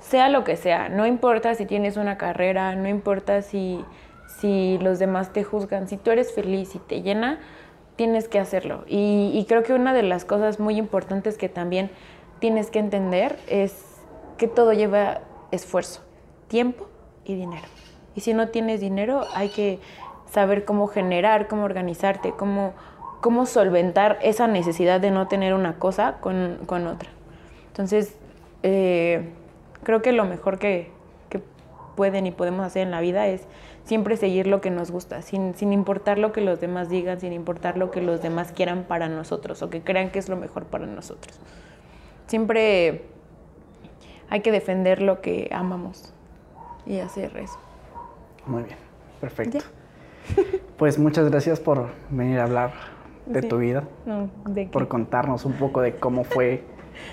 Sea 0.00 0.28
lo 0.28 0.42
que 0.42 0.56
sea, 0.56 0.88
no 0.88 1.06
importa 1.06 1.54
si 1.54 1.66
tienes 1.66 1.96
una 1.96 2.18
carrera, 2.18 2.74
no 2.74 2.88
importa 2.88 3.42
si, 3.42 3.84
si 4.40 4.76
los 4.78 4.98
demás 4.98 5.32
te 5.32 5.44
juzgan, 5.44 5.86
si 5.86 5.96
tú 5.96 6.10
eres 6.10 6.34
feliz 6.34 6.74
y 6.74 6.80
te 6.80 7.00
llena, 7.02 7.38
tienes 7.94 8.26
que 8.26 8.40
hacerlo. 8.40 8.84
Y, 8.88 9.30
y 9.34 9.44
creo 9.46 9.62
que 9.62 9.72
una 9.72 9.94
de 9.94 10.02
las 10.02 10.24
cosas 10.24 10.58
muy 10.58 10.76
importantes 10.78 11.38
que 11.38 11.48
también 11.48 11.90
tienes 12.40 12.72
que 12.72 12.80
entender 12.80 13.38
es 13.46 13.84
que 14.36 14.48
todo 14.48 14.72
lleva 14.72 15.20
esfuerzo, 15.52 16.02
tiempo 16.48 16.88
y 17.24 17.36
dinero. 17.36 17.66
Y 18.16 18.20
si 18.20 18.34
no 18.34 18.48
tienes 18.48 18.80
dinero, 18.80 19.26
hay 19.32 19.50
que 19.50 19.78
saber 20.28 20.64
cómo 20.64 20.88
generar, 20.88 21.46
cómo 21.46 21.62
organizarte, 21.62 22.32
cómo, 22.32 22.72
cómo 23.20 23.46
solventar 23.46 24.18
esa 24.22 24.46
necesidad 24.46 25.00
de 25.00 25.10
no 25.10 25.28
tener 25.28 25.54
una 25.54 25.78
cosa 25.78 26.18
con, 26.20 26.58
con 26.66 26.86
otra. 26.86 27.10
Entonces, 27.68 28.16
eh, 28.62 29.30
creo 29.82 30.02
que 30.02 30.12
lo 30.12 30.24
mejor 30.24 30.58
que, 30.58 30.90
que 31.28 31.40
pueden 31.96 32.26
y 32.26 32.30
podemos 32.30 32.64
hacer 32.64 32.82
en 32.82 32.90
la 32.90 33.00
vida 33.00 33.26
es 33.26 33.46
siempre 33.84 34.16
seguir 34.16 34.46
lo 34.46 34.60
que 34.60 34.70
nos 34.70 34.90
gusta, 34.90 35.22
sin, 35.22 35.54
sin 35.54 35.72
importar 35.72 36.18
lo 36.18 36.32
que 36.32 36.40
los 36.40 36.60
demás 36.60 36.88
digan, 36.88 37.20
sin 37.20 37.32
importar 37.32 37.78
lo 37.78 37.90
que 37.90 38.02
los 38.02 38.22
demás 38.22 38.52
quieran 38.52 38.84
para 38.84 39.08
nosotros 39.08 39.62
o 39.62 39.70
que 39.70 39.80
crean 39.82 40.10
que 40.10 40.18
es 40.18 40.28
lo 40.28 40.36
mejor 40.36 40.66
para 40.66 40.86
nosotros. 40.86 41.40
Siempre 42.26 43.06
hay 44.28 44.40
que 44.40 44.52
defender 44.52 45.00
lo 45.00 45.20
que 45.20 45.48
amamos 45.52 46.12
y 46.86 46.98
hacer 46.98 47.36
eso. 47.36 47.58
Muy 48.46 48.62
bien, 48.64 48.76
perfecto. 49.20 49.58
Ya. 49.58 49.64
Pues 50.76 50.98
muchas 50.98 51.30
gracias 51.30 51.58
por 51.58 51.88
venir 52.10 52.38
a 52.38 52.44
hablar 52.44 52.97
de 53.28 53.42
Sí. 53.42 53.48
tu 53.48 53.58
vida, 53.58 53.84
No, 54.06 54.28
¿de 54.46 54.64
qué? 54.66 54.70
por 54.70 54.88
contarnos 54.88 55.44
un 55.44 55.52
poco 55.54 55.80
de 55.80 55.94
cómo 55.96 56.24
fue 56.24 56.64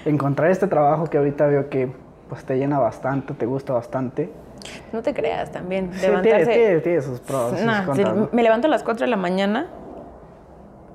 encontrar 0.05 0.49
este 0.49 0.67
trabajo 0.67 1.05
que 1.05 1.17
ahorita 1.17 1.45
veo 1.47 1.69
que 1.69 1.91
pues 2.29 2.43
te 2.43 2.57
llena 2.57 2.79
bastante, 2.79 3.33
te 3.33 3.45
gusta 3.45 3.73
bastante. 3.73 4.31
No 4.91 5.01
te 5.03 5.13
creas 5.13 5.51
también. 5.51 5.91
Sí, 5.93 6.01
levantarse. 6.07 6.45
tiene- 6.45 6.79
tiene 6.79 7.01
sus 7.01 7.19
pros, 7.19 7.51
sus 7.51 7.61
Nah, 7.61 7.85
contras, 7.85 8.13
sí, 8.13 8.19
¿no? 8.19 8.29
Me 8.31 8.41
levanto 8.43 8.67
a 8.67 8.69
las 8.71 8.81
4 8.83 9.05
de 9.05 9.11
la 9.11 9.17
mañana, 9.17 9.67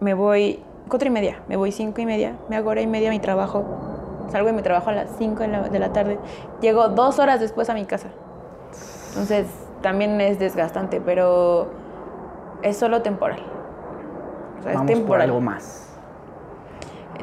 me 0.00 0.14
voy, 0.14 0.60
cuatro 0.88 1.06
y 1.08 1.10
media, 1.12 1.36
me 1.48 1.56
voy 1.56 1.70
cinco 1.70 2.00
y 2.00 2.06
media, 2.06 2.34
me 2.48 2.56
hago 2.56 2.70
hora 2.70 2.80
y 2.80 2.86
media 2.86 3.08
a 3.10 3.12
mi 3.12 3.20
trabajo, 3.20 3.64
salgo 4.32 4.48
de 4.48 4.54
mi 4.54 4.62
trabajo 4.62 4.90
a 4.90 4.92
las 4.94 5.10
5 5.18 5.42
de 5.42 5.48
la, 5.48 5.68
de 5.68 5.78
la 5.78 5.92
tarde, 5.92 6.18
llego 6.60 6.88
dos 6.88 7.18
horas 7.20 7.38
después 7.40 7.68
a 7.70 7.74
mi 7.74 7.84
casa. 7.84 8.08
Entonces 9.10 9.46
también 9.82 10.20
es 10.20 10.38
desgastante, 10.38 11.00
pero 11.00 11.68
es 12.62 12.76
solo 12.76 13.02
temporal. 13.02 13.40
O 14.60 14.62
sea, 14.62 14.74
Vamos 14.74 14.90
es 14.90 15.00
por 15.00 15.20
algo 15.20 15.40
más. 15.40 15.90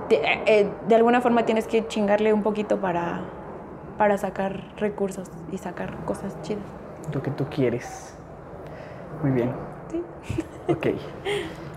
Eh, 0.09 0.43
eh, 0.45 0.69
de 0.88 0.95
alguna 0.95 1.22
forma 1.22 1.45
tienes 1.45 1.68
que 1.68 1.88
chingarle 1.88 2.34
un 2.34 2.43
poquito 2.43 2.77
para, 2.77 3.22
para 3.97 4.18
sacar 4.18 4.64
recursos 4.77 5.30
y 5.51 5.57
sacar 5.57 5.95
cosas 6.05 6.39
chidas. 6.41 6.64
Lo 7.14 7.22
que 7.22 7.31
tú 7.31 7.45
quieres. 7.49 8.15
Muy 9.22 9.31
bien. 9.31 9.51
Sí. 9.89 10.03
Ok. 10.69 10.88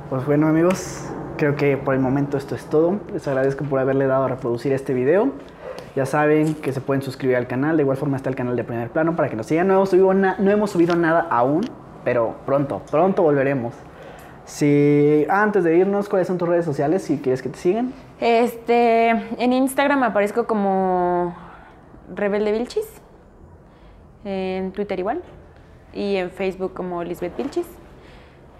Pues 0.08 0.26
bueno 0.26 0.48
amigos, 0.48 1.08
creo 1.36 1.54
que 1.54 1.76
por 1.76 1.94
el 1.94 2.00
momento 2.00 2.36
esto 2.36 2.56
es 2.56 2.66
todo. 2.66 2.98
Les 3.12 3.28
agradezco 3.28 3.64
por 3.64 3.78
haberle 3.78 4.08
dado 4.08 4.24
a 4.24 4.28
reproducir 4.28 4.72
este 4.72 4.92
video. 4.94 5.30
Ya 5.94 6.06
saben 6.06 6.54
que 6.56 6.72
se 6.72 6.80
pueden 6.80 7.00
suscribir 7.00 7.36
al 7.36 7.46
canal. 7.46 7.76
De 7.76 7.84
igual 7.84 7.96
forma 7.96 8.16
está 8.16 8.28
el 8.28 8.34
canal 8.34 8.56
de 8.56 8.64
primer 8.64 8.90
plano 8.90 9.14
para 9.14 9.28
que 9.28 9.36
nos 9.36 9.46
sigan. 9.46 9.68
No 9.68 9.74
hemos 9.74 9.90
subido, 9.90 10.12
no 10.12 10.50
hemos 10.50 10.70
subido 10.72 10.96
nada 10.96 11.28
aún, 11.30 11.60
pero 12.04 12.34
pronto, 12.46 12.82
pronto 12.90 13.22
volveremos. 13.22 13.72
Si 14.50 15.26
antes 15.30 15.62
de 15.62 15.76
irnos, 15.76 16.08
¿cuáles 16.08 16.26
son 16.26 16.36
tus 16.36 16.48
redes 16.48 16.64
sociales 16.64 17.02
si 17.02 17.18
quieres 17.18 17.40
que 17.40 17.48
te 17.48 17.56
sigan? 17.56 17.94
Este, 18.18 19.10
en 19.10 19.52
Instagram 19.52 20.02
aparezco 20.02 20.48
como 20.48 21.36
Rebelde 22.12 22.50
Vilchis, 22.50 22.86
en 24.24 24.72
Twitter 24.72 24.98
igual, 24.98 25.22
y 25.94 26.16
en 26.16 26.32
Facebook 26.32 26.74
como 26.74 27.04
Lisbeth 27.04 27.36
Vilchis. 27.36 27.66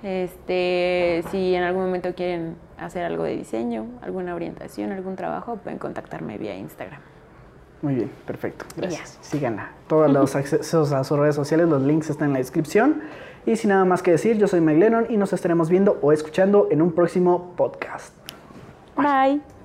Este, 0.05 1.25
si 1.33 1.57
en 1.57 1.65
algún 1.65 1.87
momento 1.87 2.15
quieren 2.15 2.55
hacer 2.79 3.05
algo 3.05 3.25
de 3.25 3.37
diseño, 3.37 3.87
alguna 4.01 4.37
orientación, 4.37 4.93
algún 4.93 5.17
trabajo, 5.17 5.57
pueden 5.57 5.81
contactarme 5.81 6.39
vía 6.39 6.57
Instagram. 6.57 7.01
Muy 7.83 7.97
bien, 7.97 8.11
perfecto. 8.27 8.65
Gracias. 8.77 9.19
Síganla. 9.23 9.73
Todos 9.89 10.09
los 10.13 10.37
accesos 10.37 10.93
a 10.93 11.03
sus 11.03 11.19
redes 11.19 11.35
sociales, 11.35 11.69
los 11.69 11.83
links 11.83 12.11
están 12.11 12.29
en 12.29 12.35
la 12.35 12.39
descripción. 12.39 13.03
Y 13.47 13.57
sin 13.57 13.71
nada 13.71 13.85
más 13.85 14.03
que 14.03 14.11
decir, 14.11 14.39
yo 14.39 14.49
soy 14.49 14.61
Mike 14.61 14.81
Lennon 14.81 15.07
y 15.09 15.17
nos 15.17 15.33
estaremos 15.33 15.71
viendo 15.71 15.99
o 16.03 16.13
escuchando 16.13 16.69
en 16.71 16.83
un 16.83 16.93
próximo 16.93 17.55
podcast. 17.57 18.15
Bye. 18.97 19.60